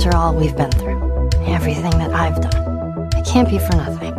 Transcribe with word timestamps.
After 0.00 0.16
all 0.16 0.34
we've 0.34 0.56
been 0.56 0.70
through, 0.70 1.28
everything 1.44 1.90
that 1.98 2.10
I've 2.14 2.40
done, 2.40 3.10
it 3.14 3.26
can't 3.26 3.46
be 3.46 3.58
for 3.58 3.76
nothing. 3.76 4.14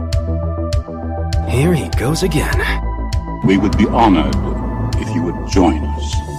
Here 1.50 1.74
he 1.74 1.90
goes 1.98 2.22
again. 2.22 2.54
We 3.48 3.58
would 3.58 3.76
be 3.80 3.88
honored 3.88 4.36
if 4.98 5.10
you 5.16 5.24
would 5.24 5.50
join 5.50 5.84
us. 5.84 6.31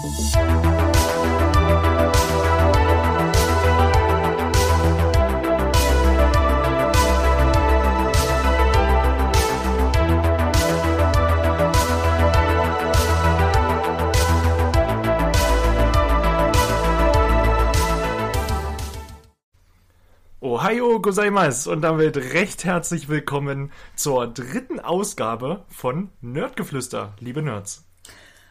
Ohio 20.92 21.00
gozaimasu 21.00 21.72
und 21.72 21.80
damit 21.80 22.18
recht 22.18 22.64
herzlich 22.64 23.08
willkommen 23.08 23.72
zur 23.96 24.26
dritten 24.26 24.78
Ausgabe 24.78 25.64
von 25.70 26.10
Nerdgeflüster, 26.20 27.14
liebe 27.18 27.40
Nerds. 27.40 27.86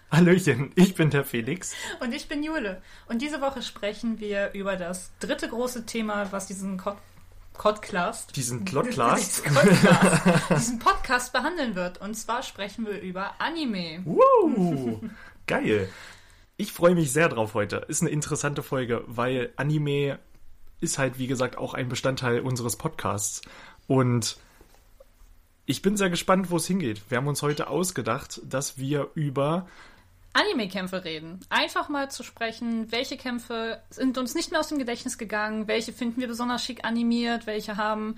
Hallöchen, 0.09 0.71
ich 0.73 0.95
bin 0.95 1.11
der 1.11 1.23
Felix. 1.23 1.75
Und 1.99 2.15
ich 2.15 2.27
bin 2.27 2.41
Jule. 2.41 2.81
Und 3.07 3.21
diese 3.21 3.41
Woche 3.41 3.61
sprechen 3.61 4.19
wir 4.19 4.53
über 4.53 4.75
das 4.75 5.11
dritte 5.19 5.49
große 5.49 5.85
Thema, 5.85 6.31
was 6.31 6.47
diesen 6.47 6.77
Cod 6.77 6.97
Podcast, 7.53 8.35
Diesen 8.35 8.65
Klottlast. 8.65 9.45
diesen, 9.45 9.53
Podcast, 9.53 10.49
diesen 10.49 10.79
Podcast 10.79 11.33
behandeln 11.33 11.75
wird. 11.75 12.01
Und 12.01 12.15
zwar 12.15 12.41
sprechen 12.41 12.87
wir 12.87 12.99
über 13.01 13.35
Anime. 13.39 14.01
Woo, 14.03 14.99
geil. 15.45 15.89
Ich 16.57 16.73
freue 16.73 16.95
mich 16.95 17.13
sehr 17.13 17.29
drauf 17.29 17.53
heute. 17.53 17.85
Ist 17.87 18.01
eine 18.01 18.09
interessante 18.09 18.63
Folge, 18.63 19.03
weil 19.05 19.53
Anime 19.57 20.17
ist 20.81 20.97
halt, 20.97 21.17
wie 21.17 21.27
gesagt, 21.27 21.57
auch 21.57 21.73
ein 21.73 21.87
Bestandteil 21.87 22.41
unseres 22.41 22.75
Podcasts. 22.75 23.41
Und 23.87 24.37
ich 25.65 25.81
bin 25.81 25.95
sehr 25.95 26.09
gespannt, 26.09 26.49
wo 26.49 26.57
es 26.57 26.67
hingeht. 26.67 27.01
Wir 27.09 27.17
haben 27.17 27.27
uns 27.27 27.41
heute 27.41 27.69
ausgedacht, 27.69 28.41
dass 28.43 28.77
wir 28.77 29.09
über 29.13 29.67
Anime-Kämpfe 30.33 31.03
reden. 31.03 31.39
Einfach 31.49 31.89
mal 31.89 32.09
zu 32.09 32.23
sprechen, 32.23 32.91
welche 32.91 33.17
Kämpfe 33.17 33.81
sind 33.89 34.17
uns 34.17 34.33
nicht 34.33 34.51
mehr 34.51 34.59
aus 34.59 34.69
dem 34.69 34.79
Gedächtnis 34.79 35.17
gegangen, 35.17 35.67
welche 35.67 35.93
finden 35.93 36.21
wir 36.21 36.27
besonders 36.27 36.63
schick 36.63 36.85
animiert, 36.85 37.47
welche 37.47 37.77
haben 37.77 38.15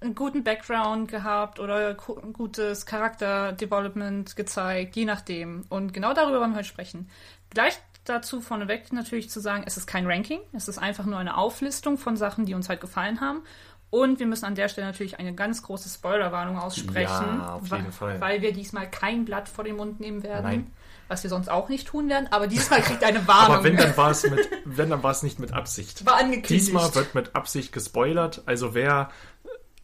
einen 0.00 0.14
guten 0.14 0.44
Background 0.44 1.10
gehabt 1.10 1.58
oder 1.58 1.94
gutes 1.94 2.86
Charakter-Development 2.86 4.36
gezeigt, 4.36 4.94
je 4.96 5.04
nachdem. 5.04 5.64
Und 5.68 5.92
genau 5.92 6.12
darüber 6.14 6.40
wollen 6.40 6.52
wir 6.52 6.58
heute 6.58 6.68
sprechen. 6.68 7.10
Gleich 7.50 7.78
dazu 8.08 8.40
vorneweg 8.40 8.92
natürlich 8.92 9.30
zu 9.30 9.40
sagen, 9.40 9.64
es 9.66 9.76
ist 9.76 9.86
kein 9.86 10.06
Ranking, 10.06 10.40
es 10.52 10.68
ist 10.68 10.78
einfach 10.78 11.04
nur 11.04 11.18
eine 11.18 11.36
Auflistung 11.36 11.98
von 11.98 12.16
Sachen, 12.16 12.46
die 12.46 12.54
uns 12.54 12.68
halt 12.68 12.80
gefallen 12.80 13.20
haben. 13.20 13.42
Und 13.90 14.18
wir 14.18 14.26
müssen 14.26 14.44
an 14.46 14.56
der 14.56 14.68
Stelle 14.68 14.88
natürlich 14.88 15.18
eine 15.20 15.32
ganz 15.34 15.62
große 15.62 15.88
Spoilerwarnung 15.88 16.58
aussprechen, 16.58 17.38
Ja, 17.40 17.54
auf 17.54 17.68
jeden 17.70 17.92
Fall. 17.92 18.20
weil 18.20 18.42
wir 18.42 18.52
diesmal 18.52 18.90
kein 18.90 19.24
Blatt 19.24 19.48
vor 19.48 19.62
den 19.64 19.76
Mund 19.76 20.00
nehmen 20.00 20.24
werden, 20.24 20.42
Nein. 20.44 20.70
was 21.06 21.22
wir 21.22 21.30
sonst 21.30 21.48
auch 21.48 21.68
nicht 21.68 21.86
tun 21.86 22.08
werden. 22.08 22.26
Aber 22.32 22.48
dieses 22.48 22.68
Mal 22.68 22.82
kriegt 22.82 23.04
eine 23.04 23.26
Warnung. 23.28 23.54
Aber 23.56 23.64
wenn, 23.64 23.76
dann 23.76 23.96
war 23.96 24.10
es 24.10 24.28
mit, 24.28 24.40
wenn, 24.64 24.90
dann 24.90 25.04
war 25.04 25.12
es 25.12 25.22
nicht 25.22 25.38
mit 25.38 25.52
Absicht. 25.52 26.04
War 26.04 26.16
angekündigt. 26.16 26.50
Diesmal 26.50 26.92
wird 26.96 27.14
mit 27.14 27.36
Absicht 27.36 27.72
gespoilert. 27.72 28.42
Also 28.44 28.74
wer 28.74 29.10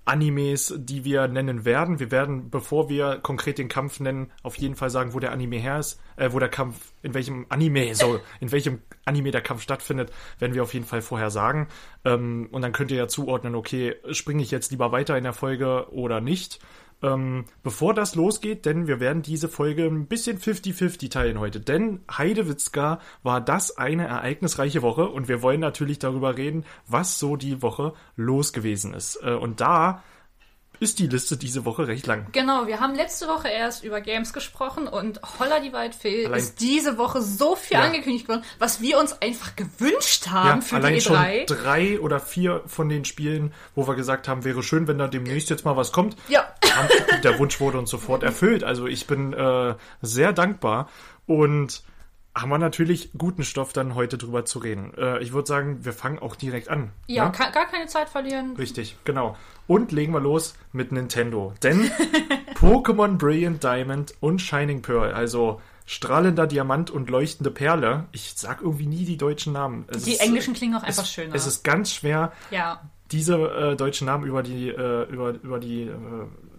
Animes, 0.04 0.74
die 0.76 1.04
wir 1.04 1.28
nennen 1.28 1.64
werden, 1.64 2.00
wir 2.00 2.10
werden, 2.10 2.50
bevor 2.50 2.88
wir 2.88 3.18
konkret 3.22 3.58
den 3.58 3.68
Kampf 3.68 4.00
nennen, 4.00 4.32
auf 4.42 4.56
jeden 4.56 4.74
Fall 4.74 4.90
sagen, 4.90 5.14
wo 5.14 5.20
der 5.20 5.32
Anime 5.32 5.56
her 5.56 5.78
ist, 5.78 6.00
äh, 6.16 6.32
wo 6.32 6.38
der 6.38 6.48
Kampf, 6.48 6.92
in 7.02 7.14
welchem 7.14 7.46
Anime, 7.48 7.94
so, 7.94 8.18
in 8.40 8.50
welchem 8.50 8.80
Anime 9.04 9.30
der 9.30 9.42
Kampf 9.42 9.62
stattfindet, 9.62 10.10
werden 10.38 10.54
wir 10.54 10.62
auf 10.62 10.74
jeden 10.74 10.86
Fall 10.86 11.02
vorher 11.02 11.30
sagen. 11.30 11.68
Ähm, 12.04 12.48
und 12.50 12.62
dann 12.62 12.72
könnt 12.72 12.90
ihr 12.90 12.96
ja 12.96 13.08
zuordnen, 13.08 13.54
okay, 13.54 13.94
springe 14.10 14.42
ich 14.42 14.50
jetzt 14.50 14.72
lieber 14.72 14.90
weiter 14.90 15.16
in 15.16 15.24
der 15.24 15.32
Folge 15.32 15.92
oder 15.92 16.20
nicht. 16.20 16.58
Ähm, 17.02 17.46
bevor 17.62 17.94
das 17.94 18.14
losgeht, 18.14 18.64
denn 18.64 18.86
wir 18.86 19.00
werden 19.00 19.22
diese 19.22 19.48
Folge 19.48 19.84
ein 19.86 20.06
bisschen 20.06 20.38
50-50 20.38 21.10
teilen 21.10 21.40
heute. 21.40 21.60
Denn 21.60 22.00
Heidewitzka 22.16 23.00
war 23.22 23.40
das 23.40 23.76
eine 23.76 24.06
ereignisreiche 24.06 24.82
Woche 24.82 25.08
und 25.08 25.28
wir 25.28 25.42
wollen 25.42 25.60
natürlich 25.60 25.98
darüber 25.98 26.36
reden, 26.36 26.64
was 26.86 27.18
so 27.18 27.36
die 27.36 27.60
Woche 27.62 27.92
los 28.16 28.52
gewesen 28.52 28.94
ist. 28.94 29.18
Äh, 29.22 29.32
und 29.34 29.60
da 29.60 30.02
ist 30.80 30.98
die 30.98 31.06
Liste 31.06 31.36
diese 31.36 31.64
Woche 31.64 31.86
recht 31.86 32.08
lang. 32.08 32.26
Genau, 32.32 32.66
wir 32.66 32.80
haben 32.80 32.96
letzte 32.96 33.28
Woche 33.28 33.46
erst 33.46 33.84
über 33.84 34.00
Games 34.00 34.32
gesprochen 34.32 34.88
und 34.88 35.20
Holla 35.38 35.60
die 35.60 35.72
Waldfee 35.72 36.26
Allein- 36.26 36.40
ist 36.40 36.60
diese 36.60 36.98
Woche 36.98 37.22
so 37.22 37.54
viel 37.54 37.76
Ja. 37.76 37.84
angekündigt 37.84 38.28
worden, 38.28 38.42
was 38.58 38.80
wir 38.80 38.98
uns 38.98 39.12
einfach 39.22 39.54
gewünscht 39.54 40.26
haben 40.28 40.60
für 40.60 40.76
allein 40.76 40.94
die 40.94 41.00
schon 41.00 41.14
E3. 41.16 41.44
drei 41.46 42.00
oder 42.00 42.18
vier 42.18 42.62
von 42.66 42.88
den 42.88 43.04
Spielen, 43.04 43.54
wo 43.76 43.86
wir 43.86 43.94
gesagt 43.94 44.26
haben, 44.26 44.42
wäre 44.44 44.64
schön, 44.64 44.88
wenn 44.88 44.98
da 44.98 45.06
demnächst 45.06 45.50
jetzt 45.50 45.64
mal 45.64 45.76
was 45.76 45.92
kommt. 45.92 46.16
Ja. 46.28 46.52
Haben, 46.76 46.88
der 47.22 47.38
Wunsch 47.38 47.60
wurde 47.60 47.78
uns 47.78 47.90
sofort 47.90 48.22
erfüllt. 48.22 48.64
Also 48.64 48.86
ich 48.86 49.06
bin 49.06 49.32
äh, 49.32 49.74
sehr 50.00 50.32
dankbar 50.32 50.88
und 51.26 51.82
haben 52.34 52.48
wir 52.50 52.58
natürlich 52.58 53.10
guten 53.16 53.44
Stoff 53.44 53.72
dann 53.72 53.94
heute 53.94 54.16
drüber 54.16 54.44
zu 54.44 54.58
reden. 54.58 54.94
Äh, 54.96 55.22
ich 55.22 55.32
würde 55.32 55.46
sagen, 55.46 55.84
wir 55.84 55.92
fangen 55.92 56.18
auch 56.18 56.34
direkt 56.34 56.68
an. 56.68 56.90
Ja, 57.06 57.26
ne? 57.26 57.32
gar 57.32 57.66
keine 57.66 57.86
Zeit 57.86 58.08
verlieren. 58.08 58.56
Richtig, 58.56 58.96
genau. 59.04 59.36
Und 59.66 59.92
legen 59.92 60.12
wir 60.12 60.20
los 60.20 60.54
mit 60.72 60.92
Nintendo. 60.92 61.52
Denn 61.62 61.90
Pokémon 62.54 63.18
Brilliant 63.18 63.62
Diamond 63.62 64.14
und 64.20 64.40
Shining 64.40 64.82
Pearl, 64.82 65.12
also 65.12 65.60
strahlender 65.84 66.46
Diamant 66.46 66.90
und 66.90 67.10
leuchtende 67.10 67.50
Perle. 67.50 68.06
Ich 68.12 68.32
sag 68.36 68.62
irgendwie 68.62 68.86
nie 68.86 69.04
die 69.04 69.18
deutschen 69.18 69.52
Namen. 69.52 69.84
Es 69.88 70.04
Die 70.04 70.12
ist, 70.12 70.22
englischen 70.22 70.54
klingen 70.54 70.74
auch 70.76 70.82
einfach 70.82 71.02
es, 71.02 71.12
schöner. 71.12 71.34
Es 71.34 71.46
ist 71.46 71.64
ganz 71.64 71.92
schwer, 71.92 72.32
ja. 72.50 72.80
diese 73.10 73.36
äh, 73.36 73.76
deutschen 73.76 74.06
Namen 74.06 74.24
über 74.24 74.42
die 74.42 74.68
äh, 74.68 75.08
über 75.10 75.30
über 75.42 75.58
die 75.58 75.82
äh, 75.82 75.90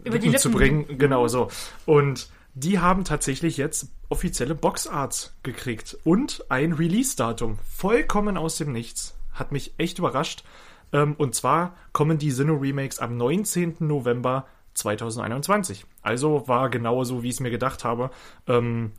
Über 0.03 0.19
die 0.19 0.27
Lippen 0.27 0.39
zu 0.39 0.49
Lippen. 0.49 0.85
bringen. 0.85 0.97
Genau 0.97 1.27
so. 1.27 1.49
Und 1.85 2.29
die 2.55 2.79
haben 2.79 3.03
tatsächlich 3.03 3.57
jetzt 3.57 3.87
offizielle 4.09 4.55
Boxarts 4.55 5.33
gekriegt 5.43 5.97
und 6.03 6.45
ein 6.49 6.73
Release-Datum. 6.73 7.57
Vollkommen 7.67 8.37
aus 8.37 8.57
dem 8.57 8.71
Nichts. 8.71 9.15
Hat 9.31 9.51
mich 9.51 9.73
echt 9.77 9.97
überrascht. 9.97 10.43
Ähm, 10.91 11.15
und 11.17 11.33
zwar 11.33 11.75
kommen 11.91 12.19
die 12.19 12.31
Sinnoh 12.31 12.57
Remakes 12.57 12.99
am 12.99 13.17
19. 13.17 13.77
November 13.79 14.45
2021. 14.75 15.85
Also 16.01 16.47
war 16.47 16.69
genauso, 16.69 17.23
wie 17.23 17.29
ich 17.29 17.35
es 17.35 17.39
mir 17.39 17.49
gedacht 17.49 17.83
habe. 17.83 18.11
Ähm, 18.47 18.91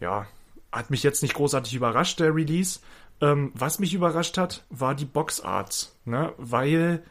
ja, 0.00 0.26
hat 0.70 0.90
mich 0.90 1.02
jetzt 1.02 1.22
nicht 1.22 1.34
großartig 1.34 1.74
überrascht, 1.74 2.20
der 2.20 2.34
Release. 2.34 2.80
Ähm, 3.20 3.52
was 3.54 3.78
mich 3.78 3.94
überrascht 3.94 4.36
hat, 4.36 4.64
war 4.68 4.94
die 4.94 5.04
Boxarts, 5.04 5.96
ne? 6.04 6.32
weil 6.36 7.02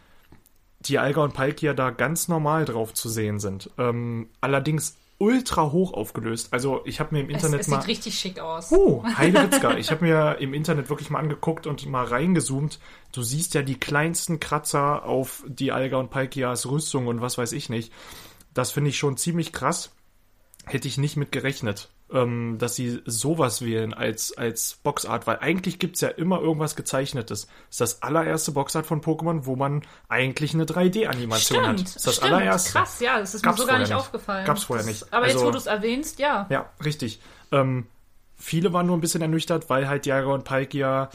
die 0.88 1.00
Alga 1.00 1.24
und 1.24 1.34
Palkia 1.34 1.74
da 1.74 1.90
ganz 1.92 2.28
normal 2.28 2.66
drauf 2.66 2.94
zu 2.94 3.10
sehen 3.10 3.40
sind. 3.40 3.70
Ähm, 3.78 4.30
allerdings 4.42 4.98
ultra 5.22 5.72
hoch 5.72 5.94
aufgelöst. 5.94 6.48
Also 6.52 6.82
ich 6.86 7.00
habe 7.00 7.14
mir 7.14 7.22
im 7.22 7.30
Es, 7.30 7.36
Internet 7.36 7.62
es 7.62 7.68
mal... 7.68 7.82
sieht 7.82 7.90
richtig 7.90 8.18
schick 8.18 8.40
aus. 8.40 8.72
Oh, 8.72 9.04
Heidewitzka. 9.18 9.78
Ich 9.78 9.92
habe 9.92 10.04
mir 10.04 10.38
im 10.40 10.56
Internet 10.56 10.90
wirklich 10.90 11.12
mal 11.12 11.20
angeguckt 11.20 11.68
und 11.68 11.86
mal 11.86 12.06
reingezoomt. 12.06 12.80
Du 13.12 13.22
siehst 13.22 13.54
ja 13.54 13.62
die 13.62 13.80
kleinsten 13.80 14.40
Kratzer 14.40 15.06
auf 15.06 15.44
die 15.48 15.72
Alga 15.72 15.98
und 15.98 16.10
Palkias 16.10 16.66
Rüstung 16.66 17.06
und 17.06 17.22
was 17.22 17.38
weiß 17.38 17.52
ich 17.52 17.70
nicht. 17.70 17.94
Das 18.56 18.72
finde 18.72 18.90
ich 18.90 18.98
schon 18.98 19.16
ziemlich 19.16 19.54
krass. 19.54 19.92
Hätte 20.66 20.88
ich 20.88 20.98
nicht 20.98 21.18
mit 21.18 21.32
gerechnet, 21.32 21.90
ähm, 22.14 22.58
dass 22.60 22.76
sie 22.76 23.02
sowas 23.06 23.62
wählen 23.62 23.94
als, 23.94 24.38
als 24.38 24.80
Boxart, 24.84 25.28
weil 25.28 25.38
eigentlich 25.40 25.80
gibt's 25.80 26.02
ja 26.02 26.10
immer 26.10 26.40
irgendwas 26.42 26.76
Gezeichnetes. 26.76 27.48
Das 27.48 27.70
ist 27.70 27.82
das 27.82 28.02
allererste 28.04 28.52
Boxart 28.52 28.86
von 28.86 29.02
Pokémon, 29.02 29.46
wo 29.46 29.56
man 29.56 29.82
eigentlich 30.10 30.54
eine 30.54 30.66
3D-Animation 30.66 31.66
hat. 31.68 31.82
Das 31.82 31.96
ist 31.96 32.08
das 32.08 32.16
stimmt. 32.18 32.32
allererste. 32.34 32.72
Krass, 32.72 33.00
ja, 33.00 33.20
das 33.20 33.34
ist 33.36 33.44
Gab's 33.44 33.58
mir 33.60 33.64
so 33.64 33.68
gar 33.70 33.80
nicht 33.80 33.90
nicht. 33.90 33.98
aufgefallen. 33.98 34.46
Gab's 34.46 34.64
vorher 34.64 34.86
Das- 34.86 34.94
nicht. 35.02 35.14
Aber 35.14 35.26
jetzt, 35.26 35.36
Also- 35.36 35.48
wo 35.48 35.52
du 35.52 35.58
es 35.58 35.66
erwähnst, 35.68 36.20
ja. 36.20 36.48
Ja, 36.50 36.70
richtig. 36.84 37.20
Ähm, 37.52 37.88
viele 38.36 38.74
waren 38.74 38.88
nur 38.88 38.98
ein 38.98 39.02
bisschen 39.02 39.22
ernüchtert, 39.22 39.70
weil 39.70 39.88
halt 39.88 40.06
Jager 40.06 40.34
und 40.34 40.44
Palkia 40.44 41.10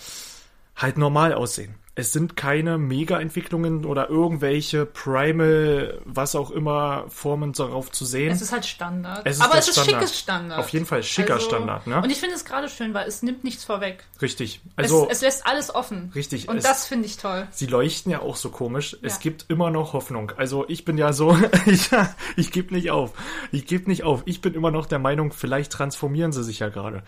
halt 0.77 0.99
normal 0.99 1.35
aussehen. 1.35 1.75
Es 1.99 2.13
sind 2.13 2.37
keine 2.37 2.77
Mega-Entwicklungen 2.77 3.87
oder 3.87 4.11
irgendwelche 4.11 4.85
Primal, 4.85 5.99
was 6.05 6.35
auch 6.35 6.51
immer, 6.51 7.07
Formen 7.09 7.55
darauf 7.55 7.91
zu 7.91 8.05
sehen. 8.05 8.31
Es 8.31 8.43
ist 8.43 8.53
halt 8.53 8.67
Standard. 8.67 9.23
Es 9.25 9.37
ist 9.39 9.43
aber 9.43 9.57
es 9.57 9.67
ist 9.69 9.75
Standard. 9.81 9.95
schickes 10.03 10.19
Standard. 10.19 10.59
Auf 10.59 10.69
jeden 10.69 10.85
Fall 10.85 11.03
schicker 11.03 11.35
Also- 11.37 11.47
Standard, 11.49 11.87
ne? 11.87 12.03
Und 12.03 12.11
ich 12.11 12.19
finde 12.19 12.35
es 12.35 12.45
gerade 12.45 12.69
schön, 12.69 12.93
weil 12.93 13.09
es 13.09 13.23
nimmt 13.23 13.45
nichts 13.45 13.65
vorweg. 13.65 14.05
Richtig. 14.21 14.61
Also, 14.77 15.07
es, 15.09 15.17
es 15.17 15.23
lässt 15.23 15.47
alles 15.47 15.75
offen. 15.75 16.13
Richtig, 16.15 16.51
Und 16.51 16.59
es- 16.59 16.65
das 16.65 16.87
finde 16.87 17.07
ich 17.07 17.17
toll. 17.17 17.49
sie 17.51 17.67
leuchten 17.67 18.13
ja 18.13 18.21
auch 18.21 18.37
so 18.37 18.51
komisch. 18.51 18.95
Es 19.01 19.15
Ja. 19.15 19.21
gibt 19.23 19.47
immer 19.49 19.71
noch 19.71 19.95
Hoffnung. 19.95 20.33
Also 20.37 20.67
ich 20.69 20.85
bin 20.85 20.99
ja 20.99 21.15
so, 21.15 21.35
ich, 21.67 21.89
ich 22.37 22.53
gebe 22.53 22.75
nicht 22.75 22.91
auf. 22.91 23.13
Ich 23.53 23.67
gebe 23.67 23.89
nicht 23.89 24.03
auf. 24.05 24.23
Ich 24.27 24.43
bin 24.43 24.53
immer 24.53 24.71
noch 24.71 24.85
der 24.85 24.99
Meinung, 24.99 25.33
vielleicht 25.33 25.73
transformieren 25.73 26.33
sie 26.33 26.45
sich 26.45 26.59
ja 26.59 26.69
gerade. 26.69 27.03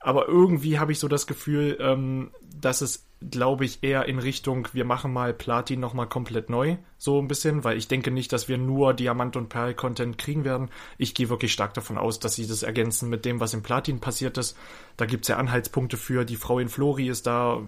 Aber 0.00 0.28
irgendwie 0.28 0.78
habe 0.78 0.92
ich 0.92 0.98
so 0.98 1.08
das 1.08 1.26
Gefühl, 1.26 1.76
ähm, 1.78 2.30
dass 2.58 2.80
es, 2.80 3.06
glaube 3.30 3.66
ich, 3.66 3.82
eher 3.82 4.06
in 4.06 4.18
Richtung, 4.18 4.66
wir 4.72 4.86
machen 4.86 5.12
mal 5.12 5.34
Platin 5.34 5.78
nochmal 5.78 6.08
komplett 6.08 6.48
neu, 6.48 6.78
so 6.96 7.20
ein 7.20 7.28
bisschen, 7.28 7.64
weil 7.64 7.76
ich 7.76 7.86
denke 7.86 8.10
nicht, 8.10 8.32
dass 8.32 8.48
wir 8.48 8.56
nur 8.56 8.94
Diamant- 8.94 9.36
und 9.36 9.50
Perl-Content 9.50 10.16
kriegen 10.16 10.44
werden. 10.44 10.70
Ich 10.96 11.14
gehe 11.14 11.28
wirklich 11.28 11.52
stark 11.52 11.74
davon 11.74 11.98
aus, 11.98 12.18
dass 12.18 12.34
sie 12.34 12.46
das 12.46 12.62
ergänzen 12.62 13.10
mit 13.10 13.26
dem, 13.26 13.40
was 13.40 13.52
im 13.52 13.62
Platin 13.62 14.00
passiert 14.00 14.38
ist. 14.38 14.56
Da 14.96 15.04
gibt's 15.04 15.28
ja 15.28 15.36
Anhaltspunkte 15.36 15.98
für. 15.98 16.24
Die 16.24 16.36
Frau 16.36 16.58
in 16.58 16.70
Flori 16.70 17.08
ist 17.08 17.26
da 17.26 17.60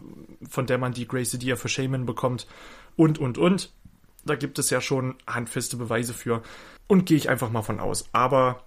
von 0.48 0.66
der 0.66 0.78
man 0.78 0.92
die 0.92 1.06
Gracie 1.06 1.38
Dia 1.38 1.56
für 1.56 1.68
Shaman 1.68 2.06
bekommt 2.06 2.46
und, 2.96 3.18
und, 3.18 3.38
und. 3.38 3.72
Da 4.24 4.36
gibt 4.36 4.58
es 4.58 4.70
ja 4.70 4.80
schon 4.80 5.16
handfeste 5.26 5.76
Beweise 5.76 6.14
für. 6.14 6.42
Und 6.86 7.06
gehe 7.06 7.16
ich 7.16 7.28
einfach 7.28 7.50
mal 7.50 7.62
von 7.62 7.80
aus. 7.80 8.08
Aber 8.12 8.64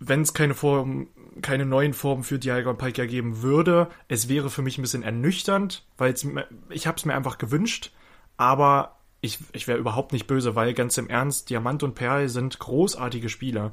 wenn 0.00 0.22
es 0.22 0.34
keine 0.34 0.54
Form, 0.54 1.08
keine 1.42 1.66
neuen 1.66 1.94
Formen 1.94 2.22
für 2.22 2.38
Dialga 2.38 2.72
Pike 2.72 3.06
geben 3.06 3.42
würde, 3.42 3.88
es 4.08 4.28
wäre 4.28 4.50
für 4.50 4.62
mich 4.62 4.78
ein 4.78 4.82
bisschen 4.82 5.02
ernüchternd, 5.02 5.84
weil 5.98 6.14
ich 6.70 6.86
habe 6.86 6.96
es 6.96 7.04
mir 7.04 7.14
einfach 7.14 7.38
gewünscht, 7.38 7.92
aber 8.36 8.96
ich, 9.20 9.38
ich 9.52 9.66
wäre 9.66 9.78
überhaupt 9.78 10.12
nicht 10.12 10.26
böse, 10.26 10.54
weil 10.54 10.74
ganz 10.74 10.98
im 10.98 11.08
Ernst, 11.08 11.50
Diamant 11.50 11.82
und 11.82 11.94
Perl 11.94 12.28
sind 12.28 12.58
großartige 12.58 13.28
Spieler. 13.28 13.72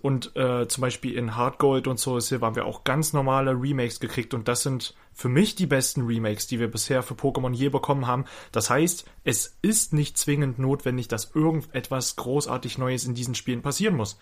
Und 0.00 0.34
äh, 0.36 0.66
zum 0.68 0.80
Beispiel 0.80 1.14
in 1.14 1.36
Hard 1.36 1.58
Gold 1.58 1.86
und 1.86 1.98
Soul 1.98 2.22
Silver 2.22 2.46
haben 2.46 2.56
wir 2.56 2.64
auch 2.64 2.84
ganz 2.84 3.12
normale 3.12 3.50
Remakes 3.52 4.00
gekriegt 4.00 4.32
und 4.32 4.48
das 4.48 4.62
sind 4.62 4.94
für 5.12 5.28
mich 5.28 5.54
die 5.54 5.66
besten 5.66 6.06
Remakes, 6.06 6.46
die 6.46 6.60
wir 6.60 6.70
bisher 6.70 7.02
für 7.02 7.14
Pokémon 7.14 7.52
je 7.52 7.68
bekommen 7.68 8.06
haben. 8.06 8.24
Das 8.52 8.70
heißt, 8.70 9.04
es 9.24 9.56
ist 9.60 9.92
nicht 9.92 10.16
zwingend 10.16 10.58
notwendig, 10.58 11.08
dass 11.08 11.34
irgendetwas 11.34 12.16
großartig 12.16 12.78
Neues 12.78 13.04
in 13.04 13.14
diesen 13.14 13.34
Spielen 13.34 13.60
passieren 13.60 13.96
muss. 13.96 14.18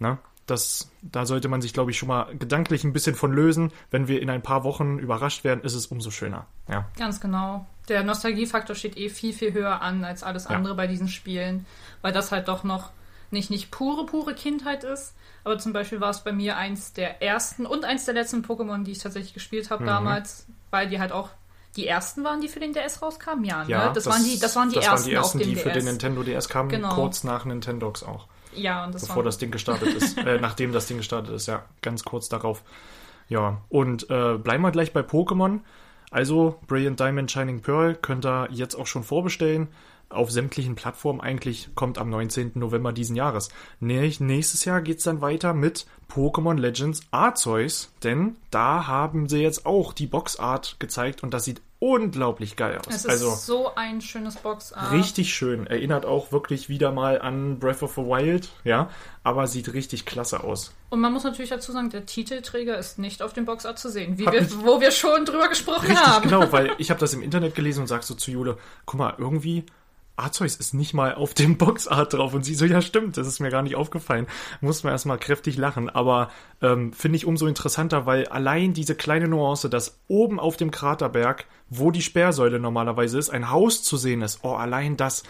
Na? 0.00 0.18
Das, 0.46 0.90
da 1.02 1.26
sollte 1.26 1.48
man 1.48 1.60
sich, 1.60 1.72
glaube 1.72 1.90
ich, 1.90 1.98
schon 1.98 2.08
mal 2.08 2.34
gedanklich 2.36 2.84
ein 2.84 2.92
bisschen 2.92 3.16
von 3.16 3.32
lösen. 3.32 3.72
Wenn 3.90 4.06
wir 4.06 4.22
in 4.22 4.30
ein 4.30 4.42
paar 4.42 4.62
Wochen 4.62 4.98
überrascht 4.98 5.42
werden, 5.42 5.62
ist 5.64 5.74
es 5.74 5.86
umso 5.86 6.10
schöner. 6.10 6.46
Ja. 6.68 6.86
Ganz 6.96 7.20
genau. 7.20 7.66
Der 7.88 8.04
Nostalgiefaktor 8.04 8.76
steht 8.76 8.96
eh 8.96 9.08
viel, 9.08 9.32
viel 9.32 9.52
höher 9.52 9.82
an 9.82 10.04
als 10.04 10.22
alles 10.22 10.46
andere 10.46 10.74
ja. 10.74 10.76
bei 10.76 10.86
diesen 10.86 11.08
Spielen, 11.08 11.66
weil 12.02 12.12
das 12.12 12.32
halt 12.32 12.48
doch 12.48 12.64
noch 12.64 12.90
nicht, 13.30 13.50
nicht 13.50 13.70
pure, 13.70 14.06
pure 14.06 14.34
Kindheit 14.34 14.84
ist. 14.84 15.14
Aber 15.44 15.58
zum 15.58 15.72
Beispiel 15.72 16.00
war 16.00 16.10
es 16.10 16.20
bei 16.20 16.32
mir 16.32 16.56
eins 16.56 16.92
der 16.92 17.22
ersten 17.22 17.66
und 17.66 17.84
eins 17.84 18.04
der 18.04 18.14
letzten 18.14 18.44
Pokémon, 18.44 18.82
die 18.82 18.92
ich 18.92 18.98
tatsächlich 18.98 19.34
gespielt 19.34 19.70
habe 19.70 19.84
mhm. 19.84 19.88
damals, 19.88 20.46
weil 20.70 20.88
die 20.88 20.98
halt 20.98 21.12
auch 21.12 21.30
die 21.76 21.86
ersten 21.86 22.24
waren, 22.24 22.40
die 22.40 22.48
für 22.48 22.58
den 22.58 22.72
DS 22.72 23.02
rauskamen. 23.02 23.44
Ja, 23.44 23.64
ne? 23.64 23.70
ja 23.70 23.92
das, 23.92 24.04
das, 24.04 24.12
waren 24.12 24.24
die, 24.24 24.38
das 24.38 24.56
waren 24.56 24.70
die, 24.70 24.76
das 24.76 24.86
ersten, 24.86 25.04
waren 25.04 25.10
die 25.10 25.14
ersten, 25.14 25.38
die 25.38 25.56
für 25.56 25.70
den 25.70 25.84
Nintendo 25.84 26.22
DS 26.22 26.48
kamen, 26.48 26.68
genau. 26.68 26.94
kurz 26.94 27.22
nach 27.22 27.44
Nintendox 27.44 28.02
auch. 28.02 28.26
Ja, 28.56 28.84
und 28.84 28.94
das 28.94 29.02
bevor 29.02 29.16
war... 29.16 29.24
das 29.24 29.38
Ding 29.38 29.50
gestartet 29.50 29.94
ist, 29.94 30.18
äh, 30.26 30.38
nachdem 30.40 30.72
das 30.72 30.86
Ding 30.86 30.98
gestartet 30.98 31.34
ist, 31.34 31.46
ja, 31.46 31.64
ganz 31.82 32.04
kurz 32.04 32.28
darauf. 32.28 32.62
Ja, 33.28 33.62
und 33.68 34.08
äh, 34.10 34.38
bleiben 34.38 34.62
wir 34.62 34.70
gleich 34.70 34.92
bei 34.92 35.00
Pokémon. 35.00 35.60
Also, 36.10 36.58
Brilliant 36.66 37.00
Diamond 37.00 37.30
Shining 37.30 37.60
Pearl 37.60 37.94
könnt 37.94 38.24
ihr 38.24 38.48
jetzt 38.50 38.76
auch 38.76 38.86
schon 38.86 39.02
vorbestellen 39.02 39.68
auf 40.08 40.30
sämtlichen 40.30 40.76
Plattformen 40.76 41.20
eigentlich 41.20 41.68
kommt 41.74 41.98
am 41.98 42.10
19. 42.10 42.52
November 42.54 42.92
diesen 42.92 43.16
Jahres. 43.16 43.48
Nächstes 43.80 44.64
Jahr 44.64 44.80
geht's 44.80 45.04
dann 45.04 45.20
weiter 45.20 45.52
mit 45.52 45.86
Pokémon 46.10 46.58
Legends 46.58 47.00
Arceus, 47.10 47.92
denn 48.04 48.36
da 48.50 48.86
haben 48.86 49.28
sie 49.28 49.42
jetzt 49.42 49.66
auch 49.66 49.92
die 49.92 50.06
Boxart 50.06 50.76
gezeigt 50.78 51.22
und 51.22 51.34
das 51.34 51.44
sieht 51.44 51.60
unglaublich 51.78 52.56
geil 52.56 52.78
aus. 52.78 52.86
Es 52.88 53.04
ist 53.04 53.10
also, 53.10 53.30
so 53.30 53.74
ein 53.74 54.00
schönes 54.00 54.36
Boxart. 54.36 54.92
Richtig 54.92 55.34
schön. 55.34 55.66
Erinnert 55.66 56.06
auch 56.06 56.32
wirklich 56.32 56.68
wieder 56.68 56.90
mal 56.90 57.20
an 57.20 57.58
Breath 57.58 57.82
of 57.82 57.94
the 57.94 58.02
Wild, 58.02 58.50
ja, 58.64 58.88
aber 59.22 59.46
sieht 59.46 59.72
richtig 59.72 60.06
klasse 60.06 60.42
aus. 60.42 60.72
Und 60.88 61.00
man 61.00 61.12
muss 61.12 61.24
natürlich 61.24 61.50
dazu 61.50 61.72
sagen, 61.72 61.90
der 61.90 62.06
Titelträger 62.06 62.78
ist 62.78 62.98
nicht 62.98 63.22
auf 63.22 63.32
dem 63.32 63.44
Boxart 63.44 63.78
zu 63.78 63.90
sehen, 63.90 64.18
wie 64.18 64.26
wir, 64.26 64.50
wo 64.64 64.80
wir 64.80 64.90
schon 64.90 65.24
drüber 65.24 65.48
gesprochen 65.48 65.86
richtig, 65.86 66.06
haben. 66.06 66.22
Genau, 66.22 66.50
weil 66.52 66.70
ich 66.78 66.90
habe 66.90 67.00
das 67.00 67.12
im 67.12 67.22
Internet 67.22 67.54
gelesen 67.54 67.80
und 67.80 67.86
sag 67.88 68.04
so 68.04 68.14
zu 68.14 68.30
Jule, 68.30 68.56
guck 68.86 68.98
mal, 68.98 69.14
irgendwie 69.18 69.66
Arceus 70.16 70.56
ist 70.56 70.74
nicht 70.74 70.94
mal 70.94 71.14
auf 71.14 71.34
dem 71.34 71.56
Boxart 71.58 72.12
drauf. 72.12 72.34
Und 72.34 72.44
sie 72.44 72.54
so, 72.54 72.64
ja 72.64 72.80
stimmt, 72.82 73.16
das 73.16 73.26
ist 73.26 73.40
mir 73.40 73.50
gar 73.50 73.62
nicht 73.62 73.76
aufgefallen. 73.76 74.26
Muss 74.60 74.82
man 74.82 74.92
erstmal 74.92 75.18
kräftig 75.18 75.56
lachen. 75.56 75.88
Aber 75.90 76.30
ähm, 76.62 76.92
finde 76.92 77.16
ich 77.16 77.26
umso 77.26 77.46
interessanter, 77.46 78.06
weil 78.06 78.26
allein 78.26 78.72
diese 78.72 78.94
kleine 78.94 79.28
Nuance, 79.28 79.70
dass 79.70 79.98
oben 80.08 80.40
auf 80.40 80.56
dem 80.56 80.70
Kraterberg, 80.70 81.46
wo 81.68 81.90
die 81.90 82.02
Sperrsäule 82.02 82.58
normalerweise 82.58 83.18
ist, 83.18 83.30
ein 83.30 83.50
Haus 83.50 83.82
zu 83.82 83.96
sehen 83.96 84.22
ist. 84.22 84.40
Oh, 84.42 84.54
allein 84.54 84.96
das. 84.96 85.22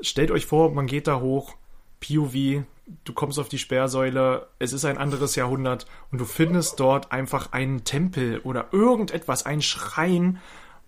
Stellt 0.00 0.30
euch 0.30 0.46
vor, 0.46 0.72
man 0.72 0.86
geht 0.86 1.06
da 1.06 1.20
hoch, 1.20 1.56
POV, 2.00 2.64
du 3.04 3.12
kommst 3.12 3.38
auf 3.38 3.48
die 3.48 3.58
Sperrsäule, 3.58 4.48
es 4.58 4.72
ist 4.72 4.84
ein 4.84 4.98
anderes 4.98 5.36
Jahrhundert 5.36 5.86
und 6.10 6.20
du 6.20 6.24
findest 6.24 6.80
dort 6.80 7.12
einfach 7.12 7.52
einen 7.52 7.84
Tempel 7.84 8.40
oder 8.40 8.68
irgendetwas, 8.72 9.46
einen 9.46 9.62
Schrein 9.62 10.38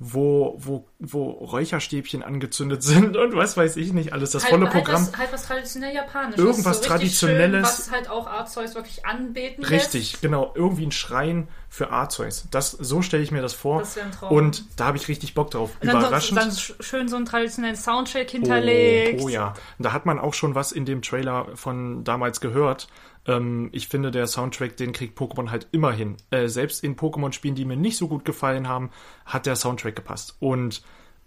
wo, 0.05 0.57
wo, 0.59 0.89
wo 0.99 1.31
Räucherstäbchen 1.31 2.25
angezündet 2.25 2.83
sind 2.83 3.17
und 3.17 3.37
was 3.37 3.57
weiß 3.57 3.77
ich 3.77 3.93
nicht, 3.93 4.13
alles 4.13 4.33
das 4.33 4.43
halt, 4.43 4.51
volle 4.53 4.65
halt 4.65 4.75
Programm. 4.75 5.07
Was, 5.07 5.17
halt 5.17 5.33
was 5.33 5.47
traditionell 5.47 5.95
Japanisches. 5.95 6.45
Irgendwas 6.45 6.79
so 6.79 6.89
Traditionelles. 6.89 7.51
Schön, 7.51 7.63
was 7.63 7.91
halt 7.93 8.11
auch 8.11 8.27
Arceus 8.27 8.75
wirklich 8.75 9.07
anbeten 9.07 9.65
Richtig, 9.65 10.13
lässt. 10.13 10.23
genau. 10.23 10.53
Irgendwie 10.57 10.87
ein 10.87 10.93
Schrein 10.93 11.47
für 11.69 11.91
Arceus. 11.91 12.49
Das, 12.51 12.73
so 12.73 13.01
stelle 13.01 13.23
ich 13.23 13.31
mir 13.31 13.43
das 13.43 13.55
vor. 13.55 13.79
Das 13.79 13.97
ein 13.97 14.11
Traum. 14.11 14.37
Und 14.37 14.65
da 14.77 14.87
habe 14.87 14.97
ich 14.97 15.07
richtig 15.07 15.35
Bock 15.35 15.53
drauf. 15.53 15.71
Und 15.81 15.87
dann 15.87 16.01
Überraschend. 16.01 16.39
Dann 16.39 16.53
schön 16.53 17.09
so 17.09 17.17
einen 17.17 17.25
traditionellen 17.25 17.77
Soundtrack 17.77 18.31
hinterlegt. 18.31 19.21
Oh, 19.21 19.27
oh 19.27 19.29
ja. 19.29 19.55
Da 19.79 19.93
hat 19.93 20.05
man 20.05 20.19
auch 20.19 20.35
schon 20.35 20.57
was 20.57 20.73
in 20.73 20.85
dem 20.85 21.03
Trailer 21.03 21.47
von 21.55 22.03
damals 22.03 22.41
gehört. 22.41 22.89
Ähm, 23.27 23.69
ich 23.73 23.89
finde, 23.89 24.11
der 24.11 24.27
Soundtrack, 24.27 24.77
den 24.77 24.93
kriegt 24.93 25.19
Pokémon 25.19 25.51
halt 25.51 25.69
immer 25.73 25.93
hin. 25.93 26.17
Äh, 26.31 26.49
selbst 26.49 26.83
in 26.83 26.97
Pokémon-Spielen, 26.97 27.55
die 27.55 27.65
mir 27.65 27.77
nicht 27.77 27.97
so 27.97 28.09
gut 28.09 28.25
gefallen 28.25 28.69
haben, 28.69 28.91
hat 29.25 29.47
der 29.47 29.57
Soundtrack 29.57 29.97
gepasst. 29.97 30.37
Und 30.41 30.83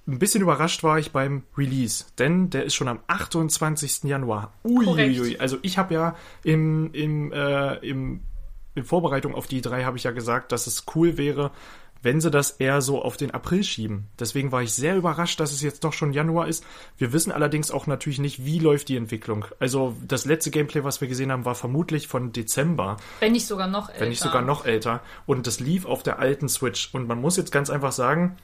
ein 0.07 0.19
bisschen 0.19 0.42
überrascht 0.42 0.83
war 0.83 1.00
ich 1.00 1.12
beim 1.12 1.44
Release, 1.57 2.06
denn 2.19 2.50
der 2.51 2.65
ist 2.65 2.75
schon 2.75 2.88
am 2.88 3.00
28. 3.07 4.03
Januar. 4.03 4.53
Uiuiui. 4.63 5.39
Also 5.39 5.57
ich 5.63 5.77
habe 5.77 5.94
ja 5.95 6.15
im, 6.44 6.94
im, 6.94 7.31
äh, 7.31 7.75
im, 7.77 8.21
in 8.75 8.83
Vorbereitung 8.83 9.33
auf 9.33 9.48
die 9.48 9.62
drei 9.62 9.83
habe 9.83 9.98
ich 9.98 10.03
ja 10.03 10.12
gesagt, 10.12 10.51
dass 10.51 10.68
es 10.68 10.86
cool 10.95 11.18
wäre, 11.18 11.51
wenn 12.05 12.21
sie 12.21 12.29
das 12.29 12.51
eher 12.51 12.81
so 12.81 13.01
auf 13.01 13.17
den 13.17 13.31
April 13.31 13.63
schieben. 13.63 14.05
Deswegen 14.19 14.51
war 14.51 14.61
ich 14.61 14.73
sehr 14.73 14.95
überrascht, 14.95 15.39
dass 15.39 15.51
es 15.51 15.63
jetzt 15.63 15.83
doch 15.83 15.91
schon 15.91 16.13
Januar 16.13 16.47
ist. 16.47 16.63
Wir 16.99 17.11
wissen 17.13 17.31
allerdings 17.31 17.71
auch 17.71 17.87
natürlich 17.87 18.19
nicht, 18.19 18.45
wie 18.45 18.59
läuft 18.59 18.89
die 18.89 18.95
Entwicklung. 18.95 19.45
Also 19.59 19.95
das 20.07 20.25
letzte 20.25 20.51
Gameplay, 20.51 20.83
was 20.83 21.01
wir 21.01 21.07
gesehen 21.07 21.31
haben, 21.31 21.45
war 21.45 21.55
vermutlich 21.55 22.07
von 22.07 22.31
Dezember. 22.31 22.97
Wenn 23.21 23.31
nicht 23.31 23.47
sogar 23.47 23.65
noch 23.65 23.89
älter. 23.89 24.01
Wenn 24.01 24.09
nicht 24.09 24.21
sogar 24.21 24.43
noch 24.43 24.65
älter. 24.65 25.01
Und 25.25 25.47
das 25.47 25.59
lief 25.59 25.87
auf 25.87 26.03
der 26.03 26.19
alten 26.19 26.47
Switch. 26.47 26.93
Und 26.93 27.07
man 27.07 27.19
muss 27.19 27.37
jetzt 27.37 27.51
ganz 27.51 27.71
einfach 27.71 27.91
sagen, 27.91 28.37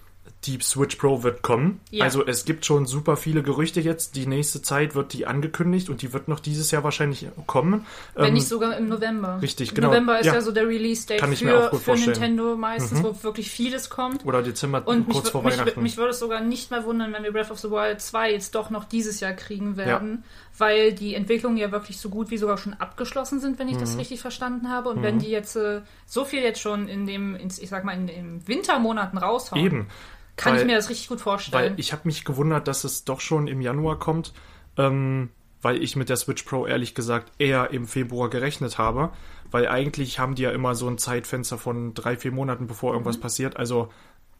die 0.46 0.60
Switch 0.60 0.96
Pro 0.96 1.22
wird 1.22 1.44
kommen. 1.44 1.80
Ja. 1.92 2.04
Also 2.04 2.26
es 2.26 2.46
gibt 2.46 2.66
schon 2.66 2.88
super 2.88 3.16
viele 3.16 3.44
Gerüchte 3.44 3.80
jetzt. 3.80 4.16
Die 4.16 4.26
nächste 4.26 4.62
Zeit 4.64 4.96
wird 4.96 5.14
die 5.14 5.28
angekündigt 5.28 5.88
und 5.90 6.02
die 6.02 6.14
wird 6.14 6.28
noch 6.28 6.40
dieses 6.40 6.72
Jahr 6.72 6.84
wahrscheinlich 6.84 7.28
kommen. 7.46 7.86
Wenn 8.16 8.26
ähm, 8.30 8.34
nicht 8.34 8.48
sogar 8.48 8.76
im 8.76 8.88
November. 8.90 9.40
Richtig, 9.40 9.76
genau. 9.76 9.90
November 9.90 10.20
ist 10.20 10.26
ja, 10.26 10.34
ja 10.36 10.42
so 10.42 10.52
der 10.52 10.68
Release-Date 10.68 11.22
für, 11.24 11.76
für 11.80 11.96
Nintendo 11.96 12.56
meistens, 12.56 13.00
Mhm. 13.00 13.04
wo 13.04 13.24
wirklich 13.24 13.52
vieles 13.52 13.92
kommt. 13.92 14.26
Oder 14.26 14.42
Dezember, 14.42 14.82
Und 14.88 15.10
kurz 15.10 15.26
mich, 15.26 15.32
vor 15.32 15.44
mich, 15.44 15.58
Weihnachten. 15.60 15.84
mich 15.84 15.98
würde 15.98 16.10
es 16.10 16.20
sogar 16.20 16.42
nicht 16.42 16.72
mehr 16.72 16.86
wundern, 16.86 17.14
wenn 17.14 17.24
wir 17.24 17.32
Breath 17.32 17.52
of 17.52 17.60
the 17.60 17.70
Wild 17.70 18.02
2 18.02 18.32
jetzt 18.32 18.56
doch 18.56 18.72
noch 18.72 18.86
dieses 18.86 19.20
Jahr 19.20 19.34
kriegen 19.34 19.78
werden, 19.78 20.24
weil 20.58 20.94
die 20.94 21.14
Entwicklungen 21.14 21.58
ja 21.58 21.72
wirklich 21.72 22.00
so 22.00 22.10
gut 22.10 22.32
wie 22.32 22.38
sogar 22.38 22.58
schon 22.58 22.74
abgeschlossen 22.74 23.40
sind, 23.40 23.60
wenn 23.60 23.68
ich 23.70 23.78
das 23.78 23.94
Mhm. 23.94 24.00
richtig 24.00 24.22
verstanden 24.22 24.70
habe. 24.72 24.90
Und 24.90 25.04
wenn 25.04 25.20
die 25.20 25.30
jetzt 25.30 25.56
äh, 25.56 25.82
so 26.08 26.26
viel 26.26 26.42
jetzt 26.42 26.62
schon 26.62 26.88
in 26.88 27.06
dem, 27.06 27.36
ich 27.36 27.70
sag 27.70 27.84
mal, 27.84 27.94
in 27.94 28.08
den 28.08 28.48
Wintermonaten 28.48 29.20
raushauen, 29.20 29.64
Eben. 29.64 29.88
Kann 30.36 30.54
Weil- 30.54 30.62
ich 30.62 30.68
mir 30.68 30.76
das 30.76 30.90
richtig 30.90 31.08
gut 31.10 31.22
vorstellen. 31.22 31.72
Weil 31.74 31.80
ich 31.80 31.92
habe 31.94 32.04
mich 32.06 32.26
gewundert, 32.26 32.68
dass 32.68 32.84
es 32.84 33.04
doch 33.06 33.20
schon 33.22 33.48
im 33.48 33.62
Januar 33.62 34.00
kommt, 34.00 34.34
ähm, 34.78 35.30
weil 35.62 35.82
ich 35.84 35.96
mit 35.96 36.10
der 36.10 36.18
Switch 36.18 36.44
Pro 36.44 36.66
ehrlich 36.66 36.96
gesagt 36.96 37.32
eher 37.38 37.72
im 37.72 37.86
Februar 37.88 38.30
gerechnet 38.30 38.78
habe, 38.78 39.12
weil 39.52 39.68
eigentlich 39.68 40.18
haben 40.20 40.36
die 40.36 40.44
ja 40.44 40.52
immer 40.52 40.74
so 40.76 40.88
ein 40.88 40.98
Zeitfenster 40.98 41.58
von 41.58 41.94
drei, 41.94 42.18
vier 42.18 42.32
Monaten, 42.32 42.68
bevor 42.68 42.94
irgendwas 42.94 43.18
Mhm. 43.18 43.22
passiert. 43.22 43.58
Also 43.58 43.90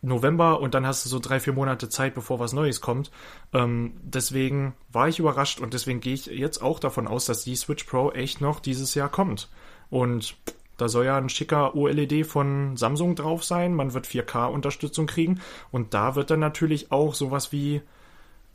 November 0.04 0.60
und 0.62 0.74
dann 0.74 0.88
hast 0.88 1.06
du 1.06 1.10
so 1.10 1.20
drei, 1.20 1.40
vier 1.40 1.54
Monate 1.54 1.88
Zeit, 1.90 2.16
bevor 2.16 2.40
was 2.40 2.54
Neues 2.54 2.82
kommt. 2.82 3.12
Ähm, 3.54 3.94
deswegen 4.02 4.74
war 4.92 5.08
ich 5.08 5.20
überrascht 5.20 5.60
und 5.60 5.76
deswegen 5.76 6.00
gehe 6.00 6.16
ich 6.16 6.26
jetzt 6.26 6.60
auch 6.64 6.80
davon 6.80 7.08
aus, 7.08 7.26
dass 7.26 7.44
die 7.44 7.56
Switch 7.56 7.84
Pro 7.84 8.10
echt 8.12 8.42
noch 8.42 8.60
dieses 8.60 8.96
Jahr 8.96 9.10
kommt. 9.10 9.48
Und 9.92 10.36
da 10.82 10.90
soll 10.90 11.06
ja 11.06 11.18
ein 11.18 11.30
schicker 11.30 11.76
OLED 11.76 12.26
von 12.26 12.76
Samsung 12.76 13.16
drauf 13.16 13.44
sein. 13.44 13.76
Man 13.76 13.94
wird 13.94 14.08
4K-Unterstützung 14.08 15.06
kriegen. 15.06 15.40
Und 15.72 15.94
da 15.94 16.16
wird 16.16 16.32
dann 16.32 16.40
natürlich 16.40 16.92
auch 16.92 17.14
sowas 17.14 17.52
wie 17.52 17.82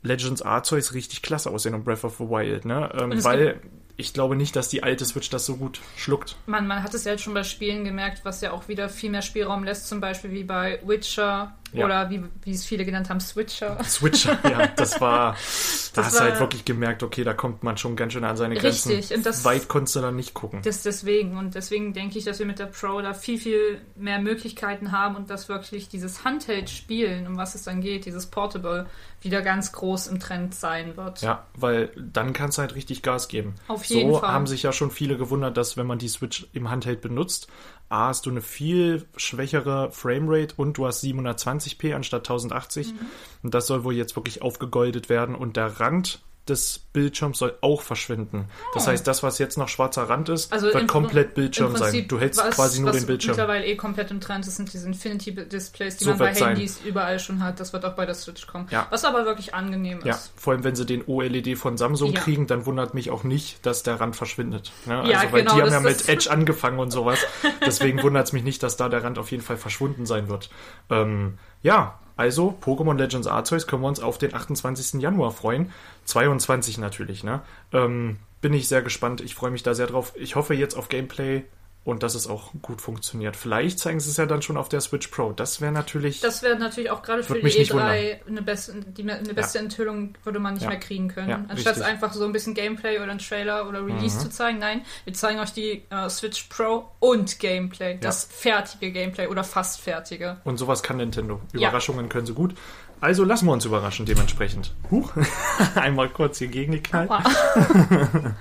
Legends 0.03 0.41
Arceus 0.41 0.93
richtig 0.93 1.21
klasse 1.21 1.49
aussehen 1.49 1.73
und 1.73 1.85
Breath 1.85 2.03
of 2.03 2.17
the 2.17 2.25
Wild, 2.25 2.65
ne? 2.65 2.91
Ähm, 2.99 3.23
weil 3.23 3.61
ich 3.95 4.13
glaube 4.13 4.35
nicht, 4.35 4.55
dass 4.55 4.69
die 4.69 4.83
alte 4.83 5.05
Switch 5.05 5.29
das 5.29 5.45
so 5.45 5.55
gut 5.55 5.79
schluckt. 5.95 6.35
Man, 6.45 6.67
man 6.67 6.83
hat 6.83 6.93
es 6.93 7.05
ja 7.05 7.13
jetzt 7.13 7.23
schon 7.23 7.33
bei 7.33 7.43
Spielen 7.43 7.83
gemerkt, 7.83 8.25
was 8.25 8.41
ja 8.41 8.51
auch 8.51 8.67
wieder 8.67 8.89
viel 8.89 9.09
mehr 9.09 9.23
Spielraum 9.23 9.63
lässt, 9.63 9.87
zum 9.87 10.01
Beispiel 10.01 10.31
wie 10.31 10.43
bei 10.43 10.79
Witcher 10.85 11.55
Ja. 11.73 11.85
oder 11.85 12.09
wie, 12.09 12.23
wie 12.43 12.51
es 12.51 12.65
viele 12.65 12.85
genannt 12.85 13.09
haben, 13.09 13.19
Switcher. 13.19 13.77
Switcher, 13.83 14.37
ja, 14.43 14.67
das 14.67 15.01
war, 15.01 15.35
da 15.93 16.05
hast 16.05 16.15
du 16.15 16.21
halt 16.21 16.39
wirklich 16.39 16.63
gemerkt, 16.63 17.03
okay, 17.03 17.23
da 17.23 17.33
kommt 17.33 17.63
man 17.63 17.77
schon 17.77 17.95
ganz 17.95 18.13
schön 18.13 18.23
an 18.23 18.37
seine 18.37 18.55
Grenzen. 18.55 18.93
Richtig, 18.93 19.17
und 19.17 19.25
das- 19.25 19.43
Weit 19.43 19.67
konntest 19.67 19.95
du 19.97 20.01
dann 20.01 20.15
nicht 20.15 20.33
gucken. 20.33 20.61
Das 20.63 20.81
deswegen. 20.83 21.37
Und 21.37 21.55
deswegen 21.55 21.93
denke 21.93 22.17
ich, 22.17 22.25
dass 22.25 22.39
wir 22.39 22.45
mit 22.45 22.59
der 22.59 22.67
Pro 22.67 23.01
da 23.01 23.13
viel, 23.13 23.37
viel 23.37 23.81
mehr 23.95 24.19
Möglichkeiten 24.19 24.91
haben 24.91 25.15
und 25.15 25.29
dass 25.29 25.49
wirklich 25.49 25.89
dieses 25.89 26.23
Handheld-Spielen, 26.23 27.27
um 27.27 27.37
was 27.37 27.55
es 27.55 27.63
dann 27.63 27.81
geht, 27.81 28.05
dieses 28.05 28.27
Portable, 28.27 28.87
wieder 29.21 29.41
ganz 29.41 29.71
groß 29.71 30.07
im 30.07 30.19
Trend 30.19 30.53
sein 30.55 30.95
wird. 30.95 31.21
Ja, 31.21 31.47
weil 31.55 31.91
dann 31.97 32.33
kannst 32.33 32.57
du 32.57 32.61
halt 32.61 32.75
richtig 32.75 33.01
Gas 33.01 33.27
geben. 33.27 33.55
Auf 33.67 33.83
jeden 33.85 34.13
so 34.13 34.19
Fall. 34.19 34.31
haben 34.31 34.47
sich 34.47 34.63
ja 34.63 34.71
schon 34.71 34.91
viele 34.91 35.17
gewundert, 35.17 35.57
dass 35.57 35.75
wenn 35.75 35.87
man 35.87 35.97
die 35.97 36.07
Switch 36.07 36.47
im 36.53 36.69
Handheld 36.69 37.01
benutzt, 37.01 37.47
A, 37.89 38.07
hast 38.07 38.25
du 38.25 38.29
eine 38.29 38.41
viel 38.41 39.07
schwächere 39.15 39.91
Framerate 39.91 40.55
und 40.57 40.77
du 40.77 40.85
hast 40.85 41.03
720p 41.03 41.95
anstatt 41.95 42.21
1080. 42.21 42.93
Mhm. 42.93 42.97
Und 43.43 43.53
das 43.53 43.67
soll 43.67 43.83
wohl 43.83 43.95
jetzt 43.95 44.15
wirklich 44.15 44.41
aufgegoldet 44.41 45.09
werden. 45.09 45.35
Und 45.35 45.55
der 45.55 45.79
Rand 45.79 46.21
des 46.49 46.79
Bildschirms 46.93 47.37
soll 47.37 47.57
auch 47.61 47.81
verschwinden. 47.81 48.45
Das 48.73 48.87
heißt, 48.87 49.05
das, 49.05 49.21
was 49.23 49.37
jetzt 49.39 49.57
noch 49.57 49.67
schwarzer 49.69 50.03
Rand 50.09 50.29
ist. 50.29 50.51
Also 50.51 50.67
wird 50.73 50.87
komplett 50.87 51.33
Bildschirm 51.35 51.75
sein. 51.75 52.07
Du 52.07 52.19
hältst 52.19 52.39
was- 52.39 52.55
quasi 52.55 52.81
nur 52.81 52.91
den 52.91 53.05
Bildschirm. 53.05 53.31
mittlerweile 53.31 53.65
eh 53.65 53.75
komplett 53.75 54.11
im 54.11 54.19
Trend 54.21 54.47
ist, 54.47 54.55
sind 54.57 54.71
diese 54.73 54.87
Infinity-Displays, 54.87 55.97
die 55.97 56.03
So 56.05 56.11
man 56.11 56.19
bei 56.19 56.25
wird's 56.27 56.39
sein. 56.39 56.49
Handys 56.55 56.79
überall 56.85 57.19
schon 57.19 57.43
hat. 57.43 57.59
Das 57.59 57.73
wird 57.73 57.85
auch 57.85 57.95
bei 57.95 58.05
der 58.05 58.15
Switch 58.15 58.47
kommen. 58.47 58.67
Ja. 58.71 58.87
Was 58.89 59.03
aber 59.05 59.25
wirklich 59.25 59.53
angenehm 59.53 59.99
Ja, 60.03 60.15
ist. 60.15 60.31
vor 60.35 60.53
allem 60.53 60.63
wenn 60.63 60.75
sie 60.75 60.85
den 60.85 61.03
OLED 61.07 61.55
von 61.57 61.77
Samsung 61.77 62.13
Ja. 62.13 62.19
kriegen, 62.21 62.47
dann 62.47 62.65
wundert 62.65 62.93
mich 62.93 63.09
auch 63.11 63.23
nicht, 63.23 63.65
dass 63.65 63.83
der 63.83 63.99
Rand 63.99 64.15
verschwindet. 64.15 64.71
Ne? 64.85 64.93
Ja, 65.09 65.19
also, 65.19 65.33
weil 65.33 65.41
genau, 65.43 65.55
die 65.55 65.61
haben 65.61 65.71
ja 65.71 65.79
mit 65.79 66.07
Edge 66.09 66.29
angefangen 66.31 66.79
und 66.79 66.91
sowas. 66.91 67.19
Deswegen 67.65 68.01
wundert 68.03 68.25
es 68.27 68.33
mich 68.33 68.43
nicht, 68.43 68.63
dass 68.63 68.77
da 68.77 68.89
der 68.89 69.03
Rand 69.03 69.17
auf 69.19 69.31
jeden 69.31 69.43
Fall 69.43 69.57
verschwunden 69.57 70.05
sein 70.05 70.29
wird. 70.29 70.49
Ähm, 70.89 71.37
ja, 71.61 71.99
also 72.17 72.57
Pokémon 72.59 72.97
Legends 72.97 73.27
Arceus 73.27 73.67
können 73.67 73.83
wir 73.83 73.87
uns 73.87 73.99
auf 73.99 74.17
den 74.17 74.33
28. 74.33 75.01
Januar 75.01 75.31
freuen. 75.31 75.71
22 76.05 76.77
natürlich, 76.77 77.23
ne? 77.23 77.41
Ähm, 77.71 78.17
bin 78.41 78.53
ich 78.53 78.67
sehr 78.67 78.81
gespannt. 78.81 79.21
Ich 79.21 79.35
freue 79.35 79.51
mich 79.51 79.63
da 79.63 79.73
sehr 79.73 79.87
drauf. 79.87 80.13
Ich 80.15 80.35
hoffe 80.35 80.53
jetzt 80.53 80.75
auf 80.75 80.89
Gameplay 80.89 81.45
und 81.87 82.03
dass 82.03 82.15
es 82.15 82.27
auch 82.27 82.51
gut 82.61 82.81
funktioniert. 82.81 83.37
Vielleicht 83.37 83.79
zeigen 83.79 84.01
sie 84.01 84.09
es 84.09 84.17
ja 84.17 84.25
dann 84.25 84.41
schon 84.41 84.57
auf 84.57 84.67
der 84.67 84.81
Switch 84.81 85.07
Pro. 85.07 85.31
Das 85.31 85.61
wäre 85.61 85.71
natürlich. 85.71 86.19
Das 86.19 86.43
wäre 86.43 86.59
natürlich 86.59 86.91
auch 86.91 87.01
gerade 87.01 87.23
für 87.23 87.35
die 87.35 87.43
mich 87.43 87.57
nicht 87.57 87.71
E3 87.71 88.27
eine, 88.27 88.41
best, 88.41 88.73
die, 88.97 89.09
eine 89.09 89.33
beste 89.33 89.59
Enthüllung 89.59 90.13
würde 90.25 90.39
man 90.39 90.55
nicht 90.55 90.63
Ja. 90.63 90.69
mehr 90.69 90.79
kriegen 90.79 91.07
können. 91.07 91.29
Ja, 91.29 91.45
Anstatt 91.47 91.75
richtig. 91.77 91.85
einfach 91.85 92.11
so 92.11 92.25
ein 92.25 92.33
bisschen 92.33 92.53
Gameplay 92.55 92.99
oder 92.99 93.11
ein 93.13 93.19
Trailer 93.19 93.69
oder 93.69 93.85
Release 93.85 94.17
Mhm. 94.17 94.21
zu 94.21 94.29
zeigen. 94.29 94.59
Nein, 94.59 94.81
wir 95.05 95.13
zeigen 95.13 95.39
euch 95.39 95.53
die 95.53 95.83
äh, 95.89 96.09
Switch 96.09 96.43
Pro 96.49 96.89
und 96.99 97.39
Gameplay. 97.39 97.97
Das 98.01 98.25
fertige 98.29 98.91
Gameplay 98.91 99.27
oder 99.27 99.45
fast 99.45 99.79
fertige. 99.79 100.41
Und 100.43 100.57
sowas 100.57 100.83
kann 100.83 100.97
Nintendo. 100.97 101.39
Ja. 101.53 101.69
Überraschungen 101.69 102.09
können 102.09 102.25
sie 102.25 102.33
gut. 102.33 102.53
Also 102.99 103.23
lassen 103.23 103.45
wir 103.45 103.53
uns 103.53 103.63
überraschen 103.63 104.05
dementsprechend. 104.05 104.73
Huch, 104.91 105.13
einmal 105.75 106.09
kurz 106.09 106.39
hier 106.39 106.49
gegengeknallt. 106.49 107.09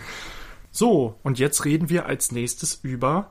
So, 0.71 1.19
und 1.23 1.39
jetzt 1.39 1.65
reden 1.65 1.89
wir 1.89 2.05
als 2.05 2.33
nächstes 2.33 2.75
über 2.83 3.31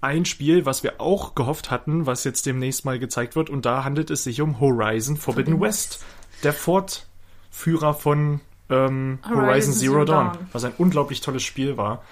ein 0.00 0.24
Spiel, 0.24 0.66
was 0.66 0.82
wir 0.82 1.00
auch 1.00 1.34
gehofft 1.34 1.70
hatten, 1.70 2.06
was 2.06 2.24
jetzt 2.24 2.46
demnächst 2.46 2.84
mal 2.84 2.98
gezeigt 2.98 3.36
wird. 3.36 3.50
Und 3.50 3.64
da 3.66 3.84
handelt 3.84 4.10
es 4.10 4.24
sich 4.24 4.40
um 4.40 4.60
Horizon 4.60 5.16
Forbidden 5.16 5.60
West. 5.60 6.04
Der 6.42 6.52
Fortführer 6.52 7.94
von 7.94 8.40
ähm, 8.68 9.18
Horizon, 9.24 9.46
Horizon 9.46 9.72
Zero, 9.74 10.04
Dawn, 10.04 10.26
Dawn. 10.32 10.48
was 10.52 10.64
ein 10.64 10.72
unglaublich 10.78 11.20
tolles 11.20 11.42
Spiel 11.42 11.76
war. 11.76 12.02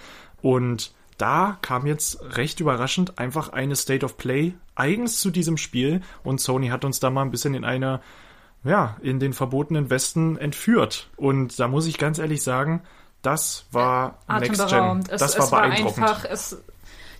Und 0.42 0.92
da 1.18 1.58
kam 1.62 1.86
jetzt 1.86 2.20
recht 2.36 2.60
überraschend 2.60 3.18
einfach 3.18 3.50
eine 3.50 3.76
State 3.76 4.04
of 4.04 4.16
Play 4.16 4.54
eigens 4.74 5.20
zu 5.20 5.30
diesem 5.30 5.56
Spiel. 5.56 6.00
Und 6.22 6.40
Sony 6.40 6.68
hat 6.68 6.84
uns 6.84 7.00
da 7.00 7.10
mal 7.10 7.22
ein 7.22 7.30
bisschen 7.30 7.54
in 7.54 7.64
eine, 7.64 8.00
ja, 8.64 8.96
in 9.02 9.20
den 9.20 9.32
verbotenen 9.32 9.90
Westen 9.90 10.36
entführt. 10.36 11.08
Und 11.16 11.58
da 11.60 11.68
muss 11.68 11.86
ich 11.86 11.98
ganz 11.98 12.18
ehrlich 12.18 12.42
sagen, 12.42 12.82
das 13.22 13.66
war 13.70 14.18
Next 14.28 14.68
Gen. 14.68 15.04
Es, 15.08 15.20
Das 15.20 15.38
war 15.38 15.52
war 15.52 15.62
beeindruckend. 15.62 15.98
einfach, 16.06 16.24
es, 16.24 16.58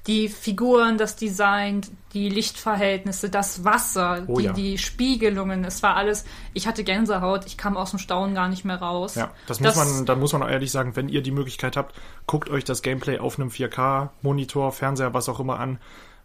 die 0.06 0.28
Figuren, 0.28 0.99
das 0.99 1.16
Design, 1.16 1.80
die 2.12 2.28
Lichtverhältnisse, 2.28 3.30
das 3.30 3.64
Wasser, 3.64 4.25
Oh 4.26 4.38
die, 4.38 4.44
ja. 4.44 4.52
die 4.52 4.76
Spiegelungen, 4.78 5.64
es 5.64 5.82
war 5.82 5.96
alles, 5.96 6.25
ich 6.52 6.66
hatte 6.66 6.84
Gänsehaut, 6.84 7.46
ich 7.46 7.56
kam 7.56 7.76
aus 7.76 7.90
dem 7.90 7.99
Staunen 7.99 8.34
gar 8.34 8.49
nicht 8.49 8.64
mehr 8.66 8.76
raus. 8.76 9.14
Ja, 9.14 9.30
das 9.46 9.61
muss 9.61 9.76
man, 9.76 10.04
da 10.04 10.14
muss 10.14 10.32
man 10.34 10.42
auch 10.42 10.49
ehrlich 10.49 10.70
sagen, 10.70 10.94
wenn 10.96 11.08
ihr 11.08 11.23
die 11.23 11.30
Möglichkeit 11.30 11.76
habt, 11.76 11.94
guckt 12.26 12.50
euch 12.50 12.64
das 12.64 12.82
Gameplay 12.82 13.18
auf 13.18 13.38
einem 13.38 13.49
4K-Monitor, 13.49 14.73
Fernseher, 14.73 15.14
was 15.14 15.28
auch 15.28 15.40
immer 15.40 15.58
an, 15.58 15.78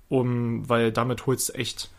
um, 0.09 0.67
weil 0.67 0.91
damit 0.91 1.25
holst 1.25 1.50
du 1.50 1.53
echt 1.53 1.89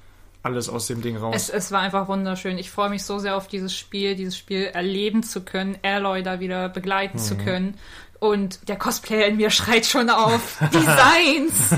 alles 0.42 0.68
aus 0.68 0.87
dem 0.87 1.02
Ding 1.02 1.16
raus. 1.16 1.34
Es, 1.37 1.49
es 1.50 1.72
war 1.72 1.80
einfach 1.80 2.08
wunderschön. 2.08 2.56
Ich 2.56 2.70
freue 2.70 2.88
mich 2.88 3.04
so 3.04 3.18
sehr 3.18 3.37
auf 3.37 3.46
dieses 3.46 3.75
Spiel, 3.76 4.14
dieses 4.16 4.37
Spiel 4.38 4.64
erleben 4.64 5.22
zu 5.22 5.42
können, 5.42 5.76
Aloy 5.82 6.22
da 6.22 6.40
wieder 6.40 6.68
begleiten 6.70 7.18
zu 7.18 7.34
Mhm. 7.34 7.44
können. 7.44 7.75
Und 8.20 8.68
der 8.68 8.76
Cosplayer 8.76 9.26
in 9.28 9.38
mir 9.38 9.48
schreit 9.50 9.86
schon 9.86 10.10
auf 10.10 10.58
Designs, 10.74 11.74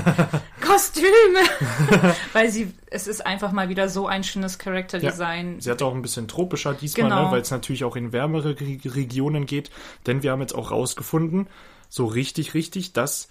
Kostüme, 0.61 1.05
weil 2.33 2.49
sie, 2.49 2.73
es 2.89 3.07
ist 3.07 3.25
einfach 3.25 3.51
mal 3.53 3.69
wieder 3.69 3.87
so 3.87 4.07
ein 4.07 4.23
schönes 4.25 4.59
Charakterdesign. 4.59 5.61
Sie 5.61 5.71
hat 5.71 5.81
auch 5.81 5.95
ein 5.95 6.01
bisschen 6.01 6.27
tropischer 6.27 6.73
diesmal, 6.73 7.09
Genau. 7.09 7.25
ne, 7.25 7.31
weil 7.31 7.41
es 7.41 7.51
natürlich 7.51 7.85
auch 7.85 7.95
in 7.95 8.11
wärmere 8.11 8.59
Re 8.59 8.77
Regionen 8.85 9.45
geht. 9.45 9.71
Denn 10.05 10.21
wir 10.21 10.31
haben 10.31 10.41
jetzt 10.41 10.53
auch 10.53 10.71
rausgefunden, 10.71 11.47
so 11.89 12.05
richtig, 12.05 12.53
richtig, 12.53 12.91
dass 12.93 13.29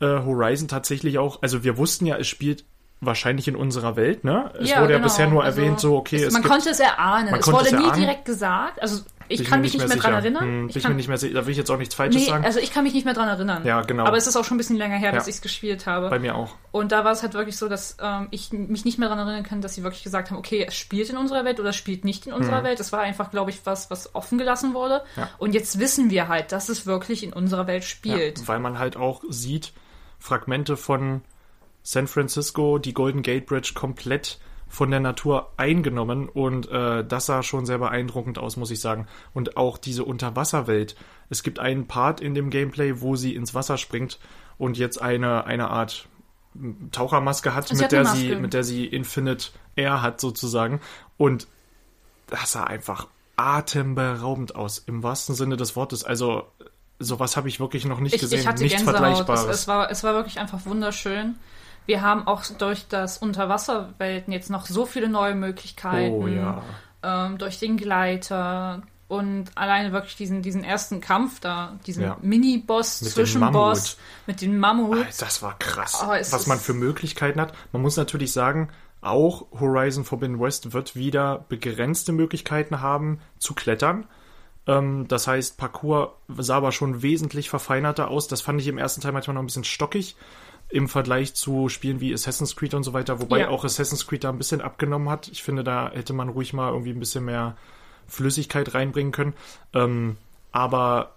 äh, 0.00 0.06
Horizon 0.06 0.66
tatsächlich 0.68 1.18
auch, 1.18 1.42
also 1.42 1.62
wir 1.62 1.76
wussten 1.78 2.06
ja, 2.06 2.16
es 2.16 2.26
spielt 2.26 2.64
wahrscheinlich 3.00 3.48
in 3.48 3.56
unserer 3.56 3.96
Welt, 3.96 4.24
ne? 4.24 4.50
Es 4.54 4.70
wurde 4.70 4.70
ja 4.70 4.86
genau. 4.86 5.04
bisher 5.04 5.28
nur 5.28 5.42
Also, 5.44 5.60
erwähnt, 5.60 5.80
so, 5.80 5.96
okay, 5.96 6.16
es, 6.16 6.24
es 6.24 6.32
man 6.32 6.42
gibt, 6.42 6.52
konnte 6.52 6.70
es 6.70 6.80
erahnen. 6.80 7.34
Es 7.34 7.46
wurde 7.50 7.76
nie 7.76 7.90
direkt 7.92 8.24
gesagt. 8.26 8.82
Also 8.82 9.02
ich 9.30 9.44
kann 9.44 9.60
mich 9.60 9.72
nicht 9.72 9.78
mehr 9.78 9.88
mehr 9.88 9.96
dran 9.98 10.14
erinnern. 10.14 10.44
Hm, 10.44 10.68
ich 10.68 10.74
bin 10.74 10.82
kann, 10.82 10.92
mir 10.92 10.96
nicht 10.96 11.08
mehr 11.08 11.18
sicher, 11.18 11.34
da 11.34 11.46
will 11.46 11.52
ich 11.52 11.58
jetzt 11.58 11.70
auch 11.70 11.78
nichts 11.78 11.94
Falsches 11.94 12.22
nee, 12.22 12.28
sagen. 12.28 12.44
also 12.44 12.58
ich 12.58 12.72
kann 12.72 12.84
mich 12.84 12.94
nicht 12.94 13.04
mehr 13.04 13.14
dran 13.14 13.28
erinnern. 13.28 13.64
Ja, 13.64 13.82
genau. 13.82 14.04
Aber 14.04 14.16
es 14.16 14.26
ist 14.26 14.36
auch 14.36 14.44
schon 14.44 14.56
ein 14.56 14.58
bisschen 14.58 14.76
länger 14.76 14.96
her, 14.96 15.12
dass 15.12 15.26
Ja. 15.26 15.30
ich 15.30 15.36
es 15.36 15.42
gespielt 15.42 15.86
habe. 15.86 16.10
Bei 16.10 16.18
mir 16.18 16.34
auch. 16.34 16.54
Und 16.72 16.92
da 16.92 17.04
war 17.04 17.12
es 17.12 17.22
halt 17.22 17.34
wirklich 17.34 17.56
so, 17.56 17.68
dass 17.68 17.96
ähm, 18.00 18.28
ich 18.30 18.52
mich 18.52 18.84
nicht 18.84 18.98
mehr 18.98 19.08
daran 19.08 19.26
erinnern 19.26 19.44
kann, 19.44 19.60
dass 19.60 19.74
sie 19.74 19.82
wirklich 19.82 20.02
gesagt 20.02 20.30
haben, 20.30 20.38
okay, 20.38 20.64
es 20.66 20.76
spielt 20.76 21.10
in 21.10 21.16
unserer 21.16 21.44
Welt 21.44 21.60
oder 21.60 21.70
es 21.70 21.76
spielt 21.76 22.04
nicht 22.04 22.26
in 22.26 22.32
unserer 22.32 22.62
Welt. 22.64 22.80
Es 22.80 22.92
war 22.92 23.00
einfach, 23.00 23.30
glaube 23.30 23.50
ich, 23.50 23.60
was, 23.64 23.90
was 23.90 24.14
offen 24.14 24.38
gelassen 24.38 24.74
wurde. 24.74 25.02
Mhm. 25.16 25.20
Ja. 25.22 25.30
Und 25.38 25.54
jetzt 25.54 25.78
wissen 25.78 26.10
wir 26.10 26.28
halt, 26.28 26.52
dass 26.52 26.68
es 26.68 26.86
wirklich 26.86 27.22
in 27.22 27.32
unserer 27.32 27.66
Welt 27.66 27.84
spielt. 27.84 28.38
Ja, 28.38 28.48
weil 28.48 28.60
man 28.60 28.78
halt 28.78 28.96
auch 28.96 29.22
sieht, 29.28 29.72
Fragmente 30.18 30.76
von 30.76 31.22
San 31.82 32.06
Francisco, 32.06 32.78
die 32.78 32.92
Golden 32.92 33.22
Gate 33.22 33.46
Bridge 33.46 33.72
komplett 33.74 34.38
von 34.70 34.90
der 34.90 35.00
Natur 35.00 35.50
eingenommen 35.56 36.28
und 36.28 36.70
äh, 36.70 37.04
das 37.04 37.26
sah 37.26 37.42
schon 37.42 37.66
sehr 37.66 37.78
beeindruckend 37.78 38.38
aus, 38.38 38.56
muss 38.56 38.70
ich 38.70 38.80
sagen. 38.80 39.08
Und 39.34 39.56
auch 39.56 39.76
diese 39.76 40.04
Unterwasserwelt. 40.04 40.94
Es 41.28 41.42
gibt 41.42 41.58
einen 41.58 41.88
Part 41.88 42.20
in 42.20 42.34
dem 42.34 42.50
Gameplay, 42.50 43.00
wo 43.00 43.16
sie 43.16 43.34
ins 43.34 43.52
Wasser 43.52 43.76
springt 43.76 44.20
und 44.58 44.78
jetzt 44.78 45.02
eine, 45.02 45.44
eine 45.44 45.70
Art 45.70 46.08
Tauchermaske 46.92 47.54
hat, 47.54 47.72
mit 47.72 47.82
hat 47.82 47.92
der 47.92 48.04
sie, 48.06 48.36
mit 48.36 48.54
der 48.54 48.62
sie 48.64 48.86
Infinite 48.86 49.50
Air 49.74 50.02
hat 50.02 50.20
sozusagen. 50.20 50.80
Und 51.16 51.48
das 52.28 52.52
sah 52.52 52.64
einfach 52.64 53.08
atemberaubend 53.36 54.54
aus, 54.54 54.78
im 54.78 55.02
wahrsten 55.02 55.34
Sinne 55.34 55.56
des 55.56 55.74
Wortes. 55.74 56.04
Also 56.04 56.44
sowas 57.00 57.36
habe 57.36 57.48
ich 57.48 57.58
wirklich 57.58 57.86
noch 57.86 57.98
nicht 57.98 58.14
Ich, 58.14 58.20
gesehen. 58.20 58.40
ich 58.40 58.46
hatte 58.46 58.62
Nichts 58.62 58.84
Gänsehaut. 58.84 58.94
Es, 58.94 59.00
Vergleichbares. 59.00 59.60
es, 59.60 59.68
war, 59.68 59.90
es 59.90 60.04
war 60.04 60.14
wirklich 60.14 60.38
einfach 60.38 60.64
wunderschön. 60.64 61.36
Wir 61.86 62.02
haben 62.02 62.26
auch 62.26 62.44
durch 62.58 62.86
das 62.88 63.18
Unterwasserwelten 63.18 64.32
jetzt 64.32 64.50
noch 64.50 64.66
so 64.66 64.86
viele 64.86 65.08
neue 65.08 65.34
Möglichkeiten. 65.34 66.14
oh 66.14 66.26
ja. 66.28 66.62
ähm, 67.02 67.38
durch 67.38 67.58
den 67.58 67.76
Gleiter 67.76 68.82
und 69.08 69.46
alleine 69.56 69.92
wirklich 69.92 70.14
diesen, 70.14 70.40
diesen 70.40 70.62
ersten 70.62 71.00
Kampf 71.00 71.40
da, 71.40 71.78
diesen 71.86 72.04
Ja. 72.04 72.16
Mini-Boss, 72.22 73.00
Mit 73.02 73.10
dem 73.10 73.14
Zwischenboss 73.14 73.52
Mammut. 73.52 73.96
mit 74.28 74.40
den 74.40 74.58
Mammuts. 74.58 75.16
Das 75.18 75.42
war 75.42 75.58
krass, 75.58 76.00
Oh, 76.04 76.10
was 76.10 76.46
man 76.46 76.58
für 76.60 76.74
Möglichkeiten 76.74 77.40
hat. 77.40 77.52
Man 77.72 77.82
muss 77.82 77.96
natürlich 77.96 78.32
sagen, 78.32 78.68
auch 79.00 79.46
Horizon 79.58 80.04
Forbidden 80.04 80.38
West 80.38 80.72
wird 80.72 80.94
wieder 80.94 81.44
begrenzte 81.48 82.12
Möglichkeiten 82.12 82.80
haben 82.82 83.18
zu 83.38 83.54
klettern. 83.54 84.06
Ähm, 84.66 85.08
das 85.08 85.26
heißt, 85.26 85.56
Parcours 85.56 86.10
sah 86.28 86.58
aber 86.58 86.70
schon 86.70 87.02
wesentlich 87.02 87.50
verfeinerter 87.50 88.08
aus. 88.08 88.28
Das 88.28 88.42
fand 88.42 88.60
ich 88.60 88.68
im 88.68 88.78
ersten 88.78 89.00
Teil 89.00 89.10
manchmal 89.12 89.34
noch 89.34 89.42
ein 89.42 89.46
bisschen 89.46 89.64
stockig 89.64 90.14
im 90.70 90.88
Vergleich 90.88 91.34
zu 91.34 91.68
Spielen 91.68 92.00
wie 92.00 92.14
Assassin's 92.14 92.54
Creed 92.56 92.74
und 92.74 92.82
so 92.84 92.92
weiter, 92.92 93.20
wobei 93.20 93.40
Ja. 93.40 93.48
auch 93.48 93.64
Assassin's 93.64 94.06
Creed 94.06 94.24
da 94.24 94.28
ein 94.30 94.38
bisschen 94.38 94.60
abgenommen 94.60 95.08
hat. 95.08 95.28
Ich 95.28 95.42
finde, 95.42 95.64
da 95.64 95.90
hätte 95.92 96.12
man 96.12 96.28
ruhig 96.28 96.52
mal 96.52 96.70
irgendwie 96.70 96.90
ein 96.92 97.00
bisschen 97.00 97.24
mehr 97.24 97.56
Flüssigkeit 98.06 98.74
reinbringen 98.74 99.12
können. 99.12 99.34
Ähm, 99.72 100.16
aber 100.52 101.14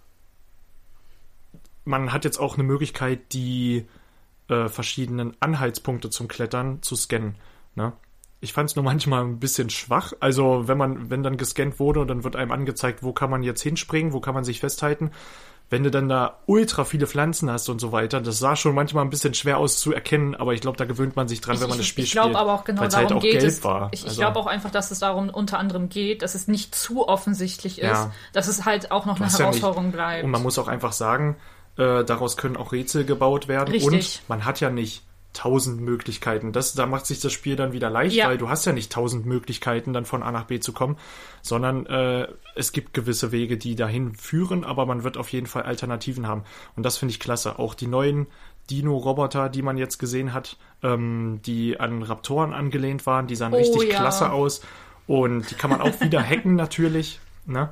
man 1.86 2.14
hat 2.14 2.26
jetzt 2.26 2.40
auch 2.40 2.56
eine 2.56 2.64
Möglichkeit, 2.64 3.34
die 3.34 3.86
äh, 4.50 4.68
verschiedenen 4.70 5.36
Anhaltspunkte 5.40 6.10
zum 6.10 6.28
Klettern 6.28 6.82
zu 6.82 6.96
scannen. 6.96 7.36
Ne? 7.76 7.94
Ich 8.42 8.54
fand 8.54 8.70
es 8.70 8.76
nur 8.76 8.84
manchmal 8.92 9.24
ein 9.24 9.40
bisschen 9.40 9.70
schwach. 9.70 10.14
Also 10.20 10.68
wenn 10.68 10.78
man, 10.78 11.10
wenn 11.10 11.24
dann 11.24 11.38
gescannt 11.38 11.80
wurde 11.80 12.00
und 12.02 12.08
dann 12.08 12.24
wird 12.24 12.36
einem 12.36 12.52
angezeigt, 12.52 13.04
wo 13.04 13.14
kann 13.14 13.30
man 13.30 13.44
jetzt 13.44 13.62
hinspringen, 13.62 14.14
wo 14.14 14.20
kann 14.20 14.34
man 14.34 14.44
sich 14.44 14.60
festhalten. 14.60 15.12
Wenn 15.74 15.84
du 15.84 15.90
dann 15.90 16.08
da 16.08 16.38
ultra 16.46 16.86
viele 16.86 17.08
Pflanzen 17.08 17.50
hast 17.50 17.68
und 17.68 17.80
so 17.80 17.92
weiter, 17.92 18.22
das 18.22 18.38
sah 18.38 18.56
schon 18.56 18.76
manchmal 18.76 19.04
ein 19.04 19.10
bisschen 19.10 19.34
schwer 19.34 19.58
aus 19.58 19.80
zu 19.80 19.92
erkennen, 19.92 20.36
aber 20.36 20.54
ich 20.54 20.62
glaube, 20.62 20.78
da 20.78 20.86
gewöhnt 20.86 21.16
man 21.16 21.28
sich 21.28 21.42
dran, 21.42 21.60
wenn 21.60 21.68
man 21.68 21.80
das 21.80 21.88
Spiel 21.88 22.04
ich 22.04 22.12
glaube 22.12 22.28
spielt. 22.30 22.38
aber 22.42 22.54
auch 22.54 22.64
genau 22.64 22.82
weil's 22.84 22.94
darum 22.94 23.08
halt 23.10 23.18
auch 23.18 23.22
geht 23.24 23.32
gelb 23.40 23.44
es. 23.46 23.64
war. 23.64 23.90
Ich, 23.92 24.02
ich 24.02 24.06
Also- 24.10 24.22
glaube 24.22 24.40
auch 24.40 24.46
einfach, 24.46 24.70
dass 24.70 24.92
es 24.92 25.00
darum 25.00 25.30
unter 25.30 25.58
anderem 25.58 25.90
geht, 25.90 26.22
dass 26.22 26.36
es 26.36 26.48
nicht 26.48 26.76
zu 26.76 27.08
offensichtlich 27.08 27.80
ist, 27.80 27.88
Ja. 27.88 28.12
dass 28.34 28.48
es 28.48 28.66
halt 28.66 28.92
auch 28.92 29.08
noch 29.08 29.16
eine 29.16 29.26
hast 29.26 29.40
ja 29.40 29.46
Herausforderung 29.46 29.92
bleibt. 29.92 30.24
Und 30.24 30.30
man 30.30 30.44
muss 30.44 30.60
auch 30.60 30.68
einfach 30.68 30.92
sagen, 30.92 31.38
äh, 31.80 32.04
daraus 32.04 32.38
können 32.38 32.56
auch 32.56 32.72
Rätsel 32.72 33.04
gebaut 33.04 33.48
werden. 33.48 33.72
Richtig. 33.72 33.88
Und 34.22 34.30
man 34.30 34.46
hat 34.46 34.60
ja 34.60 34.70
nicht 34.70 35.02
tausend 35.34 35.82
Möglichkeiten. 35.82 36.52
Das, 36.52 36.74
da 36.74 36.86
macht 36.86 37.06
sich 37.06 37.20
das 37.20 37.34
Spiel 37.34 37.56
dann 37.56 37.74
wieder 37.74 37.90
leicht, 37.90 38.16
Ja. 38.16 38.28
weil 38.28 38.38
du 38.38 38.50
hast 38.50 38.66
ja 38.66 38.72
nicht 38.74 38.92
tausend 38.92 39.26
Möglichkeiten, 39.26 39.92
dann 39.94 40.06
von 40.06 40.24
A 40.24 40.32
nach 40.32 40.46
B 40.46 40.60
zu 40.60 40.72
kommen, 40.74 40.98
sondern 41.42 41.86
äh, 41.88 42.28
es 42.56 42.72
gibt 42.72 42.94
gewisse 42.94 43.32
Wege, 43.32 43.58
die 43.58 43.76
dahin 43.76 44.16
führen, 44.16 44.64
aber 44.64 44.86
man 44.86 45.04
wird 45.04 45.18
auf 45.18 45.30
jeden 45.30 45.48
Fall 45.48 45.64
Alternativen 45.64 46.28
haben. 46.28 46.44
Und 46.76 46.84
das 46.84 46.98
finde 46.98 47.12
ich 47.12 47.20
klasse. 47.20 47.58
Auch 47.60 47.74
die 47.74 47.88
neuen 47.88 48.28
Dino-Roboter, 48.70 49.50
die 49.50 49.62
man 49.62 49.78
jetzt 49.78 49.98
gesehen 49.98 50.34
hat, 50.34 50.58
ähm, 50.84 51.40
die 51.46 51.80
an 51.80 52.04
Raptoren 52.04 52.54
angelehnt 52.54 53.06
waren, 53.06 53.28
die 53.28 53.36
sahen 53.36 53.54
Oh, 53.54 53.58
richtig 53.58 53.92
ja. 53.92 54.00
klasse 54.00 54.32
aus. 54.32 54.62
Und 55.08 55.50
die 55.52 55.56
kann 55.56 55.70
man 55.70 55.82
auch 55.82 56.00
wieder 56.00 56.22
hacken 56.24 56.56
natürlich. 56.56 57.20
Ne? 57.46 57.70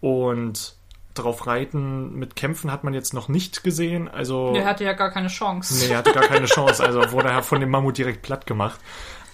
Und 0.00 0.74
drauf 1.14 1.46
reiten 1.46 2.14
mit 2.14 2.36
Kämpfen 2.36 2.70
hat 2.72 2.84
man 2.84 2.94
jetzt 2.94 3.12
noch 3.14 3.28
nicht 3.28 3.62
gesehen. 3.64 4.08
Also 4.08 4.52
Der 4.52 4.64
hatte 4.64 4.84
ja 4.84 4.92
gar 4.94 5.10
keine 5.10 5.28
Chance. 5.28 5.74
Nee, 5.86 5.92
er 5.92 5.98
hatte 5.98 6.12
gar 6.12 6.24
keine 6.24 6.46
Chance. 6.46 6.82
Also 6.84 7.12
wurde 7.12 7.28
er 7.28 7.42
von 7.42 7.60
dem 7.60 7.70
Mammut 7.70 7.98
direkt 7.98 8.22
platt 8.22 8.46
gemacht. 8.46 8.80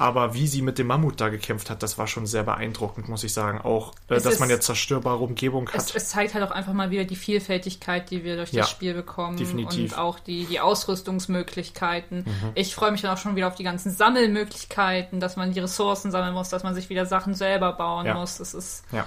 Aber 0.00 0.32
wie 0.32 0.46
sie 0.46 0.62
mit 0.62 0.78
dem 0.78 0.86
Mammut 0.86 1.20
da 1.20 1.28
gekämpft 1.28 1.70
hat, 1.70 1.82
das 1.82 1.98
war 1.98 2.06
schon 2.06 2.24
sehr 2.24 2.44
beeindruckend, 2.44 3.08
muss 3.08 3.24
ich 3.24 3.32
sagen. 3.32 3.60
Auch, 3.60 3.94
äh, 4.08 4.14
Es 4.14 4.22
dass 4.22 4.34
ist- 4.34 4.38
man 4.40 4.48
jetzt 4.48 4.64
zerstörbare 4.64 5.16
Umgebung 5.18 5.68
Es, 5.74 5.88
hat. 5.88 5.96
es 5.96 6.08
zeigt 6.10 6.34
halt 6.34 6.44
auch 6.44 6.52
einfach 6.52 6.72
mal 6.72 6.92
wieder 6.92 7.02
die 7.04 7.16
Vielfältigkeit, 7.16 8.08
die 8.10 8.22
wir 8.22 8.36
durch 8.36 8.52
Ja, 8.52 8.60
das 8.60 8.70
Spiel 8.70 8.94
bekommen 8.94 9.36
definitiv. 9.36 9.92
und 9.94 9.98
auch 9.98 10.20
die, 10.20 10.44
die 10.46 10.60
Ausrüstungsmöglichkeiten. 10.60 12.18
Mhm. 12.18 12.52
Ich 12.54 12.74
freue 12.76 12.92
mich 12.92 13.02
dann 13.02 13.12
auch 13.12 13.18
schon 13.18 13.36
wieder 13.36 13.48
auf 13.48 13.54
die 13.56 13.64
ganzen 13.64 13.90
Sammelmöglichkeiten, 13.90 15.20
dass 15.20 15.36
man 15.36 15.52
die 15.52 15.60
Ressourcen 15.60 16.10
sammeln 16.10 16.34
muss, 16.34 16.48
dass 16.48 16.62
man 16.62 16.74
sich 16.76 16.88
wieder 16.90 17.06
Sachen 17.06 17.34
selber 17.34 17.72
bauen 17.72 18.06
Ja. 18.06 18.14
muss. 18.14 18.40
Es 18.40 18.54
ist 18.54 18.84
Ja. 18.92 19.04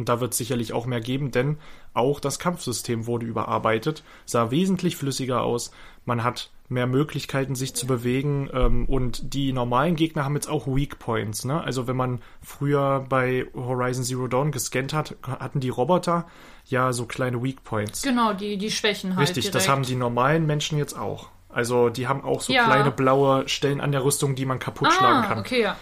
Und 0.00 0.08
da 0.08 0.18
wird 0.18 0.32
es 0.32 0.38
sicherlich 0.38 0.72
auch 0.72 0.86
mehr 0.86 1.02
geben, 1.02 1.30
denn 1.30 1.58
auch 1.92 2.20
das 2.20 2.38
Kampfsystem 2.38 3.06
wurde 3.06 3.26
überarbeitet, 3.26 4.02
sah 4.24 4.50
wesentlich 4.50 4.96
flüssiger 4.96 5.42
aus. 5.42 5.72
Man 6.06 6.24
hat 6.24 6.50
mehr 6.70 6.86
Möglichkeiten, 6.86 7.54
sich 7.54 7.74
zu 7.74 7.86
bewegen 7.86 8.48
ähm, 8.54 8.86
und 8.86 9.34
die 9.34 9.52
normalen 9.52 9.96
Gegner 9.96 10.24
haben 10.24 10.36
jetzt 10.36 10.48
auch 10.48 10.66
Weak 10.66 10.98
Points. 10.98 11.44
Ne? 11.44 11.62
Also 11.62 11.86
wenn 11.86 11.96
man 11.96 12.22
früher 12.40 13.04
bei 13.10 13.46
Horizon 13.52 14.02
Zero 14.02 14.26
Dawn 14.26 14.52
gescannt 14.52 14.94
hat, 14.94 15.16
hatten 15.22 15.60
die 15.60 15.68
Roboter 15.68 16.26
ja 16.64 16.94
so 16.94 17.04
kleine 17.04 17.42
Weak 17.42 17.62
Points. 17.62 18.00
genau 18.00 18.32
die, 18.32 18.56
die 18.56 18.70
Schwächen 18.70 19.16
halt. 19.16 19.28
Richtig, 19.28 19.44
direkt. 19.44 19.54
das 19.54 19.68
haben 19.68 19.82
die 19.82 19.96
normalen 19.96 20.46
Menschen 20.46 20.78
jetzt 20.78 20.96
auch. 20.96 21.28
Also 21.52 21.88
die 21.88 22.06
haben 22.06 22.22
auch 22.22 22.40
so 22.40 22.52
Ja. 22.52 22.64
kleine 22.64 22.90
blaue 22.90 23.48
Stellen 23.48 23.80
an 23.80 23.90
der 23.92 24.04
Rüstung, 24.04 24.34
die 24.36 24.46
man 24.46 24.58
kaputt 24.58 24.92
schlagen 24.92 25.24
Ah, 25.24 25.26
kann. 25.28 25.38
okay, 25.40 25.62
ja. 25.62 25.76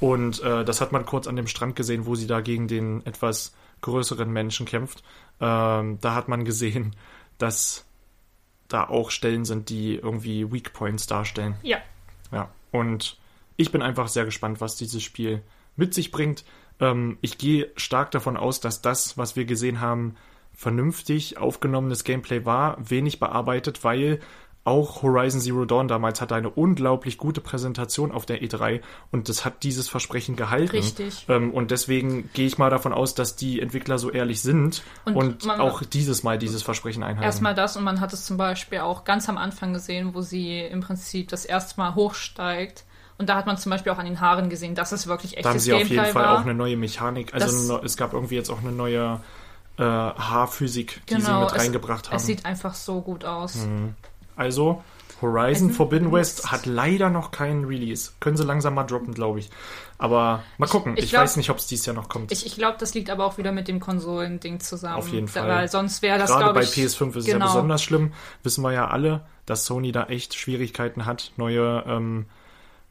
Und 0.00 0.42
äh, 0.42 0.64
das 0.64 0.80
hat 0.80 0.92
man 0.92 1.04
kurz 1.06 1.26
an 1.26 1.36
dem 1.36 1.46
Strand 1.46 1.74
gesehen, 1.76 2.06
wo 2.06 2.14
sie 2.14 2.26
da 2.26 2.40
gegen 2.40 2.68
den 2.68 3.04
etwas 3.06 3.54
größeren 3.80 4.30
Menschen 4.30 4.64
kämpft. 4.66 5.02
Ähm, 5.40 5.98
da 6.00 6.14
hat 6.14 6.28
man 6.28 6.44
gesehen, 6.44 6.94
dass 7.38 7.84
da 8.68 8.84
auch 8.88 9.10
Stellen 9.10 9.44
sind, 9.44 9.68
die 9.68 9.96
irgendwie 9.96 10.50
Weak 10.52 10.72
Points 10.72 11.06
darstellen. 11.06 11.54
Ja. 11.62 11.78
Ja, 12.32 12.48
und 12.72 13.18
ich 13.56 13.70
bin 13.72 13.82
einfach 13.82 14.08
sehr 14.08 14.24
gespannt, 14.24 14.60
was 14.60 14.76
dieses 14.76 15.02
Spiel 15.02 15.42
mit 15.76 15.94
sich 15.94 16.10
bringt. 16.10 16.44
Ähm, 16.80 17.18
ich 17.20 17.38
gehe 17.38 17.70
stark 17.76 18.10
davon 18.10 18.36
aus, 18.36 18.60
dass 18.60 18.82
das, 18.82 19.16
was 19.16 19.36
wir 19.36 19.44
gesehen 19.44 19.80
haben, 19.80 20.16
vernünftig 20.52 21.38
aufgenommenes 21.38 22.02
Gameplay 22.04 22.44
war, 22.44 22.76
wenig 22.80 23.20
bearbeitet, 23.20 23.84
weil 23.84 24.20
auch 24.66 25.02
Horizon 25.02 25.40
Zero 25.40 25.64
Dawn 25.64 25.86
damals 25.86 26.20
hatte 26.20 26.34
eine 26.34 26.50
unglaublich 26.50 27.18
gute 27.18 27.40
Präsentation 27.40 28.10
auf 28.10 28.26
der 28.26 28.42
E3 28.42 28.80
und 29.12 29.28
das 29.28 29.44
hat 29.44 29.62
dieses 29.62 29.88
Versprechen 29.88 30.34
gehalten. 30.34 30.76
Richtig. 30.76 31.24
Ähm, 31.28 31.52
und 31.52 31.70
deswegen 31.70 32.30
gehe 32.34 32.46
ich 32.46 32.58
mal 32.58 32.68
davon 32.68 32.92
aus, 32.92 33.14
dass 33.14 33.36
die 33.36 33.60
Entwickler 33.60 33.98
so 33.98 34.10
ehrlich 34.10 34.42
sind 34.42 34.82
und, 35.04 35.16
Und 35.16 35.48
auch 35.50 35.82
dieses 35.82 36.24
Mal 36.24 36.38
dieses 36.38 36.62
Versprechen 36.62 37.02
einhalten. 37.02 37.22
Erstmal 37.22 37.54
das 37.54 37.76
und 37.76 37.84
man 37.84 38.00
hat 38.00 38.12
es 38.12 38.24
zum 38.24 38.36
Beispiel 38.36 38.80
auch 38.80 39.04
ganz 39.04 39.28
am 39.28 39.38
Anfang 39.38 39.72
gesehen, 39.72 40.14
wo 40.14 40.20
sie 40.20 40.60
im 40.60 40.80
Prinzip 40.80 41.28
das 41.28 41.44
erste 41.44 41.78
Mal 41.80 41.94
hochsteigt. 41.94 42.84
Und 43.18 43.28
da 43.28 43.36
hat 43.36 43.46
man 43.46 43.56
zum 43.56 43.70
Beispiel 43.70 43.92
auch 43.92 43.98
an 43.98 44.06
den 44.06 44.20
Haaren 44.20 44.50
gesehen, 44.50 44.74
dass 44.74 44.92
es 44.92 45.06
wirklich 45.06 45.38
echtes 45.38 45.44
Da 45.44 45.50
haben 45.50 45.58
sie 45.58 45.72
auf 45.72 45.78
Gameplay 45.78 45.96
jeden 45.96 46.12
Fall 46.12 46.24
war. 46.24 46.38
auch 46.38 46.42
eine 46.42 46.54
neue 46.54 46.76
Mechanik. 46.76 47.32
Also 47.32 47.74
eine 47.74 47.84
es 47.84 47.96
gab 47.96 48.12
irgendwie 48.12 48.34
jetzt 48.34 48.50
auch 48.50 48.60
eine 48.60 48.72
neue 48.72 49.20
äh, 49.78 49.82
Haarphysik, 49.82 51.02
die 51.08 51.14
sie 51.14 51.20
genau, 51.20 51.40
mit 51.40 51.52
es, 51.52 51.58
reingebracht 51.58 52.08
haben. 52.08 52.16
es 52.16 52.26
sieht 52.26 52.44
einfach 52.44 52.74
so 52.74 53.00
gut 53.00 53.24
aus. 53.24 53.66
Also 54.36 54.82
Horizon 55.22 55.68
Also, 55.68 55.76
Forbidden 55.76 56.12
West 56.12 56.50
hat 56.52 56.66
leider 56.66 57.08
noch 57.08 57.30
keinen 57.30 57.64
Release. 57.64 58.12
Können 58.20 58.36
sie 58.36 58.44
langsam 58.44 58.74
mal 58.74 58.84
droppen, 58.84 59.14
glaube 59.14 59.38
ich. 59.38 59.50
Aber 59.98 60.42
mal 60.58 60.66
gucken. 60.66 60.94
Ich, 60.96 61.04
ich 61.04 61.10
glaub- 61.10 61.22
weiß 61.22 61.36
nicht, 61.36 61.48
ob 61.48 61.56
es 61.56 61.66
dieses 61.66 61.86
Jahr 61.86 61.96
noch 61.96 62.08
kommt. 62.08 62.30
Ich, 62.32 62.44
ich 62.44 62.56
glaube, 62.56 62.76
das 62.78 62.92
liegt 62.94 63.08
aber 63.08 63.24
auch 63.24 63.38
wieder 63.38 63.52
mit 63.52 63.66
dem 63.66 63.80
Konsolending 63.80 64.60
zusammen. 64.60 64.96
Auf 64.96 65.08
jeden 65.08 65.28
Fall. 65.28 65.48
Weil 65.48 65.68
sonst 65.68 66.02
wäre 66.02 66.18
das, 66.18 66.30
Gerade 66.30 66.52
bei 66.52 66.62
ich... 66.62 66.70
PS5 66.70 67.08
ist 67.10 67.16
es 67.16 67.24
genau. 67.24 67.46
ja 67.46 67.52
besonders 67.52 67.82
schlimm. 67.82 68.12
Wissen 68.42 68.62
wir 68.62 68.72
ja 68.72 68.88
alle, 68.88 69.24
dass 69.46 69.64
Sony 69.64 69.90
da 69.90 70.04
echt 70.04 70.34
Schwierigkeiten 70.34 71.06
hat, 71.06 71.32
neue 71.36 71.84
ähm, 71.86 72.26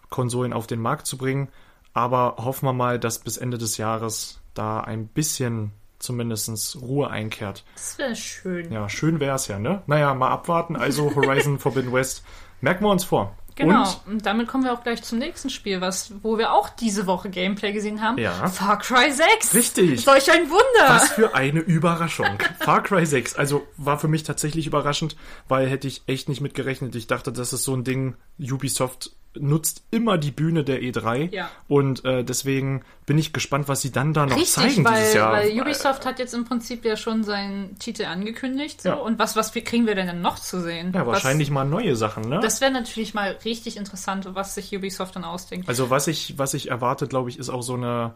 Konsolen 0.10 0.54
auf 0.54 0.66
den 0.66 0.80
Markt 0.80 1.06
zu 1.06 1.18
bringen. 1.18 1.50
Aber 1.94 2.38
hoffen 2.40 2.66
wir 2.66 2.74
mal, 2.74 3.00
dass 3.00 3.20
bis 3.20 3.38
Ende 3.38 3.58
des 3.58 3.78
Jahres 3.78 4.42
da 4.54 4.82
ein 4.82 5.08
bisschen 5.08 5.72
zumindest 6.00 6.82
Ruhe 6.82 7.10
einkehrt. 7.10 7.64
Das 7.76 7.98
wäre 7.98 8.16
schön. 8.16 8.72
Ja, 8.72 8.90
schön 8.90 9.20
wär's 9.20 9.48
ja, 9.48 9.60
ne? 9.60 9.84
Naja, 9.88 10.14
mal 10.14 10.30
abwarten. 10.30 10.76
Also 10.76 11.16
Horizon 11.16 11.60
Forbidden 11.60 11.94
West. 11.94 12.24
Merken 12.62 12.84
wir 12.86 12.90
uns 12.92 13.04
vor. 13.04 13.36
Genau. 13.56 13.84
Und 13.84 14.00
Und, 14.14 14.26
damit 14.26 14.48
kommen 14.48 14.66
wir 14.66 14.74
auch 14.74 14.84
gleich 14.84 15.02
zum 15.02 15.18
nächsten 15.18 15.50
Spiel, 15.50 15.80
was, 15.80 16.12
wo 16.24 16.38
wir 16.38 16.52
auch 16.52 16.68
diese 16.70 17.08
Woche 17.08 17.30
Gameplay 17.30 17.72
gesehen 17.72 18.02
haben. 18.02 18.18
Ja. 18.18 18.48
Far 18.50 18.80
Cry 18.80 19.10
6. 19.12 19.54
Richtig. 19.54 20.04
Solch 20.04 20.30
ein 20.30 20.50
Wunder. 20.50 20.90
was 20.90 21.12
für 21.12 21.34
eine 21.36 21.62
Überraschung. 21.62 22.38
Far 22.60 22.84
Cry 22.84 23.06
6, 23.06 23.36
also 23.36 23.66
war 23.78 23.98
für 23.98 24.10
mich 24.10 24.24
tatsächlich 24.24 24.68
überraschend, 24.68 25.16
weil 25.48 25.70
hätte 25.70 25.88
ich 25.88 26.04
echt 26.08 26.28
nicht 26.28 26.42
mit 26.42 26.54
gerechnet. 26.54 26.96
Ich 26.96 27.08
dachte, 27.08 27.32
das 27.32 27.54
ist 27.54 27.64
so 27.64 27.74
ein 27.74 27.86
Ding, 27.86 28.16
Ubisoft 28.40 29.12
nutzt 29.40 29.84
immer 29.92 30.18
die 30.18 30.32
Bühne 30.32 30.64
der 30.64 30.82
E3 30.82 31.34
Ja. 31.34 31.50
und 31.68 32.04
äh, 32.06 32.24
deswegen 32.24 32.84
bin 33.06 33.18
ich 33.18 33.34
gespannt, 33.34 33.68
was 33.68 33.82
sie 33.82 33.92
dann 33.92 34.14
da 34.14 34.26
noch 34.26 34.36
Richtig, 34.36 34.52
zeigen 34.54 34.84
weil, 34.86 34.96
dieses 34.96 35.14
Jahr. 35.14 35.34
weil 35.34 35.62
Ubisoft 35.62 36.06
hat 36.06 36.18
jetzt 36.20 36.34
im 36.34 36.46
Prinzip 36.46 36.84
ja 36.86 36.96
schon 36.98 37.24
seinen 37.24 37.78
Titel 37.78 38.06
angekündigt. 38.06 38.82
So. 38.82 38.90
Ja. 38.90 38.96
Und 38.96 39.20
was, 39.20 39.36
was 39.36 39.52
kriegen 39.54 39.86
wir 39.86 39.96
denn 39.96 40.08
dann 40.08 40.22
noch 40.22 40.40
zu 40.40 40.62
sehen? 40.62 40.92
ja, 40.94 41.06
wahrscheinlich 41.06 41.52
mal 41.52 41.66
neue 41.66 41.96
Sachen, 41.96 42.28
ne? 42.30 42.38
Was, 42.38 42.46
das 42.46 42.62
wäre 42.62 42.72
natürlich 42.72 43.14
mal 43.14 43.38
richtig 43.46 43.78
interessant, 43.78 44.28
was 44.34 44.56
sich 44.56 44.76
Ubisoft 44.76 45.16
dann 45.16 45.24
ausdenkt. 45.24 45.70
Also 45.70 45.90
was 45.90 46.08
ich, 46.08 46.38
was 46.38 46.54
ich 46.54 46.70
erwarte, 46.72 47.08
glaube 47.08 47.30
ich, 47.30 47.38
ist 47.38 47.50
auch 47.50 47.62
so 47.62 47.76
eine 47.76 48.14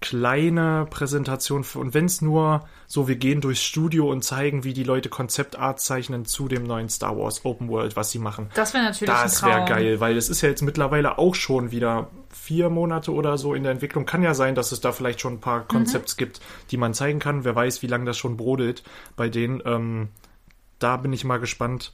kleine 0.00 0.86
Präsentation 0.88 1.64
für, 1.64 1.80
und 1.80 1.92
wenn 1.92 2.04
es 2.04 2.22
nur 2.22 2.68
so, 2.86 3.08
wir 3.08 3.16
gehen 3.16 3.40
durchs 3.40 3.62
Studio 3.62 4.10
und 4.10 4.22
zeigen, 4.22 4.62
wie 4.62 4.72
die 4.72 4.84
Leute 4.84 5.08
Konzeptart 5.08 5.80
zeichnen 5.80 6.24
zu 6.24 6.46
dem 6.46 6.64
neuen 6.64 6.88
Star 6.88 7.18
Wars 7.18 7.44
Open 7.44 7.68
World, 7.68 7.96
was 7.96 8.12
sie 8.12 8.20
machen. 8.20 8.48
Das 8.54 8.74
wäre 8.74 8.84
natürlich 8.84 9.12
Das 9.12 9.42
wäre 9.42 9.64
geil, 9.64 9.98
weil 9.98 10.16
es 10.16 10.28
ist 10.28 10.40
ja 10.40 10.48
jetzt 10.48 10.62
mittlerweile 10.62 11.18
auch 11.18 11.34
schon 11.34 11.72
wieder 11.72 12.10
vier 12.30 12.70
Monate 12.70 13.12
oder 13.12 13.38
so 13.38 13.54
in 13.54 13.64
der 13.64 13.72
Entwicklung. 13.72 14.06
Kann 14.06 14.22
ja 14.22 14.34
sein, 14.34 14.54
dass 14.54 14.70
es 14.70 14.80
da 14.80 14.92
vielleicht 14.92 15.20
schon 15.20 15.34
ein 15.34 15.40
paar 15.40 15.66
Konzepts 15.66 16.16
gibt, 16.16 16.40
die 16.70 16.76
man 16.76 16.94
zeigen 16.94 17.18
kann. 17.18 17.44
Wer 17.44 17.56
weiß, 17.56 17.82
wie 17.82 17.88
lange 17.88 18.04
das 18.04 18.16
schon 18.16 18.36
brodelt 18.36 18.84
bei 19.16 19.28
denen. 19.28 19.60
Ähm, 19.64 20.08
da 20.78 20.96
bin 20.96 21.12
ich 21.12 21.24
mal 21.24 21.40
gespannt, 21.40 21.92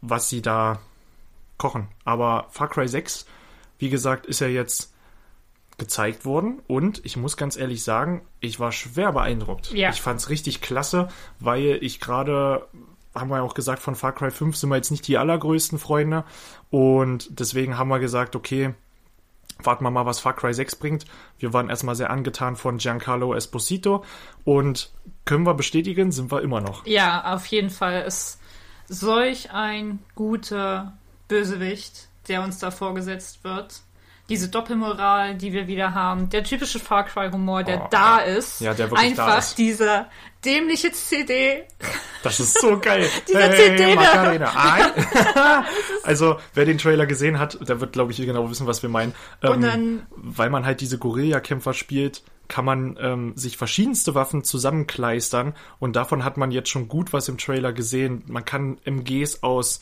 was 0.00 0.28
sie 0.28 0.42
da 0.42 0.78
kochen. 1.58 1.88
Aber 2.04 2.46
Far 2.50 2.68
Cry 2.68 2.86
6, 2.86 3.26
wie 3.78 3.90
gesagt, 3.90 4.26
ist 4.26 4.40
ja 4.40 4.46
jetzt 4.46 4.92
gezeigt 5.80 6.24
worden 6.24 6.60
und 6.68 7.04
ich 7.04 7.16
muss 7.16 7.36
ganz 7.36 7.56
ehrlich 7.56 7.82
sagen, 7.82 8.22
ich 8.38 8.60
war 8.60 8.70
schwer 8.70 9.12
beeindruckt. 9.12 9.72
Ja. 9.72 9.90
Ich 9.90 10.00
fand's 10.00 10.28
richtig 10.28 10.60
klasse, 10.60 11.08
weil 11.40 11.78
ich 11.80 11.98
gerade, 11.98 12.68
haben 13.14 13.30
wir 13.30 13.38
ja 13.38 13.42
auch 13.42 13.54
gesagt, 13.54 13.82
von 13.82 13.96
Far 13.96 14.12
Cry 14.12 14.30
5 14.30 14.56
sind 14.56 14.68
wir 14.68 14.76
jetzt 14.76 14.92
nicht 14.92 15.08
die 15.08 15.18
allergrößten 15.18 15.78
Freunde 15.78 16.24
und 16.70 17.40
deswegen 17.40 17.76
haben 17.76 17.88
wir 17.88 17.98
gesagt, 17.98 18.36
okay, 18.36 18.74
warten 19.64 19.84
wir 19.84 19.90
mal, 19.90 20.06
was 20.06 20.20
Far 20.20 20.34
Cry 20.34 20.54
6 20.54 20.76
bringt. 20.76 21.04
Wir 21.38 21.52
waren 21.52 21.68
erstmal 21.68 21.94
sehr 21.94 22.10
angetan 22.10 22.56
von 22.56 22.78
Giancarlo 22.78 23.34
Esposito 23.34 24.04
und 24.44 24.92
können 25.24 25.44
wir 25.44 25.54
bestätigen, 25.54 26.12
sind 26.12 26.30
wir 26.30 26.42
immer 26.42 26.60
noch. 26.60 26.86
Ja, 26.86 27.34
auf 27.34 27.46
jeden 27.46 27.70
Fall 27.70 28.02
ist 28.02 28.38
solch 28.88 29.50
ein 29.52 30.00
guter 30.14 30.98
Bösewicht, 31.28 32.08
der 32.28 32.42
uns 32.42 32.58
da 32.58 32.70
vorgesetzt 32.70 33.44
wird. 33.44 33.82
Diese 34.30 34.48
Doppelmoral, 34.48 35.34
die 35.34 35.52
wir 35.52 35.66
wieder 35.66 35.92
haben, 35.92 36.30
der 36.30 36.44
typische 36.44 36.78
Far 36.78 37.04
Cry 37.04 37.30
Humor, 37.30 37.62
der 37.64 37.82
Oh, 37.82 37.88
da 37.90 38.18
ist. 38.18 38.60
Ja, 38.60 38.72
der 38.72 38.90
wirklich 38.90 39.14
da 39.16 39.24
Einfach 39.26 39.38
ist. 39.40 39.58
dieser 39.58 40.08
dämliche 40.44 40.92
CD. 40.92 41.64
Das 42.22 42.40
ist 42.40 42.58
so 42.60 42.78
geil. 42.78 43.06
Dieser 43.28 43.50
CD 43.52 43.94
da. 43.94 44.00
Macarena. 44.00 44.52
Also, 46.04 46.38
wer 46.54 46.64
den 46.64 46.78
Trailer 46.78 47.06
gesehen 47.06 47.38
hat, 47.38 47.58
der 47.68 47.80
wird, 47.80 47.92
glaube 47.92 48.12
ich, 48.12 48.18
genau 48.18 48.48
wissen, 48.50 48.66
was 48.66 48.82
wir 48.82 48.88
meinen. 48.88 49.14
Ähm, 49.42 49.50
Und 49.52 49.60
dann- 49.62 50.06
weil 50.16 50.48
man 50.48 50.64
halt 50.64 50.80
diese 50.80 50.96
Guerillakämpfer 50.98 51.74
spielt, 51.74 52.22
kann 52.48 52.64
man 52.64 52.96
ähm, 53.00 53.32
sich 53.36 53.56
verschiedenste 53.56 54.14
Waffen 54.14 54.42
zusammenkleistern 54.44 55.54
und 55.78 55.94
davon 55.94 56.24
hat 56.24 56.36
man 56.36 56.50
jetzt 56.50 56.68
schon 56.68 56.88
gut 56.88 57.12
was 57.12 57.28
im 57.28 57.38
Trailer 57.38 57.72
gesehen. 57.72 58.24
Man 58.26 58.44
kann 58.44 58.78
MGs 58.84 59.42
aus 59.42 59.80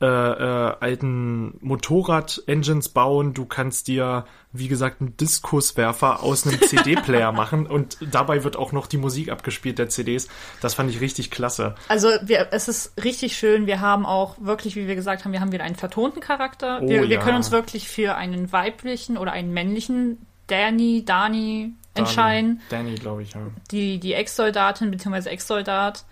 äh, 0.00 0.06
äh, 0.06 0.74
alten 0.80 1.58
Motorrad-Engines 1.60 2.88
bauen, 2.88 3.34
du 3.34 3.44
kannst 3.44 3.86
dir, 3.86 4.24
wie 4.50 4.68
gesagt, 4.68 5.02
einen 5.02 5.14
Diskuswerfer 5.18 6.22
aus 6.22 6.46
einem 6.46 6.58
CD-Player 6.58 7.32
machen 7.32 7.66
und 7.66 7.98
dabei 8.00 8.42
wird 8.42 8.56
auch 8.56 8.72
noch 8.72 8.86
die 8.86 8.96
Musik 8.96 9.30
abgespielt 9.30 9.78
der 9.78 9.90
CDs. 9.90 10.28
Das 10.62 10.72
fand 10.72 10.88
ich 10.88 11.02
richtig 11.02 11.30
klasse. 11.30 11.74
Also 11.88 12.08
wir, 12.22 12.48
es 12.50 12.68
ist 12.68 12.94
richtig 13.04 13.36
schön. 13.36 13.66
Wir 13.66 13.80
haben 13.80 14.06
auch 14.06 14.36
wirklich, 14.40 14.74
wie 14.74 14.86
wir 14.86 14.94
gesagt 14.94 15.26
haben, 15.26 15.32
wir 15.32 15.40
haben 15.40 15.52
wieder 15.52 15.64
einen 15.64 15.76
vertonten 15.76 16.20
Charakter. 16.20 16.80
Oh, 16.82 16.88
wir, 16.88 17.02
wir 17.02 17.08
ja. 17.08 17.20
können 17.20 17.36
uns 17.36 17.50
wirklich 17.50 17.86
für 17.86 18.14
einen 18.14 18.52
weiblichen 18.52 19.18
oder 19.18 19.32
einen 19.32 19.52
männlichen 19.52 20.24
Danny, 20.46 21.04
Dani 21.04 21.74
entscheiden. 21.94 22.62
Danny, 22.70 22.94
glaube 22.94 23.22
ich, 23.22 23.34
ja. 23.34 23.40
Die, 23.70 24.00
die 24.00 24.14
Ex-Soldatin 24.14 24.90
bzw. 24.90 25.28
Ex-Soldat, 25.28 26.04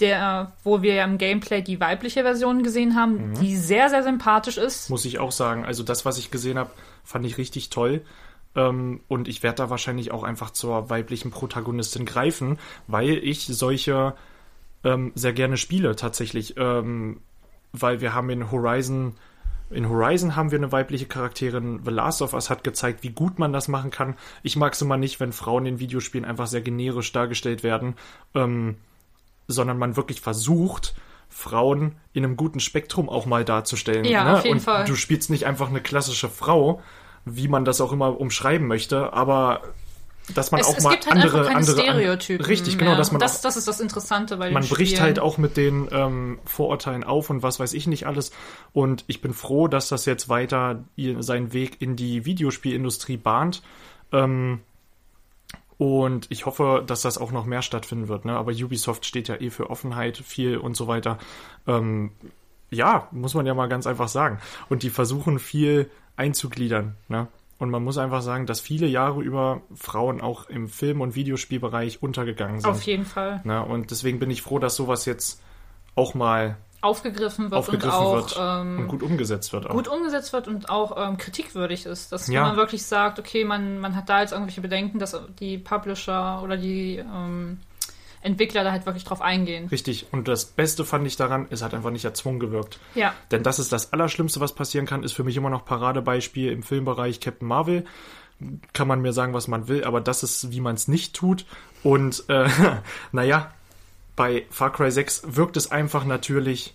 der, 0.00 0.52
wo 0.64 0.82
wir 0.82 0.94
ja 0.94 1.04
im 1.04 1.18
Gameplay 1.18 1.62
die 1.62 1.80
weibliche 1.80 2.22
Version 2.22 2.62
gesehen 2.62 2.94
haben, 2.94 3.34
die 3.34 3.56
sehr, 3.56 3.88
sehr 3.88 4.02
sympathisch 4.02 4.56
ist. 4.56 4.90
Muss 4.90 5.04
ich 5.04 5.18
auch 5.18 5.32
sagen. 5.32 5.64
Also 5.64 5.82
das, 5.82 6.04
was 6.04 6.18
ich 6.18 6.30
gesehen 6.30 6.58
habe, 6.58 6.70
fand 7.04 7.24
ich 7.26 7.38
richtig 7.38 7.70
toll. 7.70 8.02
Ähm, 8.56 9.00
und 9.08 9.28
ich 9.28 9.42
werde 9.42 9.56
da 9.56 9.70
wahrscheinlich 9.70 10.10
auch 10.10 10.22
einfach 10.22 10.50
zur 10.50 10.90
weiblichen 10.90 11.30
Protagonistin 11.30 12.04
greifen, 12.04 12.58
weil 12.86 13.10
ich 13.10 13.46
solche 13.46 14.14
ähm, 14.84 15.12
sehr 15.14 15.32
gerne 15.32 15.56
spiele 15.56 15.94
tatsächlich. 15.96 16.54
Ähm, 16.56 17.20
weil 17.72 18.00
wir 18.00 18.14
haben 18.14 18.30
in 18.30 18.50
Horizon, 18.50 19.14
in 19.70 19.88
Horizon 19.88 20.34
haben 20.34 20.50
wir 20.50 20.58
eine 20.58 20.72
weibliche 20.72 21.06
Charakterin. 21.06 21.82
The 21.84 21.90
Last 21.92 22.22
of 22.22 22.34
Us 22.34 22.50
hat 22.50 22.64
gezeigt, 22.64 23.02
wie 23.04 23.10
gut 23.10 23.38
man 23.38 23.52
das 23.52 23.68
machen 23.68 23.90
kann. 23.90 24.16
Ich 24.42 24.56
mag 24.56 24.72
es 24.72 24.82
immer 24.82 24.96
nicht, 24.96 25.20
wenn 25.20 25.32
Frauen 25.32 25.66
in 25.66 25.78
Videospielen 25.78 26.24
einfach 26.24 26.48
sehr 26.48 26.62
generisch 26.62 27.12
dargestellt 27.12 27.62
werden. 27.62 27.94
Ähm, 28.34 28.76
sondern 29.52 29.78
man 29.78 29.96
wirklich 29.96 30.20
versucht, 30.20 30.94
Frauen 31.28 31.94
in 32.12 32.24
einem 32.24 32.36
guten 32.36 32.60
Spektrum 32.60 33.08
auch 33.08 33.24
mal 33.26 33.44
darzustellen. 33.44 34.04
Ja, 34.04 34.24
ne? 34.24 34.38
auf 34.38 34.44
jeden 34.44 34.56
Und 34.58 34.62
Fall. 34.62 34.84
du 34.84 34.96
spielst 34.96 35.30
nicht 35.30 35.46
einfach 35.46 35.68
eine 35.68 35.80
klassische 35.80 36.28
Frau, 36.28 36.80
wie 37.24 37.48
man 37.48 37.64
das 37.64 37.80
auch 37.80 37.92
immer 37.92 38.18
umschreiben 38.20 38.66
möchte, 38.66 39.12
aber 39.12 39.62
dass 40.34 40.50
man 40.52 40.60
Es, 40.60 40.66
auch 40.68 40.76
es 40.76 40.84
mal 40.84 40.90
gibt 40.90 41.06
halt 41.06 41.16
andere 41.24 41.44
keine 41.44 41.56
andere 41.56 41.80
Stereotypen. 41.80 42.46
richtig 42.46 42.78
genau, 42.78 42.90
mehr. 42.92 42.98
dass 42.98 43.10
man 43.12 43.20
das, 43.20 43.38
auch, 43.38 43.42
das 43.42 43.56
ist 43.56 43.66
das 43.68 43.80
Interessante 43.80 44.38
den 44.38 44.52
man 44.52 44.66
bricht 44.66 44.92
Spielen. 44.92 45.02
halt 45.02 45.18
auch 45.18 45.38
mit 45.38 45.56
den 45.56 45.88
ähm, 45.92 46.38
Vorurteilen 46.44 47.02
auf 47.04 47.30
und 47.30 47.42
was 47.42 47.58
weiß 47.60 47.72
ich 47.74 47.86
nicht 47.86 48.06
alles. 48.06 48.30
Und 48.72 49.04
ich 49.08 49.20
bin 49.22 49.32
froh, 49.34 49.66
dass 49.68 49.88
das 49.88 50.04
jetzt 50.06 50.28
weiter 50.28 50.84
ihr- 50.96 51.22
seinen 51.22 51.52
Weg 51.52 51.80
in 51.80 51.96
die 51.96 52.24
Videospielindustrie 52.26 53.16
bahnt. 53.16 53.62
Ähm, 54.12 54.60
und 55.80 56.26
ich 56.28 56.44
hoffe, 56.44 56.84
dass 56.86 57.00
das 57.00 57.16
auch 57.16 57.32
noch 57.32 57.46
mehr 57.46 57.62
stattfinden 57.62 58.08
wird. 58.08 58.26
Ne? 58.26 58.36
Aber 58.36 58.52
Ubisoft 58.52 59.06
steht 59.06 59.28
ja 59.28 59.40
eh 59.40 59.48
für 59.48 59.70
Offenheit 59.70 60.18
viel 60.18 60.58
und 60.58 60.76
so 60.76 60.88
weiter. 60.88 61.16
Ähm, 61.66 62.10
ja, 62.68 63.08
muss 63.12 63.32
man 63.32 63.46
ja 63.46 63.54
mal 63.54 63.66
ganz 63.66 63.86
einfach 63.86 64.08
sagen. 64.08 64.40
Und 64.68 64.82
die 64.82 64.90
versuchen 64.90 65.38
viel 65.38 65.90
einzugliedern. 66.16 66.96
Ne? 67.08 67.28
Und 67.58 67.70
man 67.70 67.82
muss 67.82 67.96
einfach 67.96 68.20
sagen, 68.20 68.44
dass 68.44 68.60
viele 68.60 68.88
Jahre 68.88 69.22
über 69.22 69.62
Frauen 69.74 70.20
auch 70.20 70.50
im 70.50 70.68
Film- 70.68 71.00
und 71.00 71.14
Videospielbereich 71.14 72.02
untergegangen 72.02 72.60
sind. 72.60 72.70
Auf 72.70 72.82
jeden 72.82 73.06
Fall. 73.06 73.40
Ne? 73.44 73.64
Und 73.64 73.90
deswegen 73.90 74.18
bin 74.18 74.30
ich 74.30 74.42
froh, 74.42 74.58
dass 74.58 74.76
sowas 74.76 75.06
jetzt 75.06 75.40
auch 75.94 76.12
mal 76.12 76.58
Aufgegriffen 76.82 77.44
wird 77.50 77.54
aufgegriffen 77.58 77.90
und 77.90 77.94
auch 78.06 78.14
wird 78.16 78.36
ähm, 78.40 78.78
und 78.80 78.88
gut 78.88 79.02
umgesetzt 79.02 79.52
wird. 79.52 79.66
Auch. 79.66 79.74
gut 79.74 79.88
umgesetzt 79.88 80.32
wird 80.32 80.48
und 80.48 80.70
auch 80.70 80.96
ähm, 80.96 81.18
kritikwürdig 81.18 81.86
ist. 81.86 82.10
Dass 82.12 82.26
Ja. 82.28 82.42
man 82.42 82.56
wirklich 82.56 82.84
sagt, 82.86 83.18
okay, 83.18 83.44
man, 83.44 83.78
man 83.80 83.94
hat 83.96 84.08
da 84.08 84.20
jetzt 84.22 84.32
irgendwelche 84.32 84.60
Bedenken, 84.62 84.98
dass 84.98 85.18
die 85.40 85.58
Publisher 85.58 86.40
oder 86.42 86.56
die 86.56 86.96
ähm, 86.96 87.58
Entwickler 88.22 88.64
da 88.64 88.72
halt 88.72 88.86
wirklich 88.86 89.04
drauf 89.04 89.20
eingehen. 89.22 89.68
Richtig. 89.68 90.06
Und 90.12 90.28
das 90.28 90.44
Beste 90.46 90.84
fand 90.84 91.06
ich 91.06 91.16
daran, 91.16 91.46
es 91.50 91.62
hat 91.62 91.72
einfach 91.74 91.90
nicht 91.90 92.04
erzwungen 92.04 92.38
gewirkt. 92.40 92.78
Ja. 92.94 93.14
Denn 93.30 93.42
das 93.42 93.58
ist 93.58 93.72
das 93.72 93.92
Allerschlimmste, 93.92 94.40
was 94.40 94.54
passieren 94.54 94.86
kann, 94.86 95.02
ist 95.04 95.12
für 95.12 95.24
mich 95.24 95.36
immer 95.36 95.50
noch 95.50 95.64
Paradebeispiel 95.64 96.50
im 96.52 96.62
Filmbereich 96.62 97.20
Captain 97.20 97.48
Marvel. 97.48 97.84
Kann 98.72 98.88
man 98.88 99.00
mir 99.02 99.12
sagen, 99.12 99.34
was 99.34 99.48
man 99.48 99.68
will, 99.68 99.84
aber 99.84 100.00
das 100.00 100.22
ist, 100.22 100.50
wie 100.50 100.60
man 100.60 100.74
es 100.74 100.88
nicht 100.88 101.14
tut. 101.14 101.44
Und 101.82 102.24
äh, 102.28 102.48
naja, 103.12 103.52
bei 104.20 104.44
Far 104.50 104.70
Cry 104.70 104.90
6 104.90 105.22
wirkt 105.28 105.56
es 105.56 105.70
einfach 105.70 106.04
natürlich. 106.04 106.74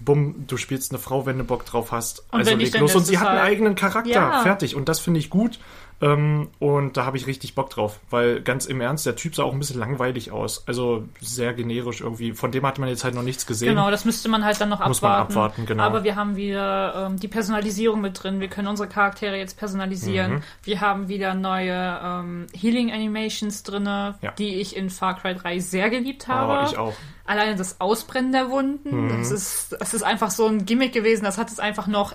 Bumm, 0.00 0.46
du 0.46 0.56
spielst 0.56 0.90
eine 0.90 0.98
Frau, 0.98 1.26
wenn 1.26 1.36
du 1.36 1.44
Bock 1.44 1.66
drauf 1.66 1.92
hast. 1.92 2.20
Und 2.32 2.38
also 2.38 2.54
leg 2.54 2.78
los. 2.78 2.94
Und 2.94 3.04
sie 3.04 3.18
hat 3.18 3.28
einen 3.28 3.40
halt. 3.40 3.50
eigenen 3.50 3.74
Charakter. 3.74 4.10
Ja. 4.10 4.42
Fertig. 4.42 4.74
Und 4.74 4.88
das 4.88 4.98
finde 4.98 5.20
ich 5.20 5.28
gut. 5.28 5.58
Ähm, 6.00 6.48
und 6.60 6.96
da 6.96 7.04
habe 7.06 7.16
ich 7.16 7.26
richtig 7.26 7.54
Bock 7.56 7.70
drauf. 7.70 7.98
Weil 8.10 8.40
ganz 8.40 8.66
im 8.66 8.80
Ernst, 8.80 9.04
der 9.06 9.16
Typ 9.16 9.34
sah 9.34 9.42
auch 9.42 9.52
ein 9.52 9.58
bisschen 9.58 9.80
langweilig 9.80 10.30
aus. 10.30 10.62
Also 10.68 11.04
sehr 11.20 11.54
generisch 11.54 12.00
irgendwie. 12.00 12.32
Von 12.32 12.52
dem 12.52 12.64
hat 12.66 12.78
man 12.78 12.88
jetzt 12.88 13.02
halt 13.04 13.14
noch 13.14 13.22
nichts 13.22 13.46
gesehen. 13.46 13.68
Genau, 13.70 13.90
das 13.90 14.04
müsste 14.04 14.28
man 14.28 14.44
halt 14.44 14.60
dann 14.60 14.68
noch 14.68 14.86
Muss 14.86 15.02
man 15.02 15.10
abwarten. 15.12 15.32
abwarten, 15.32 15.66
genau. 15.66 15.82
Aber 15.82 16.04
wir 16.04 16.14
haben 16.14 16.36
wieder 16.36 17.06
ähm, 17.06 17.18
die 17.18 17.26
Personalisierung 17.28 18.00
mit 18.00 18.22
drin. 18.22 18.38
Wir 18.40 18.48
können 18.48 18.68
unsere 18.68 18.88
Charaktere 18.88 19.36
jetzt 19.36 19.58
personalisieren. 19.58 20.34
Mhm. 20.34 20.42
Wir 20.62 20.80
haben 20.80 21.08
wieder 21.08 21.34
neue 21.34 21.98
ähm, 22.02 22.46
Healing 22.54 22.92
Animations 22.92 23.62
drin, 23.64 23.84
Ja. 23.86 24.14
die 24.38 24.56
ich 24.60 24.76
in 24.76 24.90
Far 24.90 25.18
Cry 25.18 25.34
3 25.34 25.58
sehr 25.58 25.90
geliebt 25.90 26.28
habe. 26.28 26.52
Aber 26.52 26.70
ich 26.70 26.78
auch. 26.78 26.94
Alleine 27.24 27.56
das 27.56 27.80
Ausbrennen 27.80 28.32
der 28.32 28.50
Wunden, 28.50 29.06
Mhm. 29.06 29.18
das, 29.18 29.30
ist, 29.32 29.76
das 29.78 29.92
ist 29.94 30.02
einfach 30.02 30.30
so 30.30 30.46
ein 30.46 30.64
Gimmick 30.64 30.92
gewesen. 30.92 31.24
Das 31.24 31.36
hat 31.38 31.48
es 31.50 31.58
einfach 31.60 31.86
noch 31.86 32.14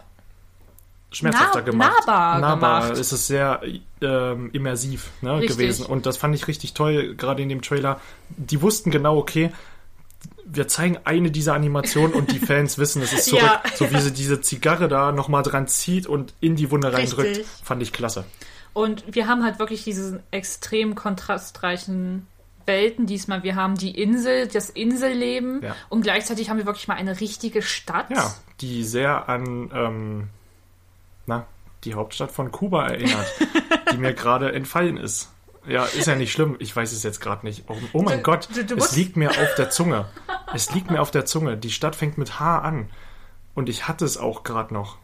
schmerzhafter 1.13 1.59
Nah- 1.59 1.65
gemacht. 1.65 1.93
nahbar 2.07 2.39
nahbar 2.39 2.81
gemacht. 2.83 2.99
ist 2.99 3.11
es 3.11 3.27
sehr 3.27 3.61
ähm, 4.01 4.49
immersiv 4.53 5.09
ne, 5.21 5.45
gewesen. 5.45 5.85
Und 5.85 6.05
das 6.05 6.17
fand 6.17 6.35
ich 6.35 6.47
richtig 6.47 6.73
toll, 6.73 7.15
gerade 7.15 7.41
in 7.41 7.49
dem 7.49 7.61
Trailer. 7.61 7.99
Die 8.29 8.61
wussten 8.61 8.91
genau, 8.91 9.17
okay, 9.17 9.51
wir 10.45 10.67
zeigen 10.67 10.97
eine 11.05 11.31
dieser 11.31 11.53
Animationen 11.53 12.13
und 12.13 12.31
die 12.31 12.39
Fans 12.45 12.77
wissen, 12.77 13.01
es 13.01 13.13
ist 13.13 13.25
zurück. 13.25 13.43
Ja. 13.43 13.61
So 13.75 13.89
wie 13.91 13.99
sie 13.99 14.11
diese 14.11 14.41
Zigarre 14.41 14.87
da 14.87 15.11
nochmal 15.11 15.43
dran 15.43 15.67
zieht 15.67 16.05
und 16.07 16.33
in 16.41 16.55
die 16.55 16.69
Wunde 16.71 16.91
reindrückt. 16.91 17.29
Richtig. 17.29 17.45
Fand 17.63 17.81
ich 17.81 17.93
klasse. 17.93 18.25
Und 18.73 19.03
wir 19.07 19.27
haben 19.27 19.43
halt 19.43 19.59
wirklich 19.59 19.83
diesen 19.83 20.19
extrem 20.31 20.95
kontrastreichen 20.95 22.27
Welten 22.65 23.05
diesmal. 23.05 23.43
Wir 23.43 23.55
haben 23.55 23.75
die 23.75 23.91
Insel, 23.91 24.47
das 24.47 24.69
Inselleben 24.69 25.61
Ja. 25.61 25.75
und 25.89 26.01
gleichzeitig 26.01 26.49
haben 26.49 26.57
wir 26.57 26.65
wirklich 26.65 26.87
mal 26.87 26.95
eine 26.95 27.19
richtige 27.19 27.61
Stadt. 27.61 28.09
Ja, 28.09 28.33
die 28.61 28.83
sehr 28.83 29.27
an 29.29 29.69
ähm, 29.73 30.27
na, 31.25 31.45
die 31.83 31.93
Hauptstadt 31.95 32.31
von 32.31 32.51
Kuba 32.51 32.87
erinnert, 32.87 33.25
die 33.91 33.97
mir 33.97 34.13
gerade 34.13 34.51
entfallen 34.53 34.97
ist. 34.97 35.29
Ja, 35.67 35.85
ist 35.85 36.07
ja 36.07 36.15
nicht 36.15 36.31
schlimm. 36.33 36.57
Ich 36.59 36.75
weiß 36.75 36.91
es 36.91 37.03
jetzt 37.03 37.21
gerade 37.21 37.45
nicht. 37.45 37.63
Oh, 37.69 37.75
oh 37.93 38.01
mein 38.01 38.17
Du- 38.17 38.23
Gott, 38.23 38.49
du- 38.53 38.65
du 38.65 38.75
es 38.75 38.95
liegt 38.95 39.15
mir 39.15 39.29
auf 39.29 39.55
der 39.57 39.69
Zunge. 39.69 40.05
Es 40.53 40.73
liegt 40.73 40.91
mir 40.91 41.01
auf 41.01 41.11
der 41.11 41.25
Zunge. 41.25 41.55
Die 41.57 41.71
Stadt 41.71 41.95
fängt 41.95 42.17
mit 42.17 42.39
H 42.39 42.59
an. 42.59 42.89
Und 43.55 43.69
ich 43.69 43.87
hatte 43.87 44.03
es 44.03 44.17
auch 44.17 44.43
gerade 44.43 44.73
noch. 44.73 44.97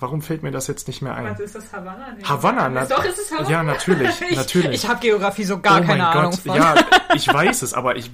Warum 0.00 0.22
fällt 0.22 0.42
mir 0.42 0.50
das 0.50 0.66
jetzt 0.66 0.88
nicht 0.88 1.02
mehr 1.02 1.14
ein? 1.14 1.24
Was 1.30 1.38
ist 1.40 1.54
das 1.54 1.72
Havanna? 1.72 2.06
Nee. 2.18 2.24
Havanna, 2.24 2.68
na, 2.68 2.84
Doch, 2.84 3.04
ist 3.04 3.16
es 3.18 3.30
Havanna? 3.32 3.48
Ja, 3.50 3.62
natürlich, 3.62 4.20
Ich, 4.30 4.36
natürlich. 4.36 4.82
ich 4.84 4.88
habe 4.88 5.00
Geografie 5.00 5.44
so 5.44 5.60
gar 5.60 5.74
oh 5.74 5.84
keine 5.84 5.86
mein 5.86 6.00
Ahnung 6.00 6.30
Gott, 6.32 6.40
von. 6.40 6.56
ja, 6.56 6.74
ich 7.14 7.32
weiß 7.32 7.62
es, 7.62 7.74
aber 7.74 7.96
ich, 7.96 8.10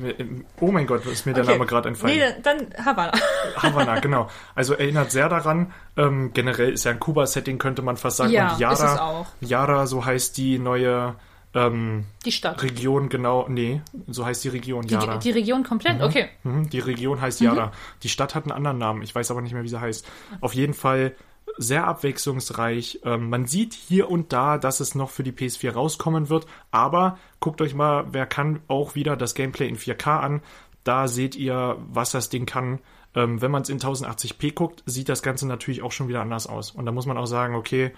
oh 0.60 0.70
mein 0.70 0.86
Gott, 0.86 1.06
ist 1.06 1.24
mir 1.26 1.32
der 1.32 1.44
Okay. 1.44 1.52
Name 1.54 1.66
gerade 1.66 1.88
entfallen. 1.88 2.16
Nee, 2.18 2.34
dann 2.42 2.66
Havanna. 2.84 3.12
Havanna, 3.56 3.98
genau. 4.00 4.28
Also 4.54 4.74
erinnert 4.74 5.10
sehr 5.10 5.28
daran. 5.30 5.72
Ähm, 5.96 6.32
generell 6.34 6.72
ist 6.72 6.84
ja 6.84 6.90
ein 6.92 7.00
Kuba-Setting, 7.00 7.58
könnte 7.58 7.80
man 7.82 7.96
fast 7.96 8.18
sagen. 8.18 8.30
Ja, 8.30 8.52
Und 8.52 8.60
Yara, 8.60 8.72
ist 8.74 8.82
es 8.82 8.98
auch. 8.98 9.26
Yara, 9.40 9.86
so 9.86 10.04
heißt 10.04 10.36
die 10.36 10.58
neue 10.58 11.14
ähm, 11.54 12.04
Die 12.24 12.30
Stadt. 12.32 12.62
Region, 12.62 13.08
genau. 13.08 13.46
Nee, 13.48 13.80
so 14.06 14.24
heißt 14.26 14.44
die 14.44 14.48
Region, 14.50 14.86
Die, 14.86 14.94
Yara. 14.94 15.16
die 15.16 15.30
Region 15.32 15.64
komplett? 15.64 16.00
Okay. 16.02 16.28
Mhm, 16.44 16.68
die 16.70 16.78
Region 16.78 17.20
heißt 17.20 17.40
Yara. 17.40 17.72
Die 18.02 18.08
Stadt 18.08 18.34
hat 18.34 18.44
einen 18.44 18.52
anderen 18.52 18.78
Namen. 18.78 19.02
Ich 19.02 19.14
weiß 19.14 19.30
aber 19.30 19.40
nicht 19.40 19.54
mehr, 19.54 19.62
wie 19.64 19.68
sie 19.68 19.80
heißt. 19.80 20.06
Auf 20.42 20.54
jeden 20.54 20.74
Fall 20.74 21.14
sehr 21.60 21.86
abwechslungsreich. 21.86 23.00
Ähm, 23.04 23.28
man 23.28 23.46
sieht 23.46 23.74
hier 23.74 24.10
und 24.10 24.32
da, 24.32 24.56
dass 24.56 24.80
es 24.80 24.94
noch 24.94 25.10
für 25.10 25.22
die 25.22 25.32
PS4 25.32 25.72
rauskommen 25.72 26.30
wird. 26.30 26.46
Aber 26.70 27.18
guckt 27.38 27.60
euch 27.60 27.74
mal, 27.74 28.06
wer 28.12 28.24
kann, 28.24 28.60
auch 28.66 28.94
wieder 28.94 29.14
das 29.14 29.34
Gameplay 29.34 29.68
in 29.68 29.76
4K 29.76 30.20
an. 30.20 30.42
Da 30.84 31.06
seht 31.06 31.36
ihr, 31.36 31.76
was 31.92 32.12
das 32.12 32.30
Ding 32.30 32.46
kann. 32.46 32.78
Ähm, 33.14 33.42
wenn 33.42 33.50
man 33.50 33.60
es 33.60 33.68
in 33.68 33.78
1080p 33.78 34.54
guckt, 34.54 34.82
sieht 34.86 35.10
das 35.10 35.22
Ganze 35.22 35.46
natürlich 35.46 35.82
auch 35.82 35.92
schon 35.92 36.08
wieder 36.08 36.22
anders 36.22 36.46
aus. 36.46 36.70
Und 36.70 36.86
da 36.86 36.92
muss 36.92 37.04
man 37.04 37.18
auch 37.18 37.26
sagen, 37.26 37.54
okay, 37.54 37.92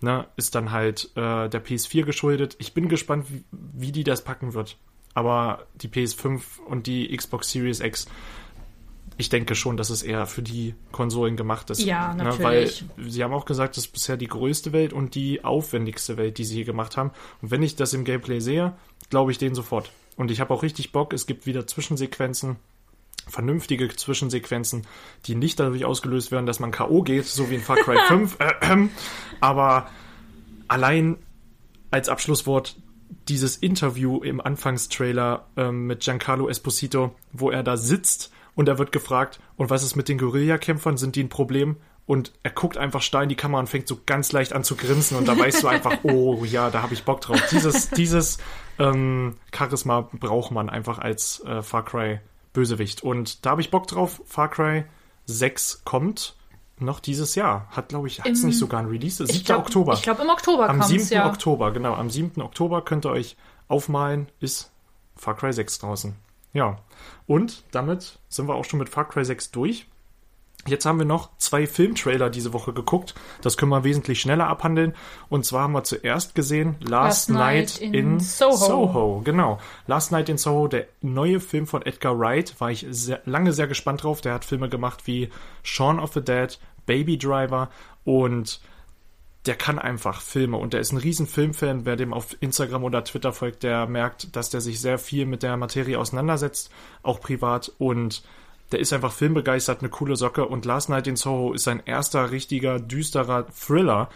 ne, 0.00 0.26
ist 0.34 0.56
dann 0.56 0.72
halt 0.72 1.10
äh, 1.14 1.48
der 1.48 1.64
PS4 1.64 2.02
geschuldet. 2.02 2.56
Ich 2.58 2.74
bin 2.74 2.88
gespannt, 2.88 3.26
wie, 3.30 3.44
wie 3.52 3.92
die 3.92 4.04
das 4.04 4.24
packen 4.24 4.54
wird. 4.54 4.76
Aber 5.14 5.66
die 5.76 5.88
PS5 5.88 6.40
und 6.66 6.88
die 6.88 7.16
Xbox 7.16 7.50
Series 7.52 7.78
X, 7.78 8.08
ich 9.16 9.28
denke 9.28 9.54
schon, 9.54 9.76
dass 9.76 9.90
es 9.90 10.02
eher 10.02 10.26
für 10.26 10.42
die 10.42 10.74
Konsolen 10.90 11.36
gemacht 11.36 11.70
ist. 11.70 11.82
Ja, 11.82 12.14
Ne, 12.14 12.24
natürlich. 12.24 12.84
weil 12.98 13.08
sie 13.10 13.22
haben 13.24 13.32
auch 13.32 13.44
gesagt, 13.44 13.76
das 13.76 13.84
ist 13.86 13.92
bisher 13.92 14.16
die 14.16 14.26
größte 14.28 14.72
Welt 14.72 14.92
und 14.92 15.14
die 15.14 15.44
aufwendigste 15.44 16.16
Welt, 16.16 16.38
die 16.38 16.44
sie 16.44 16.56
hier 16.56 16.64
gemacht 16.64 16.96
haben. 16.96 17.10
Und 17.40 17.50
wenn 17.50 17.62
ich 17.62 17.76
das 17.76 17.92
im 17.94 18.04
Gameplay 18.04 18.40
sehe, 18.40 18.72
glaube 19.10 19.30
ich 19.32 19.38
denen 19.38 19.54
sofort. 19.54 19.90
Und 20.16 20.30
ich 20.30 20.40
habe 20.40 20.52
auch 20.52 20.62
richtig 20.62 20.92
Bock. 20.92 21.12
Es 21.12 21.26
gibt 21.26 21.46
wieder 21.46 21.66
Zwischensequenzen, 21.66 22.56
vernünftige 23.28 23.88
Zwischensequenzen, 23.94 24.86
die 25.26 25.34
nicht 25.34 25.58
dadurch 25.60 25.84
ausgelöst 25.84 26.32
werden, 26.32 26.46
dass 26.46 26.60
man 26.60 26.70
K.O. 26.70 27.02
geht, 27.02 27.26
so 27.26 27.50
wie 27.50 27.54
in 27.56 27.60
Far 27.60 27.76
Cry 27.76 27.96
5. 28.08 28.36
Äh, 28.40 28.52
ähm. 28.62 28.90
Aber 29.40 29.88
allein 30.68 31.16
als 31.90 32.08
Abschlusswort 32.08 32.76
dieses 33.28 33.56
Interview 33.56 34.18
im 34.22 34.40
Anfangstrailer 34.40 35.46
ähm, 35.56 35.86
mit 35.86 36.00
Giancarlo 36.00 36.48
Esposito, 36.48 37.14
wo 37.32 37.50
er 37.50 37.62
da 37.62 37.76
sitzt 37.76 38.32
und 38.54 38.68
er 38.68 38.78
wird 38.78 38.92
gefragt, 38.92 39.40
und 39.56 39.70
was 39.70 39.82
ist 39.82 39.96
mit 39.96 40.08
den 40.08 40.18
Guerillakämpfern? 40.18 40.96
Sind 40.96 41.16
die 41.16 41.24
ein 41.24 41.28
Problem? 41.28 41.76
Und 42.04 42.32
er 42.42 42.50
guckt 42.50 42.76
einfach 42.76 43.00
starr 43.00 43.22
in 43.22 43.28
die 43.28 43.36
Kamera 43.36 43.60
und 43.60 43.68
fängt 43.68 43.86
so 43.86 43.98
ganz 44.04 44.32
leicht 44.32 44.52
an 44.52 44.64
zu 44.64 44.74
grinsen 44.76 45.16
und 45.16 45.28
da 45.28 45.38
weißt 45.38 45.62
du 45.62 45.68
einfach, 45.68 45.98
oh 46.02 46.44
ja, 46.44 46.68
da 46.70 46.82
habe 46.82 46.94
ich 46.94 47.04
Bock 47.04 47.20
drauf. 47.20 47.40
Dieses, 47.50 47.90
dieses 47.90 48.38
ähm, 48.78 49.36
Charisma 49.56 50.08
braucht 50.12 50.50
man 50.50 50.68
einfach 50.68 50.98
als 50.98 51.40
äh, 51.44 51.62
Far 51.62 51.84
Cry 51.84 52.18
Bösewicht. 52.52 53.02
Und 53.02 53.46
da 53.46 53.50
habe 53.50 53.60
ich 53.60 53.70
Bock 53.70 53.86
drauf. 53.86 54.20
Far 54.26 54.50
Cry 54.50 54.84
6 55.26 55.82
kommt 55.84 56.34
noch 56.78 57.00
dieses 57.00 57.34
Jahr. 57.36 57.68
Hat, 57.70 57.90
glaube 57.90 58.08
ich, 58.08 58.20
hat 58.20 58.26
es 58.26 58.42
nicht 58.42 58.58
sogar 58.58 58.80
ein 58.80 58.86
Release? 58.86 59.24
7. 59.24 59.30
Ich 59.30 59.44
glaub- 59.44 59.60
Oktober. 59.60 59.94
Ich 59.94 60.02
glaube, 60.02 60.22
im 60.22 60.28
Oktober 60.28 60.68
Am 60.68 60.80
kommt's, 60.80 60.88
7. 60.88 61.08
ja. 61.14 61.28
Oktober, 61.28 61.70
genau. 61.70 61.94
Am 61.94 62.10
7. 62.10 62.42
Oktober 62.42 62.82
könnt 62.84 63.06
ihr 63.06 63.10
euch 63.10 63.36
aufmalen, 63.68 64.28
ist 64.40 64.72
Far 65.16 65.36
Cry 65.36 65.52
6 65.52 65.78
draußen. 65.78 66.16
Ja. 66.52 66.78
Und 67.26 67.64
damit 67.70 68.18
sind 68.28 68.48
wir 68.48 68.54
auch 68.54 68.64
schon 68.64 68.78
mit 68.78 68.88
Far 68.88 69.08
Cry 69.08 69.24
6 69.24 69.50
durch. 69.50 69.86
Jetzt 70.66 70.86
haben 70.86 70.98
wir 70.98 71.06
noch 71.06 71.36
zwei 71.38 71.66
Filmtrailer 71.66 72.30
diese 72.30 72.52
Woche 72.52 72.72
geguckt. 72.72 73.14
Das 73.40 73.56
können 73.56 73.70
wir 73.70 73.82
wesentlich 73.82 74.20
schneller 74.20 74.46
abhandeln. 74.46 74.94
Und 75.28 75.44
zwar 75.44 75.62
haben 75.62 75.72
wir 75.72 75.82
zuerst 75.82 76.36
gesehen 76.36 76.76
Last, 76.78 76.90
Last 76.90 77.30
Night, 77.30 77.80
Night 77.80 77.80
in, 77.80 77.94
in 77.94 78.20
Soho. 78.20 78.56
Soho. 78.56 79.22
Genau. 79.24 79.58
Last 79.88 80.12
Night 80.12 80.28
in 80.28 80.38
Soho, 80.38 80.68
der 80.68 80.86
neue 81.00 81.40
Film 81.40 81.66
von 81.66 81.82
Edgar 81.82 82.16
Wright, 82.16 82.54
war 82.60 82.70
ich 82.70 82.86
sehr, 82.90 83.22
lange 83.24 83.52
sehr 83.52 83.66
gespannt 83.66 84.04
drauf. 84.04 84.20
Der 84.20 84.34
hat 84.34 84.44
Filme 84.44 84.68
gemacht 84.68 85.06
wie 85.06 85.30
Shaun 85.64 85.98
of 85.98 86.12
the 86.12 86.22
Dead, 86.22 86.56
Baby 86.86 87.18
Driver 87.18 87.68
und 88.04 88.60
der 89.46 89.56
kann 89.56 89.78
einfach 89.78 90.20
Filme 90.20 90.56
und 90.56 90.72
der 90.72 90.80
ist 90.80 90.92
ein 90.92 90.98
riesen 90.98 91.26
Filmfan. 91.26 91.84
Wer 91.84 91.96
dem 91.96 92.12
auf 92.12 92.36
Instagram 92.40 92.84
oder 92.84 93.02
Twitter 93.04 93.32
folgt, 93.32 93.62
der 93.64 93.86
merkt, 93.86 94.36
dass 94.36 94.50
der 94.50 94.60
sich 94.60 94.80
sehr 94.80 94.98
viel 94.98 95.26
mit 95.26 95.42
der 95.42 95.56
Materie 95.56 95.98
auseinandersetzt, 95.98 96.70
auch 97.02 97.20
privat 97.20 97.72
und 97.78 98.22
der 98.70 98.78
ist 98.80 98.92
einfach 98.92 99.12
filmbegeistert, 99.12 99.80
eine 99.80 99.90
coole 99.90 100.16
Socke 100.16 100.46
und 100.46 100.64
Last 100.64 100.88
Night 100.88 101.06
in 101.06 101.16
Soho 101.16 101.52
ist 101.52 101.64
sein 101.64 101.82
erster 101.84 102.30
richtiger, 102.30 102.78
düsterer 102.80 103.46
Thriller 103.48 104.08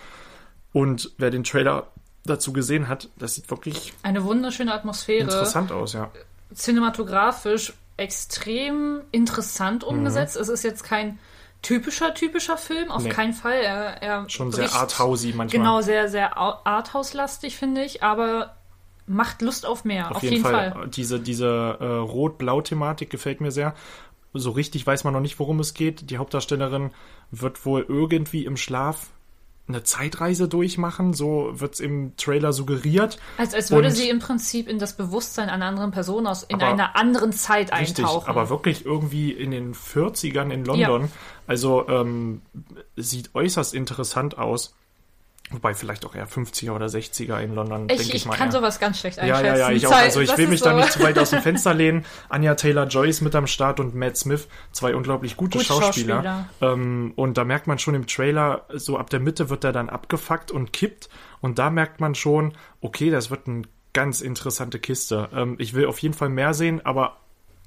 und 0.72 1.12
wer 1.18 1.30
den 1.30 1.44
Trailer 1.44 1.88
dazu 2.24 2.52
gesehen 2.52 2.88
hat, 2.88 3.08
das 3.18 3.34
sieht 3.34 3.50
wirklich 3.50 3.92
Eine 4.02 4.24
wunderschöne 4.24 4.72
Atmosphäre. 4.72 5.22
interessant 5.24 5.72
aus, 5.72 5.92
ja. 5.92 6.10
Cinematografisch 6.54 7.72
extrem 7.96 9.00
interessant 9.12 9.82
Mhm. 9.82 9.88
umgesetzt. 9.98 10.36
Es 10.36 10.48
ist 10.48 10.62
jetzt 10.62 10.84
kein 10.84 11.18
typischer, 11.66 12.14
typischer 12.14 12.56
Film, 12.56 12.92
auf 12.92 13.02
Nee. 13.02 13.08
keinen 13.08 13.32
Fall. 13.32 13.60
Er, 13.60 14.00
er 14.02 14.30
Schon 14.30 14.52
sehr 14.52 14.72
arthousey 14.72 15.32
manchmal. 15.34 15.60
Genau, 15.60 15.80
sehr, 15.80 16.08
sehr 16.08 16.36
arthouse-lastig, 16.38 17.56
finde 17.56 17.82
ich, 17.84 18.04
aber 18.04 18.54
macht 19.06 19.42
Lust 19.42 19.66
auf 19.66 19.84
mehr. 19.84 20.14
Auf, 20.14 20.22
jeden, 20.22 20.42
Fall. 20.42 20.88
Diese, 20.94 21.18
diese 21.18 21.76
äh, 21.80 21.84
Rot-Blau-Thematik 21.84 23.10
gefällt 23.10 23.40
mir 23.40 23.50
sehr. 23.50 23.74
So 24.32 24.50
richtig 24.50 24.86
weiß 24.86 25.02
man 25.02 25.12
noch 25.12 25.20
nicht, 25.20 25.38
worum 25.40 25.58
es 25.58 25.74
geht. 25.74 26.10
Die 26.10 26.18
Hauptdarstellerin 26.18 26.92
wird 27.32 27.66
wohl 27.66 27.84
irgendwie 27.88 28.44
im 28.44 28.56
Schlaf 28.56 29.08
eine 29.68 29.82
Zeitreise 29.82 30.48
durchmachen. 30.48 31.12
So 31.12 31.50
wird 31.54 31.74
es 31.74 31.80
im 31.80 32.16
Trailer 32.16 32.52
suggeriert. 32.52 33.18
Als, 33.36 33.52
als 33.54 33.70
würde 33.70 33.88
Und- 33.88 33.94
sie 33.94 34.08
im 34.08 34.18
Prinzip 34.20 34.68
in 34.68 34.78
das 34.78 34.96
Bewusstsein 34.96 35.48
einer 35.48 35.66
anderen 35.66 35.90
Person 35.90 36.26
aus 36.26 36.42
in 36.44 36.56
Aber- 36.56 36.66
einer 36.66 36.96
anderen 36.96 37.32
Zeit 37.32 37.72
Richtig, 37.72 38.04
eintauchen. 38.04 38.28
aber 38.28 38.48
wirklich 38.48 38.84
irgendwie 38.86 39.32
in 39.32 39.50
den 39.50 39.74
40ern 39.74 40.50
in 40.50 40.64
London. 40.64 41.10
Also 41.46 41.88
ähm, 41.88 42.42
sieht 42.96 43.34
äußerst 43.34 43.74
interessant 43.74 44.38
aus. 44.38 44.74
Wobei 45.50 45.74
vielleicht 45.74 46.04
auch 46.04 46.16
eher 46.16 46.26
50er 46.28 46.72
oder 46.72 46.86
60er 46.86 47.38
in 47.40 47.54
London, 47.54 47.82
ich, 47.82 47.98
denke 47.98 48.02
ich, 48.02 48.14
ich 48.14 48.26
mal. 48.26 48.34
kann 48.36 48.48
eher. 48.48 48.52
sowas 48.52 48.80
ganz 48.80 48.98
schlecht 48.98 49.18
Ja, 49.18 49.22
einschätzen. 49.36 49.44
ja, 49.46 49.56
ja, 49.56 49.70
ich 49.70 49.86
auch. 49.86 49.92
Also 49.92 50.20
ich 50.20 50.28
das 50.30 50.38
will 50.38 50.46
ist 50.46 50.50
mich 50.50 50.60
da 50.62 50.70
so- 50.70 50.76
nicht 50.76 50.92
zu 50.92 51.00
weit 51.04 51.18
aus 51.20 51.30
dem 51.30 51.40
Fenster 51.42 51.72
lehnen. 51.72 52.04
Anja 52.28 52.56
Taylor-Joyce 52.56 53.20
mit 53.20 53.34
am 53.36 53.46
Start 53.46 53.78
und 53.78 53.94
Matt 53.94 54.16
Smith, 54.16 54.48
zwei 54.72 54.96
unglaublich 54.96 55.36
gute 55.36 55.58
Gute 55.58 55.64
Schauspieler. 55.66 56.16
Schauspieler. 56.16 56.48
Ähm, 56.72 57.12
und 57.14 57.38
da 57.38 57.44
merkt 57.44 57.68
man 57.68 57.78
schon 57.78 57.94
im 57.94 58.08
Trailer, 58.08 58.66
so 58.74 58.98
ab 58.98 59.08
der 59.10 59.20
Mitte 59.20 59.48
wird 59.48 59.62
er 59.62 59.70
dann 59.72 59.88
abgefuckt 59.88 60.50
und 60.50 60.72
kippt. 60.72 61.08
Und 61.40 61.60
da 61.60 61.70
merkt 61.70 62.00
man 62.00 62.16
schon, 62.16 62.54
okay, 62.80 63.10
das 63.10 63.30
wird 63.30 63.46
eine 63.46 63.62
ganz 63.92 64.22
interessante 64.22 64.80
Kiste. 64.80 65.28
Ähm, 65.32 65.54
ich 65.58 65.74
will 65.74 65.86
auf 65.86 66.00
jeden 66.00 66.14
Fall 66.14 66.28
mehr 66.28 66.54
sehen, 66.54 66.84
aber 66.84 67.18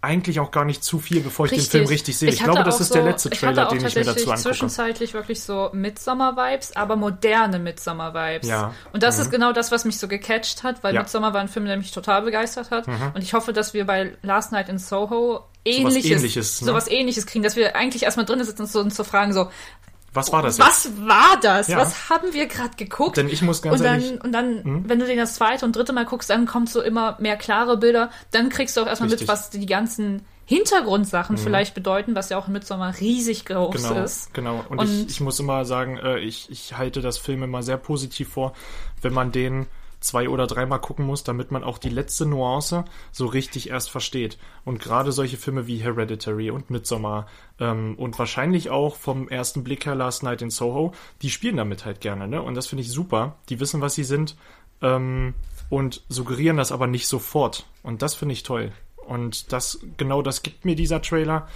eigentlich 0.02 0.40
auch 0.40 0.52
gar 0.52 0.64
nicht 0.64 0.84
zu 0.84 1.00
viel, 1.00 1.20
bevor 1.22 1.46
ich 1.48 1.52
den 1.52 1.62
Film 1.62 1.86
richtig 1.88 2.18
sehe. 2.18 2.30
Ich, 2.30 2.42
hatte 2.42 2.52
glaube, 2.52 2.64
das 2.64 2.80
ist 2.80 2.88
so, 2.88 2.94
der 2.94 3.04
letzte 3.04 3.30
ich 3.34 3.40
Trailer, 3.40 3.66
den 3.68 3.86
ich 3.86 3.96
mir 3.96 4.06
dazu 4.06 4.30
angucke. 4.30 4.38
zwischenzeitlich 4.38 5.14
wirklich 5.14 5.44
so 5.44 5.70
Midsommar-Vibes, 5.74 6.76
aber 6.76 6.96
moderne 6.96 7.60
Midsommar-Vibes. 7.60 8.48
Ja. 8.48 8.74
Und 8.94 9.04
das 9.04 9.20
ist 9.20 9.30
genau 9.30 9.52
das, 9.52 9.72
was 9.72 9.84
mich 9.84 10.00
so 10.00 10.08
gecatcht 10.08 10.64
hat, 10.64 10.84
weil 10.84 10.96
Ja. 10.96 11.02
Midsommar 11.02 11.34
war 11.34 11.42
ein 11.42 11.50
Film, 11.50 11.66
der 11.66 11.76
mich 11.76 11.92
total 11.92 12.22
begeistert 12.22 12.72
hat. 12.72 12.88
Und 12.88 13.22
ich 13.22 13.34
hoffe, 13.34 13.52
dass 13.52 13.74
wir 13.74 13.86
bei 13.86 14.14
Last 14.22 14.54
Night 14.54 14.70
in 14.70 14.78
Soho 14.78 15.44
ähnliches, 15.66 16.12
Ähnliches, 16.12 16.62
ne? 16.62 16.68
sowas 16.68 16.90
ähnliches 16.90 17.26
kriegen, 17.26 17.44
dass 17.44 17.58
wir 17.58 17.76
eigentlich 17.76 18.04
erstmal 18.04 18.26
drin 18.26 18.44
sitzen 18.44 18.62
und 18.62 18.72
so, 18.72 18.80
und 18.80 18.94
zu 18.94 19.04
fragen 19.04 19.34
so, 19.34 19.50
Was 20.14 20.32
war 20.32 20.42
das 20.42 20.58
jetzt? 20.58 20.68
was 20.68 21.08
war 21.08 21.40
das? 21.42 21.68
Ja. 21.68 21.78
Was 21.78 22.10
haben 22.10 22.34
wir 22.34 22.48
gerade 22.48 22.76
geguckt? 22.78 23.18
Denn 23.18 23.30
ich 23.30 23.42
muss 23.42 23.62
ganz 23.62 23.78
und 23.80 23.86
dann, 23.86 23.94
ehrlich- 24.02 24.12
Hm? 24.12 24.22
und 24.24 24.32
dann, 24.32 24.90
wenn 24.90 25.00
du 25.00 25.06
den 25.06 25.18
das 25.18 25.36
zweite 25.36 25.66
und 25.66 25.76
dritte 25.76 25.94
Mal 25.94 26.06
guckst, 26.06 26.30
dann 26.30 26.46
kommt 26.46 26.70
so 26.70 26.82
immer 26.82 27.16
mehr 27.20 27.38
klare 27.38 27.78
Bilder. 27.78 28.10
Dann 28.32 28.50
kriegst 28.50 28.76
du 28.78 28.82
auch 28.82 28.88
erstmal 28.88 29.10
mit, 29.10 29.20
Richtig. 29.20 29.28
Hm. 29.30 29.34
was 29.34 29.50
die 29.52 29.66
ganzen 29.66 30.26
Hintergrundsachen 30.46 31.38
vielleicht 31.38 31.76
bedeuten, 31.76 32.16
was 32.16 32.30
ja 32.30 32.38
auch 32.40 32.48
im 32.48 32.54
Midsommar 32.54 32.96
riesig 33.00 33.46
groß 33.46 33.76
Genau, 33.76 34.04
ist. 34.04 34.34
genau. 34.34 34.66
Und, 34.70 34.80
Und- 34.80 34.90
ich, 34.90 35.08
ich 35.08 35.22
muss 35.22 35.40
immer 35.40 35.64
sagen, 35.64 35.98
äh, 35.98 36.18
ich, 36.20 36.50
ich 36.50 36.76
halte 36.78 37.02
das 37.02 37.18
Film 37.20 37.44
immer 37.44 37.62
sehr 37.64 37.78
positiv 37.78 38.30
vor, 38.34 38.54
wenn 39.02 39.14
man 39.14 39.32
den 39.32 39.68
zwei 40.00 40.30
oder 40.30 40.48
dreimal 40.48 40.80
gucken 40.80 41.06
muss, 41.06 41.24
damit 41.24 41.52
man 41.52 41.64
auch 41.64 41.78
die 41.78 41.90
letzte 41.90 42.26
Nuance 42.26 42.86
so 43.12 43.26
richtig 43.26 43.70
erst 43.70 43.90
versteht. 43.90 44.38
Und 44.66 44.80
gerade 44.80 45.12
solche 45.12 45.38
Filme 45.38 45.68
wie 45.68 45.78
Hereditary 45.78 46.52
und 46.52 46.70
Midsommar 46.70 47.28
ähm, 47.60 47.96
und 47.98 48.18
wahrscheinlich 48.18 48.70
auch 48.70 48.96
vom 48.96 49.28
ersten 49.28 49.64
Blick 49.64 49.86
her 49.86 49.96
Last 49.96 50.24
Night 50.24 50.42
in 50.42 50.50
Soho, 50.50 50.94
die 51.22 51.30
spielen 51.30 51.58
damit 51.58 51.86
halt 51.86 52.02
gerne, 52.02 52.28
ne? 52.28 52.42
Und 52.42 52.56
das 52.56 52.68
finde 52.68 52.84
ich 52.84 52.92
super. 52.92 53.36
Die 53.50 53.60
wissen, 53.60 53.82
was 53.82 53.96
sie 53.96 54.04
sind 54.04 54.36
ähm, 54.82 55.34
und 55.70 56.04
suggerieren 56.10 56.58
das 56.58 56.72
aber 56.72 56.88
nicht 56.88 57.08
sofort. 57.08 57.66
Und 57.84 58.02
das 58.02 58.16
finde 58.16 58.34
ich 58.34 58.44
toll. 58.44 58.72
Und 59.08 59.52
das, 59.52 59.80
genau 59.98 60.22
das 60.22 60.44
gibt 60.44 60.66
mir 60.66 60.76
dieser 60.76 61.02
Trailer. 61.02 61.48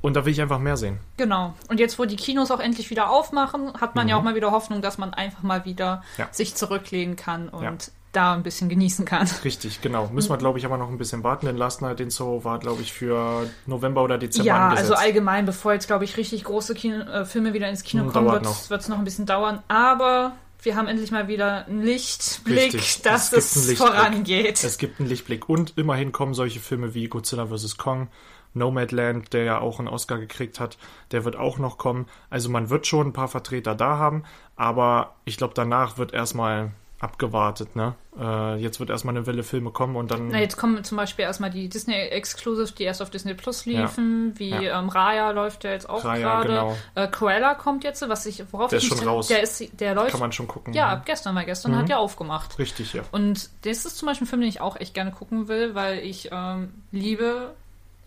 Und 0.00 0.14
da 0.14 0.24
will 0.24 0.32
ich 0.32 0.40
einfach 0.40 0.58
mehr 0.60 0.76
sehen. 0.76 0.98
Genau. 1.16 1.54
Und 1.68 1.80
jetzt, 1.80 1.98
wo 1.98 2.04
die 2.04 2.16
Kinos 2.16 2.50
auch 2.50 2.60
endlich 2.60 2.88
wieder 2.90 3.10
aufmachen, 3.10 3.72
hat 3.80 3.94
man 3.96 4.08
ja 4.08 4.16
auch 4.16 4.22
mal 4.22 4.34
wieder 4.36 4.52
Hoffnung, 4.52 4.80
dass 4.80 4.96
man 4.98 5.12
einfach 5.12 5.42
mal 5.42 5.64
wieder 5.64 5.96
Mhm. 5.96 6.02
Ja. 6.18 6.28
sich 6.30 6.54
zurücklehnen 6.54 7.16
kann 7.16 7.48
und 7.48 7.62
Ja. 7.64 7.72
da 8.12 8.32
ein 8.34 8.42
bisschen 8.44 8.68
genießen 8.68 9.04
kann. 9.04 9.28
Richtig, 9.44 9.80
genau. 9.82 10.08
Müssen 10.12 10.30
wir, 10.30 10.36
glaube 10.38 10.58
ich, 10.58 10.64
aber 10.64 10.76
noch 10.78 10.88
ein 10.88 10.98
bisschen 10.98 11.24
warten, 11.24 11.46
denn 11.46 11.56
Last 11.56 11.82
Night 11.82 11.98
in 12.00 12.10
Soho 12.10 12.44
war, 12.44 12.58
glaube 12.60 12.80
ich, 12.82 12.92
für 12.92 13.50
November 13.66 14.04
oder 14.04 14.18
Dezember 14.18 14.46
Ja, 14.46 14.68
angesetzt. 14.68 14.90
also 14.92 15.02
allgemein, 15.04 15.46
bevor 15.46 15.72
jetzt, 15.72 15.88
glaube 15.88 16.04
ich, 16.04 16.16
richtig 16.16 16.44
große 16.44 16.74
Kino, 16.74 17.00
äh, 17.00 17.24
Filme 17.24 17.52
wieder 17.52 17.68
ins 17.68 17.82
Kino 17.82 18.04
Hm, 18.04 18.12
kommen, 18.12 18.30
wird 18.30 18.80
es 18.80 18.88
noch 18.88 18.98
ein 18.98 19.04
bisschen 19.04 19.26
dauern. 19.26 19.62
Aber 19.68 20.32
wir 20.62 20.76
haben 20.76 20.88
endlich 20.88 21.10
mal 21.10 21.28
wieder 21.28 21.66
einen 21.66 21.82
Lichtblick, 21.82 22.74
Richtig, 22.74 23.02
dass 23.02 23.32
es 23.32 23.54
es, 23.56 23.78
vorangeht. 23.78 24.62
Es 24.64 24.78
gibt 24.78 25.00
einen 25.00 25.08
Lichtblick 25.08 25.48
und 25.48 25.74
immerhin 25.76 26.12
kommen 26.12 26.34
solche 26.34 26.60
Filme 26.60 26.94
wie 26.94 27.08
Godzilla 27.08 27.46
vs. 27.46 27.76
Kong, 27.78 28.08
Nomadland, 28.54 29.32
der 29.32 29.44
ja 29.44 29.58
auch 29.60 29.78
einen 29.78 29.88
Oscar 29.88 30.18
gekriegt 30.18 30.60
hat, 30.60 30.78
der 31.12 31.24
wird 31.24 31.36
auch 31.36 31.58
noch 31.58 31.78
kommen. 31.78 32.06
Also 32.30 32.48
man 32.48 32.70
wird 32.70 32.86
schon 32.86 33.08
ein 33.08 33.12
paar 33.12 33.28
Vertreter 33.28 33.74
da 33.74 33.98
haben, 33.98 34.24
aber 34.56 35.14
ich 35.24 35.36
glaube, 35.36 35.54
danach 35.54 35.98
wird 35.98 36.12
erstmal 36.12 36.72
abgewartet, 37.00 37.76
ne? 37.76 37.94
Äh, 38.18 38.56
jetzt 38.56 38.80
wird 38.80 38.90
erstmal 38.90 39.16
eine 39.16 39.24
Welle 39.26 39.44
Filme 39.44 39.70
kommen 39.70 39.94
und 39.94 40.10
dann. 40.10 40.28
Na, 40.28 40.40
jetzt 40.40 40.56
kommen 40.56 40.82
zum 40.82 40.96
Beispiel 40.96 41.24
erstmal 41.24 41.50
die 41.50 41.68
Disney 41.68 41.94
Exclusive, 41.94 42.72
die 42.72 42.82
erst 42.82 43.00
auf 43.00 43.10
Disney 43.10 43.34
Plus 43.34 43.66
liefen, 43.66 44.32
wie 44.36 44.50
Ja. 44.50 44.80
Ähm, 44.80 44.88
Raya 44.88 45.30
läuft 45.30 45.62
ja 45.62 45.70
jetzt 45.70 45.88
auch 45.88 46.02
gerade. 46.02 46.48
genau. 46.48 46.76
Äh, 46.96 47.06
Cruella 47.06 47.54
kommt 47.54 47.84
jetzt, 47.84 48.06
was 48.08 48.26
ich, 48.26 48.42
worauf 48.52 48.70
Der 48.70 48.80
ich 48.80 48.90
ist 48.90 48.98
schon 48.98 49.06
raus. 49.08 49.28
Der 49.28 49.42
ist, 49.44 49.62
der 49.80 49.94
läuft. 49.94 50.10
kann 50.10 50.18
man 50.18 50.32
schon 50.32 50.48
gucken. 50.48 50.72
ja, 50.74 50.88
ab 50.88 51.06
gestern, 51.06 51.36
weil 51.36 51.44
gestern 51.44 51.76
hat 51.76 51.88
ja 51.88 51.98
aufgemacht. 51.98 52.58
Richtig, 52.58 52.92
ja. 52.94 53.02
Und 53.12 53.48
das 53.64 53.84
ist 53.86 53.96
zum 53.96 54.06
Beispiel 54.06 54.26
ein 54.26 54.28
Film, 54.30 54.40
den 54.40 54.48
ich 54.50 54.60
auch 54.60 54.74
echt 54.74 54.92
gerne 54.94 55.12
gucken 55.12 55.46
will, 55.46 55.76
weil 55.76 56.00
ich 56.00 56.30
ähm, 56.32 56.72
liebe 56.90 57.54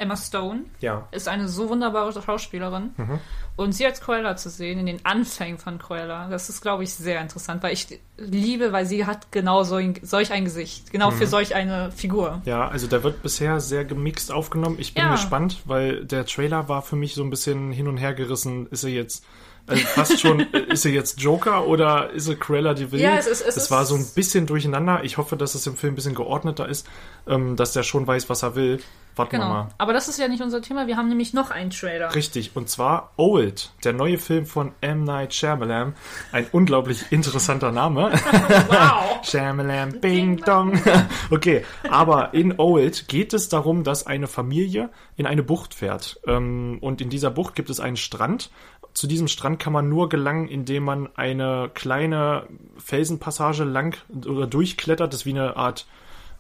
Emma 0.02 0.18
Stone. 0.18 0.62
Ja. 0.82 1.08
Ist 1.12 1.28
eine 1.28 1.48
so 1.48 1.70
wunderbare 1.70 2.12
Schauspielerin. 2.22 2.92
Mhm. 2.98 3.20
Und 3.58 3.74
sie 3.74 3.86
als 3.86 4.02
Cruella 4.02 4.36
zu 4.38 4.50
sehen, 4.50 4.80
in 4.80 4.86
den 4.88 5.06
Anfängen 5.06 5.58
von 5.60 5.78
Cruella, 5.78 6.30
das 6.30 6.50
ist, 6.50 6.62
glaube 6.62 6.84
ich, 6.84 6.94
sehr 6.94 7.22
interessant, 7.22 7.62
weil 7.62 7.74
ich 7.74 8.00
liebe, 8.18 8.72
weil 8.72 8.86
sie 8.86 9.06
hat 9.06 9.32
genau 9.32 9.64
so 9.64 9.76
ein, 9.76 9.96
solch 10.02 10.32
ein 10.32 10.46
Gesicht. 10.46 10.92
Genau 10.92 11.12
Mhm. 11.12 11.16
für 11.16 11.28
solch 11.28 11.54
eine 11.54 11.92
Figur. 11.92 12.42
Ja, 12.46 12.68
also 12.68 12.88
der 12.88 13.04
wird 13.04 13.22
bisher 13.22 13.60
sehr 13.60 13.86
gemixt 13.86 14.32
aufgenommen. 14.32 14.78
Ich 14.80 14.94
bin 14.94 15.04
Ja. 15.04 15.12
gespannt, 15.12 15.62
weil 15.66 16.06
der 16.06 16.26
Trailer 16.26 16.68
war 16.70 16.82
für 16.82 16.96
mich 16.96 17.14
so 17.14 17.24
ein 17.24 17.30
bisschen 17.30 17.72
hin 17.72 17.88
und 17.88 17.98
her 17.98 18.14
gerissen. 18.14 18.68
Ist 18.68 18.84
er 18.84 18.90
jetzt 18.90 19.24
Also 19.68 19.84
fast 19.86 20.20
schon, 20.20 20.40
äh, 20.54 20.60
ist 20.74 20.86
er 20.86 20.92
jetzt 20.92 21.22
Joker 21.22 21.68
oder 21.68 22.10
ist 22.12 22.28
er 22.28 22.36
Cruella 22.36 22.74
de 22.74 22.92
Vil? 22.92 23.00
Ja, 23.00 23.16
es 23.16 23.28
ist- 23.28 23.42
es 23.48 23.56
es 23.58 23.72
war 23.72 23.86
so 23.86 23.96
ein 23.96 24.06
bisschen 24.16 24.46
durcheinander. 24.48 25.04
Ich 25.04 25.18
hoffe, 25.18 25.38
dass 25.38 25.56
es 25.56 25.66
im 25.68 25.76
Film 25.78 25.94
ein 25.94 25.96
bisschen 25.96 26.16
geordneter 26.16 26.68
ist, 26.68 26.88
ähm, 27.28 27.56
dass 27.56 27.74
der 27.74 27.84
schon 27.84 28.06
weiß, 28.08 28.30
was 28.30 28.44
er 28.44 28.56
will. 28.56 28.80
Warten 29.18 29.34
wir 29.34 29.40
Genau. 29.40 29.50
mal. 29.52 29.68
Aber 29.78 29.92
das 29.92 30.08
ist 30.08 30.20
ja 30.20 30.30
nicht 30.30 30.42
unser 30.42 30.62
Thema. 30.62 30.88
Wir 30.88 30.96
haben 30.96 31.10
nämlich 31.10 31.34
noch 31.34 31.52
einen 31.52 31.70
Trailer. 31.70 32.16
Richtig, 32.16 32.52
und 32.56 32.70
zwar 32.70 33.12
Old, 33.18 33.72
der 33.84 33.92
neue 33.92 34.18
Film 34.18 34.46
von 34.46 34.72
M. 34.80 35.04
Night 35.04 35.34
Shyamalan. 35.34 35.96
Ein 36.32 36.48
unglaublich 36.54 37.12
interessanter 37.12 37.72
Name. 37.74 38.12
Wow! 38.70 39.20
Shyamalan, 39.24 40.00
Bing 40.00 40.38
Dong. 40.38 40.82
Okay, 41.30 41.66
aber 41.90 42.34
in 42.34 42.58
Old 42.58 43.08
geht 43.10 43.34
es 43.34 43.50
darum, 43.50 43.84
dass 43.84 44.08
eine 44.08 44.28
Familie 44.28 44.90
in 45.18 45.26
eine 45.26 45.44
Bucht 45.44 45.74
fährt. 45.74 46.20
Ähm, 46.26 46.78
Und 46.82 47.02
in 47.02 47.10
dieser 47.10 47.32
Bucht 47.32 47.56
gibt 47.56 47.70
es 47.70 47.80
einen 47.80 47.98
Strand. 47.98 48.50
Zu 48.94 49.08
diesem 49.08 49.28
Strand 49.28 49.60
kann 49.60 49.74
man 49.74 49.90
nur 49.90 50.10
gelangen, 50.10 50.48
indem 50.48 50.84
man 50.84 51.10
eine 51.16 51.70
kleine 51.74 52.48
Felsenpassage 52.78 53.64
lang 53.64 53.98
oder 54.28 54.48
durchklettert. 54.48 55.14
Das 55.14 55.22
ist 55.22 55.26
wie 55.26 55.32
eine 55.32 55.56
Art, 55.56 55.88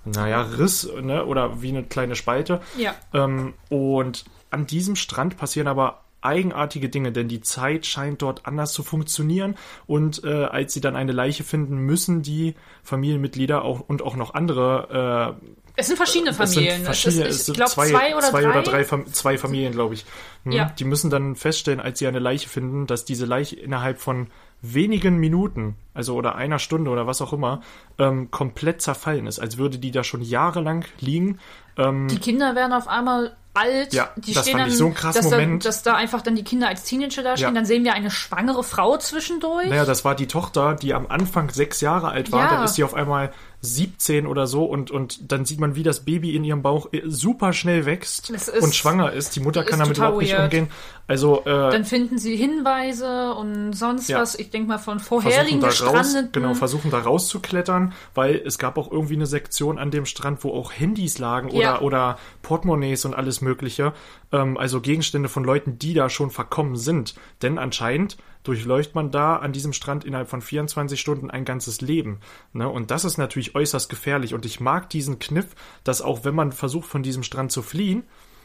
naja, 0.05 0.41
Riss 0.41 0.89
ne? 1.01 1.25
oder 1.25 1.61
wie 1.61 1.69
eine 1.69 1.83
kleine 1.83 2.15
Spalte. 2.15 2.61
Ja. 2.77 2.95
Ähm, 3.13 3.53
und 3.69 4.25
an 4.49 4.67
diesem 4.67 4.95
Strand 4.95 5.37
passieren 5.37 5.67
aber 5.67 6.01
eigenartige 6.21 6.89
Dinge, 6.89 7.11
denn 7.11 7.27
die 7.27 7.41
Zeit 7.41 7.85
scheint 7.85 8.21
dort 8.21 8.45
anders 8.45 8.73
zu 8.73 8.83
funktionieren. 8.83 9.55
Und 9.87 10.23
äh, 10.23 10.45
als 10.45 10.73
sie 10.73 10.81
dann 10.81 10.95
eine 10.95 11.11
Leiche 11.11 11.43
finden, 11.43 11.77
müssen 11.77 12.21
die 12.21 12.55
Familienmitglieder 12.83 13.63
auch 13.63 13.79
und 13.81 14.01
auch 14.01 14.15
noch 14.15 14.33
andere 14.33 15.37
äh, 15.41 15.47
Es 15.75 15.87
sind 15.87 15.97
verschiedene 15.97 16.31
es 16.31 16.37
Familien. 16.37 16.75
sind 16.75 16.85
verschiedene, 16.85 17.25
es 17.25 17.35
es 17.35 17.41
ist, 17.41 17.49
ich 17.49 17.55
glaube, 17.55 17.71
zwei, 17.71 17.89
zwei, 17.89 18.15
oder 18.15 18.29
zwei 18.29 18.41
drei. 18.41 18.49
oder 18.49 18.61
drei, 18.61 18.83
Fam 18.83 19.05
zwei 19.13 19.37
Familien, 19.37 19.73
glaube 19.73 19.95
ich. 19.95 20.05
Hm. 20.43 20.51
Ja. 20.51 20.65
Die 20.77 20.85
müssen 20.85 21.09
dann 21.09 21.35
feststellen, 21.35 21.79
als 21.79 21.99
sie 21.99 22.07
eine 22.07 22.19
Leiche 22.19 22.49
finden, 22.49 22.87
dass 22.87 23.05
diese 23.05 23.25
Leiche 23.25 23.55
innerhalb 23.55 23.99
von 23.99 24.27
wenigen 24.61 25.17
Minuten, 25.17 25.75
also 25.93 26.15
oder 26.15 26.35
einer 26.35 26.59
Stunde 26.59 26.91
oder 26.91 27.07
was 27.07 27.21
auch 27.21 27.33
immer, 27.33 27.61
ähm, 27.97 28.29
komplett 28.31 28.81
zerfallen 28.81 29.27
ist, 29.27 29.39
als 29.39 29.57
würde 29.57 29.79
die 29.79 29.91
da 29.91 30.03
schon 30.03 30.21
jahrelang 30.21 30.85
liegen. 30.99 31.39
Ähm, 31.77 32.07
Die 32.07 32.19
Kinder 32.19 32.55
werden 32.55 32.73
auf 32.73 32.87
einmal 32.87 33.35
alt. 33.53 33.93
Ja, 33.93 34.09
die 34.15 34.33
das 34.33 34.43
stehen 34.43 34.53
fand 34.53 34.63
dann, 34.63 34.71
ich 34.71 34.77
so 34.77 34.85
einen 34.85 34.93
krassen 34.93 35.21
dass 35.23 35.31
Moment. 35.31 35.65
Da, 35.65 35.69
dass 35.69 35.83
da 35.83 35.95
einfach 35.95 36.21
dann 36.21 36.35
die 36.35 36.43
Kinder 36.43 36.67
als 36.67 36.83
Teenager 36.83 37.23
da 37.23 37.35
stehen. 37.35 37.49
Ja. 37.49 37.53
Dann 37.53 37.65
sehen 37.65 37.83
wir 37.83 37.93
eine 37.93 38.11
schwangere 38.11 38.63
Frau 38.63 38.97
zwischendurch. 38.97 39.67
Naja, 39.67 39.85
das 39.85 40.05
war 40.05 40.15
die 40.15 40.27
Tochter, 40.27 40.75
die 40.75 40.93
am 40.93 41.07
Anfang 41.07 41.49
sechs 41.49 41.81
Jahre 41.81 42.09
alt 42.09 42.31
war. 42.31 42.43
Ja. 42.43 42.55
Dann 42.55 42.63
ist 42.63 42.75
sie 42.75 42.83
auf 42.83 42.93
einmal 42.93 43.31
17 43.61 44.25
oder 44.25 44.47
so 44.47 44.65
und, 44.65 44.89
und 44.89 45.31
dann 45.31 45.45
sieht 45.45 45.59
man, 45.59 45.75
wie 45.75 45.83
das 45.83 45.99
Baby 46.01 46.35
in 46.35 46.43
ihrem 46.43 46.61
Bauch 46.63 46.87
äh, 46.91 47.01
super 47.05 47.53
schnell 47.53 47.85
wächst 47.85 48.29
ist- 48.31 48.49
und 48.49 48.73
schwanger 48.73 49.11
ist. 49.13 49.35
Die 49.35 49.39
Mutter 49.39 49.63
kann 49.63 49.79
damit 49.79 49.97
überhaupt 49.97 50.17
nicht 50.17 50.31
weird. 50.33 50.43
umgehen. 50.45 50.67
Also 51.07 51.41
äh, 51.45 51.71
Dann 51.71 51.85
finden 51.85 52.17
sie 52.17 52.35
Hinweise 52.35 53.33
und 53.35 53.73
sonst 53.73 54.07
Ja. 54.09 54.19
was. 54.21 54.35
Ich 54.35 54.49
denke 54.49 54.67
mal 54.69 54.77
von 54.79 54.99
versuchen 54.99 55.21
vorherigen 55.31 55.59
da 55.59 55.67
raus, 55.67 56.15
genau, 56.31 56.53
versuchen 56.55 56.89
da 56.89 56.99
rauszuklettern, 56.99 57.93
weil 58.15 58.41
es 58.45 58.57
gab 58.57 58.77
auch 58.77 58.91
irgendwie 58.91 59.15
eine 59.15 59.25
Sektion 59.27 59.77
an 59.77 59.91
dem 59.91 60.05
Strand, 60.05 60.43
wo 60.43 60.51
auch 60.53 60.71
Handys 60.71 61.19
lagen 61.19 61.49
oder, 61.49 61.59
Ja. 61.61 61.81
oder 61.81 62.17
Portemonnaies 62.41 63.05
und 63.05 63.13
alles 63.13 63.41
mögliche. 63.41 63.93
Ähm, 64.31 64.57
also 64.57 64.81
Gegenstände 64.81 65.29
von 65.29 65.43
Leuten, 65.43 65.79
die 65.79 65.93
da 65.93 66.09
schon 66.09 66.31
verkommen 66.31 66.75
sind. 66.75 67.15
Denn 67.41 67.57
anscheinend 67.57 68.17
durchläuft 68.43 68.95
man 68.95 69.11
da 69.11 69.35
an 69.35 69.53
diesem 69.53 69.73
Strand 69.73 70.03
innerhalb 70.03 70.29
von 70.29 70.41
24 70.41 70.99
Stunden 70.99 71.29
ein 71.29 71.45
ganzes 71.45 71.81
Leben. 71.81 72.19
Ne? 72.53 72.67
Und 72.67 72.91
das 72.91 73.05
ist 73.05 73.17
natürlich 73.17 73.55
äußerst 73.55 73.89
gefährlich. 73.89 74.33
Und 74.33 74.45
ich 74.45 74.59
mag 74.59 74.89
diesen 74.89 75.19
Kniff, 75.19 75.47
dass 75.83 76.01
auch 76.01 76.25
wenn 76.25 76.35
man 76.35 76.51
versucht, 76.51 76.87
von 76.87 77.03
diesem 77.03 77.23
Strand 77.23 77.51
zu 77.51 77.61
fliehen, 77.61 78.03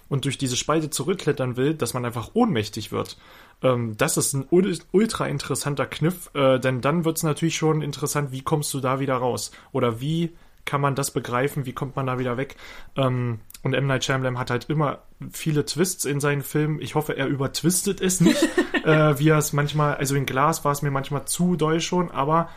und 0.09 0.25
durch 0.25 0.38
diese 0.38 0.57
Spalte 0.57 0.90
zurückklettern 0.90 1.57
will, 1.57 1.75
dass 1.75 1.94
man 1.94 2.05
einfach 2.05 2.31
ohnmächtig 2.35 2.92
wird. 2.92 3.16
Ähm, 3.62 3.96
das 3.96 4.16
ist 4.16 4.35
ein 4.35 4.44
ul- 4.51 4.81
ultra 4.92 5.27
interessanter 5.27 5.87
Kniff, 5.87 6.31
äh, 6.35 6.59
denn 6.59 6.81
dann 6.81 7.05
wird 7.05 7.16
es 7.16 7.22
natürlich 7.22 7.57
schon 7.57 7.83
interessant, 7.83 8.33
wie 8.33 8.42
kommst 8.42 8.72
du 8.75 8.81
da 8.81 9.01
wieder 9.01 9.16
raus? 9.16 9.51
Oder 9.72 10.01
wie 10.01 10.37
kann 10.64 10.81
man 10.81 10.94
das 10.94 11.12
begreifen, 11.12 11.64
wie 11.64 11.72
kommt 11.72 11.96
man 11.96 12.07
da 12.07 12.18
wieder 12.18 12.37
weg? 12.37 12.57
Ähm, 12.96 13.40
und 13.62 13.75
M. 13.75 13.87
Night 13.87 14.05
Shyamalan 14.05 14.38
hat 14.38 14.51
halt 14.51 14.66
immer 14.71 15.01
viele 15.33 15.64
Twists 15.64 16.05
in 16.05 16.21
seinen 16.21 16.42
Filmen. 16.42 16.81
Ich 16.81 16.95
hoffe, 16.95 17.16
er 17.16 17.27
übertwistet 17.27 18.01
es 18.01 18.21
nicht, 18.21 18.42
äh, 18.85 19.19
wie 19.19 19.29
er 19.29 19.38
es 19.38 19.53
manchmal, 19.53 19.97
also 19.97 20.14
in 20.14 20.27
Glas 20.27 20.64
war 20.64 20.73
es 20.73 20.83
mir 20.83 20.90
manchmal 20.90 21.25
zu 21.25 21.57
doll 21.57 21.81
schon, 21.81 22.11
aber 22.11 22.49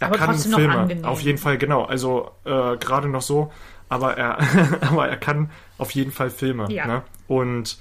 er 0.00 0.08
Aber 0.08 0.16
kann 0.16 0.38
Filme. 0.38 0.98
Auf 1.02 1.20
jeden 1.20 1.38
Fall, 1.38 1.58
genau. 1.58 1.84
Also 1.84 2.30
äh, 2.44 2.76
gerade 2.78 3.08
noch 3.08 3.22
so, 3.22 3.52
aber 3.90 4.16
er, 4.16 4.38
aber 4.80 5.08
er 5.08 5.18
kann 5.18 5.50
auf 5.76 5.90
jeden 5.90 6.10
Fall 6.10 6.30
Filme. 6.30 6.72
Ja. 6.72 6.86
Ne? 6.86 7.02
Und 7.28 7.78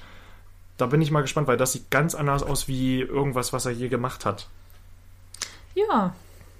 da 0.77 0.85
bin 0.85 1.01
ich 1.01 1.11
mal 1.11 1.21
gespannt, 1.21 1.47
weil 1.47 1.57
das 1.57 1.71
sieht 1.71 1.89
ganz 1.89 2.15
anders 2.15 2.43
aus 2.43 2.67
wie 2.67 2.99
irgendwas, 2.99 3.53
was 3.53 3.65
er 3.65 3.71
je 3.71 3.87
gemacht 3.87 4.25
hat. 4.25 4.49
Ja, 5.75 6.13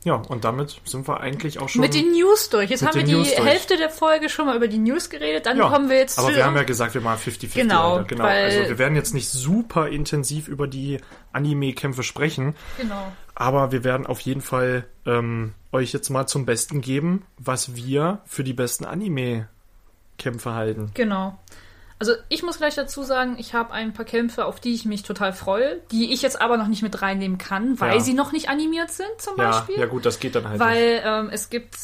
Ja, 0.06 0.16
und 0.16 0.46
damit 0.46 0.80
sind 0.86 1.08
wir 1.08 1.20
eigentlich 1.20 1.60
auch 1.60 1.68
schon. 1.68 1.82
mit 1.82 1.94
den 1.94 2.12
News 2.12 2.50
durch. 2.50 2.70
Jetzt 2.70 2.86
haben 2.86 2.96
wir 2.96 3.04
die 3.04 3.12
News 3.14 3.36
durch. 3.36 3.48
Hälfte 3.48 3.76
der 3.78 3.90
Folge 3.90 4.30
schon 4.30 4.46
mal 4.46 4.56
über 4.56 4.68
die 4.70 4.78
News 4.78 5.10
geredet. 5.10 5.46
Dann 5.46 5.58
ja, 5.58 5.70
kommen 5.70 5.90
wir 5.90 5.98
jetzt 5.98 6.18
aber 6.18 6.30
zu 6.30 6.36
wir 6.36 6.46
haben 6.46 6.56
ja 6.56 6.64
gesagt, 6.64 6.94
wir 6.94 7.02
machen 7.02 7.20
50-50. 7.32 7.54
Genau, 7.56 7.96
Alter. 7.98 8.04
genau. 8.08 8.24
Also 8.24 8.60
wir 8.70 8.78
werden 8.78 8.96
jetzt 8.96 9.14
nicht 9.14 9.30
super 9.30 9.90
intensiv 9.90 10.48
über 10.48 10.68
die 10.68 11.00
Anime-Kämpfe 11.34 12.04
sprechen, 12.04 12.56
Genau. 12.78 13.12
aber 13.36 13.72
wir 13.72 13.84
werden 13.84 14.08
auf 14.08 14.20
jeden 14.22 14.42
Fall 14.42 14.86
ähm, 15.06 15.54
euch 15.72 15.92
jetzt 15.92 16.10
mal 16.10 16.28
zum 16.28 16.46
Besten 16.46 16.82
geben, 16.82 17.26
was 17.38 17.76
wir 17.76 18.20
für 18.26 18.44
die 18.44 18.54
besten 18.54 18.86
Anime-Kämpfe 18.86 20.54
halten. 20.54 20.92
Genau. 20.94 21.38
Also 22.00 22.14
ich 22.30 22.44
muss 22.44 22.58
gleich 22.58 22.76
dazu 22.76 23.04
sagen, 23.04 23.36
ich 23.38 23.54
habe 23.54 23.74
ein 23.74 23.92
paar 23.94 24.06
Kämpfe, 24.06 24.46
auf 24.46 24.60
die 24.62 24.74
ich 24.74 24.86
mich 24.86 25.04
total 25.04 25.34
freue, 25.34 25.82
die 25.92 26.14
ich 26.14 26.22
jetzt 26.22 26.40
aber 26.42 26.56
noch 26.58 26.68
nicht 26.68 26.82
mit 26.82 27.02
reinnehmen 27.02 27.38
kann, 27.38 27.80
weil 27.82 27.96
Ja. 27.96 28.00
sie 28.00 28.14
noch 28.14 28.32
nicht 28.32 28.48
animiert 28.50 28.90
sind 28.92 29.10
zum 29.18 29.38
Ja, 29.38 29.52
Beispiel. 29.52 29.78
ja 29.80 29.86
gut, 29.86 30.06
das 30.06 30.20
geht 30.20 30.36
dann 30.36 30.48
halt. 30.48 30.60
Weil 30.62 31.02
ähm, 31.04 31.30
es 31.32 31.50
gibt 31.50 31.76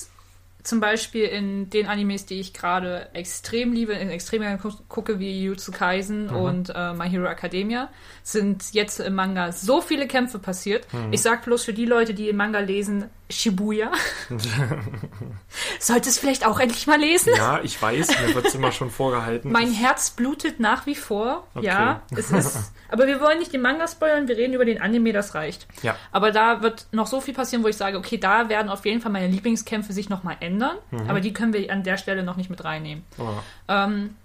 zum 0.63 0.79
Beispiel 0.79 1.25
in 1.25 1.69
den 1.69 1.85
Animes, 1.85 2.25
die 2.25 2.39
ich 2.39 2.51
gerade 2.53 3.09
extrem 3.13 3.71
liebe, 3.73 3.93
in 3.93 4.09
extrem 4.09 4.41
gerne 4.41 4.57
gu- 4.57 4.71
gucke, 4.89 5.19
wie 5.19 5.43
Jujutsu 5.43 5.71
Kaisen 5.71 6.27
Mhm. 6.27 6.35
und 6.35 6.69
äh, 6.73 6.93
My 6.93 7.07
Hero 7.07 7.25
Academia, 7.27 7.89
sind 8.23 8.73
jetzt 8.73 8.99
im 8.99 9.13
Manga 9.13 9.51
so 9.51 9.79
viele 9.81 10.07
Kämpfe 10.07 10.39
passiert. 10.39 10.91
Mhm. 10.91 11.13
Ich 11.13 11.21
sag 11.21 11.43
bloß 11.45 11.65
für 11.65 11.73
die 11.73 11.85
Leute, 11.85 12.15
die 12.15 12.29
im 12.29 12.37
Manga 12.37 12.59
lesen, 12.59 13.09
Shibuya. 13.29 13.91
Solltest 15.79 16.19
vielleicht 16.19 16.45
auch 16.45 16.59
endlich 16.59 16.85
mal 16.85 16.99
lesen. 16.99 17.33
Ja, 17.35 17.59
ich 17.63 17.81
weiß, 17.81 18.07
mir 18.21 18.35
wird 18.35 18.45
es 18.45 18.55
immer 18.55 18.71
schon 18.71 18.91
vorgehalten. 18.91 19.51
Mein 19.51 19.71
Herz 19.71 20.11
blutet 20.11 20.59
nach 20.59 20.85
wie 20.85 20.95
vor. 20.95 21.47
Okay. 21.55 21.65
Ja, 21.65 22.01
es 22.11 22.31
ist. 22.31 22.73
Aber 22.89 23.07
wir 23.07 23.19
wollen 23.19 23.39
nicht 23.39 23.51
den 23.51 23.61
Manga 23.61 23.87
spoilern, 23.87 24.27
wir 24.27 24.37
reden 24.37 24.53
über 24.53 24.65
den 24.65 24.79
Anime, 24.79 25.11
das 25.11 25.33
reicht. 25.33 25.67
Ja. 25.81 25.95
Aber 26.11 26.31
da 26.31 26.61
wird 26.61 26.87
noch 26.91 27.07
so 27.07 27.19
viel 27.19 27.33
passieren, 27.33 27.63
wo 27.63 27.67
ich 27.67 27.77
sage, 27.77 27.97
okay, 27.97 28.17
da 28.17 28.47
werden 28.47 28.69
auf 28.69 28.85
jeden 28.85 29.01
Fall 29.01 29.11
meine 29.11 29.27
Lieblingskämpfe 29.27 29.91
sich 29.91 30.07
nochmal 30.07 30.37
ändern. 30.39 30.77
Mhm. 30.91 31.09
Aber 31.09 31.19
die 31.19 31.33
können 31.33 31.51
wir 31.53 31.71
an 31.71 31.83
der 31.83 31.97
Stelle 31.97 32.23
noch 32.23 32.37
nicht 32.37 32.51
mit 32.51 32.63
reinnehmen. 32.63 33.03
Oh. 33.17 33.27
Ähm, 33.67 34.15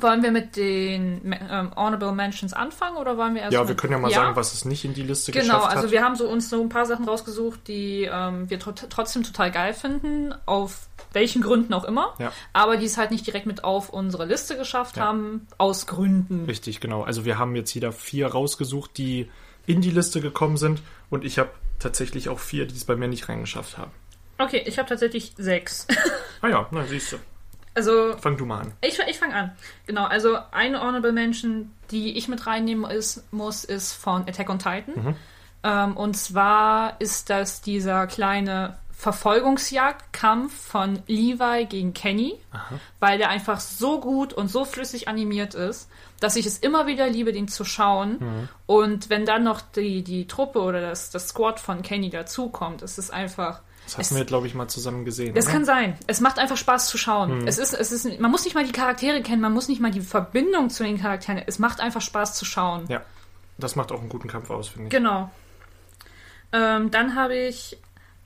wollen 0.00 0.22
wir 0.22 0.30
mit 0.30 0.56
den 0.56 1.32
ähm, 1.50 1.72
Honorable 1.74 2.12
Mentions 2.12 2.52
anfangen 2.52 2.96
oder 2.98 3.16
wollen 3.16 3.34
wir 3.34 3.42
erst 3.42 3.54
Ja, 3.54 3.66
wir 3.66 3.74
können 3.74 3.92
ja 3.94 3.98
mal 3.98 4.10
sagen, 4.10 4.36
was 4.36 4.52
es 4.52 4.64
nicht 4.66 4.84
in 4.84 4.92
die 4.92 5.02
Liste 5.02 5.32
Genau, 5.32 5.44
geschafft 5.44 5.70
also 5.70 5.82
hat. 5.84 5.90
wir 5.90 6.02
haben 6.04 6.14
so 6.16 6.28
uns 6.28 6.50
so 6.50 6.60
ein 6.60 6.68
paar 6.68 6.84
Sachen 6.84 7.06
rausgesucht, 7.06 7.66
die 7.68 8.08
ähm, 8.10 8.50
wir 8.50 8.60
tot- 8.60 8.86
trotzdem 8.90 9.22
total 9.22 9.50
geil 9.50 9.72
finden, 9.72 10.34
auf 10.44 10.88
welchen 11.14 11.40
Gründen 11.40 11.72
auch 11.72 11.84
immer, 11.84 12.14
Ja. 12.18 12.32
aber 12.52 12.76
die 12.76 12.84
es 12.84 12.98
halt 12.98 13.10
nicht 13.10 13.26
direkt 13.26 13.46
mit 13.46 13.64
auf 13.64 13.88
unsere 13.88 14.26
Liste 14.26 14.58
geschafft 14.58 14.98
Ja. 14.98 15.04
haben, 15.06 15.46
aus 15.56 15.86
Gründen. 15.86 16.44
Richtig, 16.44 16.80
genau. 16.80 17.02
Also 17.02 17.24
wir 17.24 17.38
haben 17.38 17.56
jetzt 17.56 17.72
jeder 17.72 17.92
vier 17.92 18.26
rausgesucht, 18.26 18.98
die 18.98 19.30
in 19.66 19.80
die 19.80 19.90
Liste 19.90 20.20
gekommen 20.20 20.58
sind. 20.58 20.82
Und 21.08 21.24
ich 21.24 21.38
habe 21.38 21.50
tatsächlich 21.78 22.28
auch 22.28 22.38
vier, 22.40 22.66
die 22.66 22.74
es 22.74 22.84
bei 22.84 22.94
mir 22.96 23.08
nicht 23.08 23.28
reingeschafft 23.30 23.78
haben. 23.78 23.90
Okay, 24.36 24.62
ich 24.66 24.78
habe 24.78 24.88
tatsächlich 24.88 25.32
sechs. 25.38 25.86
Ah 26.42 26.48
ja, 26.48 26.66
na 26.70 26.84
siehst 26.84 27.12
du. 27.12 27.16
Also 27.74 28.16
Fang 28.18 28.36
du 28.36 28.44
mal 28.44 28.60
an. 28.62 28.72
Ich, 28.80 28.98
ich 28.98 29.18
fange 29.18 29.34
an. 29.34 29.52
Genau, 29.86 30.04
also 30.04 30.38
eine 30.50 30.80
Honorable 30.80 31.12
Mention, 31.12 31.72
die 31.90 32.16
ich 32.16 32.28
mit 32.28 32.46
reinnehmen 32.46 32.90
ist, 32.90 33.32
muss, 33.32 33.64
ist 33.64 33.92
von 33.92 34.22
Attack 34.22 34.50
on 34.50 34.58
Titan. 34.58 35.16
Ähm, 35.62 35.96
und 35.96 36.16
zwar 36.16 37.00
ist 37.00 37.30
das 37.30 37.60
dieser 37.60 38.06
kleine 38.06 38.78
Verfolgungsjagdkampf 38.92 40.52
von 40.52 41.00
Levi 41.06 41.66
gegen 41.66 41.94
Kenny, 41.94 42.34
weil 42.98 43.18
der 43.18 43.28
einfach 43.28 43.60
so 43.60 44.00
gut 44.00 44.32
und 44.32 44.48
so 44.48 44.64
flüssig 44.64 45.06
animiert 45.06 45.54
ist, 45.54 45.88
dass 46.18 46.34
ich 46.34 46.46
es 46.46 46.58
immer 46.58 46.88
wieder 46.88 47.08
liebe, 47.08 47.32
den 47.32 47.46
zu 47.46 47.64
schauen. 47.64 48.48
Und 48.66 49.08
wenn 49.08 49.24
dann 49.24 49.44
noch 49.44 49.60
die, 49.60 50.02
die 50.02 50.26
Truppe 50.26 50.60
oder 50.60 50.80
das, 50.80 51.10
das 51.10 51.28
Squad 51.28 51.60
von 51.60 51.82
Kenny 51.82 52.10
dazukommt, 52.10 52.82
ist 52.82 52.98
es 52.98 53.10
einfach. 53.10 53.60
Das 53.96 54.06
es- 54.06 54.10
hatten 54.10 54.16
wir, 54.16 54.24
glaube 54.24 54.46
ich, 54.46 54.54
mal 54.54 54.68
zusammen 54.68 55.04
gesehen. 55.04 55.34
das 55.34 55.44
oder? 55.46 55.52
kann 55.54 55.64
sein. 55.64 55.96
Es 56.06 56.20
macht 56.20 56.38
einfach 56.38 56.56
Spaß 56.56 56.88
zu 56.88 56.98
schauen. 56.98 57.46
Es 57.46 57.58
ist, 57.58 57.72
es 57.72 57.92
ist, 57.92 58.20
man 58.20 58.30
muss 58.30 58.44
nicht 58.44 58.54
mal 58.54 58.64
die 58.64 58.72
Charaktere 58.72 59.22
kennen, 59.22 59.40
man 59.42 59.52
muss 59.52 59.68
nicht 59.68 59.80
mal 59.80 59.90
die 59.90 60.00
Verbindung 60.00 60.70
zu 60.70 60.84
den 60.84 61.00
Charakteren. 61.00 61.42
Es 61.46 61.58
macht 61.58 61.80
einfach 61.80 62.00
Spaß 62.02 62.34
zu 62.34 62.44
schauen. 62.44 62.84
Ja, 62.88 63.02
das 63.58 63.76
macht 63.76 63.90
auch 63.92 64.00
einen 64.00 64.08
guten 64.08 64.28
Kampf 64.28 64.50
aus, 64.50 64.68
finde 64.68 64.84
ich. 64.86 64.90
Genau. 64.90 65.30
Ähm, 66.52 66.90
dann 66.90 67.14
habe 67.14 67.34
ich 67.36 67.76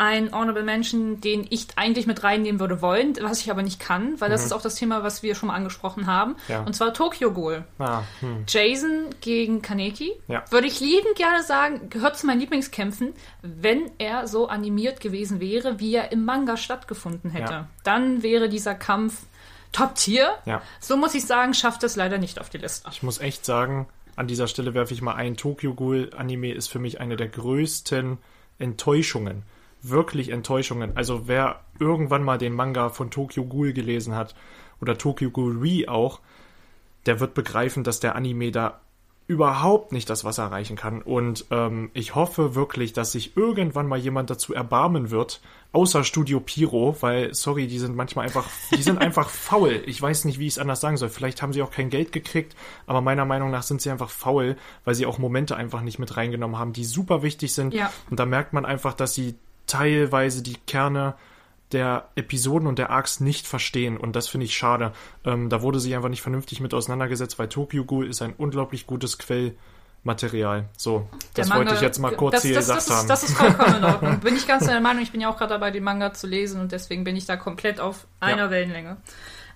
ein 0.03 0.33
Honorable 0.33 0.65
Mention, 0.65 1.21
den 1.21 1.47
ich 1.49 1.69
eigentlich 1.77 2.09
mit 2.09 2.25
reinnehmen 2.25 2.59
würde 2.59 2.83
wollen, 2.83 3.15
was 3.21 3.41
ich 3.41 3.53
aber 3.53 3.62
nicht 3.62 3.79
kann, 3.79 4.21
weil 4.21 4.31
das 4.31 4.45
ist 4.45 4.53
auch 4.53 4.61
das 4.61 4.75
Thema, 4.75 5.05
was 5.05 5.23
wir 5.23 5.37
schon 5.37 5.47
mal 5.47 5.55
angesprochen 5.55 6.09
haben. 6.09 6.35
Ja. 6.49 6.65
Und 6.65 6.75
zwar 6.75 6.93
Tokyo 6.93 7.33
Ghoul. 7.33 7.65
Ah, 7.79 8.03
hm. 8.19 8.45
Jason 8.49 9.11
gegen 9.21 9.62
Kaneki. 9.62 10.12
Ja. 10.27 10.43
Würde 10.51 10.67
ich 10.67 10.81
liebend 10.81 11.15
gerne 11.15 11.45
sagen, 11.45 11.88
gehört 11.88 12.19
zu 12.19 12.27
meinen 12.27 12.41
Lieblingskämpfen, 12.41 13.15
wenn 13.43 13.93
er 13.99 14.27
so 14.27 14.49
animiert 14.49 15.01
gewesen 15.01 15.38
wäre, 15.38 15.79
wie 15.79 15.95
er 15.95 16.11
im 16.11 16.25
Manga 16.25 16.57
stattgefunden 16.57 17.31
hätte. 17.31 17.53
Ja. 17.53 17.69
Dann 17.85 18.25
wäre 18.25 18.49
dieser 18.49 18.75
Kampf 18.75 19.23
Top-Tier. 19.71 20.33
So 20.81 20.97
muss 20.97 21.15
ich 21.15 21.27
sagen, 21.27 21.55
schafft 21.55 21.85
es 21.85 21.95
leider 21.95 22.19
nicht 22.19 22.41
auf 22.41 22.51
die 22.51 22.59
Liste. 22.59 22.91
Ich 22.91 23.05
muss 23.05 23.21
echt 23.21 23.45
sagen, 23.45 23.87
an 24.17 24.27
dieser 24.27 24.49
Stelle 24.49 24.75
werfe 24.75 24.94
ich 24.94 25.00
mal 25.00 25.15
ein. 25.15 25.37
Tokyo 25.37 25.75
Ghoul 25.75 26.11
Anime 26.17 26.53
ist 26.53 26.67
für 26.67 26.81
mich 26.81 27.00
eine 27.00 27.17
der 27.17 27.29
größten 27.29 28.19
Enttäuschungen. 28.59 29.44
Wirklich 29.83 30.30
Enttäuschungen. 30.30 30.96
Also 30.96 31.26
wer 31.26 31.60
irgendwann 31.78 32.22
mal 32.22 32.38
den 32.38 32.54
Manga 32.54 32.88
von 32.88 33.10
Tokyo 33.10 33.44
Ghoul 33.44 33.72
gelesen 33.72 34.14
hat 34.14 34.35
oder 34.80 34.96
Tokyo 34.96 35.30
Ghoul 35.30 35.58
Re 35.58 35.90
auch, 35.90 36.20
der 37.06 37.20
wird 37.20 37.35
begreifen, 37.35 37.85
dass 37.85 38.00
der 38.00 38.14
Anime 38.14 38.52
da 38.52 38.80
überhaupt 39.28 39.92
nicht 39.92 40.10
das 40.10 40.24
Wasser 40.24 40.44
erreichen 40.44 40.76
kann. 40.76 41.00
Und 41.00 41.46
ähm, 41.50 41.90
ich 41.94 42.14
hoffe 42.14 42.54
wirklich, 42.54 42.92
dass 42.92 43.12
sich 43.12 43.37
irgendwann 43.37 43.87
mal 43.87 43.98
jemand 43.98 44.30
dazu 44.30 44.52
erbarmen 44.52 45.10
wird, 45.10 45.40
außer 45.72 46.04
Studio 46.04 46.40
Piro, 46.40 46.96
weil, 47.00 47.33
sorry, 47.33 47.66
die 47.66 47.78
sind 47.78 47.96
manchmal 47.96 48.26
einfach, 48.26 48.46
die 48.76 48.83
sind 48.83 48.98
einfach 49.00 49.30
faul. 49.30 49.83
Ich 49.87 50.02
weiß 50.02 50.24
nicht, 50.24 50.38
wie 50.38 50.46
ich 50.46 50.54
es 50.54 50.58
anders 50.58 50.80
sagen 50.80 50.96
soll. 50.96 51.08
Vielleicht 51.08 51.40
haben 51.40 51.52
sie 51.52 51.62
auch 51.62 51.70
kein 51.70 51.88
Geld 51.88 52.12
gekriegt, 52.12 52.56
aber 52.87 53.00
meiner 53.00 53.24
Meinung 53.24 53.50
nach 53.50 53.62
sind 53.62 53.80
sie 53.80 53.90
einfach 53.90 54.10
faul, 54.10 54.56
weil 54.85 54.94
sie 54.94 55.06
auch 55.06 55.18
Momente 55.18 55.56
einfach 55.56 55.83
nicht 55.83 55.98
mit 55.98 56.16
reingenommen 56.16 56.58
haben, 56.58 56.72
die 56.72 56.85
super 56.85 57.22
wichtig 57.22 57.54
sind. 57.54 57.72
Ja. 57.74 57.92
Und 58.10 58.18
da 58.18 58.26
merkt 58.26 58.52
man 58.52 58.66
einfach, 58.66 58.92
dass 58.92 59.14
sie 59.14 59.37
teilweise 59.67 60.42
die 60.42 60.56
Kerne 60.67 61.15
der 61.73 62.08
Episoden 62.17 62.69
und 62.69 62.79
der 62.79 62.90
Arcs 62.90 63.21
nicht 63.21 63.46
verstehen 63.46 63.96
und 63.96 64.15
das 64.15 64.29
finde 64.29 64.44
ich 64.44 64.54
schade. 64.56 64.92
Ähm, 65.25 65.48
da 65.48 65.63
wurde 65.63 65.81
sich 65.81 65.94
einfach 65.94 66.10
nicht 66.10 66.21
vernünftig 66.23 66.60
mit 66.60 66.75
auseinandergesetzt, 66.75 67.38
weil 67.38 67.48
Tokyo 67.48 67.85
Ghoul 67.85 68.06
ist 68.08 68.21
ein 68.21 68.35
unglaublich 68.37 68.87
gutes 68.87 69.17
Quellmaterial. 70.04 70.69
So, 70.77 71.08
Der 71.37 71.44
das 71.44 71.48
Manga- 71.48 71.60
wollte 71.60 71.75
ich 71.77 71.81
jetzt 71.81 71.98
mal 71.98 72.15
kurz 72.15 72.35
das, 72.35 72.42
hier 72.42 72.54
das, 72.54 72.67
gesagt 72.67 72.81
das 72.81 72.88
ist, 72.88 72.98
haben. 72.98 73.08
Das 73.08 73.23
ist 73.23 73.37
vollkommen 73.37 73.77
in 73.77 73.85
Ordnung. 73.85 74.21
Bin 74.21 74.37
ich 74.37 74.46
ganz 74.46 74.67
deiner 74.67 74.81
Meinung. 74.81 75.02
Ich 75.02 75.13
bin 75.13 75.21
ja 75.21 75.31
auch 75.31 75.37
gerade 75.38 75.54
dabei, 75.54 75.71
den 75.71 75.83
Manga 75.85 76.13
zu 76.13 76.27
lesen 76.27 76.60
und 76.60 76.73
deswegen 76.73 77.04
bin 77.04 77.17
ich 77.17 77.25
da 77.27 77.37
komplett 77.37 77.81
auf 77.81 78.06
einer 78.21 78.44
Ja. 78.44 78.50
Wellenlänge. 78.50 78.98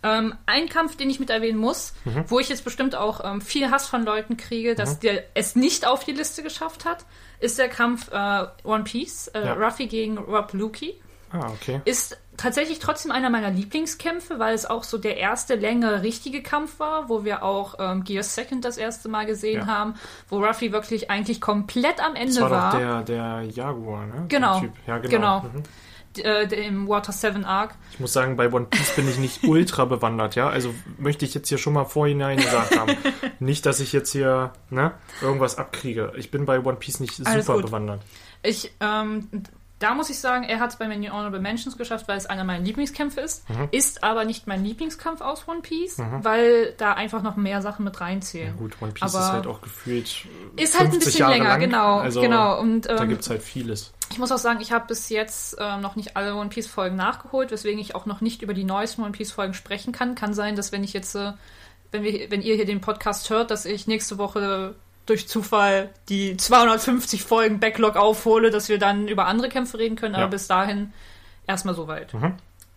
Ähm, 0.02 0.34
ein 0.46 0.68
Kampf, 0.68 0.96
den 0.96 1.10
ich 1.10 1.20
mit 1.20 1.30
erwähnen 1.30 1.58
muss, 1.58 1.92
Mhm. 2.04 2.24
wo 2.28 2.38
ich 2.38 2.48
jetzt 2.48 2.64
bestimmt 2.64 2.94
auch 2.94 3.24
ähm, 3.24 3.40
viel 3.40 3.70
Hass 3.70 3.86
von 3.88 4.04
Leuten 4.04 4.36
kriege, 4.36 4.74
dass 4.74 5.00
der 5.00 5.24
es 5.34 5.56
nicht 5.56 5.86
auf 5.86 6.04
die 6.04 6.12
Liste 6.12 6.42
geschafft 6.42 6.84
hat, 6.84 7.04
ist 7.40 7.58
der 7.58 7.68
Kampf 7.68 8.10
äh, 8.12 8.46
One 8.64 8.84
Piece, 8.84 9.28
äh, 9.28 9.44
Ja. 9.46 9.52
Ruffy 9.54 9.86
gegen 9.86 10.18
Rob 10.18 10.52
Luki. 10.52 11.00
ah, 11.32 11.48
okay. 11.52 11.80
Ist 11.84 12.16
tatsächlich 12.36 12.78
trotzdem 12.78 13.10
einer 13.12 13.30
meiner 13.30 13.50
Lieblingskämpfe, 13.50 14.38
weil 14.38 14.54
es 14.54 14.66
auch 14.66 14.84
so 14.84 14.98
der 14.98 15.16
erste 15.16 15.54
längere 15.54 16.02
richtige 16.02 16.42
Kampf 16.42 16.78
war, 16.78 17.08
wo 17.08 17.24
wir 17.24 17.42
auch 17.42 17.76
ähm, 17.78 18.04
Gear 18.04 18.22
Second 18.22 18.64
das 18.64 18.76
erste 18.76 19.08
Mal 19.08 19.24
gesehen 19.26 19.60
Ja. 19.60 19.66
haben, 19.66 19.94
wo 20.28 20.44
Ruffy 20.44 20.70
wirklich 20.72 21.10
eigentlich 21.10 21.40
komplett 21.40 21.98
am 22.04 22.14
Ende 22.14 22.34
Das 22.34 22.40
war 22.42 22.50
war. 22.50 22.72
doch 22.72 22.78
der, 22.78 23.02
der 23.02 23.42
Jaguar, 23.50 24.06
ne? 24.06 24.24
Genau. 24.28 24.62
Ja, 24.86 24.98
genau. 24.98 25.08
Genau. 25.08 25.40
Mhm. 25.40 25.62
Äh, 26.18 26.46
der 26.46 26.58
im 26.64 26.88
Water 26.88 27.12
7 27.12 27.44
Arc. 27.44 27.74
Ich 27.92 28.00
muss 28.00 28.12
sagen, 28.12 28.36
bei 28.36 28.52
One 28.52 28.66
Piece 28.66 28.90
bin 28.96 29.08
ich 29.08 29.18
nicht 29.18 29.44
ultra 29.48 29.84
bewandert, 29.84 30.34
ja. 30.34 30.48
Also 30.48 30.74
möchte 30.98 31.24
ich 31.24 31.34
jetzt 31.34 31.48
hier 31.48 31.58
schon 31.58 31.72
mal 31.72 31.84
vorhinein 31.84 32.36
gesagt 32.38 32.78
haben. 32.78 32.96
nicht, 33.38 33.66
dass 33.66 33.80
ich 33.80 33.92
jetzt 33.92 34.12
hier 34.12 34.52
ne, 34.70 34.92
irgendwas 35.20 35.58
abkriege. 35.58 36.12
Ich 36.16 36.30
bin 36.30 36.44
bei 36.46 36.60
One 36.60 36.76
Piece 36.76 37.00
nicht 37.00 37.24
Alles 37.26 37.46
super 37.46 37.58
gut. 37.58 37.66
bewandert. 37.66 38.00
Ich, 38.42 38.72
ähm, 38.80 39.28
da 39.78 39.92
muss 39.94 40.08
ich 40.08 40.18
sagen, 40.18 40.44
er 40.44 40.58
hat 40.60 40.70
es 40.70 40.76
bei 40.76 40.88
mir 40.88 40.94
in 40.94 41.02
die 41.02 41.10
Honorable 41.10 41.38
Mentions 41.40 41.76
geschafft, 41.76 42.08
weil 42.08 42.16
es 42.16 42.24
einer 42.24 42.44
meiner 42.44 42.64
Lieblingskämpfe 42.64 43.20
ist. 43.20 43.48
Mhm. 43.50 43.68
Ist 43.72 44.02
aber 44.02 44.24
nicht 44.24 44.46
mein 44.46 44.64
Lieblingskampf 44.64 45.20
aus 45.20 45.46
One 45.46 45.60
Piece, 45.60 45.98
weil 46.22 46.72
da 46.78 46.94
einfach 46.94 47.22
noch 47.22 47.36
mehr 47.36 47.60
Sachen 47.60 47.84
mit 47.84 48.00
reinzählen. 48.00 48.56
Gut, 48.56 48.76
One 48.80 48.92
Piece 48.92 49.02
Aber 49.14 49.22
ist 49.24 49.32
halt 49.32 49.46
auch 49.46 49.60
gefühlt. 49.60 50.26
Ist 50.56 50.78
halt 50.78 50.86
ein 50.86 50.92
50 50.92 51.04
bisschen 51.04 51.20
Jahre 51.20 51.32
länger, 51.34 51.48
lang. 51.50 51.60
genau, 51.60 51.98
Also, 51.98 52.20
genau. 52.22 52.58
Und 52.58 52.86
Da 52.86 53.02
ähm, 53.02 53.08
gibt's 53.10 53.28
halt 53.28 53.42
vieles. 53.42 53.92
Ich 54.10 54.18
muss 54.18 54.32
auch 54.32 54.38
sagen, 54.38 54.60
ich 54.60 54.72
habe 54.72 54.86
bis 54.86 55.08
jetzt 55.08 55.56
ähm, 55.58 55.80
noch 55.80 55.96
nicht 55.96 56.16
alle 56.16 56.34
One 56.36 56.48
Piece 56.48 56.66
Folgen 56.66 56.96
nachgeholt, 56.96 57.50
weswegen 57.50 57.80
ich 57.80 57.94
auch 57.94 58.06
noch 58.06 58.20
nicht 58.20 58.42
über 58.42 58.54
die 58.54 58.64
neuesten 58.64 59.02
One 59.02 59.12
Piece 59.12 59.32
Folgen 59.32 59.54
sprechen 59.54 59.92
kann. 59.92 60.14
Kann 60.14 60.34
sein, 60.34 60.56
dass 60.56 60.72
wenn 60.72 60.84
ich 60.84 60.92
jetzt, 60.92 61.14
äh, 61.14 61.32
wenn 61.92 62.02
wir, 62.02 62.30
wenn 62.30 62.42
ihr 62.42 62.54
hier 62.54 62.66
den 62.66 62.80
Podcast 62.80 63.30
hört, 63.30 63.50
dass 63.50 63.64
ich 63.64 63.86
nächste 63.86 64.18
Woche 64.18 64.74
durch 65.06 65.28
Zufall 65.28 65.90
die 66.08 66.36
250 66.36 67.22
Folgen 67.22 67.60
Backlog 67.60 67.96
aufhole, 67.96 68.50
dass 68.50 68.68
wir 68.68 68.78
dann 68.78 69.06
über 69.08 69.26
andere 69.26 69.48
Kämpfe 69.48 69.78
reden 69.78 69.96
können, 69.96 70.14
Ja. 70.14 70.22
aber 70.22 70.30
bis 70.30 70.48
dahin 70.48 70.92
erstmal 71.46 71.74
soweit. 71.74 72.12
Mhm. 72.14 72.34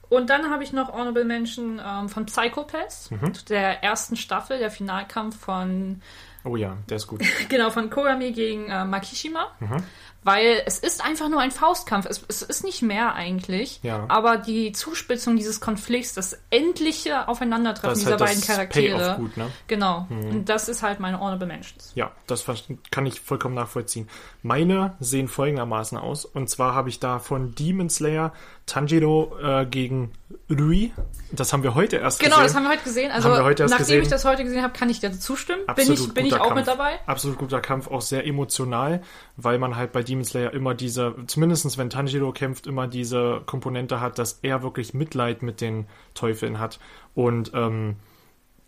Und 0.10 0.30
dann 0.32 0.50
habe 0.50 0.64
ich 0.64 0.74
noch 0.74 0.92
Honorable 0.92 1.24
Mention 1.26 1.80
ähm, 1.84 2.10
von 2.10 2.26
Psychopath, 2.26 3.12
Mhm. 3.12 3.34
der 3.50 3.84
ersten 3.84 4.16
Staffel, 4.16 4.58
der 4.60 4.72
Finalkampf 4.72 5.40
von 5.40 6.02
Oh 6.46 6.56
ja, 6.56 6.78
der 6.90 6.98
ist 6.98 7.08
gut. 7.08 7.22
Genau, 7.50 7.70
von 7.70 7.90
Kurami 7.90 8.32
gegen 8.32 8.70
äh, 8.70 8.86
Makishima. 8.86 9.48
Mhm. 9.60 9.84
Weil 10.24 10.62
es 10.66 10.80
ist 10.80 11.04
einfach 11.04 11.30
nur 11.30 11.40
ein 11.40 11.52
Faustkampf. 11.52 12.06
Es, 12.06 12.24
es 12.28 12.42
ist 12.42 12.64
nicht 12.66 12.82
mehr 12.82 13.16
eigentlich. 13.16 13.80
Ja. 13.84 14.06
Aber 14.10 14.38
die 14.38 14.74
Zuspitzung 14.74 15.38
dieses 15.38 15.62
Konflikts, 15.62 16.14
das 16.14 16.38
endliche 16.50 17.28
Aufeinandertreffen 17.30 17.90
Das 17.90 18.00
dieser 18.00 18.12
halt 18.12 18.20
beiden 18.20 18.40
das 18.40 18.48
Charaktere. 18.48 19.16
Gut, 19.18 19.38
ne? 19.38 19.50
Genau. 19.68 20.08
Und 20.10 20.50
das 20.50 20.68
ist 20.68 20.84
halt 20.84 21.00
meine 21.00 21.20
Honorable 21.20 21.48
Mentions. 21.48 21.94
Ja, 21.96 22.12
das 22.28 22.46
kann 22.92 23.06
ich 23.06 23.22
vollkommen 23.22 23.56
nachvollziehen. 23.56 24.10
Meine 24.44 24.96
sehen 25.00 25.30
folgendermaßen 25.30 25.98
aus. 25.98 26.26
Und 26.26 26.50
zwar 26.50 26.76
habe 26.76 26.90
ich 26.90 27.00
da 27.00 27.20
von 27.20 27.56
Demon 27.56 27.90
Slayer 27.90 28.34
Tanjiro 28.66 29.36
äh, 29.42 29.66
gegen 29.66 30.12
Rui. 30.50 30.92
Das 31.32 31.54
haben 31.54 31.64
wir 31.64 31.74
heute 31.76 31.98
erst 31.98 32.20
Genau, 32.20 32.36
gesehen. 32.36 32.44
das 32.48 32.56
haben 32.56 32.64
wir 32.64 32.70
heute 32.70 32.84
gesehen. 32.84 33.12
Also 33.12 33.44
heute 33.44 33.64
nachdem 33.64 33.78
gesehen. 33.80 34.02
ich 34.04 34.10
das 34.10 34.26
heute 34.26 34.44
gesehen 34.44 34.62
habe, 34.62 34.74
kann 34.74 34.90
ich 34.90 35.00
dir 35.00 35.12
zustimmen. 35.12 35.62
Bin 35.62 35.70
Absolut 35.70 36.00
ich, 36.00 36.14
bin 36.14 36.26
ich 36.28 36.36
auch 36.36 36.48
Kampf. 36.50 36.56
mit 36.56 36.68
dabei. 36.68 37.00
Absolut 37.08 37.38
guter 37.40 37.62
Kampf, 37.62 37.88
auch 37.88 38.02
sehr 38.02 38.26
emotional, 38.28 39.02
weil 39.38 39.58
man 39.58 39.76
halt 39.76 39.92
bei 39.92 40.04
Demon 40.10 40.26
Slayer 40.26 40.54
immer 40.54 40.74
diese, 40.74 41.16
zumindest 41.28 41.78
wenn 41.78 41.90
Tanjiro 41.90 42.32
kämpft, 42.32 42.68
immer 42.68 42.88
diese 42.88 43.42
Komponente 43.46 44.02
hat, 44.02 44.18
dass 44.18 44.40
er 44.42 44.64
wirklich 44.64 44.94
Mitleid 44.94 45.44
mit 45.44 45.62
den 45.62 45.88
Teufeln 46.14 46.60
hat. 46.60 46.80
Und 47.14 47.52
ähm, 47.54 47.98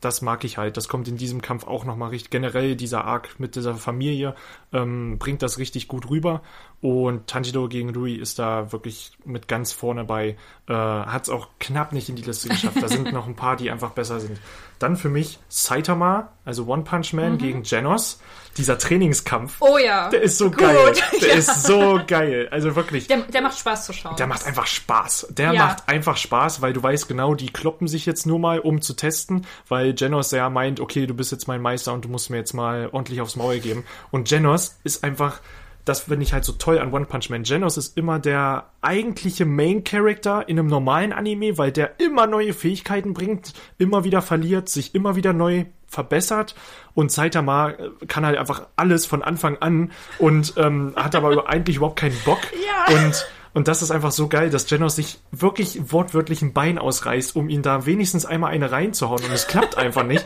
das 0.02 0.22
mag 0.22 0.44
ich 0.44 0.58
halt. 0.58 0.78
Das 0.78 0.88
kommt 0.88 1.08
in 1.08 1.16
diesem 1.16 1.42
Kampf 1.42 1.66
auch 1.66 1.86
nochmal 1.86 2.10
richtig. 2.10 2.32
Generell 2.32 2.76
dieser 2.76 3.06
Arc 3.06 3.40
mit 3.40 3.56
dieser 3.56 3.76
Familie 3.76 4.36
ähm, 4.74 5.18
bringt 5.20 5.42
das 5.42 5.58
richtig 5.60 5.88
gut 5.88 6.10
rüber. 6.10 6.42
Und 6.82 7.28
Tanjiro 7.28 7.68
gegen 7.68 7.94
Rui 7.96 8.16
ist 8.16 8.40
da 8.40 8.72
wirklich 8.72 9.12
mit 9.24 9.48
ganz 9.48 9.72
vorne 9.72 10.04
bei. 10.04 10.36
Äh, 10.68 10.74
Hat 10.74 11.24
es 11.24 11.30
auch 11.30 11.50
knapp 11.60 11.92
nicht 11.94 12.10
in 12.10 12.16
die 12.16 12.24
Liste 12.24 12.50
geschafft. 12.50 12.82
Da 12.82 12.88
sind 12.88 13.14
noch 13.14 13.28
ein 13.28 13.36
paar, 13.36 13.56
die 13.56 13.70
einfach 13.70 13.92
besser 13.92 14.20
sind. 14.20 14.40
Dann 14.80 14.96
für 14.98 15.10
mich 15.10 15.38
Saitama, 15.48 16.30
also 16.44 16.66
One 16.66 16.82
Punch 16.84 17.14
Man 17.14 17.38
gegen 17.38 17.62
Genos. 17.62 18.20
Dieser 18.58 18.80
Trainingskampf. 18.80 19.58
Oh 19.60 19.78
ja. 19.78 20.10
Der 20.10 20.24
ist 20.24 20.40
so 20.40 20.50
Gut. 20.50 20.58
geil. 20.60 20.94
Der 21.22 21.28
Ja. 21.30 21.34
ist 21.36 21.64
so 21.64 22.00
geil. 22.08 22.48
Also 22.52 22.76
wirklich. 22.76 23.06
Der, 23.08 23.20
der 23.22 23.42
macht 23.44 23.60
Spaß 23.60 23.86
zu 23.86 23.94
schauen. 23.94 24.16
Der 24.18 24.26
macht 24.28 24.46
einfach 24.48 24.66
Spaß. 24.66 25.28
Der 25.30 25.54
Ja. 25.54 25.66
macht 25.68 25.88
einfach 25.88 26.18
Spaß, 26.18 26.62
weil 26.64 26.74
du 26.74 26.82
weißt 26.82 27.08
genau, 27.08 27.36
die 27.36 27.52
kloppen 27.54 27.88
sich 27.88 28.08
jetzt 28.08 28.26
nur 28.26 28.40
mal, 28.40 28.60
um 28.60 28.82
zu 28.82 28.94
testen, 28.96 29.46
weil 29.70 29.94
Genos 29.94 30.32
ja 30.32 30.50
meint, 30.50 30.80
okay, 30.80 31.06
du 31.06 31.14
bist 31.14 31.32
jetzt 31.32 31.48
mein 31.48 31.62
Meister 31.62 31.94
und 31.94 32.04
du 32.06 32.10
musst 32.10 32.32
mir 32.32 32.38
jetzt 32.38 32.54
mal 32.54 32.90
ordentlich 32.92 33.22
aufs 33.22 33.36
Maul 33.36 33.60
geben. 33.60 33.86
Und 34.10 34.28
Genos 34.28 34.80
ist 34.84 35.04
einfach, 35.04 35.40
das 35.86 36.02
finde 36.02 36.24
ich 36.24 36.34
halt 36.34 36.46
so 36.46 36.54
toll 36.54 36.80
an 36.80 36.94
One 36.94 37.06
Punch 37.06 37.30
Man. 37.30 37.44
Genos 37.44 37.78
ist 37.78 37.98
immer 37.98 38.20
der 38.20 38.70
eigentliche 38.82 39.46
Main 39.46 39.84
Character 39.84 40.48
in 40.48 40.60
einem 40.60 40.68
normalen 40.68 41.14
Anime, 41.14 41.58
weil 41.58 41.72
der 41.72 42.00
immer 42.00 42.28
neue 42.28 42.54
Fähigkeiten 42.54 43.14
bringt, 43.14 43.54
immer 43.78 44.04
wieder 44.04 44.22
verliert, 44.22 44.70
sich 44.70 44.94
immer 44.96 45.16
wieder 45.16 45.34
neu 45.34 45.66
verbessert 45.88 46.56
und 46.94 47.12
Saitama 47.12 47.72
äh, 47.72 47.90
kann 48.08 48.26
halt 48.26 48.38
einfach 48.38 48.68
alles 48.78 49.06
von 49.06 49.22
Anfang 49.22 49.58
an 49.58 49.92
und 50.20 50.54
ähm, 50.58 50.94
hat 50.96 51.16
aber 51.16 51.50
eigentlich 51.50 51.78
überhaupt 51.78 52.00
keinen 52.00 52.18
Bock 52.24 52.40
Ja. 52.90 52.96
und 52.96 53.28
und 53.54 53.68
das 53.68 53.82
ist 53.82 53.92
einfach 53.92 54.12
so 54.12 54.30
geil, 54.30 54.50
dass 54.50 54.66
Genos 54.66 54.96
sich 54.96 55.20
wirklich 55.32 55.92
wortwörtlich 55.92 56.42
ein 56.42 56.54
Bein 56.54 56.78
ausreißt, 56.78 57.36
um 57.36 57.50
ihn 57.50 57.62
da 57.62 57.86
wenigstens 57.86 58.26
einmal 58.26 58.52
eine 58.52 58.72
reinzuhauen 58.72 59.26
und 59.26 59.32
es 59.32 59.48
klappt 59.48 59.78
einfach 59.78 60.04
nicht. 60.04 60.26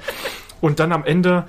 Und 0.62 0.80
dann 0.80 0.92
am 0.92 1.04
Ende, 1.04 1.48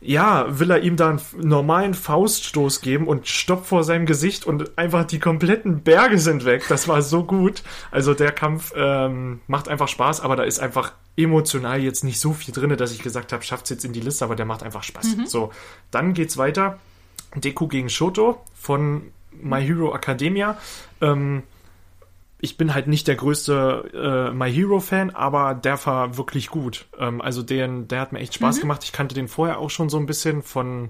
ja, 0.00 0.58
will 0.58 0.70
er 0.70 0.80
ihm 0.80 0.96
da 0.96 1.10
einen 1.10 1.20
normalen 1.36 1.94
Fauststoß 1.94 2.80
geben 2.80 3.06
und 3.06 3.28
stoppt 3.28 3.66
vor 3.66 3.84
seinem 3.84 4.06
Gesicht 4.06 4.46
und 4.46 4.78
einfach 4.78 5.04
die 5.04 5.18
kompletten 5.18 5.82
Berge 5.82 6.18
sind 6.18 6.44
weg. 6.44 6.64
Das 6.68 6.88
war 6.88 7.02
so 7.02 7.24
gut. 7.24 7.62
Also 7.90 8.14
der 8.14 8.32
Kampf 8.32 8.72
ähm, 8.74 9.40
macht 9.46 9.68
einfach 9.68 9.88
Spaß, 9.88 10.22
aber 10.22 10.36
da 10.36 10.44
ist 10.44 10.58
einfach 10.58 10.92
emotional 11.16 11.80
jetzt 11.80 12.02
nicht 12.02 12.18
so 12.18 12.32
viel 12.32 12.54
drin, 12.54 12.74
dass 12.76 12.92
ich 12.92 13.02
gesagt 13.02 13.32
habe, 13.32 13.42
schafft's 13.42 13.68
jetzt 13.68 13.84
in 13.84 13.92
die 13.92 14.00
Liste, 14.00 14.24
aber 14.24 14.36
der 14.36 14.46
macht 14.46 14.62
einfach 14.62 14.82
Spaß. 14.82 15.16
So, 15.26 15.52
dann 15.90 16.14
geht's 16.14 16.38
weiter. 16.38 16.78
Deku 17.34 17.68
gegen 17.68 17.90
Shoto 17.90 18.42
von 18.54 19.02
My 19.32 19.62
Hero 19.62 19.94
Academia. 19.94 20.56
Ähm, 21.00 21.42
ich 22.40 22.56
bin 22.56 22.74
halt 22.74 22.86
nicht 22.86 23.06
der 23.06 23.16
größte 23.16 24.30
äh, 24.30 24.34
My 24.34 24.52
Hero 24.52 24.80
Fan, 24.80 25.10
aber 25.10 25.54
der 25.54 25.84
war 25.84 26.16
wirklich 26.16 26.48
gut. 26.48 26.86
Ähm, 26.98 27.20
also 27.20 27.42
den, 27.42 27.86
der 27.88 28.00
hat 28.00 28.12
mir 28.12 28.20
echt 28.20 28.34
Spaß 28.34 28.60
gemacht. 28.60 28.82
Ich 28.84 28.92
kannte 28.92 29.14
den 29.14 29.28
vorher 29.28 29.58
auch 29.58 29.70
schon 29.70 29.90
so 29.90 29.98
ein 29.98 30.06
bisschen 30.06 30.42
von 30.42 30.88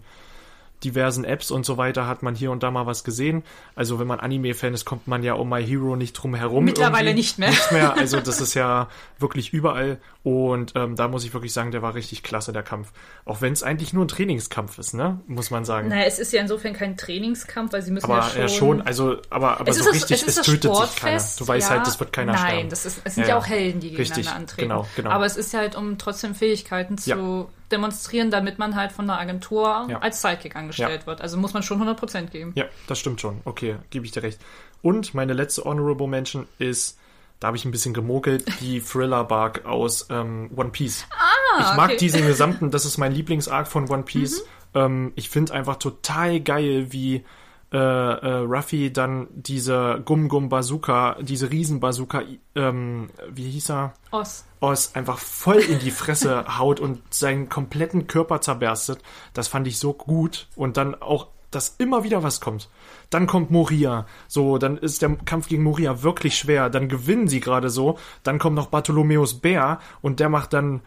diversen 0.85 1.25
Apps 1.25 1.51
und 1.51 1.67
so 1.67 1.77
weiter 1.77 2.07
hat 2.07 2.23
man 2.23 2.35
hier 2.35 2.51
und 2.51 2.63
da 2.63 2.71
mal 2.71 2.87
was 2.87 3.05
gesehen. 3.05 3.43
Also 3.75 3.99
wenn 3.99 4.07
man 4.07 4.19
Anime-Fan 4.21 4.73
ist, 4.75 4.85
kommt 4.85 5.07
man 5.07 5.23
ja 5.23 5.35
um 5.35 5.49
My 5.49 5.65
Hero 5.65 5.97
nicht 5.97 6.15
drum 6.15 6.35
herum. 6.35 6.65
Mittlerweile 6.65 7.11
irgendwie. 7.11 7.15
nicht 7.21 7.39
mehr. 7.39 7.51
Nicht 7.51 7.73
mehr. 7.73 7.95
Also 7.97 8.21
das 8.25 8.41
ist 8.41 8.55
ja 8.55 8.89
wirklich 9.19 9.53
überall. 9.53 9.99
Und 10.23 10.73
ähm, 10.77 10.97
da 10.97 11.09
muss 11.09 11.25
ich 11.25 11.33
wirklich 11.35 11.53
sagen, 11.53 11.71
der 11.71 11.83
war 11.83 11.95
richtig 11.95 12.23
klasse, 12.23 12.53
der 12.53 12.63
Kampf. 12.63 12.93
Auch 13.25 13.41
wenn 13.41 13.53
es 13.53 13.63
eigentlich 13.63 13.93
nur 13.93 14.05
ein 14.05 14.09
Trainingskampf 14.09 14.79
ist, 14.79 14.95
ne? 14.95 15.21
Muss 15.27 15.51
man 15.51 15.65
sagen. 15.65 15.89
Naja, 15.89 16.05
es 16.07 16.19
ist 16.19 16.33
ja 16.33 16.41
insofern 16.41 16.73
kein 16.75 16.97
Trainingskampf, 16.97 17.73
weil 17.73 17.83
sie 17.83 17.91
müssen 17.91 18.05
aber 18.05 18.19
ja 18.19 18.29
schon... 18.31 18.41
ja 18.41 18.49
schon, 18.49 18.83
also, 18.83 19.17
aber, 19.31 19.61
aber 19.61 19.73
so 19.73 19.85
das- 19.85 19.95
richtig, 19.95 20.23
es, 20.23 20.29
es, 20.29 20.35
das 20.37 20.47
tötet 20.47 20.63
sich 20.63 20.71
keiner. 20.73 20.87
Sportfest, 20.87 21.41
Du 21.41 21.49
weißt 21.49 21.71
ja. 21.71 21.77
halt, 21.77 21.87
es 21.87 21.99
wird 22.01 22.13
keiner 22.13 22.33
Nein, 22.33 22.41
sterben. 22.51 22.69
das 22.71 22.87
ist, 22.87 23.01
es 23.05 23.15
sind 23.15 23.25
Ja, 23.25 23.31
ja, 23.31 23.39
auch 23.39 23.47
Helden, 23.47 23.81
die 23.81 23.89
Richtig, 23.89 24.09
gegeneinander 24.17 24.41
antreten. 24.41 24.69
genau, 24.69 24.87
genau. 24.97 25.11
Aber 25.11 25.27
es 25.27 25.37
ist 25.37 25.55
halt, 25.55 25.75
um 25.77 25.99
trotzdem 25.99 26.35
Fähigkeiten 26.35 26.97
zu. 26.99 27.49
Demonstrieren, 27.73 28.31
damit 28.31 28.59
man 28.59 28.77
halt 28.77 28.93
von 28.93 29.07
der 29.07 29.19
Agentur 29.19 29.87
Ja. 29.89 29.99
als 29.99 30.23
Sidekick 30.23 30.57
angestellt 30.57 31.03
Ja. 31.03 31.07
wird. 31.07 31.21
Also 31.21 31.37
muss 31.39 31.53
man 31.55 31.63
schon 31.63 31.79
100% 31.81 32.31
geben. 32.31 32.53
Ja, 32.57 32.65
das 32.87 32.99
stimmt 32.99 33.21
schon. 33.21 33.41
Okay, 33.45 33.77
gebe 33.91 34.05
ich 34.05 34.13
dir 34.13 34.23
recht. 34.23 34.41
Und 34.83 35.15
meine 35.15 35.33
letzte 35.33 35.65
Honorable 35.65 36.07
Mention 36.09 36.47
ist, 36.59 36.99
da 37.39 37.49
habe 37.49 37.57
ich 37.57 37.65
ein 37.65 37.71
bisschen 37.71 37.95
gemogelt, 37.95 38.45
die 38.61 38.81
Thriller-Bark 38.81 39.65
aus 39.67 40.07
ähm, 40.11 40.51
One 40.57 40.71
Piece. 40.71 41.07
Ah, 41.11 41.71
ich 41.71 41.77
mag 41.77 41.89
okay. 41.91 41.97
diesen 41.99 42.27
gesamten, 42.27 42.71
das 42.71 42.85
ist 42.85 42.99
mein 42.99 43.13
Lieblingsarc 43.13 43.67
von 43.69 43.89
One 43.91 44.03
Piece. 44.05 44.45
Ähm, 44.75 45.13
ich 45.17 45.31
finde 45.31 45.53
einfach 45.55 45.77
total 45.77 46.41
geil, 46.41 46.87
wie 46.91 47.25
äh, 47.73 47.77
äh, 47.77 48.35
Ruffy 48.39 48.93
dann 48.93 49.29
diese 49.33 50.03
Gum 50.05 50.29
Gum 50.29 50.49
Bazooka, 50.49 51.17
diese 51.21 51.51
Riesen 51.51 51.79
Bazooka, 51.79 52.23
ähm, 52.57 53.11
wie 53.31 53.49
hieß 53.49 53.71
er? 53.71 53.95
Oz. 54.11 54.45
Oz 54.61 54.91
einfach 54.95 55.19
voll 55.19 55.59
in 55.59 55.79
die 55.79 55.93
Fresse 55.93 56.45
haut 56.59 56.81
und 56.81 57.01
seinen 57.15 57.49
kompletten 57.49 58.09
Körper 58.09 58.41
zerberstet. 58.41 59.01
Das 59.35 59.47
fand 59.47 59.69
ich 59.69 59.79
so 59.79 59.93
gut. 59.93 60.49
Und 60.57 60.77
dann 60.77 61.01
auch, 61.01 61.29
dass 61.53 61.77
immer 61.79 62.03
wieder 62.03 62.25
was 62.25 62.41
kommt. 62.41 62.69
Dann 63.09 63.29
kommt 63.29 63.53
Moria. 63.53 64.07
So, 64.27 64.59
dann 64.59 64.77
ist 64.77 65.03
der 65.03 65.17
Kampf 65.25 65.49
gegen 65.49 65.63
Moria 65.63 66.03
wirklich 66.03 66.37
schwer. 66.37 66.71
Dann 66.71 66.89
gewinnen 66.89 67.29
sie 67.29 67.41
gerade 67.41 67.71
so. 67.71 67.99
Dann 68.25 68.41
kommt 68.41 68.57
noch 68.57 68.67
Bartholomäus 68.67 69.35
Bär 69.35 69.79
und 70.03 70.19
der 70.19 70.29
macht 70.29 70.53
dann 70.53 70.83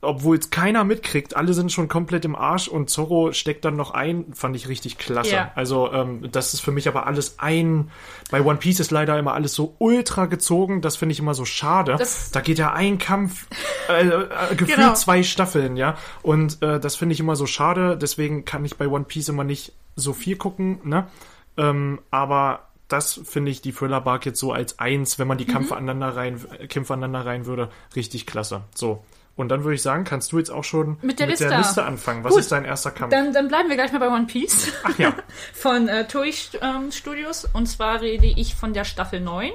obwohl 0.00 0.38
es 0.38 0.50
keiner 0.50 0.84
mitkriegt, 0.84 1.34
alle 1.36 1.52
sind 1.54 1.72
schon 1.72 1.88
komplett 1.88 2.24
im 2.24 2.36
Arsch 2.36 2.68
und 2.68 2.88
Zorro 2.88 3.32
steckt 3.32 3.64
dann 3.64 3.74
noch 3.76 3.90
ein, 3.90 4.26
fand 4.32 4.54
ich 4.54 4.68
richtig 4.68 4.96
klasse. 4.96 5.34
Ja. 5.34 5.50
Also 5.56 5.92
ähm, 5.92 6.28
das 6.30 6.54
ist 6.54 6.60
für 6.60 6.70
mich 6.70 6.86
aber 6.86 7.06
alles 7.06 7.38
ein. 7.38 7.90
Bei 8.30 8.42
One 8.42 8.58
Piece 8.58 8.78
ist 8.80 8.90
leider 8.92 9.18
immer 9.18 9.34
alles 9.34 9.54
so 9.54 9.74
ultra 9.78 10.26
gezogen, 10.26 10.80
das 10.82 10.96
finde 10.96 11.14
ich 11.14 11.18
immer 11.18 11.34
so 11.34 11.44
schade. 11.44 11.96
Das- 11.98 12.30
da 12.30 12.40
geht 12.40 12.58
ja 12.58 12.72
ein 12.72 12.98
Kampf, 12.98 13.46
äh, 13.88 14.06
äh, 14.06 14.28
gefühlt 14.56 14.76
Genau. 14.78 14.94
zwei 14.94 15.22
Staffeln, 15.24 15.76
ja. 15.76 15.96
Und 16.22 16.62
äh, 16.62 16.78
das 16.78 16.94
finde 16.94 17.14
ich 17.14 17.20
immer 17.20 17.34
so 17.34 17.46
schade, 17.46 17.96
deswegen 17.96 18.44
kann 18.44 18.64
ich 18.64 18.76
bei 18.76 18.86
One 18.86 19.04
Piece 19.04 19.28
immer 19.30 19.44
nicht 19.44 19.72
so 19.96 20.12
viel 20.12 20.36
gucken, 20.36 20.78
ne? 20.84 21.08
Ähm, 21.56 21.98
aber 22.12 22.68
das 22.86 23.20
finde 23.24 23.50
ich 23.50 23.62
die 23.62 23.72
Thriller 23.72 24.00
Bark 24.00 24.24
jetzt 24.26 24.38
so 24.38 24.52
als 24.52 24.78
eins, 24.78 25.18
wenn 25.18 25.26
man 25.26 25.38
die 25.38 25.44
Mhm. 25.44 25.50
Kämpfe 25.52 25.76
aneinander 25.76 26.14
rein, 26.16 26.40
äh, 26.56 26.68
Kämpfe 26.68 26.94
aneinander 26.94 27.26
rein 27.28 27.46
würde, 27.46 27.68
richtig 27.96 28.26
klasse. 28.26 28.62
So. 28.76 29.02
Und 29.38 29.50
dann 29.50 29.62
würde 29.62 29.76
ich 29.76 29.82
sagen, 29.82 30.02
kannst 30.02 30.32
du 30.32 30.38
jetzt 30.38 30.50
auch 30.50 30.64
schon 30.64 30.98
Mit 31.00 31.20
der 31.20 31.28
Liste. 31.28 31.84
anfangen. 31.84 32.24
Was 32.24 32.32
Gut. 32.32 32.40
ist 32.40 32.50
dein 32.50 32.64
erster 32.64 32.90
Kampf? 32.90 33.12
Dann, 33.12 33.32
dann 33.32 33.46
bleiben 33.46 33.68
wir 33.68 33.76
gleich 33.76 33.92
mal 33.92 34.00
bei 34.00 34.08
One 34.08 34.26
Piece. 34.26 34.72
Ach 34.82 34.98
ja. 34.98 35.14
von 35.54 35.86
äh, 35.88 36.08
Toei 36.08 36.32
ähm, 36.60 36.90
Studios. 36.90 37.48
Und 37.52 37.66
zwar 37.66 38.00
rede 38.00 38.26
ich 38.26 38.56
von 38.56 38.72
der 38.74 38.82
Staffel 38.82 39.20
9. 39.20 39.52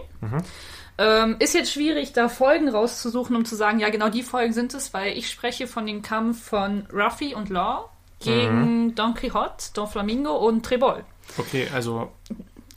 Ähm, 0.98 1.36
ist 1.40 1.54
jetzt 1.54 1.74
schwierig, 1.74 2.14
da 2.14 2.30
Folgen 2.30 2.70
rauszusuchen, 2.70 3.36
um 3.36 3.44
zu 3.44 3.58
sagen, 3.58 3.82
ja, 3.82 3.90
genau 3.90 4.08
die 4.08 4.24
Folgen 4.24 4.54
sind 4.54 4.74
es, 4.74 4.94
weil 4.94 5.18
ich 5.18 5.30
spreche 5.30 5.68
von 5.68 5.86
dem 5.86 6.02
Kampf 6.02 6.42
von 6.46 6.88
Ruffy 6.94 7.36
und 7.36 7.50
Law 7.50 7.90
gegen 8.22 8.96
Don 8.96 9.14
Quixote, 9.16 9.66
Don 9.74 9.90
Flamingo 9.90 10.34
und 10.38 10.66
Trebol. 10.66 11.04
Okay, 11.38 11.68
also 11.74 12.10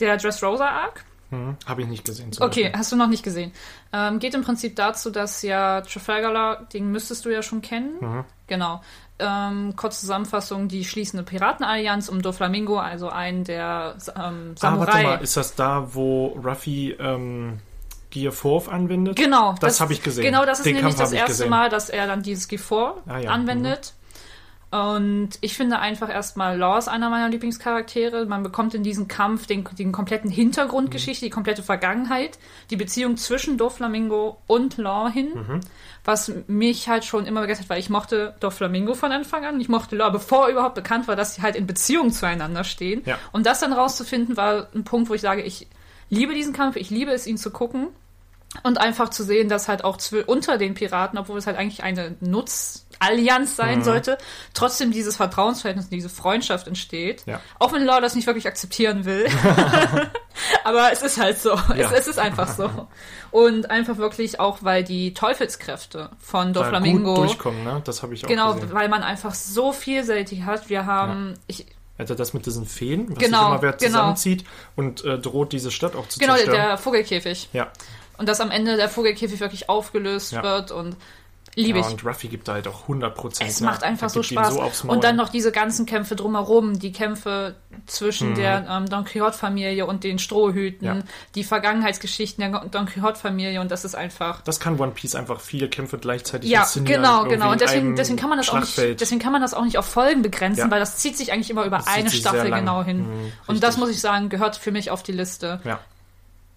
Der 0.01 0.17
Dressrosa 0.17 0.67
Arc. 0.67 1.05
Hm, 1.31 1.57
habe 1.67 1.83
ich 1.83 1.89
nicht 1.89 2.05
gesehen. 2.05 2.31
Okay, 2.39 2.63
Beispiel. 2.65 2.73
hast 2.79 2.93
du 2.93 2.97
noch 2.97 3.09
nicht 3.09 3.23
gesehen. 3.23 3.53
Ähm, 3.93 4.19
geht 4.19 4.35
im 4.35 4.43
Prinzip 4.45 4.77
dazu, 4.77 5.11
dass 5.11 5.43
ja 5.43 5.81
Trafalgar, 5.81 6.67
den 6.73 6.91
müsstest 6.93 7.25
du 7.25 7.31
ja 7.31 7.43
schon 7.43 7.63
kennen. 7.63 7.95
Mhm. 8.01 8.25
Genau. 8.47 8.81
Ähm, 9.19 9.75
kurze 9.77 10.01
Zusammenfassung, 10.01 10.69
die 10.69 10.85
schließen 10.85 11.19
eine 11.19 11.25
Piratenallianz 11.27 12.09
um 12.11 12.21
Doflamingo, 12.23 12.79
also 12.79 13.09
einen 13.09 13.45
der 13.45 13.97
ähm, 14.15 14.55
Ah, 14.61 14.77
warte 14.77 14.93
Samurai. 14.93 15.03
mal, 15.03 15.15
ist 15.23 15.37
das 15.37 15.55
da, 15.55 15.89
wo 15.95 16.27
Ruffy 16.45 16.95
ähm, 17.01 17.59
Gear 18.11 18.31
4 18.31 18.69
anwendet? 18.71 19.17
Genau, 19.17 19.55
Das 19.61 19.81
habe 19.81 19.95
ich 19.95 20.03
gesehen. 20.03 20.23
Genau, 20.25 20.45
das 20.45 20.59
ist 20.59 20.67
Den 20.67 20.75
nämlich 20.77 20.95
Kampf 20.97 20.99
das 21.11 21.13
erste 21.13 21.29
gesehen. 21.33 21.51
Mal, 21.51 21.71
dass 21.71 21.89
er 21.89 22.07
dann 22.07 22.23
dieses 22.23 22.49
G4 22.49 22.93
Ah, 23.07 23.19
ja. 23.19 23.31
anwendet. 23.31 23.95
Und 24.71 25.31
ich 25.43 25.55
finde 25.57 25.79
einfach 25.79 26.11
erstmal 26.11 26.59
Law 26.59 26.77
ist 26.77 26.89
einer 26.89 27.09
meiner 27.09 27.29
Lieblingscharaktere. 27.29 28.27
Man 28.27 28.43
bekommt 28.43 28.75
in 28.75 28.83
diesem 28.83 29.07
Kampf 29.07 29.47
den, 29.47 29.67
den 29.79 29.93
kompletten 29.93 30.31
Hintergrundgeschichte, 30.31 31.25
die 31.25 31.31
komplette 31.31 31.63
Vergangenheit, 31.63 32.39
die 32.71 32.77
Beziehung 32.77 33.17
zwischen 33.17 33.59
Doflamingo 33.59 34.39
und 34.47 34.77
Law 34.77 35.09
hin, 35.09 35.29
Mhm. 35.35 35.61
was 36.05 36.33
mich 36.49 36.89
halt 36.89 37.05
schon 37.05 37.27
immer 37.27 37.43
begeistert, 37.43 37.71
weil 37.71 37.79
ich 37.79 37.91
mochte 37.91 38.35
Doflamingo 38.41 38.95
von 38.95 39.13
Anfang 39.13 39.45
an. 39.45 39.61
Ich 39.61 39.69
mochte 39.69 39.95
Law, 39.97 40.11
bevor 40.11 40.49
überhaupt 40.49 40.75
bekannt 40.75 41.07
war, 41.07 41.15
dass 41.17 41.37
sie 41.37 41.43
halt 41.43 41.55
in 41.55 41.67
Beziehung 41.67 42.11
zueinander 42.11 42.65
stehen. 42.65 43.03
Ja. 43.07 43.19
Und 43.33 43.47
das 43.47 43.61
dann 43.61 43.73
rauszufinden, 43.73 44.37
war 44.37 44.67
ein 44.75 44.85
Punkt, 44.85 45.09
wo 45.09 45.15
ich 45.15 45.21
sage, 45.21 45.43
ich 45.43 45.69
liebe 46.11 46.35
diesen 46.35 46.53
Kampf, 46.53 46.77
ich 46.77 46.91
liebe 46.91 47.13
es, 47.13 47.27
ihn 47.27 47.39
zu 47.39 47.51
gucken. 47.51 47.89
Und 48.63 48.79
einfach 48.79 49.09
zu 49.11 49.23
sehen, 49.25 49.49
dass 49.49 49.69
halt 49.69 49.85
auch 49.85 49.99
unter 50.27 50.59
den 50.59 50.75
Piraten, 50.75 51.19
obwohl 51.19 51.39
es 51.39 51.47
halt 51.47 51.57
eigentlich 51.57 51.83
eine 51.83 52.17
Nutzallianz 52.21 53.51
Mhm. 53.51 53.55
sein 53.55 53.85
sollte, 53.85 54.19
trotzdem 54.55 54.91
dieses 54.91 55.17
Vertrauensverhältnis, 55.17 55.89
diese 55.89 56.09
Freundschaft 56.09 56.67
entsteht. 56.67 57.23
Ja. 57.27 57.41
Auch 57.59 57.73
wenn 57.73 57.85
Law 57.85 58.01
das 58.01 58.15
nicht 58.15 58.27
wirklich 58.27 58.47
akzeptieren 58.47 59.05
will. 59.05 59.27
Aber 60.65 60.93
es 60.93 61.03
ist 61.03 61.19
halt 61.21 61.39
so. 61.39 61.51
Ja. 61.55 61.75
Es, 61.75 61.93
es 61.93 62.07
ist 62.09 62.19
einfach 62.19 62.49
so. 62.49 62.71
Und 63.31 63.71
einfach 63.71 63.97
wirklich 63.99 64.41
auch, 64.41 64.59
weil 64.63 64.85
die 64.85 65.15
Teufelskräfte 65.15 66.11
von 66.19 66.53
Doflamingo. 66.53 67.15
gut 67.15 67.25
durchkommen, 67.29 67.65
ne? 67.65 67.83
Das 67.85 68.03
habe 68.03 68.15
ich 68.15 68.25
auch 68.25 68.29
Genau, 68.29 68.55
gesehen. 68.55 68.73
weil 68.73 68.89
man 68.89 69.03
einfach 69.03 69.35
so 69.35 69.73
vielseitig 69.73 70.43
hat. 70.45 70.69
Wir 70.69 70.87
haben, 70.87 71.35
ich, 71.47 71.67
Also 71.99 72.15
das 72.15 72.35
mit 72.35 72.47
diesen 72.47 72.67
Feen, 72.67 73.09
was 73.11 73.19
Genau, 73.19 73.39
sich 73.39 73.47
immer 73.49 73.63
wer 73.63 73.73
genau. 73.73 73.89
zusammenzieht 73.91 74.45
und 74.77 75.05
äh, 75.05 75.19
droht 75.19 75.53
diese 75.53 75.71
Stadt 75.71 75.95
auch 75.97 76.09
zu 76.09 76.19
genau, 76.19 76.35
der, 76.35 76.45
zerstören. 76.45 76.69
der 76.69 76.79
Vogelkäfig. 76.79 77.49
ja. 77.53 77.69
Und 78.19 78.29
dass 78.29 78.41
am 78.41 78.51
Ende 78.51 78.77
der 78.77 78.89
Vogelkäfig 78.89 79.41
wirklich 79.41 79.69
aufgelöst 79.69 80.33
Ja. 80.33 80.43
wird 80.43 80.71
und 80.73 80.97
liebe 81.55 81.79
ja, 81.79 81.87
ich. 81.87 81.91
und 81.93 82.05
Ruffy 82.05 82.29
gibt 82.29 82.49
da 82.49 82.53
halt 82.53 82.69
auch 82.69 82.83
100 82.83 83.15
Prozent. 83.15 83.49
Es 83.49 83.61
macht 83.63 83.83
einfach 83.83 84.11
so 84.11 84.23
Spaß. 84.23 84.55
So 84.75 84.89
und 84.91 85.05
dann 85.05 85.17
noch 85.17 85.31
diese 85.31 85.53
ganzen 85.53 85.87
Kämpfe 85.87 86.15
drumherum, 86.15 86.79
die 86.79 86.93
Kämpfe 86.93 87.55
zwischen 87.87 88.35
der 88.35 88.67
ähm, 88.69 88.91
Don 88.91 89.05
Quixote-Familie 89.07 89.87
und 89.87 90.05
den 90.05 90.19
Strohhüten, 90.19 90.87
Mhm. 90.87 90.97
Ja. 90.99 91.03
die 91.35 91.45
Vergangenheitsgeschichten 91.45 92.41
der 92.53 92.61
Don 92.71 92.85
Quixote-Familie 92.85 93.61
und 93.63 93.71
das 93.71 93.87
ist 93.87 93.95
einfach. 93.95 94.43
Das 94.43 94.61
kann 94.61 94.79
One 94.79 94.93
Piece 94.93 95.15
einfach 95.15 95.41
viele 95.41 95.69
Kämpfe 95.71 95.97
gleichzeitig 95.97 96.51
Ja, 96.51 96.67
genau, 96.85 97.25
genau. 97.25 97.53
Und 97.53 97.61
deswegen, 97.63 97.97
deswegen 97.97 98.19
kann 98.19 98.29
man 98.29 98.39
das 98.39 98.51
auch 98.51 98.61
nicht, 98.61 98.77
deswegen 99.01 99.21
kann 99.21 99.33
man 99.33 99.41
das 99.41 99.55
auch 99.55 99.65
nicht 99.65 99.79
auf 99.79 99.87
Folgen 99.87 100.21
begrenzen, 100.23 100.61
Ja. 100.65 100.71
weil 100.71 100.81
das 100.81 100.99
zieht 100.99 101.17
sich 101.17 101.33
eigentlich 101.33 101.49
immer 101.49 101.65
über 101.65 101.79
Das 101.79 101.87
eine 101.87 102.11
Staffel 102.11 102.51
genau 102.51 102.83
hin. 102.85 102.99
Mhm, 102.99 103.33
und 103.47 103.63
das 103.63 103.77
muss 103.79 103.89
ich 103.91 104.01
sagen, 104.01 104.29
gehört 104.29 104.57
für 104.57 104.73
mich 104.73 104.91
auf 104.91 105.03
die 105.03 105.13
Liste. 105.13 105.61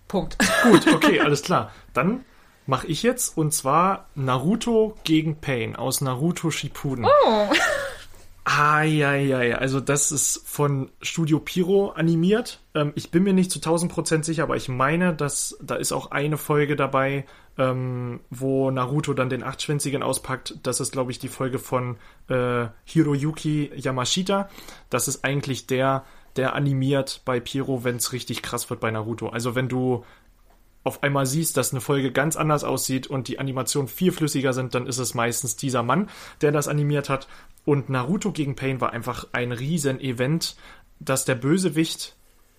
Punkt. 0.10 0.38
Gut, 0.64 0.94
okay, 0.94 1.22
alles 1.22 1.44
klar. 1.44 1.72
Dann 1.94 2.26
mache 2.66 2.88
ich 2.88 3.02
jetzt 3.04 3.38
und 3.38 3.54
zwar 3.54 4.10
Naruto 4.16 4.98
gegen 5.06 5.40
Pain 5.40 5.78
aus 5.78 6.02
Naruto 6.02 6.52
Shippuden. 6.52 7.06
Oh. 7.06 7.48
Ah, 8.44 8.82
ja, 8.82 9.14
ja, 9.14 9.44
ja. 9.44 9.58
Also 9.58 9.80
das 9.80 10.12
ist 10.12 10.42
von 10.46 10.90
Studio 11.02 11.40
Piro 11.40 11.92
animiert. 11.92 12.60
Ähm, 12.74 12.94
ich 12.96 13.12
bin 13.12 13.24
mir 13.24 13.34
nicht 13.34 13.52
zu 13.52 13.60
1000 13.60 13.92
Prozent 13.92 14.26
sicher, 14.26 14.44
aber 14.44 14.56
ich 14.56 14.70
meine, 14.70 15.14
dass 15.14 15.58
da 15.62 15.76
ist 15.76 15.92
auch 15.92 16.10
eine 16.10 16.38
Folge 16.38 16.76
dabei, 16.76 17.26
ähm, 17.60 18.22
wo 18.32 18.72
Naruto 18.72 19.14
dann 19.14 19.30
den 19.30 19.44
Achtschwänzigen 19.44 20.02
auspackt. 20.02 20.56
Das 20.64 20.80
ist, 20.80 20.92
glaube 20.92 21.12
ich, 21.12 21.20
die 21.20 21.28
Folge 21.28 21.60
von 21.60 21.98
äh, 22.28 22.68
Hiroyuki 22.86 23.72
Yamashita. 23.76 24.50
Das 24.90 25.08
ist 25.08 25.24
eigentlich 25.24 25.68
der, 25.68 26.04
der 26.36 26.54
animiert 26.56 27.22
bei 27.26 27.40
Piro, 27.40 27.84
wenn 27.84 27.98
es 27.98 28.14
richtig 28.14 28.42
krass 28.42 28.70
wird 28.70 28.80
bei 28.80 28.92
Naruto. 28.92 29.30
Also 29.30 29.56
wenn 29.56 29.68
du 29.70 30.04
auf 30.84 31.04
einmal 31.04 31.26
siehst, 31.26 31.58
dass 31.58 31.72
eine 31.72 31.82
Folge 31.82 32.12
ganz 32.12 32.36
anders 32.38 32.64
aussieht 32.64 33.08
und 33.08 33.28
die 33.28 33.38
Animationen 33.40 33.88
viel 33.90 34.12
flüssiger 34.12 34.54
sind, 34.54 34.74
dann 34.76 34.88
ist 34.88 34.98
es 34.98 35.14
meistens 35.14 35.56
dieser 35.58 35.84
Mann, 35.84 36.10
der 36.42 36.52
das 36.52 36.68
animiert 36.68 37.10
hat. 37.10 37.28
Und 37.66 37.90
Naruto 37.90 38.32
gegen 38.32 38.56
Pain 38.56 38.80
war 38.80 38.94
einfach 38.94 39.28
ein 39.34 39.52
riesen 39.52 40.00
Event, 40.00 40.56
dass 41.00 41.26
der 41.26 41.36
Bösewicht, 41.36 42.16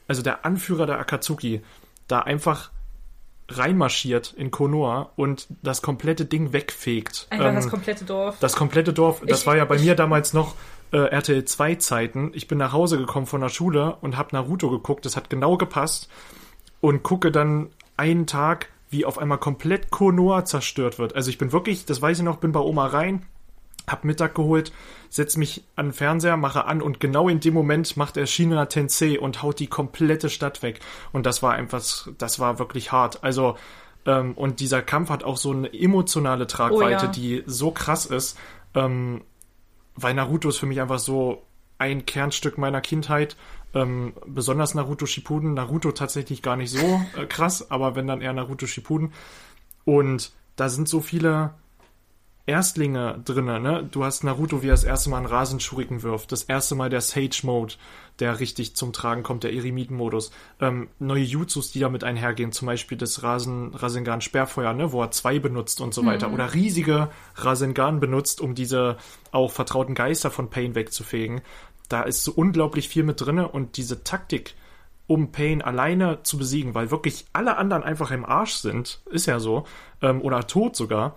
also 0.07 0.23
der 0.23 0.45
Anführer 0.45 0.87
der 0.87 0.99
Akatsuki, 0.99 1.63
da 2.09 2.21
einfach 2.21 2.71
reinmarschiert 3.49 4.33
in 4.35 4.51
Konoha 4.51 5.11
und 5.17 5.49
das 5.63 5.83
komplette 5.83 6.25
Ding 6.25 6.53
wegfegt. 6.53 7.27
Einfach 7.31 7.47
Ähm, 7.47 7.55
das 7.57 7.69
komplette 7.69 8.05
Dorf. 8.05 8.37
das 8.39 8.55
komplette 8.55 8.93
Dorf, 8.93 9.23
das 9.27 9.41
Ich- 9.41 9.47
war 9.47 9.57
ja 9.57 9.65
bei 9.65 9.77
ich- 9.77 9.83
mir 9.83 9.95
damals 9.97 10.33
noch 10.33 10.55
äh, 10.93 10.99
RTL 10.99 11.45
2 11.45 11.77
Zeiten. 11.77 12.33
Ich 12.35 12.49
bin 12.49 12.59
nach 12.59 12.73
Hause 12.73 12.99
gekommen 12.99 13.27
von 13.27 13.41
der 13.41 13.49
Schule 13.49 13.97
und 14.01 14.17
habe 14.17 14.31
Naruto 14.33 14.71
geguckt. 14.71 15.05
Das 15.05 15.17
hat 15.17 15.31
genau 15.31 15.57
gepasst. 15.57 16.09
Und 16.81 17.03
gucke 17.03 17.31
dann 17.31 17.69
einen 17.97 18.27
Tag, 18.27 18.69
wie 18.89 19.05
auf 19.05 19.19
einmal 19.19 19.39
komplett 19.39 19.91
Konoha 19.91 20.45
zerstört 20.45 20.99
wird. 20.99 21.15
Also 21.15 21.31
ich 21.31 21.39
bin 21.39 21.53
wirklich, 21.53 21.85
das 21.85 22.01
weiß 22.03 22.19
ich 22.19 22.25
noch, 22.25 22.39
bin 22.39 22.53
bei 22.53 22.61
Oma 22.61 22.87
rein, 22.87 23.27
hab 23.87 24.05
Mittag 24.05 24.35
geholt, 24.35 24.73
setz 25.11 25.37
mich 25.37 25.65
an 25.77 25.89
den 25.89 25.93
Fernseher, 25.93 26.37
mache 26.37 26.65
an 26.65 26.83
und 26.83 27.01
genau 27.01 27.29
in 27.29 27.41
dem 27.41 27.55
Moment 27.55 27.97
macht 27.97 28.17
er 28.17 28.27
China 28.27 28.67
Tensei 28.67 29.19
und 29.21 29.43
haut 29.43 29.61
die 29.61 29.67
komplette 29.67 30.31
Stadt 30.31 30.63
weg. 30.63 30.81
Und 31.13 31.27
das 31.27 31.43
war 31.43 31.53
einfach, 31.53 32.09
das 32.19 32.39
war 32.41 32.59
wirklich 32.59 32.93
hart. 32.93 33.23
Also, 33.23 33.57
ähm, 34.07 34.33
und 34.35 34.61
dieser 34.61 34.83
Kampf 34.83 35.11
hat 35.11 35.25
auch 35.25 35.37
so 35.37 35.53
eine 35.53 35.73
emotionale 35.73 36.47
Tragweite, 36.47 37.05
Oh 37.05 37.07
ja. 37.07 37.13
die 37.13 37.43
so 37.47 37.71
krass 37.71 38.07
ist, 38.07 38.39
ähm, 38.75 39.23
weil 40.03 40.15
Naruto 40.15 40.49
ist 40.49 40.59
für 40.59 40.67
mich 40.67 40.81
einfach 40.81 40.99
so 40.99 41.43
ein 41.79 42.07
Kernstück 42.07 42.59
meiner 42.59 42.81
Kindheit. 42.81 43.37
Ähm, 43.75 44.13
besonders 44.27 44.75
Naruto 44.75 45.07
Shippuden. 45.07 45.55
Naruto 45.55 45.93
tatsächlich 45.93 46.43
gar 46.43 46.57
nicht 46.57 46.71
so 46.71 47.01
äh, 47.17 47.27
krass, 47.27 47.71
aber 47.71 47.95
wenn 47.97 48.07
dann 48.07 48.21
eher 48.21 48.33
Naruto 48.33 48.67
Shippuden. 48.67 49.13
Und 49.85 50.33
da 50.57 50.69
sind 50.69 50.89
so 50.89 51.01
viele 51.01 51.55
Erstlinge 52.47 53.21
drinne, 53.25 53.61
ne? 53.61 53.89
Du 53.91 54.05
hast 54.05 54.25
Naruto, 54.25 54.63
wie 54.63 54.69
er 54.69 54.73
das 54.73 54.85
erste 54.85 55.09
Mal 55.09 55.19
einen 55.19 55.27
Rasenschuriken 55.27 56.03
wirft. 56.03 56.33
Das 56.33 56.43
erste 56.43 56.75
Mal 56.75 56.91
der 56.91 57.01
Sage-Mode, 57.01 57.75
der 58.21 58.39
richtig 58.41 58.77
zum 58.77 58.93
Tragen 58.93 59.23
kommt, 59.23 59.45
der 59.45 59.53
Eremiten-Modus. 59.53 60.31
Ähm, 60.61 60.89
neue 60.99 61.23
Jutsus, 61.23 61.73
die 61.73 61.81
damit 61.81 62.05
einhergehen, 62.05 62.53
zum 62.53 62.67
Beispiel 62.67 62.99
das 62.99 63.23
Rasen, 63.23 63.75
Rasengan 63.75 64.21
Sperrfeuer, 64.21 64.73
ne? 64.73 64.93
Wo 64.93 65.03
er 65.03 65.11
zwei 65.11 65.39
benutzt 65.39 65.81
und 65.81 65.95
so 65.95 66.05
weiter. 66.07 66.31
Oder 66.33 66.55
riesige 66.55 67.09
Rasengan 67.37 68.01
benutzt, 68.01 68.41
um 68.41 68.55
diese 68.55 68.97
auch 69.33 69.51
vertrauten 69.51 69.95
Geister 69.95 70.31
von 70.31 70.51
Pain 70.51 70.75
wegzufegen. 70.75 71.41
Da 71.89 72.03
ist 72.03 72.23
so 72.23 72.33
unglaublich 72.33 72.89
viel 72.89 73.03
mit 73.03 73.21
drinne 73.21 73.49
und 73.49 73.77
diese 73.77 74.05
Taktik, 74.05 74.55
um 75.07 75.33
Pain 75.33 75.61
alleine 75.61 76.23
zu 76.23 76.39
besiegen, 76.39 76.75
weil 76.75 76.93
wirklich 76.93 77.27
alle 77.33 77.57
anderen 77.57 77.83
einfach 77.83 78.13
im 78.13 78.25
Arsch 78.25 78.55
sind, 78.55 79.01
ist 79.11 79.27
ja 79.27 79.41
so, 79.41 79.65
ähm, 80.03 80.23
oder 80.23 80.47
tot 80.47 80.77
sogar, 80.77 81.17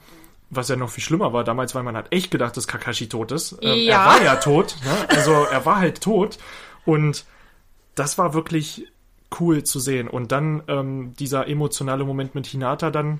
was 0.49 0.69
ja 0.69 0.75
noch 0.75 0.89
viel 0.89 1.03
schlimmer 1.03 1.31
war 1.31 1.43
damals, 1.43 1.75
weil 1.75 1.83
man 1.83 1.95
hat 1.95 2.11
echt 2.11 2.31
gedacht, 2.31 2.57
dass 2.57 2.67
Kakashi 2.67 3.07
tot 3.07 3.31
ist. 3.31 3.57
Ähm, 3.61 3.87
Ja. 3.87 4.03
Er 4.03 4.05
war 4.05 4.23
ja 4.23 4.35
tot, 4.37 4.77
ne? 4.83 5.09
also 5.09 5.31
er 5.31 5.65
war 5.65 5.77
halt 5.77 6.01
tot 6.01 6.39
und 6.85 7.25
das 7.95 8.17
war 8.17 8.33
wirklich 8.33 8.87
cool 9.39 9.63
zu 9.63 9.79
sehen. 9.79 10.07
Und 10.07 10.31
dann 10.31 10.63
ähm, 10.67 11.13
dieser 11.19 11.47
emotionale 11.47 12.03
Moment 12.05 12.35
mit 12.35 12.45
Hinata 12.47 12.91
dann, 12.91 13.19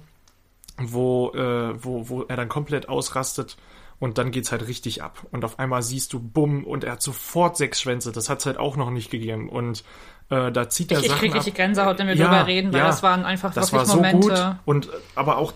wo, 0.77 1.31
äh, 1.33 1.83
wo, 1.83 2.09
wo 2.09 2.23
er 2.23 2.35
dann 2.35 2.49
komplett 2.49 2.89
ausrastet 2.89 3.57
und 3.99 4.17
dann 4.17 4.31
geht's 4.31 4.51
halt 4.51 4.67
richtig 4.67 5.01
ab. 5.03 5.25
Und 5.31 5.45
auf 5.45 5.59
einmal 5.59 5.81
siehst 5.83 6.13
du, 6.13 6.19
bumm, 6.19 6.63
und 6.65 6.83
er 6.83 6.93
hat 6.93 7.01
sofort 7.01 7.57
sechs 7.57 7.81
Schwänze. 7.81 8.11
Das 8.11 8.29
hat's 8.29 8.45
halt 8.45 8.57
auch 8.57 8.75
noch 8.75 8.89
nicht 8.89 9.09
gegeben. 9.09 9.49
Und 9.49 9.83
äh, 10.29 10.51
da 10.51 10.69
zieht 10.69 10.91
er 10.91 10.99
Ich, 10.99 11.05
ich 11.05 11.09
Sachen 11.11 11.19
krieg 11.19 11.31
ab. 11.31 11.37
richtig 11.37 11.53
Gänsehaut, 11.55 11.99
wenn 11.99 12.07
wir 12.07 12.15
Ja, 12.15 12.25
drüber 12.25 12.47
reden, 12.47 12.73
weil 12.73 12.79
ja. 12.79 12.87
das 12.87 13.01
waren 13.03 13.23
einfach 13.23 13.53
Das 13.53 13.71
war 13.71 13.81
wirklich 13.87 13.91
so 13.91 13.97
Momente. 13.97 14.57
gut. 14.65 14.65
Und 14.65 14.89
aber 15.15 15.37
auch 15.37 15.53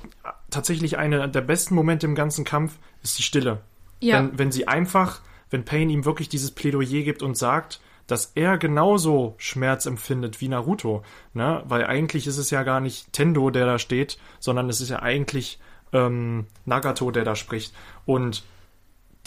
tatsächlich 0.50 0.98
einer 0.98 1.28
der 1.28 1.42
besten 1.42 1.76
Momente 1.76 2.06
im 2.06 2.16
ganzen 2.16 2.46
Kampf 2.46 2.78
ist 3.04 3.18
die 3.18 3.24
Stille. 3.24 3.62
Ja. 4.00 4.18
Wenn, 4.20 4.38
wenn 4.38 4.52
sie 4.52 4.68
einfach, 4.68 5.22
wenn 5.50 5.66
Pain 5.66 5.90
ihm 5.90 6.06
wirklich 6.06 6.30
dieses 6.30 6.52
Plädoyer 6.52 7.02
gibt 7.04 7.22
und 7.24 7.38
sagt, 7.38 7.82
dass 8.08 8.32
er 8.36 8.58
genauso 8.58 9.36
Schmerz 9.38 9.86
empfindet 9.86 10.42
wie 10.42 10.48
Naruto, 10.48 11.04
ne? 11.34 11.64
Weil 11.68 11.86
eigentlich 11.86 12.26
ist 12.26 12.38
es 12.38 12.50
ja 12.50 12.64
gar 12.64 12.80
nicht 12.80 13.12
Tendo, 13.14 13.50
der 13.50 13.66
da 13.66 13.80
steht, 13.80 14.18
sondern 14.40 14.70
es 14.70 14.82
ist 14.82 14.90
ja 14.90 15.02
eigentlich 15.02 15.60
ähm, 15.94 16.48
Nagato, 16.66 17.12
der 17.12 17.26
da 17.26 17.36
spricht. 17.36 17.74
Und 18.06 18.44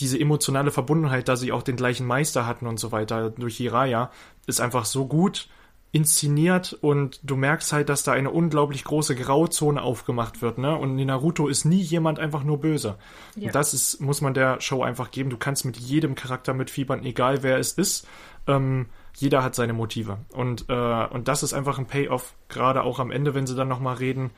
diese 0.01 0.19
emotionale 0.19 0.71
Verbundenheit, 0.71 1.29
da 1.29 1.37
sie 1.37 1.53
auch 1.53 1.63
den 1.63 1.77
gleichen 1.77 2.07
Meister 2.07 2.47
hatten 2.47 2.67
und 2.67 2.81
so 2.81 2.91
weiter 2.91 3.31
durch 3.31 3.59
Hiraya, 3.59 4.11
ist 4.47 4.61
einfach 4.61 4.87
so 4.87 5.07
gut 5.07 5.49
inszeniert 5.93 6.73
und 6.73 7.19
du 7.25 7.37
merkst 7.37 7.73
halt, 7.73 7.89
dass 7.89 8.05
da 8.05 8.13
eine 8.13 8.31
unglaublich 8.31 8.85
große 8.85 9.17
Grauzone 9.17 9.83
aufgemacht 9.83 10.41
wird, 10.41 10.59
ne? 10.59 10.77
Und 10.77 10.97
in 10.99 11.09
Naruto 11.09 11.49
ist 11.49 11.65
nie 11.65 11.81
jemand 11.81 12.21
einfach 12.21 12.45
nur 12.45 12.61
böse. 12.61 12.97
Ja. 13.35 13.47
Und 13.47 13.55
das 13.57 13.75
ist, 13.75 14.01
muss 14.01 14.21
man 14.21 14.33
der 14.33 14.61
Show 14.61 14.83
einfach 14.85 15.11
geben. 15.11 15.31
Du 15.31 15.37
kannst 15.37 15.65
mit 15.65 15.77
jedem 15.77 16.15
Charakter 16.15 16.55
mitfiebern, 16.55 17.05
egal 17.05 17.43
wer 17.43 17.59
es 17.59 17.73
ist. 17.73 18.07
Ähm, 18.47 18.87
jeder 19.17 19.43
hat 19.43 19.55
seine 19.55 19.73
Motive. 19.73 20.19
Und, 20.33 20.67
äh, 20.69 21.07
und 21.07 21.29
das 21.29 21.43
ist 21.43 21.53
einfach 21.53 21.79
ein 21.79 21.87
Payoff, 21.87 22.35
gerade 22.49 22.83
auch 22.83 22.99
am 22.99 23.11
Ende, 23.11 23.35
wenn 23.35 23.47
sie 23.47 23.55
dann 23.55 23.69
nochmal 23.69 23.97
reden, 23.97 24.31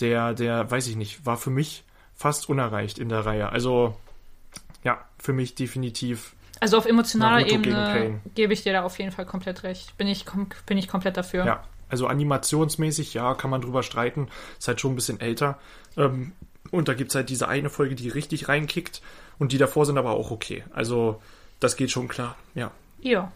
der, 0.00 0.34
der, 0.34 0.70
weiß 0.70 0.86
ich 0.88 0.96
nicht, 0.96 1.26
war 1.26 1.36
für 1.36 1.50
mich 1.50 1.84
fast 2.14 2.48
unerreicht 2.48 2.98
in 2.98 3.08
der 3.08 3.26
Reihe. 3.26 3.50
Also, 3.50 3.96
ja, 4.82 5.04
für 5.18 5.32
mich 5.32 5.54
definitiv 5.54 6.34
Also 6.60 6.78
auf 6.78 6.86
emotionaler 6.86 7.46
Ebene 7.46 8.20
gebe 8.34 8.52
ich 8.52 8.62
dir 8.62 8.72
da 8.72 8.82
auf 8.82 8.98
jeden 8.98 9.12
Fall 9.12 9.26
komplett 9.26 9.62
recht. 9.62 9.96
Bin 9.96 10.06
ich, 10.06 10.24
bin 10.66 10.78
ich 10.78 10.88
komplett 10.88 11.16
dafür. 11.16 11.44
Ja, 11.44 11.64
also 11.88 12.06
animationsmäßig, 12.06 13.14
ja, 13.14 13.34
kann 13.34 13.50
man 13.50 13.60
drüber 13.60 13.82
streiten. 13.82 14.28
Ist 14.58 14.68
halt 14.68 14.80
schon 14.80 14.92
ein 14.92 14.96
bisschen 14.96 15.20
älter. 15.20 15.58
Ähm, 15.96 16.32
und 16.70 16.88
da 16.88 16.94
gibt's 16.94 17.14
halt 17.14 17.30
diese 17.30 17.48
eine 17.48 17.70
Folge, 17.70 17.94
die 17.94 18.08
richtig 18.08 18.48
reinkickt. 18.48 19.02
Und 19.38 19.52
die 19.52 19.58
davor 19.58 19.86
sind 19.86 19.98
aber 19.98 20.12
auch 20.12 20.30
okay. 20.30 20.64
Also, 20.72 21.20
das 21.60 21.76
geht 21.76 21.90
schon 21.90 22.08
klar. 22.08 22.36
Ja. 22.54 22.70
Ja. 23.04 23.30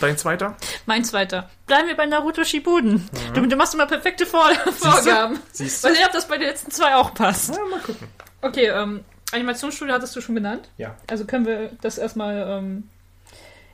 Dein 0.00 0.16
zweiter? 0.16 0.56
Mein 0.86 1.04
zweiter. 1.04 1.50
Bleiben 1.66 1.88
wir 1.88 1.96
bei 1.96 2.06
Naruto 2.06 2.44
Shippuden. 2.44 3.08
Du, 3.34 3.46
du 3.46 3.56
machst 3.56 3.74
immer 3.74 3.86
perfekte 3.86 4.24
Vor 4.24 4.48
Vorgaben. 4.72 5.38
Siehst 5.52 5.84
du? 5.84 5.88
Mal 5.88 5.94
sehen, 5.94 6.04
ob 6.06 6.12
das 6.12 6.28
bei 6.28 6.38
den 6.38 6.46
letzten 6.46 6.70
zwei 6.70 6.94
auch 6.94 7.12
passt. 7.12 7.54
Ja, 7.54 7.64
mal 7.64 7.80
gucken. 7.80 8.08
Okay, 8.40 8.66
ähm, 8.66 9.04
Animationsstudio 9.32 9.94
hattest 9.94 10.16
du 10.16 10.20
schon 10.20 10.34
genannt. 10.34 10.68
Ja. 10.78 10.96
Also 11.08 11.24
können 11.24 11.46
wir 11.46 11.70
das 11.80 11.98
erstmal. 11.98 12.58
Ähm 12.58 12.88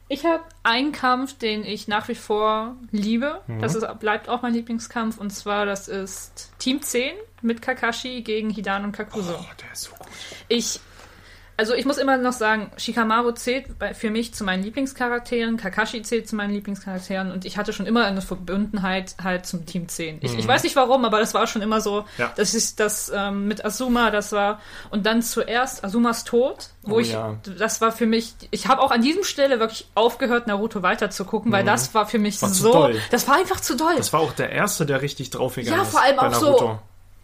ich 0.09 0.24
habe 0.24 0.44
einen 0.62 0.92
Kampf, 0.92 1.36
den 1.36 1.64
ich 1.64 1.88
nach 1.88 2.07
wie 2.09 2.14
vor 2.14 2.76
liebe. 2.92 3.40
Das 3.61 3.74
ist, 3.74 3.84
bleibt 3.99 4.28
auch 4.28 4.40
mein 4.42 4.55
Lieblingskampf. 4.55 5.18
Und 5.18 5.30
zwar, 5.30 5.66
das 5.66 5.88
ist 5.88 6.53
Team 6.61 6.80
10 6.80 7.12
mit 7.42 7.61
Kakashi 7.61 8.22
gegen 8.22 8.51
Hidan 8.51 8.84
und 8.84 8.92
Kakuzo. 8.92 9.34
Oh, 9.36 9.44
der 9.61 9.72
ist 9.72 9.82
so 9.82 9.90
gut. 9.97 10.07
Ich, 10.47 10.78
also 11.59 11.74
ich 11.74 11.84
muss 11.86 11.96
immer 11.98 12.16
noch 12.18 12.32
sagen, 12.32 12.70
Shikamaru 12.76 13.32
zählt 13.32 13.66
für 13.94 14.11
mich 14.11 14.34
zu 14.34 14.44
meinen 14.44 14.62
Lieblingscharakteren, 14.62 15.57
Kakashi 15.57 16.02
zählt 16.02 16.28
zu 16.28 16.36
meinen 16.36 16.52
Lieblingscharakteren 16.52 17.30
und 17.32 17.44
ich 17.44 17.57
hatte 17.57 17.72
schon 17.72 17.86
immer 17.86 18.04
eine 18.04 18.20
Verbundenheit 18.22 19.14
halt 19.22 19.46
zum 19.46 19.64
Team 19.66 19.88
10. 19.88 20.18
Ich, 20.20 20.36
ich 20.38 20.46
weiß 20.46 20.62
nicht 20.64 20.76
warum, 20.76 21.04
aber 21.04 21.18
das 21.18 21.34
war 21.34 21.46
schon 21.46 21.62
immer 21.62 21.80
so, 21.80 22.02
Mhm. 22.02 22.04
Ja. 22.18 22.32
dass 22.36 22.52
ich 22.54 22.76
das 22.76 23.11
ähm, 23.14 23.48
mit 23.48 23.64
Asuma, 23.64 24.11
das 24.11 24.32
war 24.32 24.61
und 24.90 25.07
dann 25.07 25.22
zuerst 25.22 25.82
Asumas 25.84 26.24
Tod, 26.24 26.68
wo 26.82 26.96
Oh 26.96 26.98
ich, 27.00 27.12
ja. 27.12 27.36
das 27.59 27.80
war 27.80 27.90
für 27.92 28.07
mich, 28.07 28.34
ich 28.50 28.66
habe 28.68 28.80
auch 28.82 28.90
an 28.90 29.02
diesem 29.02 29.24
Stelle 29.24 29.59
wirklich 29.61 29.88
aufgehört, 29.94 30.46
Naruto 30.46 30.82
weiter 30.82 31.11
zu 31.11 31.24
gucken, 31.24 31.52
weil 31.52 31.64
das 31.64 31.94
war 31.94 32.07
für 32.07 32.18
mich 32.18 32.36
Mhm. 32.36 32.42
War 32.42 32.48
so, 32.50 32.90
das 33.11 33.26
war 33.28 33.36
einfach 33.36 33.61
zu 33.61 33.76
doll. 33.76 33.94
Das 33.96 34.12
war 34.12 34.20
auch 34.20 34.32
der 34.32 34.50
erste, 34.50 34.84
der 34.84 35.00
richtig 35.02 35.30
draufgegangen 35.30 35.78
Ja, 35.80 35.84
ist. 35.86 35.90
vor 35.92 36.02
allem 36.02 36.18
auch 36.18 36.34
so 36.34 36.46
Naruto. 36.50 36.78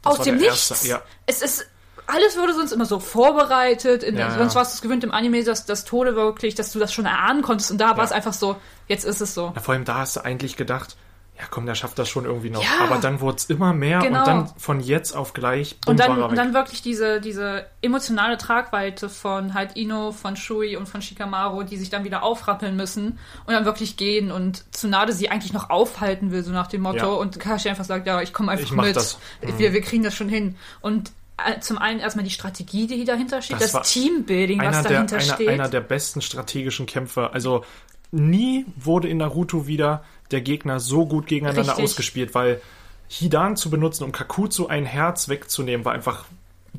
Das 0.05 0.19
aus 0.19 0.25
dem 0.25 0.37
Nichts. 0.39 0.87
Ja. 0.87 1.01
Es 1.27 1.43
ist 1.43 1.67
alles 2.13 2.37
wurde 2.37 2.55
sonst 2.55 2.73
immer 2.73 2.85
so 2.87 2.99
vorbereitet. 3.01 4.03
In, 4.03 4.17
Ja, 4.17 4.31
sonst 4.33 4.55
ja. 4.55 4.61
warst 4.61 4.73
du 4.73 4.77
es 4.77 4.83
gewöhnt 4.83 5.05
im 5.05 5.13
Anime, 5.13 5.43
dass 5.45 5.67
das 5.67 5.85
Tode 5.85 6.15
wirklich, 6.15 6.55
dass 6.55 6.73
du 6.73 6.79
das 6.79 6.93
schon 6.93 7.07
erahnen 7.07 7.43
konntest. 7.43 7.71
Und 7.71 7.79
da 7.79 7.97
war 7.97 8.05
es 8.05 8.13
einfach 8.13 8.33
so, 8.33 8.57
jetzt 8.89 9.05
ist 9.05 9.21
es 9.21 9.35
so. 9.35 9.53
Ja, 9.55 9.61
vor 9.61 9.75
allem 9.75 9.85
da 9.85 9.99
hast 9.99 10.17
du 10.17 10.25
eigentlich 10.25 10.57
gedacht, 10.57 10.97
ja 11.39 11.45
komm, 11.51 11.65
der 11.67 11.75
schafft 11.75 11.99
das 11.99 12.09
schon 12.11 12.25
irgendwie 12.27 12.51
noch. 12.51 12.63
Ja. 12.63 12.85
Aber 12.85 12.97
dann 12.99 13.21
wurde 13.21 13.39
es 13.39 13.45
immer 13.47 13.73
mehr 13.73 14.01
Genau. 14.01 14.21
und 14.21 14.27
dann 14.27 14.49
von 14.59 14.81
jetzt 14.81 15.17
auf 15.17 15.33
gleich 15.33 15.81
bumm, 15.81 15.93
Und 15.93 16.01
dann, 16.01 16.23
und 16.23 16.37
dann 16.37 16.53
wirklich 16.55 16.83
diese, 16.83 17.21
diese 17.21 17.67
emotionale 17.81 18.37
Tragweite 18.37 19.09
von 19.09 19.55
halt 19.55 19.77
Ino, 19.77 20.13
von 20.13 20.37
Shui 20.37 20.77
und 20.77 20.89
von 20.89 21.01
Shikamaru, 21.03 21.63
die 21.63 21.79
sich 21.79 21.89
dann 21.91 22.05
wieder 22.05 22.23
aufrappeln 22.23 22.77
müssen 22.77 23.19
und 23.47 23.55
dann 23.55 23.65
wirklich 23.65 23.97
gehen 23.97 24.31
und 24.31 24.71
Tsunade 24.73 25.15
sie 25.15 25.31
eigentlich 25.31 25.55
noch 25.55 25.71
aufhalten 25.71 26.31
will, 26.33 26.45
so 26.45 26.53
nach 26.53 26.67
dem 26.67 26.83
Motto. 26.83 26.99
Ja. 26.99 27.13
Und 27.15 27.41
Kakashi 27.41 27.71
einfach 27.71 27.85
sagt, 27.87 28.07
ja, 28.07 28.21
ich 28.21 28.33
komme 28.35 28.53
einfach 28.53 28.67
Ich 28.67 28.73
mit. 28.73 28.95
das. 28.95 29.19
Mhm. 29.41 29.59
Wir, 29.59 29.73
wir 29.73 29.81
kriegen 29.81 30.03
das 30.05 30.15
schon 30.15 30.29
hin. 30.29 30.57
Und 30.83 31.13
zum 31.61 31.79
einen 31.79 32.01
erstmal 32.01 32.25
die 32.25 32.31
Strategie, 32.31 32.87
die 32.87 33.05
dahinter 33.05 33.43
steht, 33.43 33.61
Das 33.61 33.73
das, 33.73 33.93
Teambuilding, 33.93 34.59
was 34.61 34.77
einer 34.77 34.83
der, 34.83 34.93
dahinter 34.93 35.17
einer, 35.17 35.35
steht. 35.35 35.49
einer 35.49 35.69
der 35.69 35.81
besten 35.81 36.21
strategischen 36.23 36.87
Kämpfe. 36.87 37.33
Also 37.33 37.65
nie 38.11 38.67
wurde 38.77 39.09
in 39.09 39.17
Naruto 39.19 39.67
wieder 39.67 40.05
der 40.31 40.41
Gegner 40.43 40.79
so 40.81 41.07
gut 41.07 41.27
gegeneinander 41.27 41.73
Richtig. 41.73 41.85
ausgespielt, 41.85 42.35
weil 42.35 42.61
Hidan 43.09 43.57
zu 43.57 43.71
benutzen, 43.71 44.05
um 44.05 44.13
Kakuzu 44.13 44.69
ein 44.69 44.85
Herz 44.87 45.29
wegzunehmen, 45.29 45.85
war 45.85 45.93
einfach 45.93 46.25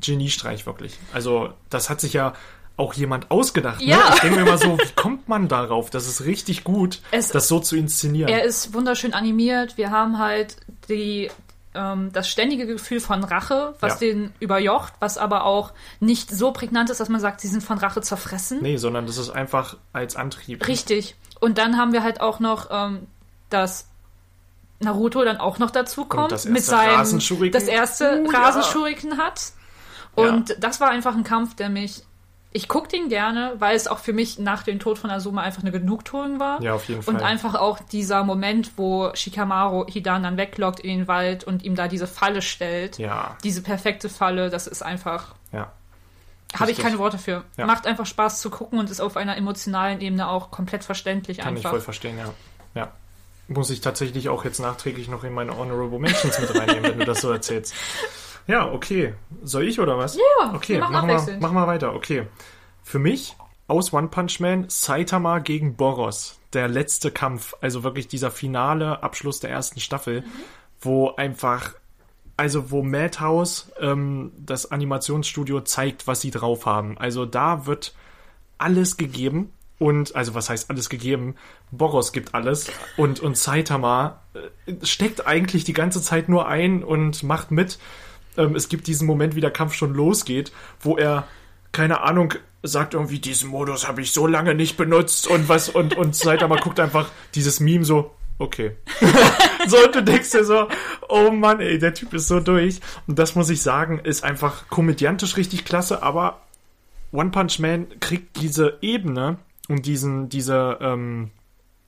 Geniestreich 0.00 0.66
wirklich. 0.66 0.96
Also 1.12 1.50
das 1.70 1.90
hat 1.90 2.00
sich 2.00 2.12
ja 2.14 2.34
auch 2.76 2.94
jemand 2.94 3.30
ausgedacht. 3.30 3.80
Ne? 3.80 3.86
Ja. 3.90 4.10
Ich 4.14 4.20
denke 4.20 4.36
mir 4.36 4.42
immer 4.42 4.58
so, 4.58 4.76
wie 4.78 4.92
kommt 4.96 5.28
man 5.28 5.46
darauf? 5.46 5.90
Das 5.90 6.08
ist 6.08 6.24
richtig 6.24 6.64
gut, 6.64 7.00
Es- 7.12 7.28
das 7.28 7.46
so 7.46 7.60
zu 7.60 7.76
inszenieren. 7.76 8.28
Er 8.28 8.42
ist 8.42 8.74
wunderschön 8.74 9.14
animiert. 9.14 9.76
Wir 9.76 9.92
haben 9.92 10.18
halt 10.18 10.56
die, 10.88 11.30
ähm, 11.74 12.12
das 12.12 12.28
ständige 12.28 12.66
Gefühl 12.66 13.00
von 13.00 13.24
Rache, 13.24 13.74
was 13.80 13.94
Ja. 13.94 13.98
den 14.08 14.32
überjocht, 14.40 14.92
was 15.00 15.18
aber 15.18 15.44
auch 15.44 15.72
nicht 16.00 16.30
so 16.30 16.52
prägnant 16.52 16.90
ist, 16.90 17.00
dass 17.00 17.08
man 17.08 17.20
sagt, 17.20 17.40
sie 17.40 17.48
sind 17.48 17.62
von 17.62 17.78
Rache 17.78 18.00
zerfressen. 18.00 18.62
nee, 18.62 18.76
sondern 18.76 19.06
das 19.06 19.16
ist 19.18 19.30
einfach 19.30 19.76
als 19.92 20.16
Antrieb. 20.16 20.66
Richtig. 20.66 21.16
Und 21.40 21.58
dann 21.58 21.76
haben 21.76 21.92
wir 21.92 22.02
halt 22.02 22.20
auch 22.20 22.40
noch, 22.40 22.68
ähm, 22.70 23.06
dass 23.50 23.88
Naruto 24.80 25.24
dann 25.24 25.38
auch 25.38 25.58
noch 25.58 25.70
dazu 25.70 26.04
kommt, 26.04 26.32
das 26.32 26.46
mit 26.46 26.62
seinem 26.62 27.20
das 27.52 27.64
erste 27.64 28.22
Uh, 28.22 28.30
ja. 28.32 28.38
Rasenschuriken 28.38 29.18
hat. 29.18 29.52
Und 30.14 30.56
das 30.60 30.80
war 30.80 30.90
einfach 30.90 31.14
ein 31.14 31.24
Kampf, 31.24 31.54
der 31.56 31.68
mich. 31.68 32.02
Ich 32.56 32.68
gucke 32.68 32.86
den 32.86 33.08
gerne, 33.08 33.54
weil 33.58 33.74
es 33.74 33.88
auch 33.88 33.98
für 33.98 34.12
mich 34.12 34.38
nach 34.38 34.62
dem 34.62 34.78
Tod 34.78 34.96
von 34.96 35.10
Azuma 35.10 35.42
einfach 35.42 35.62
eine 35.62 35.72
Genugtuung 35.72 36.38
war. 36.38 36.62
Ja, 36.62 36.74
auf 36.74 36.88
jeden 36.88 37.00
Und 37.04 37.18
Fall. 37.18 37.22
einfach 37.24 37.56
auch 37.56 37.80
dieser 37.80 38.22
Moment, 38.22 38.78
wo 38.78 39.10
Shikamaru 39.12 39.86
Hidan 39.88 40.22
dann 40.22 40.36
weglockt 40.36 40.78
in 40.78 40.98
den 41.00 41.08
Wald 41.08 41.42
und 41.42 41.64
ihm 41.64 41.74
da 41.74 41.88
diese 41.88 42.06
Falle 42.06 42.42
stellt. 42.42 42.96
Ja, 42.98 43.36
Diese 43.42 43.60
perfekte 43.60 44.08
Falle, 44.08 44.50
das 44.50 44.68
ist 44.68 44.82
einfach. 44.82 45.34
ja. 45.52 45.72
Habe 46.56 46.70
ich 46.70 46.78
keine 46.78 46.98
Worte 47.00 47.18
für. 47.18 47.42
Ja. 47.56 47.66
Macht 47.66 47.84
einfach 47.88 48.06
Spaß 48.06 48.40
zu 48.40 48.48
gucken 48.48 48.78
und 48.78 48.88
ist 48.88 49.00
auf 49.00 49.16
einer 49.16 49.36
emotionalen 49.36 50.00
Ebene 50.00 50.28
auch 50.28 50.52
komplett 50.52 50.84
verständlich 50.84 51.38
Kann 51.38 51.54
ich 51.54 51.58
einfach. 51.58 51.70
voll 51.70 51.80
verstehen, 51.80 52.16
ja. 52.16 52.32
Ja. 52.76 52.92
Muss 53.48 53.70
ich 53.70 53.80
tatsächlich 53.80 54.28
auch 54.28 54.44
jetzt 54.44 54.60
nachträglich 54.60 55.08
noch 55.08 55.24
in 55.24 55.32
meine 55.32 55.56
Honorable 55.56 55.98
Mentions 55.98 56.38
mit 56.38 56.54
reinnehmen, 56.54 56.84
wenn 56.92 56.98
du 57.00 57.04
das 57.04 57.20
so 57.20 57.32
erzählst. 57.32 57.74
Ja, 58.46 58.70
okay. 58.70 59.14
Soll 59.42 59.68
ich 59.68 59.80
oder 59.80 59.96
was? 59.98 60.16
Ja, 60.16 60.54
okay, 60.54 60.76
wir, 60.76 60.88
abwechselnd. 60.88 61.40
machen 61.40 61.54
wir 61.54 61.66
weiter. 61.66 61.94
Okay. 61.94 62.26
Für 62.82 62.98
mich 62.98 63.36
aus 63.66 63.92
One 63.92 64.08
Punch 64.08 64.40
Man 64.40 64.66
Saitama 64.68 65.38
gegen 65.38 65.76
Boros. 65.76 66.38
Der 66.52 66.68
letzte 66.68 67.10
Kampf, 67.10 67.54
also 67.60 67.82
wirklich 67.82 68.06
dieser 68.08 68.30
finale 68.30 69.02
Abschluss 69.02 69.40
der 69.40 69.50
ersten 69.50 69.80
Staffel, 69.80 70.20
Mhm. 70.20 70.26
wo 70.80 71.10
einfach, 71.16 71.72
also 72.36 72.70
wo 72.70 72.82
Madhouse, 72.82 73.72
ähm, 73.80 74.32
das 74.38 74.70
Animationsstudio, 74.70 75.62
zeigt, 75.62 76.06
was 76.06 76.20
sie 76.20 76.30
drauf 76.30 76.66
haben. 76.66 76.98
Also 76.98 77.24
da 77.26 77.66
wird 77.66 77.94
alles 78.58 78.96
gegeben. 78.96 79.50
Und, 79.80 80.14
also 80.14 80.34
was 80.34 80.48
heißt 80.50 80.70
alles 80.70 80.88
gegeben? 80.88 81.34
Boros 81.72 82.12
gibt 82.12 82.34
alles. 82.34 82.70
Und, 82.96 83.18
und 83.20 83.36
Saitama 83.36 84.20
äh, 84.66 84.74
steckt 84.86 85.26
eigentlich 85.26 85.64
die 85.64 85.72
ganze 85.72 86.00
Zeit 86.00 86.28
nur 86.28 86.46
ein 86.46 86.84
und 86.84 87.22
macht 87.24 87.50
mit. 87.50 87.78
Ähm, 88.36 88.54
es 88.54 88.68
gibt 88.68 88.86
diesen 88.86 89.06
Moment, 89.06 89.34
wie 89.34 89.40
der 89.40 89.50
Kampf 89.50 89.74
schon 89.74 89.94
losgeht, 89.94 90.52
wo 90.80 90.96
er, 90.96 91.26
keine 91.72 92.02
Ahnung, 92.02 92.34
sagt 92.62 92.94
irgendwie, 92.94 93.18
diesen 93.18 93.50
Modus 93.50 93.86
habe 93.86 94.00
ich 94.00 94.12
so 94.12 94.26
lange 94.26 94.54
nicht 94.54 94.76
benutzt 94.76 95.26
und 95.26 95.48
was, 95.48 95.68
und, 95.68 95.96
und 95.96 96.16
Saitama 96.16 96.56
guckt 96.62 96.80
einfach 96.80 97.10
dieses 97.34 97.60
Meme 97.60 97.84
so, 97.84 98.12
okay. 98.38 98.76
so, 99.68 99.84
und 99.84 99.94
du 99.94 100.02
denkst 100.02 100.30
dir 100.30 100.44
so, 100.44 100.68
oh 101.08 101.30
Mann, 101.30 101.60
ey, 101.60 101.78
der 101.78 101.94
Typ 101.94 102.14
ist 102.14 102.28
so 102.28 102.40
durch. 102.40 102.80
Und 103.06 103.18
das 103.18 103.34
muss 103.34 103.50
ich 103.50 103.62
sagen, 103.62 103.98
ist 103.98 104.24
einfach 104.24 104.68
komödiantisch 104.68 105.36
richtig 105.36 105.64
klasse, 105.64 106.02
aber 106.02 106.40
One 107.12 107.30
Punch 107.30 107.60
Man 107.60 108.00
kriegt 108.00 108.40
diese 108.40 108.78
Ebene 108.80 109.38
und 109.68 109.86
diesen, 109.86 110.28
diese, 110.28 110.78
ähm, 110.80 111.30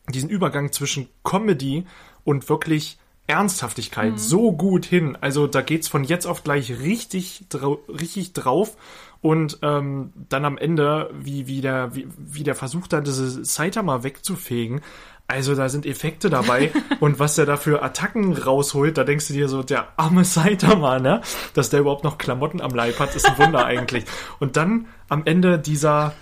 diesen 0.09 0.31
Übergang 0.31 0.73
zwischen 0.73 1.09
Comedy 1.25 1.85
und 2.25 2.49
wirklich 2.49 2.99
Ernsthaftigkeit 3.27 4.19
so 4.21 4.53
gut 4.53 4.85
hin. 4.85 5.17
Also 5.21 5.47
da 5.47 5.61
geht's 5.63 5.89
von 5.89 6.05
jetzt 6.05 6.27
auf 6.27 6.45
gleich 6.45 6.79
richtig, 6.81 7.47
drau 7.49 7.81
richtig 7.89 8.33
drauf. 8.33 8.77
Und 9.21 9.59
ähm, 9.63 10.13
dann 10.29 10.45
am 10.45 10.59
Ende, 10.59 11.11
wie, 11.13 11.47
wie, 11.47 11.61
der, 11.61 11.95
wie, 11.95 12.07
wie 12.17 12.45
der 12.45 12.55
versucht 12.55 12.93
hat, 12.93 13.07
diese 13.07 13.45
Saitama 13.45 14.03
wegzufegen. 14.03 14.83
Also 15.29 15.57
da 15.57 15.69
sind 15.69 15.87
Effekte 15.87 16.31
dabei 16.31 16.71
und 17.01 17.19
was 17.19 17.35
der 17.35 17.47
da 17.47 17.57
für 17.57 17.83
Attacken 17.83 18.33
rausholt, 18.35 18.97
da 18.97 19.03
denkst 19.03 19.27
du 19.27 19.35
dir 19.35 19.49
so, 19.49 19.65
der 19.65 19.89
arme 19.97 20.25
Saitama, 20.25 21.01
ne? 21.01 21.23
Dass 21.55 21.71
der 21.71 21.81
überhaupt 21.81 22.05
noch 22.05 22.19
Klamotten 22.19 22.61
am 22.61 22.71
Leib 22.71 23.01
hat, 23.01 23.17
ist 23.17 23.29
ein 23.29 23.39
Wunder 23.39 23.65
eigentlich. 23.67 24.05
Und 24.39 24.57
dann 24.57 24.87
am 25.09 25.25
Ende 25.25 25.59
dieser 25.59 26.15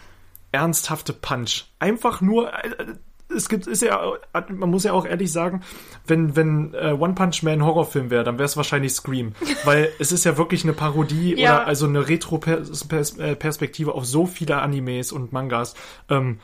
ernsthafte 0.52 1.12
Punch. 1.12 1.66
Einfach 1.78 2.22
nur, 2.22 2.54
äh, 2.54 2.94
es 3.34 3.48
gibt, 3.48 3.66
ist 3.66 3.82
ja, 3.82 4.00
man 4.48 4.70
muss 4.70 4.84
ja 4.84 4.92
auch 4.92 5.04
ehrlich 5.06 5.32
sagen, 5.32 5.62
wenn, 6.06 6.36
wenn 6.36 6.72
äh, 6.74 6.92
One 6.98 7.14
Punch 7.14 7.42
Man 7.42 7.64
Horrorfilm 7.64 8.10
wäre, 8.10 8.24
dann 8.24 8.38
wäre 8.38 8.46
es 8.46 8.56
wahrscheinlich 8.56 8.92
Scream. 8.92 9.32
Weil 9.64 9.90
es 9.98 10.12
ist 10.12 10.24
ja 10.24 10.36
wirklich 10.38 10.64
eine 10.64 10.72
Parodie 10.72 11.34
Ja. 11.38 11.56
oder 11.56 11.66
also 11.66 11.86
eine 11.86 12.08
Retro-Perspektive 12.08 13.94
auf 13.94 14.04
so 14.06 14.26
viele 14.26 14.60
Animes 14.62 15.12
und 15.12 15.32
Mangas. 15.32 15.74
Ähm, 16.08 16.38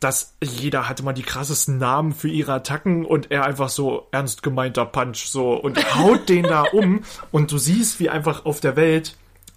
dass 0.00 0.36
jeder 0.42 0.88
hatte 0.88 1.02
mal 1.02 1.14
die 1.14 1.22
krassesten 1.22 1.78
Namen 1.78 2.12
für 2.12 2.28
ihre 2.28 2.52
Attacken 2.52 3.06
und 3.06 3.30
er 3.30 3.44
einfach 3.46 3.70
so 3.70 4.08
ernst 4.12 4.42
gemeinter 4.42 4.84
Punch 4.84 5.24
so 5.26 5.54
und 5.54 5.78
haut 5.96 6.28
den 6.28 6.42
da 6.42 6.62
um 6.62 7.04
und 7.30 7.50
du 7.50 7.56
siehst, 7.58 8.00
wie 8.00 8.10
einfach 8.10 8.44
auf 8.44 8.60
der 8.60 8.76
Welt 8.76 9.16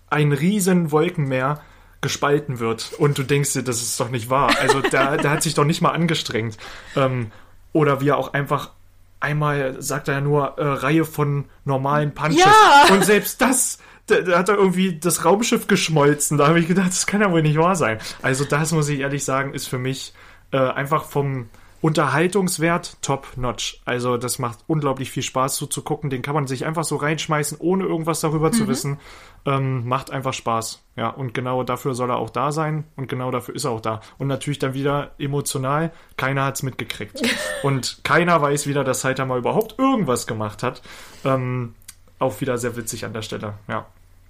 ein 0.09 0.31
riesen 0.31 0.91
Wolkenmeer 0.91 1.59
gespalten 2.07 2.59
wird 2.59 2.93
und 2.97 3.17
du 3.17 3.23
denkst 3.23 3.53
dir, 3.53 3.63
das 3.63 3.81
ist 3.81 3.99
doch 3.99 4.09
nicht 4.09 4.29
wahr. 4.29 4.55
Also 4.61 4.79
der, 4.79 5.17
der 5.17 5.29
hat 5.29 5.43
sich 5.43 5.53
doch 5.53 5.65
nicht 5.65 5.81
mal 5.81 5.91
angestrengt. 5.91 6.57
Ähm, 6.95 7.31
oder 7.73 7.99
wie 7.99 8.09
er 8.09 8.17
auch 8.17 8.33
einfach 8.33 8.71
einmal 9.19 9.81
sagt 9.81 10.07
er 10.07 10.15
ja 10.15 10.21
nur 10.21 10.57
äh, 10.57 10.63
Reihe 10.63 11.03
von 11.03 11.45
normalen 11.65 12.13
Punches 12.13 12.45
Ja! 12.45 12.93
und 12.93 13.03
selbst 13.03 13.41
das 13.41 13.79
da, 14.05 14.21
da 14.21 14.37
hat 14.37 14.47
er 14.47 14.55
irgendwie 14.55 14.97
das 14.97 15.25
Raumschiff 15.25 15.67
geschmolzen. 15.67 16.37
Da 16.37 16.47
habe 16.47 16.61
ich 16.61 16.67
gedacht, 16.67 16.87
das 16.87 17.07
kann 17.07 17.19
ja 17.19 17.29
wohl 17.29 17.41
nicht 17.41 17.57
wahr 17.57 17.75
sein. 17.75 17.99
Also 18.21 18.45
das 18.45 18.71
muss 18.71 18.87
ich 18.87 19.01
ehrlich 19.01 19.25
sagen, 19.25 19.53
ist 19.53 19.67
für 19.67 19.77
mich 19.79 20.13
äh, 20.51 20.57
einfach 20.57 21.03
vom 21.03 21.49
Unterhaltungswert 21.81 22.97
top-notch. 23.01 23.81
Also 23.85 24.17
das 24.17 24.39
macht 24.39 24.59
unglaublich 24.67 25.11
viel 25.11 25.23
Spaß 25.23 25.55
zuzugucken. 25.55 26.09
Den 26.09 26.21
kann 26.21 26.33
man 26.33 26.47
sich 26.47 26.65
einfach 26.65 26.83
so 26.83 26.95
reinschmeißen, 26.95 27.57
ohne 27.59 27.85
irgendwas 27.85 28.21
darüber 28.21 28.51
zu 28.51 28.67
wissen. 28.67 28.99
Ähm, 29.45 29.87
macht 29.87 30.11
einfach 30.11 30.33
Spaß. 30.33 30.83
Ja, 30.95 31.09
und 31.09 31.33
genau 31.33 31.63
dafür 31.63 31.93
soll 31.93 32.09
er 32.09 32.17
auch 32.17 32.31
da 32.31 32.51
sein 32.51 32.85
und 32.95 33.07
genau 33.07 33.31
dafür 33.31 33.55
ist 33.55 33.65
er 33.65 33.71
auch 33.71 33.81
da. 33.81 34.01
Und 34.17 34.27
natürlich 34.27 34.59
dann 34.59 34.73
wieder 34.73 35.11
emotional, 35.19 35.91
keiner 36.17 36.45
hat's 36.45 36.63
mitgekriegt. 36.63 37.21
und 37.63 37.99
keiner 38.03 38.41
weiß 38.41 38.67
wieder, 38.67 38.83
dass 38.83 39.01
Saitama 39.01 39.37
überhaupt 39.37 39.75
irgendwas 39.77 40.27
gemacht 40.27 40.63
hat. 40.63 40.81
Ähm, 41.23 41.75
auch 42.19 42.41
wieder 42.41 42.57
sehr 42.57 42.75
witzig 42.75 43.05
an 43.05 43.13
der 43.13 43.21
Stelle. 43.21 43.53
Ja. 43.67 43.85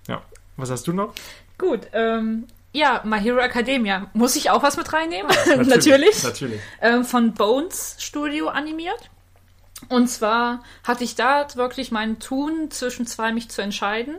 Ja. 0.07 0.21
Was 0.57 0.71
hast 0.71 0.87
du 0.87 0.93
noch? 0.93 1.13
Gut, 1.57 1.87
ähm, 1.93 2.45
ja, 2.73 3.01
My 3.05 3.19
Hero 3.19 3.39
Academia. 3.39 4.07
Muss 4.13 4.35
ich 4.35 4.49
auch 4.49 4.63
was 4.63 4.77
mit 4.77 4.91
reinnehmen? 4.93 5.31
Natürlich. 5.45 5.67
Natürlich. 5.67 6.23
Natürlich. 6.23 6.61
ähm, 6.81 7.05
von 7.05 7.33
Bones 7.33 7.95
Studio 7.99 8.49
animiert. 8.49 9.09
Und 9.89 10.07
zwar 10.07 10.63
hatte 10.83 11.03
ich 11.03 11.15
da 11.15 11.45
wirklich 11.55 11.91
mein 11.91 12.19
Tun 12.19 12.71
zwischen 12.71 13.05
zwei 13.05 13.31
mich 13.31 13.49
zu 13.49 13.61
entscheiden 13.61 14.15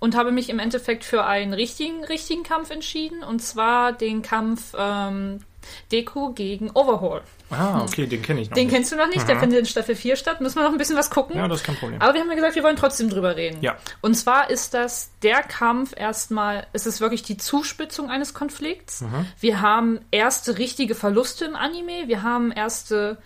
und 0.00 0.16
habe 0.16 0.32
mich 0.32 0.48
im 0.48 0.58
Endeffekt 0.58 1.04
für 1.04 1.24
einen 1.24 1.52
richtigen, 1.52 2.02
richtigen 2.04 2.42
Kampf 2.42 2.70
entschieden. 2.70 3.22
Und 3.22 3.40
zwar 3.40 3.92
den 3.92 4.22
Kampf 4.22 4.74
ähm, 4.76 5.40
Deku 5.92 6.32
gegen 6.32 6.70
Overhaul. 6.70 7.20
Ah, 7.50 7.82
okay, 7.82 8.06
den 8.06 8.22
kenne 8.22 8.40
ich 8.40 8.50
noch. 8.50 8.54
Den 8.54 8.66
nicht. 8.66 8.74
kennst 8.74 8.92
du 8.92 8.96
noch 8.96 9.08
nicht, 9.08 9.28
der 9.28 9.38
findet 9.38 9.60
in 9.60 9.66
Staffel 9.66 9.94
4 9.94 10.16
statt. 10.16 10.40
Müssen 10.40 10.56
wir 10.56 10.64
noch 10.64 10.72
ein 10.72 10.78
bisschen 10.78 10.96
was 10.96 11.10
gucken. 11.10 11.36
Ja, 11.36 11.46
das 11.46 11.60
ist 11.60 11.66
kein 11.66 11.76
Problem. 11.76 12.00
Aber 12.00 12.14
wir 12.14 12.20
haben 12.20 12.28
ja 12.28 12.34
gesagt, 12.34 12.56
wir 12.56 12.64
wollen 12.64 12.76
trotzdem 12.76 13.08
drüber 13.08 13.36
reden. 13.36 13.58
Ja. 13.60 13.76
Und 14.00 14.14
zwar 14.14 14.50
ist 14.50 14.74
das 14.74 15.10
der 15.22 15.42
Kampf 15.42 15.94
erstmal, 15.96 16.66
es 16.72 16.86
ist 16.86 17.00
wirklich 17.00 17.22
die 17.22 17.36
Zuspitzung 17.36 18.10
eines 18.10 18.34
Konflikts. 18.34 19.04
Wir 19.38 19.60
haben 19.60 20.00
erste 20.10 20.58
richtige 20.58 20.94
Verluste 20.94 21.44
im 21.44 21.54
Anime. 21.54 22.08
Wir 22.08 22.22
haben 22.22 22.50
erste 22.50 23.18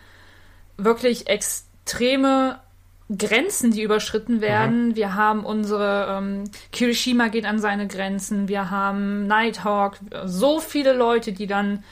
wirklich 0.77 1.29
extreme 1.29 2.61
Grenzen, 3.17 3.73
die 3.73 3.83
überschritten 3.83 4.41
werden. 4.41 4.95
Wir 4.97 5.15
haben 5.15 5.45
unsere 5.45 6.19
ähm, 6.19 6.45
Kirishima 6.73 7.29
geht 7.29 7.45
an 7.45 7.59
seine 7.59 7.89
Grenzen. 7.89 8.49
Wir 8.49 8.71
haben 8.71 9.27
Nighthawk. 9.27 9.99
So 10.27 10.61
viele 10.61 10.93
Leute, 10.93 11.33
die 11.33 11.47
dann 11.47 11.83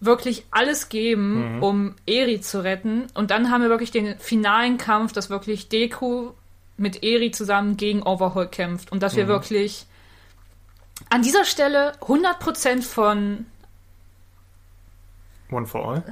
wirklich 0.00 0.44
alles 0.50 0.88
geben, 0.88 1.62
um 1.62 1.94
Eri 2.06 2.40
zu 2.40 2.62
retten. 2.62 3.06
Und 3.14 3.30
dann 3.30 3.50
haben 3.50 3.62
wir 3.62 3.70
wirklich 3.70 3.90
den 3.90 4.18
finalen 4.18 4.78
Kampf, 4.78 5.12
dass 5.12 5.30
wirklich 5.30 5.68
Deku 5.68 6.32
mit 6.76 7.02
Eri 7.02 7.30
zusammen 7.30 7.76
gegen 7.76 8.02
Overhaul 8.02 8.48
kämpft. 8.48 8.92
Und 8.92 9.02
dass 9.02 9.16
wir 9.16 9.28
wirklich 9.28 9.86
an 11.08 11.22
dieser 11.22 11.44
Stelle 11.44 11.92
100% 12.00 12.82
von 12.82 13.46
One 15.50 15.66
for 15.66 15.88
All? 15.88 16.02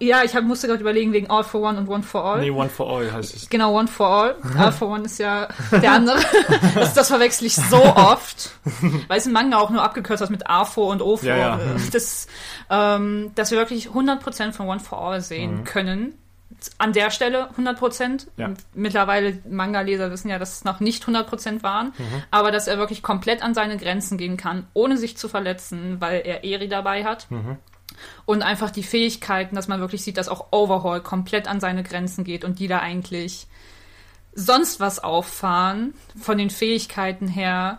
ja, 0.00 0.22
ich 0.24 0.36
hab, 0.36 0.44
musste 0.44 0.66
gerade 0.66 0.80
überlegen 0.80 1.12
wegen 1.12 1.30
All 1.30 1.42
for 1.42 1.62
One 1.62 1.78
und 1.78 1.88
One 1.88 2.02
for 2.02 2.22
All. 2.22 2.40
Nee, 2.40 2.50
One 2.50 2.68
for 2.68 2.90
All 2.90 3.10
heißt 3.10 3.34
es. 3.34 3.48
Genau, 3.48 3.78
One 3.78 3.88
for 3.88 4.06
All. 4.06 4.36
All 4.58 4.72
for 4.72 4.88
One 4.88 5.04
ist 5.04 5.18
ja 5.18 5.48
der 5.70 5.92
andere. 5.92 6.18
Das, 6.74 6.94
das 6.94 7.08
verwechsel 7.08 7.46
ich 7.46 7.56
so 7.56 7.82
oft. 7.82 8.50
Weil 9.08 9.18
es 9.18 9.26
im 9.26 9.32
Manga 9.32 9.58
auch 9.58 9.70
nur 9.70 9.82
abgekürzt 9.82 10.22
hat 10.22 10.30
mit 10.30 10.46
AFO 10.46 10.90
und 10.90 11.00
OFO. 11.02 11.26
Ja, 11.26 11.36
ja. 11.36 11.60
Das, 11.92 12.26
ähm, 12.70 13.30
dass 13.34 13.50
wir 13.50 13.58
wirklich 13.58 13.88
100% 13.88 14.52
von 14.52 14.68
One 14.68 14.80
for 14.80 15.00
All 15.00 15.20
sehen 15.20 15.64
können. 15.64 16.18
An 16.78 16.92
der 16.92 17.10
Stelle 17.10 17.50
100%. 17.56 18.08
Mhm. 18.08 18.18
Ja. 18.36 18.50
Mittlerweile 18.74 19.38
Manga-Leser 19.48 20.10
wissen 20.10 20.28
ja, 20.28 20.38
dass 20.38 20.56
es 20.56 20.64
noch 20.64 20.80
nicht 20.80 21.04
100% 21.04 21.62
waren. 21.62 21.88
Mhm. 21.98 22.22
Aber 22.30 22.50
dass 22.50 22.66
er 22.66 22.78
wirklich 22.78 23.02
komplett 23.02 23.42
an 23.42 23.54
seine 23.54 23.76
Grenzen 23.76 24.18
gehen 24.18 24.36
kann, 24.36 24.66
ohne 24.74 24.96
sich 24.96 25.16
zu 25.16 25.28
verletzen, 25.28 26.00
weil 26.00 26.22
er 26.24 26.44
Eri 26.44 26.68
dabei 26.68 27.04
hat. 27.04 27.30
Mhm. 27.30 27.58
Und 28.26 28.42
einfach 28.42 28.70
die 28.70 28.82
Fähigkeiten, 28.82 29.54
dass 29.56 29.68
man 29.68 29.80
wirklich 29.80 30.02
sieht, 30.02 30.16
dass 30.16 30.28
auch 30.28 30.46
Overhaul 30.52 31.00
komplett 31.00 31.46
an 31.48 31.60
seine 31.60 31.82
Grenzen 31.82 32.24
geht 32.24 32.44
und 32.44 32.58
die 32.58 32.68
da 32.68 32.78
eigentlich 32.80 33.46
sonst 34.34 34.80
was 34.80 34.98
auffahren, 35.02 35.94
von 36.20 36.38
den 36.38 36.50
Fähigkeiten 36.50 37.28
her, 37.28 37.78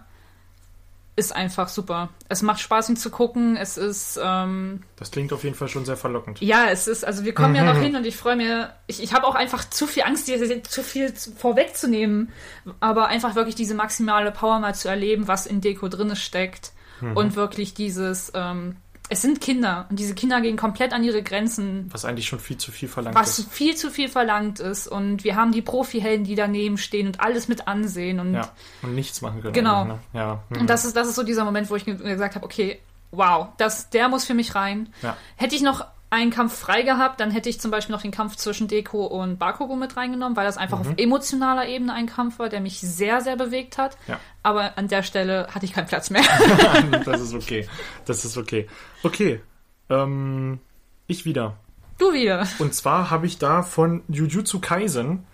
ist 1.17 1.33
einfach 1.33 1.69
super. 1.69 2.09
Es 2.27 2.41
macht 2.41 2.59
Spaß, 2.59 2.89
ihn 2.89 2.97
zu 2.97 3.09
gucken. 3.09 3.55
Es 3.55 3.77
ist, 3.77 4.19
ähm, 4.21 4.83
Das 4.97 5.11
klingt 5.11 5.31
auf 5.31 5.45
jeden 5.45 5.55
Fall 5.55 5.69
schon 5.69 5.85
sehr 5.85 5.95
verlockend. 5.95 6.41
ja, 6.41 6.67
es 6.69 6.87
ist, 6.87 7.05
also 7.05 7.23
wir 7.23 7.33
kommen 7.33 7.55
ja 7.55 7.63
noch 7.63 7.77
hin 7.81 7.95
und 7.95 8.05
ich 8.05 8.17
freue 8.17 8.35
mir, 8.35 8.73
ich, 8.87 9.01
ich 9.01 9.13
habe 9.13 9.25
auch 9.25 9.35
einfach 9.35 9.69
zu 9.69 9.87
viel 9.87 10.03
Angst, 10.03 10.27
dir 10.27 10.63
zu 10.63 10.83
viel 10.83 11.13
zu- 11.13 11.31
vorwegzunehmen, 11.31 12.33
aber 12.81 13.07
einfach 13.07 13.35
wirklich 13.35 13.55
diese 13.55 13.75
maximale 13.75 14.31
Power 14.31 14.59
mal 14.59 14.75
zu 14.75 14.89
erleben, 14.89 15.27
was 15.29 15.45
in 15.45 15.61
Deko 15.61 15.87
drinne 15.87 16.15
steckt 16.17 16.73
und 17.13 17.35
wirklich 17.35 17.73
dieses, 17.73 18.31
ähm, 18.35 18.77
es 19.09 19.21
sind 19.21 19.39
Kinder 19.41 19.85
und 19.89 19.99
diese 19.99 20.15
Kinder 20.15 20.41
gehen 20.41 20.57
komplett 20.57 20.91
an 20.93 21.03
ihre 21.03 21.21
Grenzen, 21.21 21.87
Was 21.91 22.05
eigentlich 22.05 22.27
schon 22.27 22.39
viel 22.39 22.57
zu 22.57 22.71
viel 22.71 22.89
verlangt 22.89 23.15
was 23.15 23.37
ist. 23.39 23.51
viel 23.51 23.75
zu 23.75 23.91
viel 23.91 24.09
verlangt 24.09 24.59
ist. 24.59 24.87
Und 24.87 25.23
wir 25.23 25.35
haben 25.35 25.51
die 25.51 25.61
Profi-Helden, 25.61 26.25
die 26.25 26.35
daneben 26.35 26.77
stehen 26.77 27.07
und 27.07 27.19
alles 27.19 27.47
mit 27.47 27.67
ansehen. 27.67 28.19
Und, 28.19 28.33
Ja, 28.33 28.51
und 28.81 28.95
nichts 28.95 29.21
machen 29.21 29.41
können. 29.41 29.53
Genau. 29.53 29.85
Ne? 29.85 29.99
Ja, 30.13 30.43
hm. 30.49 30.61
und 30.61 30.69
das 30.69 30.85
ist, 30.85 30.95
das 30.95 31.07
ist 31.07 31.15
so 31.15 31.23
dieser 31.23 31.45
Moment, 31.45 31.69
wo 31.69 31.75
ich 31.75 31.85
ge- 31.85 31.95
gesagt 31.95 32.35
habe, 32.35 32.45
okay, 32.45 32.79
wow, 33.11 33.47
das, 33.57 33.89
der 33.91 34.09
muss 34.09 34.25
für 34.25 34.33
mich 34.33 34.55
rein. 34.55 34.89
Ja. 35.01 35.15
Hätte 35.35 35.55
ich 35.55 35.61
noch 35.61 35.85
einen 36.09 36.31
Kampf 36.31 36.57
frei 36.57 36.83
gehabt, 36.83 37.19
dann 37.19 37.31
hätte 37.31 37.49
ich 37.49 37.59
zum 37.59 37.71
Beispiel 37.71 37.93
noch 37.93 38.01
den 38.01 38.11
Kampf 38.11 38.35
zwischen 38.35 38.67
Deko 38.67 39.05
und 39.05 39.37
Bakugo 39.37 39.75
mit 39.75 39.97
reingenommen, 39.97 40.35
weil 40.37 40.45
das 40.45 40.57
einfach 40.57 40.79
Mhm. 40.79 40.87
auf 40.87 40.93
emotionaler 40.97 41.67
Ebene 41.67 41.93
ein 41.93 42.05
Kampf 42.05 42.39
war, 42.39 42.47
der 42.47 42.61
mich 42.61 42.79
sehr, 42.79 43.21
sehr 43.21 43.35
bewegt 43.35 43.77
hat. 43.77 43.97
Ja. 44.07 44.19
Aber 44.43 44.77
an 44.77 44.87
der 44.87 45.03
Stelle 45.03 45.47
hatte 45.51 45.65
ich 45.65 45.73
keinen 45.73 45.87
Platz 45.87 46.09
mehr. 46.09 46.21
das 47.05 47.21
ist 47.21 47.33
okay. 47.33 47.67
Das 48.05 48.23
ist 48.23 48.37
okay. 48.37 48.67
Okay. 49.03 49.41
Ähm, 49.89 50.59
ich 51.07 51.25
wieder. 51.25 51.57
du 51.97 52.13
wieder. 52.13 52.47
Und 52.59 52.73
zwar 52.73 53.09
habe 53.09 53.25
ich 53.25 53.37
da 53.37 53.61
von 53.63 54.03
Jujutsu 54.07 54.59
Kaisen, 54.59 55.25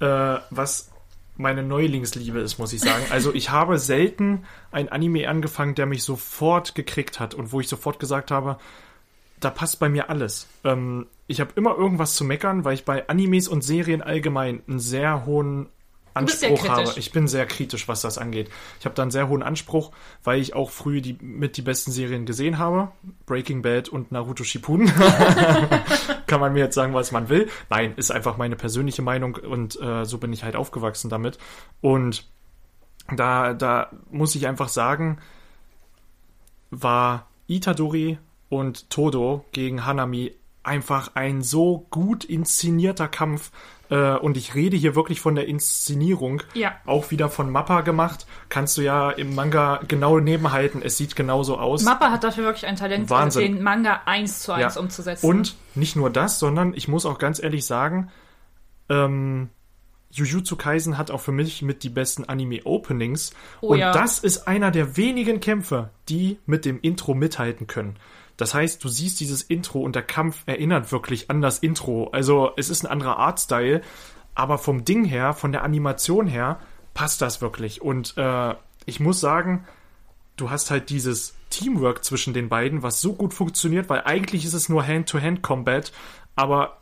äh, 0.00 0.36
was 0.50 0.90
meine 1.36 1.62
Neulingsliebe 1.62 2.38
ist, 2.40 2.58
muss 2.58 2.72
ich 2.72 2.80
sagen. 2.80 3.04
Also 3.10 3.32
ich 3.34 3.50
habe 3.50 3.78
selten 3.78 4.44
ein 4.70 4.90
Anime 4.90 5.28
angefangen, 5.28 5.74
der 5.74 5.86
mich 5.86 6.04
sofort 6.04 6.74
gekriegt 6.74 7.18
hat 7.20 7.34
und 7.34 7.52
wo 7.52 7.60
ich 7.60 7.68
sofort 7.68 7.98
gesagt 7.98 8.30
habe, 8.30 8.58
da 9.44 9.50
passt 9.50 9.78
bei 9.78 9.88
mir 9.88 10.10
alles. 10.10 10.46
Ähm, 10.64 11.06
ich 11.26 11.40
habe 11.40 11.52
immer 11.56 11.76
irgendwas 11.76 12.14
zu 12.14 12.24
meckern, 12.24 12.64
weil 12.64 12.74
ich 12.74 12.84
bei 12.84 13.08
Animes 13.08 13.48
und 13.48 13.62
Serien 13.62 14.02
allgemein 14.02 14.62
einen 14.66 14.78
sehr 14.78 15.24
hohen 15.26 15.68
Anspruch 16.14 16.68
habe. 16.68 16.92
Ich 16.96 17.12
bin 17.12 17.26
sehr 17.26 17.46
kritisch, 17.46 17.88
was 17.88 18.02
das 18.02 18.18
angeht. 18.18 18.50
Ich 18.78 18.84
habe 18.84 18.94
da 18.94 19.02
einen 19.02 19.10
sehr 19.10 19.28
hohen 19.28 19.42
Anspruch, 19.42 19.92
weil 20.22 20.40
ich 20.40 20.54
auch 20.54 20.70
früh 20.70 21.00
die, 21.00 21.16
mit 21.20 21.56
die 21.56 21.62
besten 21.62 21.90
Serien 21.90 22.26
gesehen 22.26 22.58
habe. 22.58 22.92
Breaking 23.26 23.62
Bad 23.62 23.88
und 23.88 24.12
Naruto 24.12 24.44
Shippuden. 24.44 24.92
Kann 26.26 26.40
man 26.40 26.52
mir 26.52 26.60
jetzt 26.60 26.74
sagen, 26.74 26.94
was 26.94 27.12
man 27.12 27.28
will. 27.28 27.48
Nein, 27.70 27.94
ist 27.96 28.10
einfach 28.10 28.36
meine 28.36 28.56
persönliche 28.56 29.02
Meinung 29.02 29.36
und 29.36 29.80
äh, 29.80 30.04
so 30.04 30.18
bin 30.18 30.32
ich 30.32 30.44
halt 30.44 30.56
aufgewachsen 30.56 31.08
damit. 31.08 31.38
Und 31.80 32.26
da, 33.14 33.54
da 33.54 33.90
muss 34.10 34.34
ich 34.34 34.46
einfach 34.46 34.68
sagen, 34.68 35.18
war 36.70 37.26
Itadori 37.46 38.18
und 38.52 38.90
Todo 38.90 39.46
gegen 39.52 39.86
Hanami 39.86 40.34
einfach 40.62 41.12
ein 41.14 41.42
so 41.42 41.86
gut 41.90 42.22
inszenierter 42.22 43.08
Kampf. 43.08 43.50
Äh, 43.88 44.16
und 44.16 44.36
ich 44.36 44.54
rede 44.54 44.76
hier 44.76 44.94
wirklich 44.94 45.22
von 45.22 45.34
der 45.34 45.48
Inszenierung. 45.48 46.42
Ja. 46.52 46.74
Auch 46.84 47.10
wieder 47.10 47.30
von 47.30 47.50
Mappa 47.50 47.80
gemacht. 47.80 48.26
Kannst 48.50 48.76
du 48.76 48.82
ja 48.82 49.10
im 49.10 49.34
Manga 49.34 49.80
genau 49.88 50.20
nebenhalten. 50.20 50.82
Es 50.82 50.98
sieht 50.98 51.16
genauso 51.16 51.58
aus. 51.58 51.82
Mappa 51.82 52.10
hat 52.10 52.24
dafür 52.24 52.44
wirklich 52.44 52.66
ein 52.66 52.76
Talent, 52.76 53.08
Wahnsinn. 53.08 53.54
den 53.54 53.62
Manga 53.62 54.02
eins 54.04 54.40
zu 54.40 54.52
eins 54.52 54.74
Ja. 54.74 54.80
umzusetzen. 54.82 55.24
Und 55.26 55.56
nicht 55.74 55.96
nur 55.96 56.10
das, 56.10 56.38
sondern 56.38 56.74
ich 56.74 56.88
muss 56.88 57.06
auch 57.06 57.18
ganz 57.18 57.42
ehrlich 57.42 57.64
sagen, 57.64 58.10
ähm, 58.90 59.48
Jujutsu 60.10 60.56
Kaisen 60.56 60.98
hat 60.98 61.10
auch 61.10 61.22
für 61.22 61.32
mich 61.32 61.62
mit 61.62 61.84
die 61.84 61.88
besten 61.88 62.26
Anime-Openings. 62.26 63.32
Oh 63.62 63.68
und 63.68 63.78
ja. 63.78 63.92
das 63.92 64.18
ist 64.18 64.46
einer 64.46 64.70
der 64.70 64.98
wenigen 64.98 65.40
Kämpfe, 65.40 65.88
die 66.10 66.38
mit 66.44 66.66
dem 66.66 66.78
Intro 66.82 67.14
mithalten 67.14 67.66
können. 67.66 67.96
Das 68.42 68.54
heißt, 68.54 68.82
du 68.82 68.88
siehst 68.88 69.20
dieses 69.20 69.40
Intro 69.40 69.78
und 69.82 69.94
der 69.94 70.02
Kampf 70.02 70.42
erinnert 70.46 70.90
wirklich 70.90 71.30
an 71.30 71.40
das 71.40 71.60
Intro. 71.60 72.08
Also 72.10 72.50
es 72.56 72.70
ist 72.70 72.82
ein 72.82 72.90
anderer 72.90 73.16
Artstyle, 73.16 73.82
aber 74.34 74.58
vom 74.58 74.84
Ding 74.84 75.04
her, 75.04 75.32
von 75.32 75.52
der 75.52 75.62
Animation 75.62 76.26
her, 76.26 76.58
passt 76.92 77.22
das 77.22 77.40
wirklich. 77.40 77.82
Und 77.82 78.18
äh, 78.18 78.56
ich 78.84 78.98
muss 78.98 79.20
sagen, 79.20 79.64
du 80.34 80.50
hast 80.50 80.72
halt 80.72 80.90
dieses 80.90 81.36
Teamwork 81.50 82.02
zwischen 82.02 82.34
den 82.34 82.48
beiden, 82.48 82.82
was 82.82 83.00
so 83.00 83.12
gut 83.12 83.32
funktioniert, 83.32 83.88
weil 83.88 84.02
eigentlich 84.06 84.44
ist 84.44 84.54
es 84.54 84.68
nur 84.68 84.84
Hand-to-Hand-Combat, 84.84 85.92
aber 86.34 86.78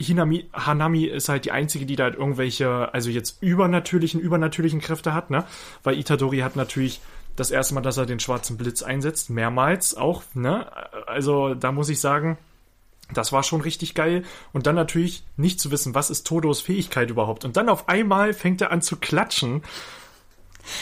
Hinami, 0.00 0.50
Hanami 0.52 1.04
ist 1.04 1.28
halt 1.28 1.44
die 1.44 1.52
einzige, 1.52 1.86
die 1.86 1.94
da 1.94 2.04
halt 2.04 2.16
irgendwelche, 2.16 2.92
also 2.92 3.08
jetzt 3.08 3.40
übernatürlichen, 3.40 4.20
übernatürlichen 4.20 4.80
Kräfte 4.80 5.14
hat, 5.14 5.30
ne? 5.30 5.44
Weil 5.84 5.96
Itadori 5.96 6.38
hat 6.38 6.56
natürlich 6.56 7.00
das 7.38 7.50
erste 7.50 7.74
Mal, 7.74 7.80
dass 7.80 7.96
er 7.96 8.06
den 8.06 8.20
schwarzen 8.20 8.56
Blitz 8.56 8.82
einsetzt, 8.82 9.30
mehrmals 9.30 9.96
auch, 9.96 10.22
ne? 10.34 10.66
Also 11.06 11.54
da 11.54 11.72
muss 11.72 11.88
ich 11.88 12.00
sagen, 12.00 12.38
das 13.14 13.32
war 13.32 13.42
schon 13.42 13.60
richtig 13.62 13.94
geil. 13.94 14.24
Und 14.52 14.66
dann 14.66 14.74
natürlich 14.74 15.24
nicht 15.36 15.60
zu 15.60 15.70
wissen, 15.70 15.94
was 15.94 16.10
ist 16.10 16.26
Todos 16.26 16.60
Fähigkeit 16.60 17.08
überhaupt. 17.10 17.44
Und 17.44 17.56
dann 17.56 17.68
auf 17.68 17.88
einmal 17.88 18.34
fängt 18.34 18.60
er 18.60 18.70
an 18.70 18.82
zu 18.82 18.96
klatschen. 18.96 19.62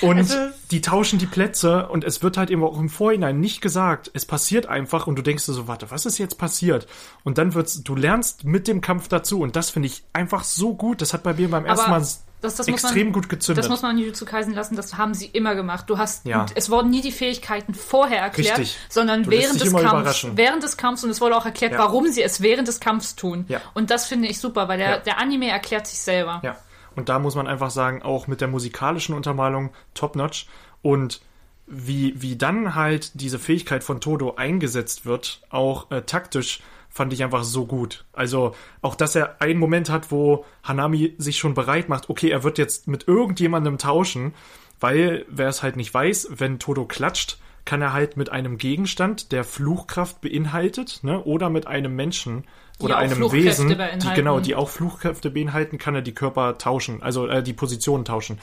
Und 0.01 0.19
ist- 0.19 0.37
die 0.73 0.81
tauschen 0.81 1.21
die 1.21 1.27
Plätze 1.27 1.87
und 1.89 2.03
es 2.03 2.21
wird 2.21 2.37
halt 2.37 2.51
eben 2.51 2.65
auch 2.65 2.81
im 2.81 2.89
Vorhinein 2.89 3.39
nicht 3.39 3.61
gesagt. 3.61 4.11
Es 4.15 4.25
passiert 4.27 4.67
einfach 4.67 5.07
und 5.07 5.15
du 5.17 5.23
denkst 5.23 5.47
dir 5.47 5.53
so, 5.53 5.69
warte, 5.69 5.93
was 5.93 6.07
ist 6.07 6.19
jetzt 6.19 6.39
passiert? 6.39 6.89
Und 7.23 7.39
dann 7.39 7.55
wird's, 7.55 7.85
du 7.85 7.95
lernst 7.95 8.43
mit 8.45 8.67
dem 8.67 8.81
Kampf 8.81 9.07
dazu 9.07 9.41
und 9.41 9.55
das 9.55 9.71
finde 9.71 9.87
ich 9.87 10.03
einfach 10.13 10.43
so 10.43 10.75
gut. 10.75 11.03
Das 11.03 11.13
hat 11.13 11.23
bei 11.23 11.35
mir 11.35 11.49
beim 11.49 11.65
ersten 11.65 11.91
Mal 11.91 12.05
das, 12.41 12.57
das 12.57 12.67
muss 12.69 12.85
extrem 12.85 13.07
man, 13.07 13.13
gut 13.13 13.29
gezündet. 13.29 13.65
Das 13.65 13.71
muss 13.71 13.83
man 13.83 13.99
Jujutsu 13.99 14.25
Kaisen 14.25 14.55
lassen, 14.55 14.77
das 14.77 14.97
haben 14.97 15.15
sie 15.15 15.27
immer 15.27 15.55
gemacht. 15.55 15.89
Du 15.89 15.99
hast, 15.99 16.27
Ja. 16.27 16.47
es 16.55 16.71
wurden 16.71 16.91
nie 16.91 17.01
die 17.01 17.13
Fähigkeiten 17.13 17.75
vorher 17.75 18.21
erklärt, 18.21 18.59
Richtig. 18.59 18.79
sondern 18.89 19.25
Du 19.25 19.31
während 19.31 19.61
des 19.61 19.73
Kampfs, 19.73 20.27
während 20.35 20.63
des 20.63 20.77
Kampfs 20.77 21.05
und 21.05 21.11
es 21.11 21.21
wurde 21.21 21.37
auch 21.37 21.47
erklärt, 21.47 21.73
Ja. 21.73 21.79
warum 21.79 22.07
sie 22.09 22.23
es 22.23 22.41
während 22.43 22.69
des 22.69 22.81
Kampfs 22.81 23.17
tun. 23.17 23.47
Ja. 23.49 23.61
Und 23.75 23.91
das 23.91 24.07
finde 24.07 24.29
ich 24.29 24.39
super, 24.39 24.69
weil 24.69 24.79
der, 24.79 24.99
der 25.01 25.19
Anime 25.19 25.49
erklärt 25.49 25.87
sich 25.87 25.99
selber. 25.99 26.41
Ja, 26.45 26.57
und 26.95 27.09
da 27.09 27.19
muss 27.19 27.35
man 27.35 27.47
einfach 27.47 27.71
sagen, 27.71 28.03
auch 28.03 28.27
mit 28.27 28.41
der 28.41 28.49
musikalischen 28.49 29.15
Untermalung 29.15 29.71
top-notch 29.95 30.47
und 30.83 31.21
wie, 31.67 32.15
wie 32.21 32.37
dann 32.37 32.75
halt 32.75 33.21
diese 33.21 33.39
Fähigkeit 33.39 33.83
von 33.83 34.01
Todo 34.01 34.35
eingesetzt 34.37 35.05
wird, 35.05 35.41
auch 35.51 35.91
äh, 35.91 36.03
taktisch, 36.03 36.61
fand 36.97 37.13
ich 37.13 37.23
einfach 37.23 37.45
so 37.45 37.67
gut. 37.67 38.05
Also 38.13 38.55
auch, 38.81 38.95
dass 38.95 39.15
er 39.15 39.41
einen 39.41 39.61
Moment 39.61 39.91
hat, 39.91 40.11
wo 40.11 40.45
Hanami 40.65 41.15
sich 41.19 41.39
schon 41.39 41.55
bereit 41.55 41.89
macht, 41.89 42.09
okay, 42.09 42.31
er 42.31 42.43
wird 42.43 42.59
jetzt 42.59 42.89
mit 42.89 43.07
irgendjemandem 43.07 43.77
tauschen, 43.79 44.35
weil, 44.81 45.27
wer 45.29 45.49
es 45.49 45.63
halt 45.63 45.77
nicht 45.77 45.93
weiß, 45.93 46.29
wenn 46.31 46.59
Todo 46.59 46.87
klatscht, 46.87 47.39
kann 47.67 47.83
er 47.83 47.93
halt 47.93 48.17
mit 48.17 48.31
einem 48.31 48.59
Gegenstand, 48.59 49.33
der 49.33 49.45
Fluchkraft 49.45 50.21
beinhaltet, 50.21 51.01
ne, 51.03 51.23
oder 51.23 51.51
mit 51.51 51.67
einem 51.67 51.95
Menschen 51.95 52.45
oder 52.79 52.99
einem 52.99 53.33
Wesen, 53.33 53.69
die 53.69 54.15
genau, 54.15 54.41
die 54.41 54.55
auch 54.55 54.69
Fluchkräfte 54.69 55.31
beinhalten, 55.31 55.79
kann 55.79 55.95
er 55.95 56.03
die 56.03 56.15
Körper 56.15 56.59
tauschen, 56.59 57.03
also 57.03 57.27
äh, 57.27 57.43
die 57.43 57.55
Positionen 57.55 58.05
tauschen. 58.05 58.39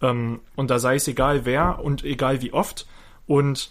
Ähm, 0.00 0.40
und 0.56 0.70
da 0.70 0.78
sei 0.78 0.94
es 0.94 1.08
egal 1.08 1.44
wer 1.44 1.80
und 1.82 2.04
egal 2.04 2.40
wie 2.40 2.52
oft. 2.52 2.86
Und, 3.26 3.70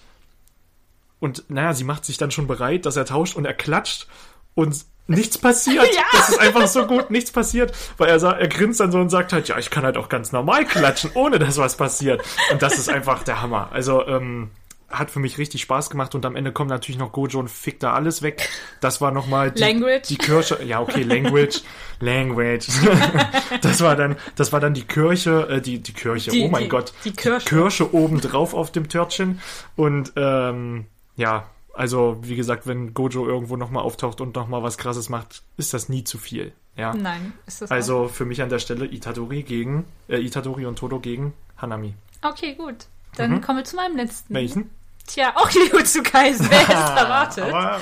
und 1.19 1.43
naja, 1.49 1.73
sie 1.73 1.83
macht 1.83 2.05
sich 2.05 2.17
dann 2.17 2.31
schon 2.31 2.47
bereit, 2.47 2.85
dass 2.85 2.95
er 2.95 3.05
tauscht 3.05 3.35
und 3.35 3.45
er 3.45 3.53
klatscht 3.53 4.07
und 4.55 4.75
nichts 5.07 5.37
passiert. 5.37 5.85
Ja. 5.95 6.03
Das 6.11 6.29
ist 6.29 6.39
einfach 6.39 6.67
so 6.67 6.85
gut, 6.85 7.09
nichts 7.11 7.31
passiert, 7.31 7.73
weil 7.97 8.09
er, 8.09 8.19
sa- 8.19 8.33
er 8.37 8.47
grinst 8.47 8.79
dann 8.79 8.91
so 8.91 8.99
und 8.99 9.09
sagt 9.09 9.33
halt, 9.33 9.47
ja, 9.47 9.57
ich 9.57 9.69
kann 9.69 9.83
halt 9.83 9.97
auch 9.97 10.09
ganz 10.09 10.31
normal 10.31 10.65
klatschen, 10.65 11.11
ohne 11.13 11.39
dass 11.39 11.57
was 11.57 11.77
passiert. 11.77 12.21
Und 12.51 12.61
das 12.61 12.77
ist 12.77 12.89
einfach 12.89 13.23
der 13.23 13.41
Hammer. 13.41 13.69
Also, 13.71 14.05
ähm, 14.05 14.49
hat 14.89 15.11
für 15.11 15.19
mich 15.19 15.37
richtig 15.37 15.61
Spaß 15.63 15.89
gemacht 15.89 16.15
und 16.15 16.25
am 16.25 16.37
Ende 16.37 16.53
kommt 16.53 16.69
natürlich 16.69 16.97
noch 16.97 17.11
Gojo 17.11 17.39
und 17.39 17.49
fickt 17.49 17.83
da 17.83 17.91
alles 17.93 18.21
weg. 18.21 18.47
Das 18.79 19.01
war 19.01 19.11
nochmal 19.11 19.51
die, 19.51 19.59
Language. 19.59 20.07
die 20.07 20.17
Kirche. 20.17 20.59
Ja, 20.63 20.79
okay, 20.79 21.03
Language. 21.03 21.61
Language. 21.99 22.67
das 23.61 23.81
war 23.81 23.95
dann, 23.97 24.15
das 24.35 24.53
war 24.53 24.61
dann 24.61 24.73
die 24.73 24.83
Kirche, 24.85 25.47
äh, 25.49 25.61
die, 25.61 25.79
die 25.83 25.91
Kirche, 25.93 26.31
Die- 26.31 26.43
oh 26.43 26.47
mein 26.47 26.63
die- 26.63 26.69
Gott. 26.69 26.93
die 27.03 27.11
Kirsche. 27.11 27.45
Kirsche 27.47 27.93
oben 27.93 28.21
drauf 28.21 28.53
auf 28.53 28.71
dem 28.71 28.87
Törtchen. 28.87 29.41
Und 29.75 30.13
ähm, 30.15 30.85
ja, 31.17 31.49
also 31.73 32.17
wie 32.21 32.35
gesagt, 32.37 32.65
wenn 32.65 32.93
Gojo 32.93 33.27
irgendwo 33.27 33.57
nochmal 33.57 33.83
auftaucht 33.83 34.21
und 34.21 34.33
nochmal 34.35 34.63
was 34.63 34.77
krasses 34.77 35.09
macht, 35.09 35.43
ist 35.57 35.73
das 35.73 35.89
nie 35.89 36.03
zu 36.05 36.17
viel. 36.17 36.53
Ja. 36.77 36.93
Nein, 36.93 37.33
ist 37.45 37.61
das 37.61 37.69
auch- 37.71 37.75
Also 37.75 38.07
für 38.07 38.23
mich 38.25 38.41
an 38.41 38.49
der 38.49 38.59
Stelle 38.59 38.85
Itadori 38.85 39.43
gegen, 39.43 39.85
äh, 40.07 40.17
Itadori 40.19 40.65
und 40.65 40.77
Todo 40.79 40.99
gegen 40.99 41.33
Hanami. 41.57 41.93
Okay, 42.23 42.53
gut. 42.55 42.85
Dann 43.17 43.41
kommen 43.41 43.57
wir 43.59 43.65
zu 43.65 43.75
meinem 43.75 43.97
letzten. 43.97 44.31
Mhm. 44.33 44.37
Welchen? 44.37 44.69
Tja, 45.07 45.31
auch 45.35 45.49
Jujutsu 45.49 46.03
Kaisen. 46.03 46.47
Wer 46.49 46.59
hätte 46.59 46.73
es 46.73 46.89
erwartet? 47.01 47.43
Aber 47.45 47.79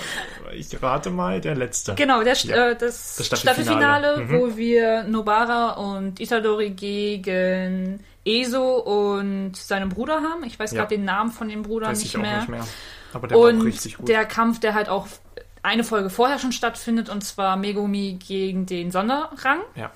ich 0.53 0.81
rate 0.81 1.09
mal 1.09 1.41
der 1.41 1.55
letzte. 1.55 1.95
Genau, 1.95 2.23
der, 2.23 2.35
Ja. 2.35 2.69
äh, 2.69 2.75
das, 2.77 3.15
Das 3.17 3.27
Staffelfinale. 3.27 4.13
Staffelfinale, 4.13 4.17
Mhm. 4.25 4.31
wo 4.51 4.55
wir 4.57 5.03
Nobara 5.05 5.71
und 5.71 6.19
Itadori 6.19 6.69
gegen 6.71 7.99
Eso 8.23 8.77
und 8.77 9.55
seinem 9.55 9.89
Bruder 9.89 10.21
haben. 10.21 10.43
Ich 10.45 10.57
weiß 10.59 10.71
Ja. 10.71 10.81
gerade 10.83 10.95
den 10.95 11.05
Namen 11.05 11.31
von 11.31 11.49
dem 11.49 11.63
Bruder 11.63 11.87
Weiß 11.87 11.99
nicht, 11.99 12.09
ich 12.09 12.17
auch 12.17 12.21
mehr. 12.21 12.37
nicht 12.39 12.49
mehr. 12.49 12.65
Aber 13.15 13.27
der 13.27 13.37
war 13.37 13.45
auch 13.45 13.49
Und 13.49 13.61
richtig 13.61 13.97
gut. 13.97 14.07
der 14.09 14.25
Kampf, 14.25 14.59
der 14.59 14.73
halt 14.73 14.89
auch 14.89 15.07
eine 15.63 15.83
Folge 15.83 16.09
vorher 16.09 16.37
schon 16.37 16.51
stattfindet, 16.51 17.09
und 17.09 17.23
zwar 17.23 17.55
Megumi 17.57 18.19
gegen 18.25 18.65
den 18.65 18.91
Sonderrang, 18.91 19.61
ja. 19.75 19.89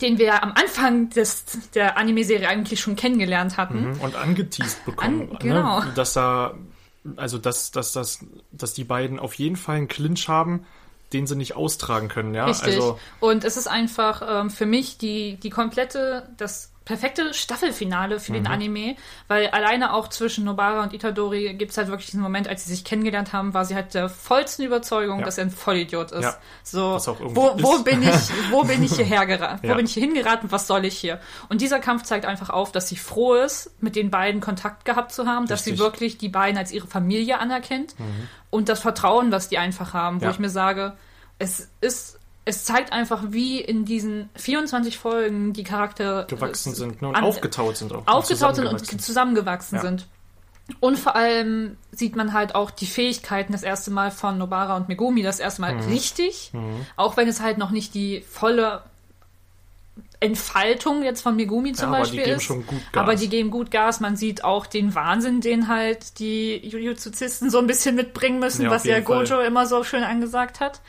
den 0.00 0.16
wir 0.16 0.42
am 0.42 0.52
Anfang 0.52 1.10
des, 1.10 1.44
der 1.74 1.98
Anime-Serie 1.98 2.48
eigentlich 2.48 2.80
schon 2.80 2.96
kennengelernt 2.96 3.58
hatten. 3.58 3.90
Mhm. 3.90 4.00
Und 4.00 4.16
angeteased 4.16 4.84
bekommen. 4.86 5.32
An- 5.32 5.38
genau. 5.38 5.80
Ne? 5.80 5.92
Dass 5.94 6.14
da, 6.14 6.54
also 7.16 7.36
dass, 7.36 7.72
dass, 7.72 7.92
dass, 7.92 8.20
dass 8.52 8.72
die 8.74 8.84
beiden 8.84 9.18
auf 9.18 9.34
jeden 9.34 9.56
Fall 9.56 9.76
einen 9.76 9.88
Clinch 9.88 10.28
haben, 10.28 10.64
den 11.12 11.26
sie 11.26 11.36
nicht 11.36 11.56
austragen 11.56 12.08
können, 12.08 12.32
ja. 12.32 12.46
Richtig. 12.46 12.76
Also 12.76 12.98
und 13.20 13.44
es 13.44 13.58
ist 13.58 13.66
einfach 13.66 14.22
ähm, 14.26 14.50
für 14.50 14.64
mich 14.64 14.96
die, 14.96 15.36
die 15.36 15.50
komplette, 15.50 16.30
das 16.38 16.71
perfekte 16.84 17.32
Staffelfinale 17.32 18.18
für 18.18 18.32
Mhm. 18.32 18.36
den 18.36 18.46
Anime, 18.48 18.96
weil 19.28 19.48
alleine 19.48 19.92
auch 19.94 20.08
zwischen 20.08 20.44
Nobara 20.44 20.82
und 20.82 20.92
Itadori 20.92 21.54
gibt 21.54 21.70
es 21.70 21.76
halt 21.78 21.88
wirklich 21.88 22.06
diesen 22.06 22.22
Moment, 22.22 22.48
als 22.48 22.64
sie 22.64 22.70
sich 22.74 22.84
kennengelernt 22.84 23.32
haben, 23.32 23.54
war 23.54 23.64
sie 23.64 23.74
halt 23.74 23.94
der 23.94 24.08
vollsten 24.08 24.64
Überzeugung, 24.64 25.20
Ja. 25.20 25.24
dass 25.24 25.38
er 25.38 25.44
ein 25.44 25.50
Vollidiot 25.50 26.10
ist. 26.12 26.22
Ja. 26.22 26.36
So, 26.64 26.98
wo, 27.20 27.54
wo 27.62 27.74
ist. 27.76 27.84
bin 27.84 28.02
ich, 28.02 28.14
wo 28.50 28.64
bin 28.64 28.82
ich 28.82 28.92
hierher 28.96 29.26
geraten? 29.26 29.60
Wo 29.62 29.68
Ja. 29.68 29.74
bin 29.74 29.86
ich 29.86 29.94
hier 29.94 30.02
hingeraten? 30.02 30.50
Was 30.50 30.66
soll 30.66 30.84
ich 30.84 30.98
hier? 30.98 31.20
Und 31.48 31.60
dieser 31.60 31.78
Kampf 31.78 32.02
zeigt 32.02 32.26
einfach 32.26 32.50
auf, 32.50 32.72
dass 32.72 32.88
sie 32.88 32.96
froh 32.96 33.34
ist, 33.34 33.70
mit 33.80 33.94
den 33.94 34.10
beiden 34.10 34.40
Kontakt 34.40 34.84
gehabt 34.84 35.12
zu 35.12 35.26
haben, 35.26 35.46
dass 35.46 35.64
sie 35.64 35.70
Richtig. 35.70 35.80
Mhm. 35.80 35.84
wirklich 35.84 36.18
die 36.18 36.28
beiden 36.28 36.58
als 36.58 36.72
ihre 36.72 36.86
Familie 36.88 37.38
anerkennt 37.38 37.94
und 38.50 38.68
das 38.68 38.80
Vertrauen, 38.80 39.30
was 39.30 39.48
die 39.48 39.58
einfach 39.58 39.94
haben, 39.94 40.20
wo 40.20 40.28
ich 40.28 40.38
mir 40.38 40.50
sage, 40.50 40.96
es 41.38 41.70
ist 41.80 42.18
es 42.44 42.64
zeigt 42.64 42.92
einfach, 42.92 43.22
wie 43.28 43.60
in 43.60 43.84
diesen 43.84 44.28
24 44.36 44.98
Folgen 44.98 45.52
die 45.52 45.62
Charaktere 45.64 46.26
gewachsen 46.28 46.72
äh, 46.72 46.76
sind 46.76 47.02
ne? 47.02 47.08
und 47.08 47.14
an- 47.16 47.24
aufgetaut 47.24 47.76
sind 47.76 47.92
auch. 47.92 48.06
aufgetaut 48.06 48.56
sind 48.56 48.66
und 48.66 49.00
zusammengewachsen. 49.02 49.76
Ja. 49.76 49.82
sind. 49.82 50.06
Und 50.80 50.98
vor 50.98 51.16
allem 51.16 51.76
sieht 51.90 52.14
man 52.16 52.32
halt 52.32 52.54
auch 52.54 52.70
die 52.70 52.86
Fähigkeiten 52.86 53.52
das 53.52 53.62
erste 53.62 53.90
Mal 53.90 54.10
von 54.10 54.38
Nobara 54.38 54.76
und 54.76 54.88
Megumi 54.88 55.22
das 55.22 55.38
erste 55.40 55.60
Mhm. 55.62 55.68
Mal 55.76 55.84
richtig. 55.84 56.52
Auch 56.96 57.16
wenn 57.16 57.28
es 57.28 57.40
halt 57.40 57.58
noch 57.58 57.70
nicht 57.70 57.94
die 57.94 58.24
volle 58.28 58.82
Entfaltung 60.20 61.02
jetzt 61.02 61.20
von 61.20 61.34
Megumi 61.34 61.72
zum 61.72 61.92
Ja, 61.92 61.96
aber 61.96 61.96
die 61.96 62.02
Beispiel 62.16 62.24
geben 62.24 62.36
ist. 62.36 62.42
schon 62.44 62.66
gut 62.66 62.80
Gas. 62.92 63.02
Aber 63.02 63.14
die 63.16 63.28
geben 63.28 63.50
gut 63.50 63.70
Gas. 63.72 63.98
Man 64.00 64.16
sieht 64.16 64.44
auch 64.44 64.66
den 64.66 64.94
Wahnsinn, 64.94 65.40
den 65.40 65.66
halt 65.66 66.18
die 66.20 66.56
Jujuzisten 66.66 67.50
so 67.50 67.58
ein 67.58 67.66
bisschen 67.66 67.96
mitbringen 67.96 68.38
müssen, 68.38 68.62
Ja, 68.62 68.70
was 68.70 68.84
ja 68.84 68.94
jeden 68.94 69.06
Fall. 69.06 69.24
Gojo 69.26 69.40
immer 69.40 69.66
so 69.66 69.82
schön 69.82 70.04
angesagt 70.04 70.60
hat. 70.60 70.80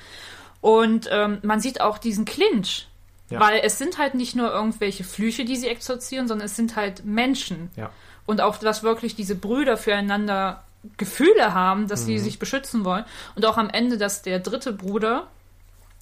Und 0.64 1.10
ähm, 1.12 1.40
man 1.42 1.60
sieht 1.60 1.82
auch 1.82 1.98
diesen 1.98 2.24
Clinch. 2.24 2.88
Ja. 3.30 3.42
Weil 3.42 3.60
es 3.64 3.78
sind 3.78 3.98
halt 3.98 4.16
nicht 4.16 4.34
nur 4.34 4.50
irgendwelche 4.50 5.04
Flüche, 5.04 5.44
die 5.44 5.58
sie 5.58 5.68
exorzieren, 5.68 6.28
sondern 6.30 6.46
es 6.46 6.56
sind 6.56 6.78
halt 6.78 7.04
Menschen. 7.04 7.70
Ja. 7.76 7.90
Und 8.26 8.40
auch, 8.40 8.58
dass 8.58 8.82
wirklich 8.82 9.14
diese 9.16 9.36
Brüder 9.36 9.76
füreinander 9.76 10.64
Gefühle 10.96 11.54
haben, 11.54 11.88
dass 11.90 12.02
Mhm. 12.04 12.06
sie 12.06 12.20
sich 12.20 12.40
beschützen 12.40 12.86
wollen. 12.86 13.04
Und 13.36 13.46
auch 13.46 13.58
am 13.58 13.70
Ende, 13.70 13.98
dass 13.98 14.22
der 14.22 14.40
dritte 14.40 14.72
Bruder, 14.72 15.28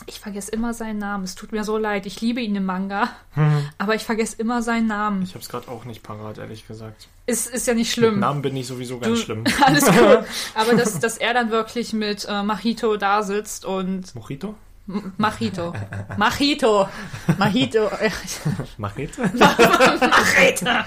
ich 0.07 0.19
vergesse 0.19 0.51
immer 0.51 0.73
seinen 0.73 0.97
Namen, 0.99 1.23
es 1.23 1.35
tut 1.35 1.51
mir 1.51 1.63
so 1.63 1.77
leid, 1.77 2.05
ich 2.05 2.21
liebe 2.21 2.41
ihn 2.41 2.55
im 2.55 2.65
Manga, 2.65 3.09
aber 3.77 3.95
ich 3.95 4.03
vergesse 4.03 4.35
immer 4.39 4.61
seinen 4.61 4.87
Namen. 4.87 5.21
Ich 5.23 5.35
hab's 5.35 5.49
gerade 5.49 5.67
auch 5.69 5.85
nicht 5.85 6.03
parat, 6.03 6.37
ehrlich 6.37 6.67
gesagt. 6.67 7.07
Ist, 7.27 7.47
ist 7.47 7.67
ja 7.67 7.73
nicht 7.73 7.87
Mit 7.97 8.05
schlimm. 8.05 8.19
Namen 8.19 8.41
bin 8.41 8.55
ich 8.57 8.67
sowieso 8.67 8.97
ganz 8.99 9.19
Du- 9.19 9.23
schlimm. 9.25 9.43
Alles 9.65 9.85
gut. 9.85 9.95
Aber 10.55 10.75
dass, 10.75 10.99
dass 10.99 11.17
er 11.17 11.33
dann 11.33 11.51
wirklich 11.51 11.93
mit 11.93 12.25
äh, 12.29 12.43
Machito 12.43 12.97
da 12.97 13.23
sitzt 13.23 13.63
und 13.65 14.13
Mojito? 14.15 14.55
Machito. 15.17 15.73
Machito. 16.17 16.89
Machito. 17.37 17.89
Machete? 18.77 19.31
Machete. 19.33 20.85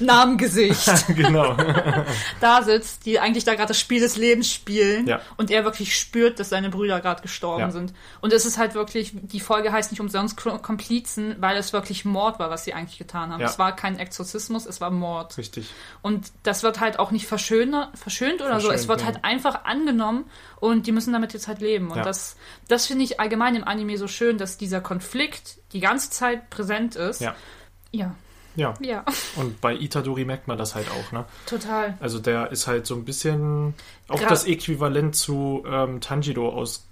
Namengesicht. 0.00 1.06
genau. 1.16 1.56
Da 2.40 2.62
sitzt, 2.62 3.04
die 3.06 3.20
eigentlich 3.20 3.44
da 3.44 3.54
gerade 3.54 3.68
das 3.68 3.78
Spiel 3.80 4.00
des 4.00 4.16
Lebens 4.16 4.50
spielen. 4.50 5.06
Ja. 5.06 5.20
Und 5.36 5.50
er 5.50 5.64
wirklich 5.64 5.98
spürt, 5.98 6.40
dass 6.40 6.48
seine 6.48 6.70
Brüder 6.70 7.00
gerade 7.00 7.22
gestorben 7.22 7.60
Ja. 7.62 7.70
sind. 7.70 7.92
Und 8.20 8.32
es 8.32 8.46
ist 8.46 8.58
halt 8.58 8.74
wirklich, 8.74 9.12
die 9.14 9.40
Folge 9.40 9.72
heißt 9.72 9.90
nicht 9.90 10.00
umsonst 10.00 10.36
Komplizen, 10.36 11.36
weil 11.40 11.56
es 11.56 11.72
wirklich 11.72 12.04
Mord 12.04 12.38
war, 12.38 12.50
was 12.50 12.64
sie 12.64 12.74
eigentlich 12.74 12.98
getan 12.98 13.32
haben. 13.32 13.40
Ja. 13.40 13.46
Es 13.48 13.58
war 13.58 13.74
kein 13.74 13.98
Exorzismus, 13.98 14.66
es 14.66 14.80
war 14.80 14.90
Mord. 14.90 15.36
Richtig. 15.36 15.70
Und 16.02 16.32
das 16.42 16.62
wird 16.62 16.80
halt 16.80 16.98
auch 16.98 17.10
nicht 17.10 17.26
verschönt, 17.26 17.74
verschönt 17.94 18.40
oder 18.40 18.60
so. 18.60 18.70
Es 18.70 18.84
Verschönt, 18.84 18.88
wird 18.88 19.04
halt 19.04 19.24
einfach 19.24 19.64
angenommen 19.64 20.24
und 20.60 20.86
die 20.86 20.92
müssen 20.92 21.12
damit 21.12 21.32
jetzt 21.34 21.48
halt 21.48 21.60
leben. 21.60 21.90
Und 21.90 21.98
Ja. 21.98 22.02
das, 22.02 22.36
das 22.68 22.86
finde 22.86 23.04
ich 23.04 23.20
allgemein 23.20 23.54
im 23.54 23.64
Anime 23.64 23.96
so 23.98 24.08
schön, 24.08 24.38
dass 24.38 24.58
dieser 24.58 24.80
Konflikt 24.80 25.58
die 25.72 25.80
ganze 25.80 26.10
Zeit 26.10 26.50
präsent 26.50 26.96
ist. 26.96 27.20
Ja. 27.20 27.34
Ja, 27.92 28.14
Ja. 28.56 28.74
ja, 28.80 29.04
Und 29.36 29.60
bei 29.60 29.74
Itadori 29.74 30.24
merkt 30.24 30.48
man 30.48 30.58
das 30.58 30.74
halt 30.74 30.86
auch, 30.90 31.12
ne? 31.12 31.24
total. 31.46 31.96
Also 32.00 32.18
der 32.18 32.50
ist 32.50 32.66
halt 32.66 32.86
so 32.86 32.94
ein 32.96 33.04
bisschen 33.04 33.74
auch 34.08 34.20
Gra- 34.20 34.28
das 34.28 34.46
Äquivalent 34.46 35.14
zu 35.16 35.62
ähm, 35.66 36.00
Tanjiro 36.00 36.48
aus, 36.50 36.86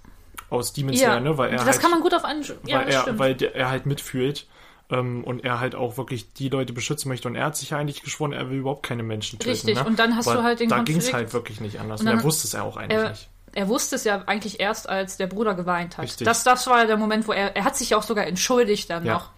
aus 0.49 0.71
Demon 0.73 0.93
Ja, 0.93 0.99
Slayer, 0.99 1.19
ne? 1.19 1.37
Weil 1.37 1.49
er 1.51 1.57
das 1.57 1.65
halt, 1.67 1.81
kann 1.81 1.91
man 1.91 2.01
gut 2.01 2.13
auf 2.13 2.23
an. 2.23 2.41
Ja, 2.65 2.79
weil, 2.79 2.87
er, 2.89 3.01
stimmt. 3.01 3.19
weil 3.19 3.35
der, 3.35 3.55
er 3.55 3.69
halt 3.69 3.85
mitfühlt 3.85 4.47
ähm, 4.89 5.23
und 5.25 5.43
er 5.43 5.59
halt 5.59 5.75
auch 5.75 5.97
wirklich 5.97 6.31
die 6.33 6.47
Leute 6.47 6.71
beschützen 6.71 7.09
möchte. 7.09 7.27
Und 7.27 7.35
er 7.35 7.45
hat 7.47 7.57
sich 7.57 7.71
ja 7.71 7.77
eigentlich 7.77 8.01
geschworen, 8.01 8.31
er 8.31 8.49
will 8.49 8.59
überhaupt 8.59 8.83
keine 8.83 9.03
Menschen 9.03 9.37
töten. 9.37 9.49
Richtig, 9.51 9.75
Ne? 9.75 9.83
und 9.85 9.99
dann 9.99 10.15
hast 10.15 10.27
Aber 10.29 10.37
du 10.37 10.43
halt 10.43 10.61
den 10.61 10.69
Da 10.69 10.79
ging 10.83 10.97
es 10.97 11.11
halt 11.11 11.33
wirklich 11.33 11.59
nicht 11.59 11.79
anders. 11.81 11.99
Und 12.01 12.07
Und, 12.07 12.13
er 12.19 12.23
wusste 12.23 12.47
es 12.47 12.53
ja 12.53 12.61
auch 12.63 12.77
eigentlich 12.77 12.97
er, 12.97 13.09
nicht. 13.09 13.29
Er 13.57 13.67
wusste 13.67 13.95
es 13.95 14.03
ja 14.03 14.21
eigentlich 14.27 14.59
erst, 14.59 14.87
als 14.87 15.17
der 15.17 15.25
Bruder 15.25 15.55
geweint 15.55 15.97
hat. 15.97 16.05
Richtig. 16.05 16.25
Das, 16.25 16.43
das 16.43 16.67
war 16.67 16.85
der 16.85 16.95
Moment, 16.95 17.27
wo 17.27 17.31
er, 17.33 17.55
er 17.55 17.63
hat 17.63 17.75
sich 17.75 17.89
ja 17.89 17.97
auch 17.97 18.03
sogar 18.03 18.27
entschuldigt 18.27 18.89
dann 18.91 19.03
Ja. 19.03 19.13
noch. 19.15 19.31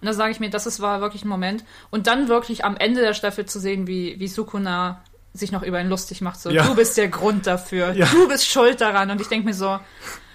Und 0.00 0.06
da 0.06 0.12
sage 0.14 0.30
ich 0.32 0.40
mir, 0.40 0.48
das 0.50 0.66
ist, 0.66 0.80
war 0.80 1.00
wirklich 1.02 1.24
ein 1.24 1.28
Moment. 1.28 1.62
Und 1.90 2.06
dann 2.06 2.28
wirklich 2.28 2.64
am 2.64 2.76
Ende 2.78 3.02
der 3.02 3.12
Staffel 3.12 3.44
zu 3.44 3.60
sehen, 3.60 3.86
wie, 3.86 4.18
wie 4.18 4.28
Sukuna 4.28 5.02
sich 5.34 5.52
noch 5.52 5.62
über 5.62 5.78
ihn 5.80 5.88
lustig 5.90 6.22
macht. 6.22 6.40
So, 6.40 6.48
Ja. 6.50 6.64
du 6.64 6.74
bist 6.74 6.96
der 6.96 7.08
Grund 7.08 7.46
dafür. 7.46 7.92
Ja. 7.92 8.06
Du 8.06 8.26
bist 8.28 8.46
schuld 8.48 8.80
daran. 8.80 9.10
Und 9.10 9.20
ich 9.20 9.28
denke 9.28 9.46
mir 9.46 9.54
so, 9.54 9.78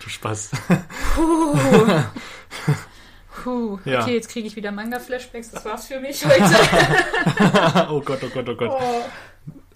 Du 0.04 0.10
Spaß. 0.10 0.52
puh. 1.16 1.58
Puh. 3.44 3.80
Ja. 3.86 4.02
Okay, 4.02 4.14
jetzt 4.14 4.30
kriege 4.30 4.46
ich 4.48 4.56
wieder 4.56 4.72
Manga-Flashbacks. 4.72 5.50
Das 5.52 5.66
war's 5.66 5.88
für 5.88 6.00
mich 6.00 6.24
heute. 6.26 6.44
oh 7.90 8.02
Gott, 8.02 8.20
oh 8.24 8.30
Gott, 8.32 8.50
oh 8.50 8.56
Gott. 8.56 8.70
Oh, 8.72 9.04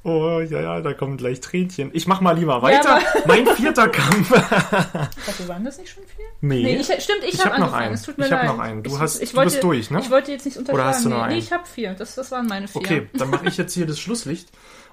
ja, 0.06 0.62
ja, 0.62 0.82
da 0.82 0.93
kommen 0.93 1.18
gleich 1.18 1.41
Tränchen. 1.41 1.89
Ich 1.93 2.06
mach 2.06 2.22
mal 2.22 2.38
lieber 2.38 2.62
weiter. 2.62 3.01
mein 3.26 3.47
vierter 3.47 3.88
Kampf. 3.89 4.30
Warte, 4.32 5.47
waren 5.47 5.66
das 5.66 5.80
nicht 5.80 5.89
schon 5.89 6.03
vier? 6.03 6.26
Nee. 6.41 6.64
Nee, 6.64 6.76
ich, 6.76 6.86
stimmt, 6.86 7.24
ich, 7.28 7.34
Ich 7.34 7.39
habe 7.39 7.56
hab 7.56 7.60
noch 7.60 7.74
einen. 7.74 7.95
Es 7.95 8.03
tut 8.03 8.18
mir 8.18 8.26
Ich 8.28 8.32
hab 8.32 8.43
leid. 8.43 8.51
noch 8.51 8.60
einen. 8.60 8.84
Du 8.84 8.91
ich, 8.93 8.99
hast- 8.99 9.22
ich 9.22 9.32
du 9.32 9.38
wollte, 9.38 9.51
bist 9.51 9.64
durch, 9.64 9.89
ne? 9.89 9.99
Ich 9.99 10.12
wollte 10.12 10.32
jetzt 10.32 10.45
nicht 10.45 10.58
unterschlagen. 10.58 10.89
hast 10.89 11.06
du 11.06 11.10
noch 11.10 11.18
nee, 11.18 11.24
einen? 11.24 11.34
nee, 11.34 11.39
ich 11.39 11.51
habe 11.51 11.66
vier. 11.66 11.93
Das, 11.95 12.14
das 12.16 12.32
waren 12.32 12.45
meine 12.45 12.68
vier. 12.68 12.82
Okay, 12.82 13.10
dann 13.14 13.30
mache 13.32 13.47
ich 13.47 13.58
jetzt 13.58 13.74
hier 13.74 13.88
das 13.88 13.99
Schlusslicht. 13.99 14.49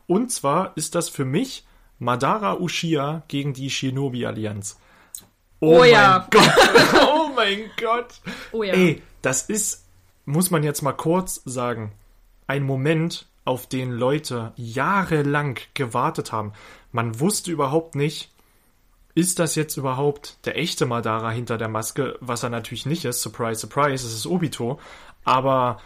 Und 0.06 0.32
zwar 0.32 0.72
ist 0.76 0.94
das 0.94 1.08
für 1.10 1.24
mich 1.26 1.66
Madara 1.98 2.58
Uchiha 2.58 3.22
gegen 3.28 3.52
die 3.52 3.68
Shinobi-Allianz. 3.70 4.78
Oh 5.60 5.84
ja. 5.84 6.26
mein 6.32 6.42
Gott. 6.42 6.52
Oh 7.02 7.28
mein 7.34 7.70
Gott. 7.80 8.14
Oh 8.50 8.62
ja. 8.62 8.74
Ey, 8.74 9.02
das 9.22 9.42
ist, 9.42 9.84
muss 10.24 10.50
man 10.50 10.62
jetzt 10.64 10.82
mal 10.82 10.92
kurz 10.92 11.40
sagen, 11.44 11.92
ein 12.46 12.62
Moment, 12.64 13.26
auf 13.44 13.66
den 13.66 13.92
Leute 13.92 14.52
jahrelang 14.56 15.58
gewartet 15.74 16.32
haben. 16.32 16.52
Man 16.92 17.18
wusste 17.18 17.50
überhaupt 17.50 17.94
nicht, 17.94 18.30
ist 19.14 19.38
das 19.38 19.54
jetzt 19.54 19.76
überhaupt 19.76 20.38
der 20.46 20.56
echte 20.56 20.86
Madara 20.86 21.30
hinter 21.30 21.58
der 21.58 21.68
Maske, 21.68 22.16
was 22.20 22.42
er 22.42 22.50
natürlich 22.50 22.86
nicht 22.86 23.04
ist. 23.04 23.20
Surprise, 23.20 23.60
surprise, 23.60 24.06
es 24.06 24.14
ist 24.14 24.26
Obito. 24.26 24.78
Aber 25.24 25.80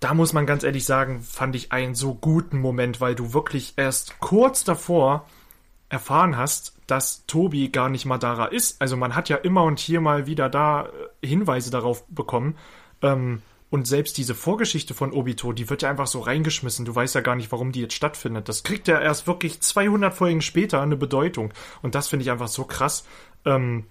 da 0.00 0.14
muss 0.14 0.32
man 0.32 0.46
ganz 0.46 0.62
ehrlich 0.62 0.84
sagen, 0.84 1.20
fand 1.20 1.54
ich 1.54 1.72
einen 1.72 1.94
so 1.94 2.14
guten 2.14 2.58
Moment, 2.58 3.00
weil 3.00 3.14
du 3.14 3.32
wirklich 3.32 3.74
erst 3.76 4.18
kurz 4.20 4.64
davor 4.64 5.26
erfahren 5.88 6.36
hast, 6.36 6.74
dass 6.86 7.24
Tobi 7.26 7.68
gar 7.70 7.88
nicht 7.88 8.06
Madara 8.06 8.46
ist. 8.46 8.80
Also 8.80 8.96
man 8.96 9.14
hat 9.14 9.28
ja 9.28 9.36
immer 9.36 9.64
und 9.64 9.78
hier 9.78 10.00
mal 10.00 10.26
wieder 10.26 10.48
da 10.48 10.88
äh, 11.22 11.26
Hinweise 11.26 11.70
darauf 11.70 12.06
bekommen. 12.06 12.56
Ähm, 13.02 13.42
und 13.70 13.86
selbst 13.86 14.18
diese 14.18 14.34
Vorgeschichte 14.34 14.94
von 14.94 15.12
Obito, 15.12 15.52
die 15.52 15.70
wird 15.70 15.82
ja 15.82 15.90
einfach 15.90 16.08
so 16.08 16.20
reingeschmissen. 16.20 16.84
Du 16.84 16.94
weißt 16.94 17.14
ja 17.14 17.20
gar 17.20 17.36
nicht, 17.36 17.52
warum 17.52 17.70
die 17.70 17.80
jetzt 17.80 17.94
stattfindet. 17.94 18.48
Das 18.48 18.64
kriegt 18.64 18.88
ja 18.88 19.00
erst 19.00 19.28
wirklich 19.28 19.60
200 19.60 20.12
Folgen 20.12 20.42
später 20.42 20.82
eine 20.82 20.96
Bedeutung. 20.96 21.54
Und 21.80 21.94
das 21.94 22.08
finde 22.08 22.24
ich 22.24 22.32
einfach 22.32 22.48
so 22.48 22.64
krass. 22.64 23.04
Ähm, 23.44 23.84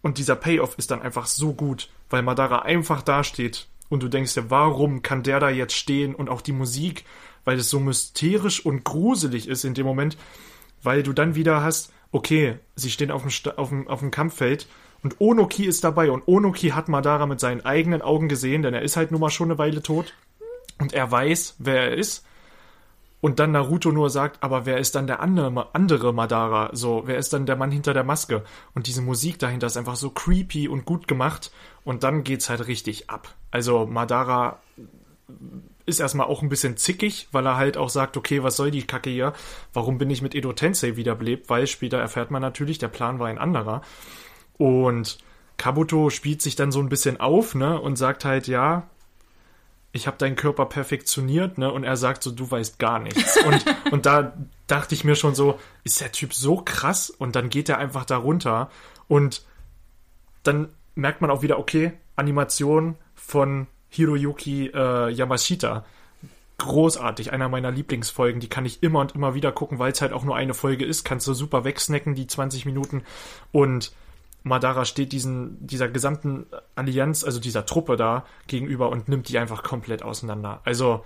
und 0.00 0.16
dieser 0.16 0.34
Payoff 0.34 0.78
ist 0.78 0.90
dann 0.90 1.02
einfach 1.02 1.26
so 1.26 1.52
gut, 1.52 1.90
weil 2.08 2.22
Madara 2.22 2.60
einfach 2.60 3.02
dasteht 3.02 3.68
und 3.90 4.02
du 4.02 4.08
denkst 4.08 4.34
dir, 4.34 4.50
warum 4.50 5.02
kann 5.02 5.22
der 5.22 5.40
da 5.40 5.50
jetzt 5.50 5.74
stehen 5.74 6.14
und 6.14 6.30
auch 6.30 6.40
die 6.40 6.52
Musik, 6.52 7.04
weil 7.44 7.58
es 7.58 7.68
so 7.68 7.80
mysterisch 7.80 8.64
und 8.64 8.84
gruselig 8.84 9.46
ist 9.46 9.64
in 9.64 9.74
dem 9.74 9.84
Moment, 9.84 10.16
weil 10.82 11.02
du 11.02 11.12
dann 11.12 11.34
wieder 11.34 11.62
hast, 11.62 11.92
okay, 12.12 12.58
sie 12.76 12.90
stehen 12.90 13.10
auf 13.10 13.22
dem, 13.22 13.52
auf 13.56 13.68
dem, 13.68 13.88
auf 13.88 14.00
dem 14.00 14.10
Kampffeld 14.10 14.66
und 15.06 15.20
Onoki 15.20 15.66
ist 15.66 15.84
dabei 15.84 16.10
und 16.10 16.26
Onoki 16.26 16.70
hat 16.70 16.88
Madara 16.88 17.26
mit 17.26 17.38
seinen 17.38 17.64
eigenen 17.64 18.02
Augen 18.02 18.28
gesehen, 18.28 18.62
denn 18.62 18.74
er 18.74 18.82
ist 18.82 18.96
halt 18.96 19.12
nun 19.12 19.20
mal 19.20 19.30
schon 19.30 19.52
eine 19.52 19.56
Weile 19.56 19.80
tot 19.80 20.14
und 20.80 20.94
er 20.94 21.08
weiß, 21.08 21.54
wer 21.60 21.90
er 21.90 21.94
ist. 21.94 22.26
Und 23.20 23.38
dann 23.38 23.52
Naruto 23.52 23.92
nur 23.92 24.10
sagt, 24.10 24.42
aber 24.42 24.66
wer 24.66 24.78
ist 24.78 24.96
dann 24.96 25.06
der 25.06 25.20
andere, 25.20 25.68
andere 25.74 26.12
Madara? 26.12 26.70
So, 26.72 27.04
wer 27.06 27.18
ist 27.18 27.32
dann 27.32 27.46
der 27.46 27.54
Mann 27.54 27.70
hinter 27.70 27.94
der 27.94 28.02
Maske? 28.02 28.42
Und 28.74 28.88
diese 28.88 29.00
Musik 29.00 29.38
dahinter 29.38 29.68
ist 29.68 29.76
einfach 29.76 29.94
so 29.94 30.10
creepy 30.10 30.66
und 30.66 30.86
gut 30.86 31.06
gemacht. 31.06 31.52
Und 31.84 32.02
dann 32.02 32.24
geht's 32.24 32.50
halt 32.50 32.66
richtig 32.66 33.08
ab. 33.08 33.32
Also 33.52 33.86
Madara 33.86 34.58
ist 35.86 36.00
erstmal 36.00 36.26
auch 36.26 36.42
ein 36.42 36.48
bisschen 36.48 36.76
zickig, 36.76 37.28
weil 37.30 37.46
er 37.46 37.56
halt 37.56 37.76
auch 37.76 37.90
sagt, 37.90 38.16
okay, 38.16 38.42
was 38.42 38.56
soll 38.56 38.72
die 38.72 38.82
Kacke 38.82 39.10
hier? 39.10 39.34
Warum 39.72 39.98
bin 39.98 40.10
ich 40.10 40.20
mit 40.20 40.34
Edo 40.34 40.52
Tensei 40.52 40.96
wiederbelebt? 40.96 41.48
Weil 41.48 41.68
später 41.68 41.98
erfährt 41.98 42.32
man 42.32 42.42
natürlich, 42.42 42.78
der 42.78 42.88
Plan 42.88 43.20
war 43.20 43.28
ein 43.28 43.38
anderer. 43.38 43.82
Und 44.58 45.18
Kabuto 45.56 46.10
spielt 46.10 46.42
sich 46.42 46.56
dann 46.56 46.72
so 46.72 46.80
ein 46.80 46.88
bisschen 46.88 47.20
auf, 47.20 47.54
ne, 47.54 47.80
und 47.80 47.96
sagt 47.96 48.24
halt, 48.24 48.46
ja, 48.46 48.88
ich 49.92 50.06
habe 50.06 50.18
deinen 50.18 50.36
Körper 50.36 50.66
perfektioniert, 50.66 51.58
ne? 51.58 51.72
Und 51.72 51.82
er 51.82 51.96
sagt 51.96 52.22
so, 52.22 52.30
du 52.30 52.48
weißt 52.50 52.78
gar 52.78 52.98
nichts. 52.98 53.38
Und, 53.46 53.64
und 53.92 54.06
da 54.06 54.34
dachte 54.66 54.94
ich 54.94 55.04
mir 55.04 55.16
schon 55.16 55.34
so, 55.34 55.58
ist 55.84 56.00
der 56.00 56.12
Typ 56.12 56.34
so 56.34 56.58
krass? 56.58 57.08
Und 57.08 57.34
dann 57.34 57.48
geht 57.48 57.68
er 57.68 57.78
einfach 57.78 58.04
da 58.04 58.18
runter 58.18 58.70
und 59.08 59.44
dann 60.42 60.68
merkt 60.94 61.20
man 61.20 61.30
auch 61.30 61.42
wieder, 61.42 61.58
okay, 61.58 61.92
Animation 62.16 62.96
von 63.14 63.66
Hiroyuki 63.88 64.70
äh, 64.74 65.10
Yamashita. 65.10 65.84
Großartig, 66.58 67.32
einer 67.32 67.48
meiner 67.48 67.70
Lieblingsfolgen, 67.70 68.40
die 68.40 68.48
kann 68.48 68.64
ich 68.64 68.82
immer 68.82 69.00
und 69.00 69.14
immer 69.14 69.34
wieder 69.34 69.52
gucken, 69.52 69.78
weil 69.78 69.92
es 69.92 70.00
halt 70.00 70.12
auch 70.12 70.24
nur 70.24 70.36
eine 70.36 70.54
Folge 70.54 70.86
ist, 70.86 71.04
kannst 71.04 71.26
du 71.26 71.34
super 71.34 71.64
wegsnacken, 71.64 72.14
die 72.14 72.26
20 72.26 72.64
Minuten. 72.64 73.02
Und 73.52 73.92
Madara 74.46 74.84
steht 74.84 75.10
diesen, 75.10 75.66
dieser 75.66 75.88
gesamten 75.88 76.46
Allianz, 76.76 77.24
also 77.24 77.40
dieser 77.40 77.66
Truppe 77.66 77.96
da 77.96 78.24
gegenüber 78.46 78.90
und 78.90 79.08
nimmt 79.08 79.28
die 79.28 79.38
einfach 79.38 79.64
komplett 79.64 80.04
auseinander. 80.04 80.60
Also 80.64 81.04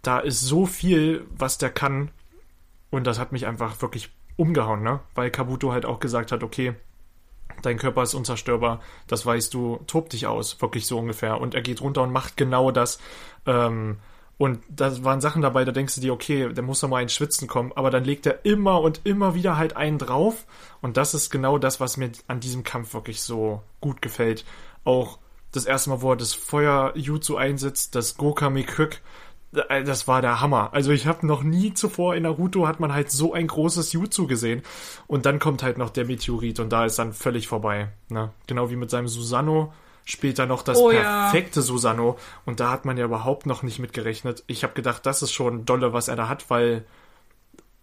da 0.00 0.18
ist 0.18 0.40
so 0.40 0.64
viel, 0.64 1.26
was 1.28 1.58
der 1.58 1.68
kann. 1.68 2.10
Und 2.88 3.06
das 3.06 3.18
hat 3.18 3.32
mich 3.32 3.46
einfach 3.46 3.82
wirklich 3.82 4.10
umgehauen, 4.36 4.82
ne? 4.82 5.00
Weil 5.14 5.30
Kabuto 5.30 5.72
halt 5.72 5.84
auch 5.84 6.00
gesagt 6.00 6.32
hat, 6.32 6.42
okay, 6.42 6.74
dein 7.60 7.76
Körper 7.76 8.02
ist 8.02 8.14
unzerstörbar, 8.14 8.80
das 9.06 9.26
weißt 9.26 9.52
du, 9.52 9.80
tob 9.86 10.08
dich 10.08 10.26
aus, 10.26 10.62
wirklich 10.62 10.86
so 10.86 10.98
ungefähr. 10.98 11.38
Und 11.38 11.54
er 11.54 11.60
geht 11.60 11.82
runter 11.82 12.02
und 12.02 12.12
macht 12.12 12.38
genau 12.38 12.70
das. 12.70 12.98
Ähm, 13.44 13.98
und 14.40 14.60
da 14.70 15.04
waren 15.04 15.20
Sachen 15.20 15.42
dabei, 15.42 15.66
da 15.66 15.70
denkst 15.70 15.96
du 15.96 16.00
dir, 16.00 16.14
okay, 16.14 16.50
der 16.50 16.64
muss 16.64 16.80
doch 16.80 16.88
mal 16.88 17.02
ins 17.02 17.12
Schwitzen 17.12 17.46
kommen, 17.46 17.72
aber 17.76 17.90
dann 17.90 18.04
legt 18.04 18.24
er 18.24 18.42
immer 18.46 18.80
und 18.80 19.02
immer 19.04 19.34
wieder 19.34 19.58
halt 19.58 19.76
einen 19.76 19.98
drauf. 19.98 20.46
Und 20.80 20.96
das 20.96 21.12
ist 21.12 21.28
genau 21.28 21.58
das, 21.58 21.78
was 21.78 21.98
mir 21.98 22.10
an 22.26 22.40
diesem 22.40 22.64
Kampf 22.64 22.94
wirklich 22.94 23.20
so 23.20 23.60
gut 23.82 24.00
gefällt. 24.00 24.46
Auch 24.82 25.18
das 25.52 25.66
erste 25.66 25.90
Mal, 25.90 26.00
wo 26.00 26.12
er 26.12 26.16
das 26.16 26.32
Feuer-Jutsu 26.32 27.36
einsetzt, 27.36 27.94
das 27.94 28.16
Gokame 28.16 28.64
Kök, 28.64 29.02
äh, 29.68 29.84
das 29.84 30.08
war 30.08 30.22
der 30.22 30.40
Hammer. 30.40 30.70
Also 30.72 30.90
ich 30.90 31.06
habe 31.06 31.26
noch 31.26 31.42
nie 31.42 31.74
zuvor 31.74 32.14
in 32.14 32.22
Naruto 32.22 32.66
hat 32.66 32.80
man 32.80 32.94
halt 32.94 33.10
so 33.10 33.34
ein 33.34 33.46
großes 33.46 33.92
Jutsu 33.92 34.26
gesehen. 34.26 34.62
Und 35.06 35.26
dann 35.26 35.38
kommt 35.38 35.62
halt 35.62 35.76
noch 35.76 35.90
der 35.90 36.06
Meteorit 36.06 36.60
und 36.60 36.70
da 36.70 36.86
ist 36.86 36.98
dann 36.98 37.12
völlig 37.12 37.46
vorbei. 37.46 37.90
Ne? 38.08 38.30
Genau 38.46 38.70
wie 38.70 38.76
mit 38.76 38.88
seinem 38.88 39.08
Susano 39.08 39.70
später 40.10 40.46
noch 40.46 40.62
das 40.62 40.78
Oh 40.78 40.90
ja. 40.90 41.00
perfekte 41.02 41.62
Susano. 41.62 42.18
Und 42.44 42.60
da 42.60 42.70
hat 42.70 42.84
man 42.84 42.96
ja 42.96 43.04
überhaupt 43.04 43.46
noch 43.46 43.62
nicht 43.62 43.78
mit 43.78 43.92
gerechnet. 43.92 44.44
Ich 44.46 44.62
habe 44.62 44.74
gedacht, 44.74 45.06
das 45.06 45.22
ist 45.22 45.32
schon 45.32 45.64
dolle, 45.64 45.92
was 45.92 46.08
er 46.08 46.16
da 46.16 46.28
hat, 46.28 46.50
weil 46.50 46.84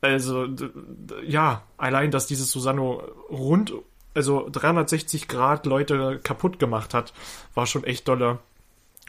also 0.01 0.47
ja, 1.25 1.63
allein, 1.77 2.11
dass 2.11 2.27
dieses 2.27 2.51
Susano 2.51 3.01
rund, 3.29 3.73
also 4.13 4.47
360 4.49 5.27
Grad 5.27 5.65
Leute 5.65 6.19
kaputt 6.21 6.59
gemacht 6.59 6.93
hat, 6.93 7.13
war 7.55 7.65
schon 7.65 7.83
echt 7.83 8.07
dolle. 8.07 8.39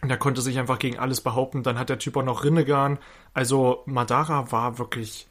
Und 0.01 0.11
er 0.11 0.16
konnte 0.16 0.41
sich 0.41 0.59
einfach 0.59 0.79
gegen 0.79 0.99
alles 0.99 1.21
behaupten. 1.21 1.62
Dann 1.62 1.79
hat 1.79 1.89
der 1.89 1.99
Typ 1.99 2.16
auch 2.16 2.23
noch 2.23 2.45
Rinnegan. 2.45 2.99
Also 3.35 3.83
Madara 3.87 4.53
war 4.53 4.79
wirklich 4.79 5.27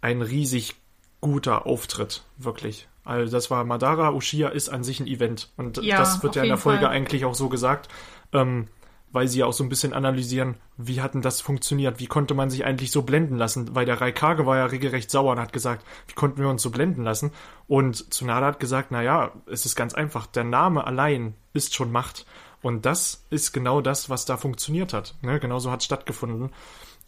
ein 0.00 0.22
riesig 0.22 0.74
guter 1.20 1.66
Auftritt, 1.66 2.24
wirklich. 2.38 2.88
Also 3.04 3.32
das 3.32 3.50
war 3.50 3.64
Madara, 3.64 4.12
Uchiha 4.12 4.48
ist 4.48 4.68
an 4.68 4.84
sich 4.84 5.00
ein 5.00 5.06
Event. 5.06 5.50
Und 5.56 5.82
Ja, 5.82 5.98
das 5.98 6.22
wird 6.22 6.36
ja 6.36 6.42
in 6.42 6.48
der 6.48 6.58
Folge 6.58 6.84
Fall. 6.86 6.94
eigentlich 6.94 7.24
auch 7.24 7.34
so 7.34 7.48
gesagt, 7.48 7.88
ähm, 8.32 8.68
weil 9.12 9.26
sie 9.26 9.40
ja 9.40 9.46
auch 9.46 9.52
so 9.52 9.64
ein 9.64 9.68
bisschen 9.68 9.92
analysieren, 9.92 10.56
wie 10.76 11.00
hat 11.00 11.14
denn 11.14 11.22
das 11.22 11.40
funktioniert? 11.40 11.98
Wie 11.98 12.06
konnte 12.06 12.34
man 12.34 12.48
sich 12.48 12.64
eigentlich 12.64 12.92
so 12.92 13.02
blenden 13.02 13.36
lassen? 13.36 13.74
Weil 13.74 13.84
der 13.84 14.00
Raikage 14.00 14.46
war 14.46 14.56
ja 14.56 14.66
regelrecht 14.66 15.10
sauer 15.10 15.32
und 15.32 15.40
hat 15.40 15.52
gesagt, 15.52 15.84
wie 16.06 16.14
konnten 16.14 16.40
wir 16.40 16.48
uns 16.48 16.62
so 16.62 16.70
blenden 16.70 17.02
lassen? 17.02 17.32
Und 17.66 18.12
Tsunade 18.12 18.46
hat 18.46 18.60
gesagt, 18.60 18.88
na 18.90 19.02
ja, 19.02 19.32
es 19.46 19.66
ist 19.66 19.74
ganz 19.74 19.94
einfach. 19.94 20.26
Der 20.26 20.44
Name 20.44 20.86
allein 20.86 21.34
ist 21.52 21.74
schon 21.74 21.90
Macht. 21.90 22.24
Und 22.62 22.86
das 22.86 23.26
ist 23.30 23.52
genau 23.52 23.80
das, 23.80 24.10
was 24.10 24.26
da 24.26 24.36
funktioniert 24.36 24.92
hat. 24.92 25.16
Ne? 25.22 25.40
Genauso 25.40 25.70
hat 25.72 25.80
es 25.80 25.86
stattgefunden. 25.86 26.50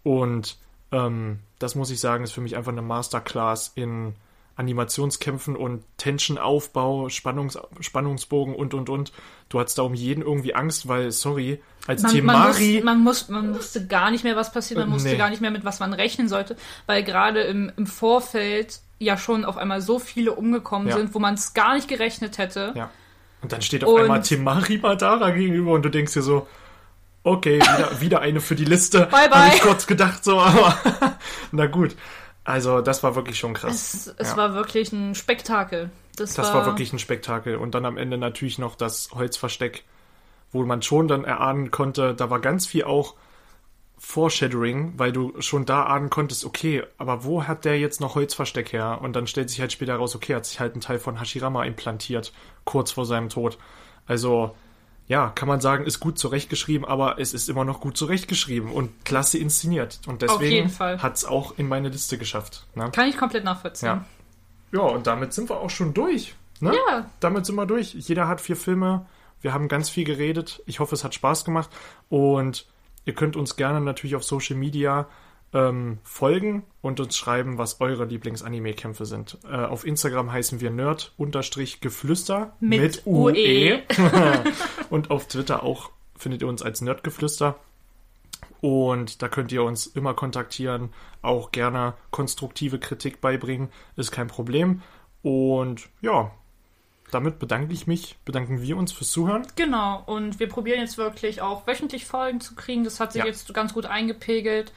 Und 0.03 0.59
ähm, 0.91 1.41
das 1.61 1.75
muss 1.77 1.91
ich 1.91 2.01
sagen, 2.01 2.25
ist 2.25 2.33
für 2.33 2.41
mich 2.41 2.57
einfach 2.57 2.73
eine 2.73 2.83
Masterclass 2.83 3.71
in 3.77 4.15
Animationskämpfen 4.63 5.57
und 5.57 5.83
Tensionaufbau, 5.99 7.09
Spannungs 7.09 7.59
Spannungsbogen 7.81 8.55
und 8.55 8.75
und 8.75 8.89
und. 8.89 9.13
Du 9.49 9.61
hattest 9.61 9.77
da 9.79 9.83
um 9.83 9.93
jeden 9.95 10.23
irgendwie 10.23 10.55
Angst, 10.55 10.89
weil, 10.89 11.11
sorry, 11.11 11.61
als 11.87 12.03
Man, 12.03 12.25
man, 12.25 12.49
wus, 12.49 12.57
Temari. 12.57 12.81
man, 12.85 12.99
muss, 13.03 13.29
man 13.29 13.55
wusste 13.55 13.87
gar 13.87 14.11
nicht 14.11 14.25
mehr, 14.25 14.37
was 14.37 14.53
passiert, 14.53 14.81
man 14.81 14.89
Äh, 14.91 14.93
wusste 14.95 15.11
nee. 15.11 15.17
gar 15.17 15.29
nicht 15.31 15.43
mehr, 15.43 15.51
mit 15.51 15.65
was 15.65 15.81
man 15.81 15.93
rechnen 15.93 16.29
sollte, 16.29 16.57
weil 16.87 17.03
gerade 17.03 17.43
im, 17.43 17.71
im 17.77 17.87
Vorfeld 17.87 18.81
ja 18.99 19.19
schon 19.19 19.45
auf 19.45 19.57
einmal 19.59 19.81
so 19.83 19.99
viele 19.99 20.33
umgekommen 20.33 20.89
Ja. 20.89 20.97
sind, 20.97 21.15
wo 21.15 21.19
man 21.19 21.35
es 21.35 21.53
gar 21.55 21.75
nicht 21.75 21.89
gerechnet 21.89 22.39
hätte. 22.39 22.73
Ja. 22.77 22.91
Und 23.43 23.53
dann 23.53 23.61
steht 23.61 23.85
auf 23.85 23.93
Und- 23.93 24.03
einmal 24.03 24.23
Temari 24.23 24.79
Madara 24.79 25.31
gegenüber 25.31 25.73
und 25.73 25.83
du 25.83 25.89
denkst 25.91 26.15
dir 26.15 26.23
so, 26.23 26.47
okay, 27.25 27.57
wieder, 27.61 28.01
wieder 28.01 28.21
eine 28.21 28.41
für 28.41 28.55
die 28.55 28.65
Liste. 28.65 29.01
Bye, 29.11 29.29
bye. 29.29 29.39
Habe 29.47 29.55
ich 29.57 29.61
kurz 29.63 29.87
gedacht, 29.87 30.25
so, 30.25 30.39
aber 30.41 30.79
na 31.53 31.67
gut. 31.67 31.95
Also, 32.45 32.81
das 32.81 33.03
war 33.03 33.15
wirklich 33.15 33.39
schon 33.39 33.55
krass. 33.55 33.95
Es, 33.95 34.15
es 34.19 34.31
Ja. 34.33 34.37
war 34.37 34.55
wirklich 34.55 34.93
ein 34.93 35.15
Spektakel. 35.15 35.91
Das, 36.17 36.35
Das 36.35 36.53
war 36.53 36.67
wirklich 36.67 36.93
ein 36.93 36.99
Spektakel. 36.99 37.57
Und 37.57 37.75
dann 37.75 37.87
am 37.87 37.97
Ende 37.97 38.19
natürlich 38.19 38.59
noch 38.59 38.75
das 38.75 39.11
Holzversteck, 39.15 39.85
wo 40.51 40.63
man 40.65 40.83
schon 40.83 41.09
dann 41.09 41.25
erahnen 41.25 41.71
konnte, 41.71 42.15
da 42.15 42.29
war 42.31 42.41
ganz 42.41 42.67
viel 42.67 42.85
auch 42.85 43.15
Foreshadowing, 43.99 44.95
weil 44.97 45.13
du 45.13 45.33
schon 45.41 45.65
da 45.65 45.85
ahnen 45.85 46.11
konntest, 46.11 46.45
okay, 46.45 46.83
aber 46.99 47.23
wo 47.25 47.45
hat 47.45 47.65
der 47.65 47.79
jetzt 47.79 48.01
noch 48.01 48.17
Holzversteck 48.17 48.73
her? 48.73 48.99
Und 49.01 49.15
dann 49.15 49.29
stellt 49.29 49.49
sich 49.49 49.61
halt 49.61 49.73
später 49.73 49.95
raus, 49.95 50.17
okay, 50.17 50.35
hat 50.35 50.45
sich 50.45 50.59
halt 50.59 50.75
ein 50.75 50.81
Teil 50.81 50.99
von 50.99 51.21
Hashirama 51.21 51.65
implantiert, 51.65 52.33
kurz 52.65 52.91
vor 52.91 53.07
seinem 53.07 53.29
Tod. 53.29 53.59
Also, 54.07 54.57
ja, 55.09 55.31
kann 55.31 55.49
man 55.49 55.61
sagen, 55.61 55.85
ist 55.85 56.01
gut 56.01 56.19
zurechtgeschrieben, 56.19 56.87
aber 56.87 57.19
es 57.19 57.35
ist 57.35 57.49
immer 57.49 57.65
noch 57.65 57.81
gut 57.81 57.97
zurechtgeschrieben 57.97 58.71
und 58.71 59.05
klasse 59.05 59.39
inszeniert. 59.39 60.01
Und 60.07 60.23
deswegen 60.23 60.71
hat 60.79 61.17
es 61.17 61.25
auch 61.25 61.59
in 61.59 61.69
meine 61.69 61.89
Liste 61.89 62.19
geschafft. 62.19 62.67
Ne? 62.75 62.91
Kann 62.93 63.09
ich 63.09 63.17
komplett 63.17 63.45
nachvollziehen. 63.45 63.89
Ja. 63.89 64.05
Ja, 64.73 64.81
und 64.81 65.07
damit 65.07 65.35
sind 65.35 65.51
wir 65.51 65.61
auch 65.61 65.71
schon 65.71 65.93
durch. 65.93 66.35
Ne? 66.61 66.75
Ja. 66.89 67.11
Damit 67.21 67.45
sind 67.45 67.57
wir 67.57 67.67
durch. 67.67 67.93
Jeder 67.93 68.27
hat 68.27 68.41
vier 68.41 68.57
Filme. 68.57 69.07
Wir 69.41 69.53
haben 69.53 69.69
ganz 69.69 69.91
viel 69.91 70.05
geredet. 70.05 70.63
Ich 70.67 70.81
hoffe, 70.81 70.95
es 70.95 71.05
hat 71.05 71.15
Spaß 71.15 71.45
gemacht. 71.45 71.69
Und 72.09 72.67
ihr 73.05 73.15
könnt 73.15 73.37
uns 73.37 73.57
gerne 73.57 73.81
natürlich 73.81 74.17
auf 74.17 74.25
Social 74.25 74.57
Media 74.57 75.09
ähm, 75.55 75.99
folgen 76.03 76.65
und 76.81 76.99
uns 77.01 77.17
schreiben, 77.17 77.59
was 77.59 77.81
eure 77.81 78.05
Lieblings-Anime-Kämpfe 78.07 79.05
sind. 79.07 79.39
Äh, 79.45 79.57
auf 79.57 79.87
Instagram 79.87 80.33
heißen 80.33 80.61
wir 80.61 80.71
nerd-geflüster 80.71 82.57
Mit 82.61 83.03
UE. 83.07 83.83
und 84.91 85.11
auf 85.11 85.29
Twitter 85.29 85.63
auch 85.63 85.91
findet 86.17 86.43
ihr 86.43 86.49
uns 86.49 86.63
als 86.63 86.81
Nerdgeflüster. 86.81 87.57
Und 88.61 89.23
da 89.23 89.29
könnt 89.29 89.51
ihr 89.53 89.65
uns 89.65 89.87
immer 89.87 90.15
kontaktieren, 90.15 90.91
auch 91.21 91.51
gerne 91.51 91.95
konstruktive 92.11 92.79
Kritik 92.79 93.21
beibringen, 93.21 93.69
ist 93.97 94.13
kein 94.13 94.29
Problem. 94.29 94.83
Und 95.23 95.89
ja, 96.01 96.31
damit 97.11 97.39
bedanke 97.41 97.73
ich 97.75 97.87
mich, 97.87 98.17
bedanken 98.25 98.63
wir 98.63 98.77
uns 98.77 98.93
fürs 98.93 99.11
Zuhören. 99.11 99.47
Genau, 99.57 100.03
und 100.07 100.41
wir 100.41 100.49
probieren 100.49 100.81
jetzt 100.81 100.97
wirklich 100.97 101.43
auch 101.43 101.67
wöchentlich 101.67 102.07
Folgen 102.07 102.41
zu 102.41 102.55
kriegen. 102.55 102.85
Das 102.85 103.01
hat 103.01 103.13
sich 103.13 103.21
Ja. 103.21 103.27
jetzt 103.27 103.53
ganz 103.53 103.75
gut 103.75 103.87
eingepegelt, 103.87 104.73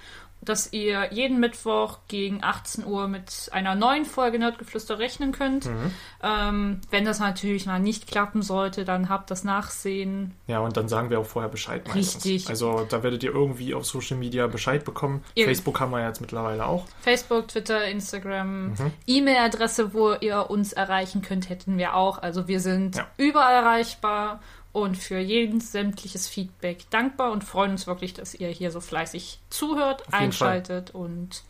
dass 0.46 0.72
ihr 0.74 1.12
jeden 1.12 1.40
Mittwoch 1.40 2.00
gegen 2.08 2.44
18 2.44 2.86
Uhr 2.86 3.08
mit 3.08 3.50
einer 3.52 3.76
neuen 3.76 4.06
Folge 4.06 4.40
Nerdgeflüster 4.40 5.00
rechnen 5.00 5.32
könnt. 5.32 5.66
Mhm. 5.66 5.92
Ähm, 6.24 6.82
wenn 6.92 7.06
das 7.06 7.20
natürlich 7.20 7.66
mal 7.66 7.80
nicht 7.80 8.08
klappen 8.08 8.42
sollte, 8.42 8.86
dann 8.86 9.10
habt 9.10 9.32
das 9.32 9.44
Nachsehen. 9.44 10.34
Ja, 10.48 10.60
und 10.60 10.78
dann 10.78 10.88
sagen 10.88 11.10
wir 11.10 11.20
auch 11.20 11.26
vorher 11.26 11.50
Bescheid 11.50 11.88
meistens. 11.88 12.24
Richtig. 12.26 12.50
Also 12.50 12.86
da 12.90 13.04
werdet 13.04 13.24
ihr 13.24 13.32
irgendwie 13.34 13.74
auf 13.74 13.86
Social 13.86 14.18
Media 14.18 14.48
Bescheid 14.48 14.86
bekommen. 14.86 15.24
Ihr- 15.36 15.46
Facebook 15.46 15.80
haben 15.80 15.92
wir 15.92 16.06
jetzt 16.06 16.22
mittlerweile 16.22 16.66
auch. 16.66 16.86
Facebook, 17.02 17.48
Twitter, 17.50 17.86
Instagram, 17.86 18.70
Mhm. 18.70 18.92
E-Mail-Adresse, 19.08 19.94
wo 19.94 20.14
ihr 20.14 20.50
uns 20.50 20.74
erreichen 20.74 21.22
könnt, 21.22 21.50
hätten 21.50 21.78
wir 21.78 21.96
auch. 21.96 22.20
Also 22.22 22.48
wir 22.48 22.60
sind 22.60 22.96
Ja. 22.98 23.08
überall 23.18 23.54
erreichbar 23.56 24.40
und 24.76 24.98
für 24.98 25.20
jeden 25.20 25.62
sämtliches 25.62 26.28
Feedback 26.28 26.90
dankbar 26.90 27.32
und 27.32 27.46
freuen 27.46 27.72
uns 27.72 27.88
wirklich, 27.88 28.14
dass 28.14 28.36
ihr 28.36 28.50
hier 28.50 28.72
so 28.72 28.82
fleißig 28.82 29.40
zuhört, 29.50 30.04
einschaltet 30.12 30.94
und 30.94 31.44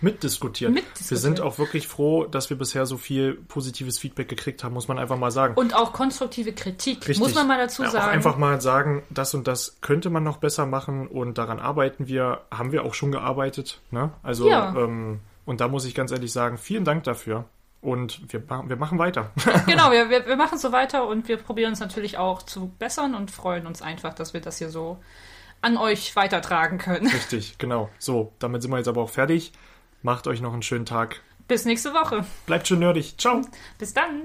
Mitdiskutiert. 0.00 0.72
Mitdiskutiert. 0.72 1.10
Wir 1.12 1.16
sind 1.18 1.40
auch 1.40 1.60
wirklich 1.60 1.86
froh, 1.86 2.24
dass 2.24 2.50
wir 2.50 2.58
bisher 2.58 2.84
so 2.86 2.96
viel 2.96 3.34
positives 3.34 4.00
Feedback 4.00 4.28
gekriegt 4.28 4.64
haben, 4.64 4.72
muss 4.72 4.88
man 4.88 4.98
einfach 4.98 5.16
mal 5.16 5.30
sagen. 5.30 5.54
Und 5.54 5.76
auch 5.76 5.92
konstruktive 5.92 6.52
Kritik, 6.52 7.06
Richtig. 7.06 7.20
muss 7.20 7.36
man 7.36 7.46
mal 7.46 7.56
dazu 7.56 7.84
ja, 7.84 7.90
sagen. 7.90 8.10
Einfach 8.10 8.36
mal 8.36 8.60
sagen, 8.60 9.04
das 9.10 9.32
und 9.32 9.46
das 9.46 9.76
könnte 9.80 10.10
man 10.10 10.24
noch 10.24 10.38
besser 10.38 10.66
machen 10.66 11.06
und 11.06 11.38
daran 11.38 11.60
arbeiten 11.60 12.08
wir, 12.08 12.40
haben 12.50 12.72
wir 12.72 12.84
auch 12.84 12.94
schon 12.94 13.12
gearbeitet. 13.12 13.80
Ne? 13.92 14.10
Also, 14.24 14.48
Ja. 14.48 14.74
ähm, 14.76 15.20
und 15.44 15.60
da 15.60 15.68
muss 15.68 15.84
ich 15.84 15.94
ganz 15.94 16.10
ehrlich 16.10 16.32
sagen, 16.32 16.58
vielen 16.58 16.84
Dank 16.84 17.04
dafür. 17.04 17.44
Und 17.82 18.32
wir, 18.32 18.48
wir 18.48 18.76
machen 18.76 18.98
weiter. 19.00 19.32
genau, 19.66 19.90
wir, 19.90 20.08
wir, 20.08 20.24
wir 20.24 20.36
machen 20.36 20.56
so 20.56 20.70
weiter 20.70 21.08
und 21.08 21.26
wir 21.26 21.36
probieren 21.36 21.72
es 21.72 21.80
natürlich 21.80 22.16
auch 22.16 22.42
zu 22.42 22.68
bessern 22.78 23.16
und 23.16 23.32
freuen 23.32 23.66
uns 23.66 23.82
einfach, 23.82 24.14
dass 24.14 24.32
wir 24.32 24.40
das 24.40 24.58
hier 24.58 24.70
so 24.70 24.98
an 25.62 25.76
euch 25.76 26.14
weitertragen 26.14 26.78
können. 26.78 27.06
Richtig, 27.12 27.58
genau. 27.58 27.90
So, 27.98 28.32
damit 28.38 28.62
sind 28.62 28.70
wir 28.70 28.78
jetzt 28.78 28.88
aber 28.88 29.02
auch 29.02 29.10
fertig. 29.10 29.52
Macht 30.00 30.28
euch 30.28 30.40
noch 30.40 30.52
einen 30.52 30.62
schönen 30.62 30.86
Tag. 30.86 31.20
Bis 31.48 31.64
nächste 31.64 31.92
Woche. 31.92 32.24
Bleibt 32.46 32.68
schön 32.68 32.78
nerdig. 32.78 33.18
Ciao. 33.18 33.42
Bis 33.78 33.92
dann. 33.92 34.22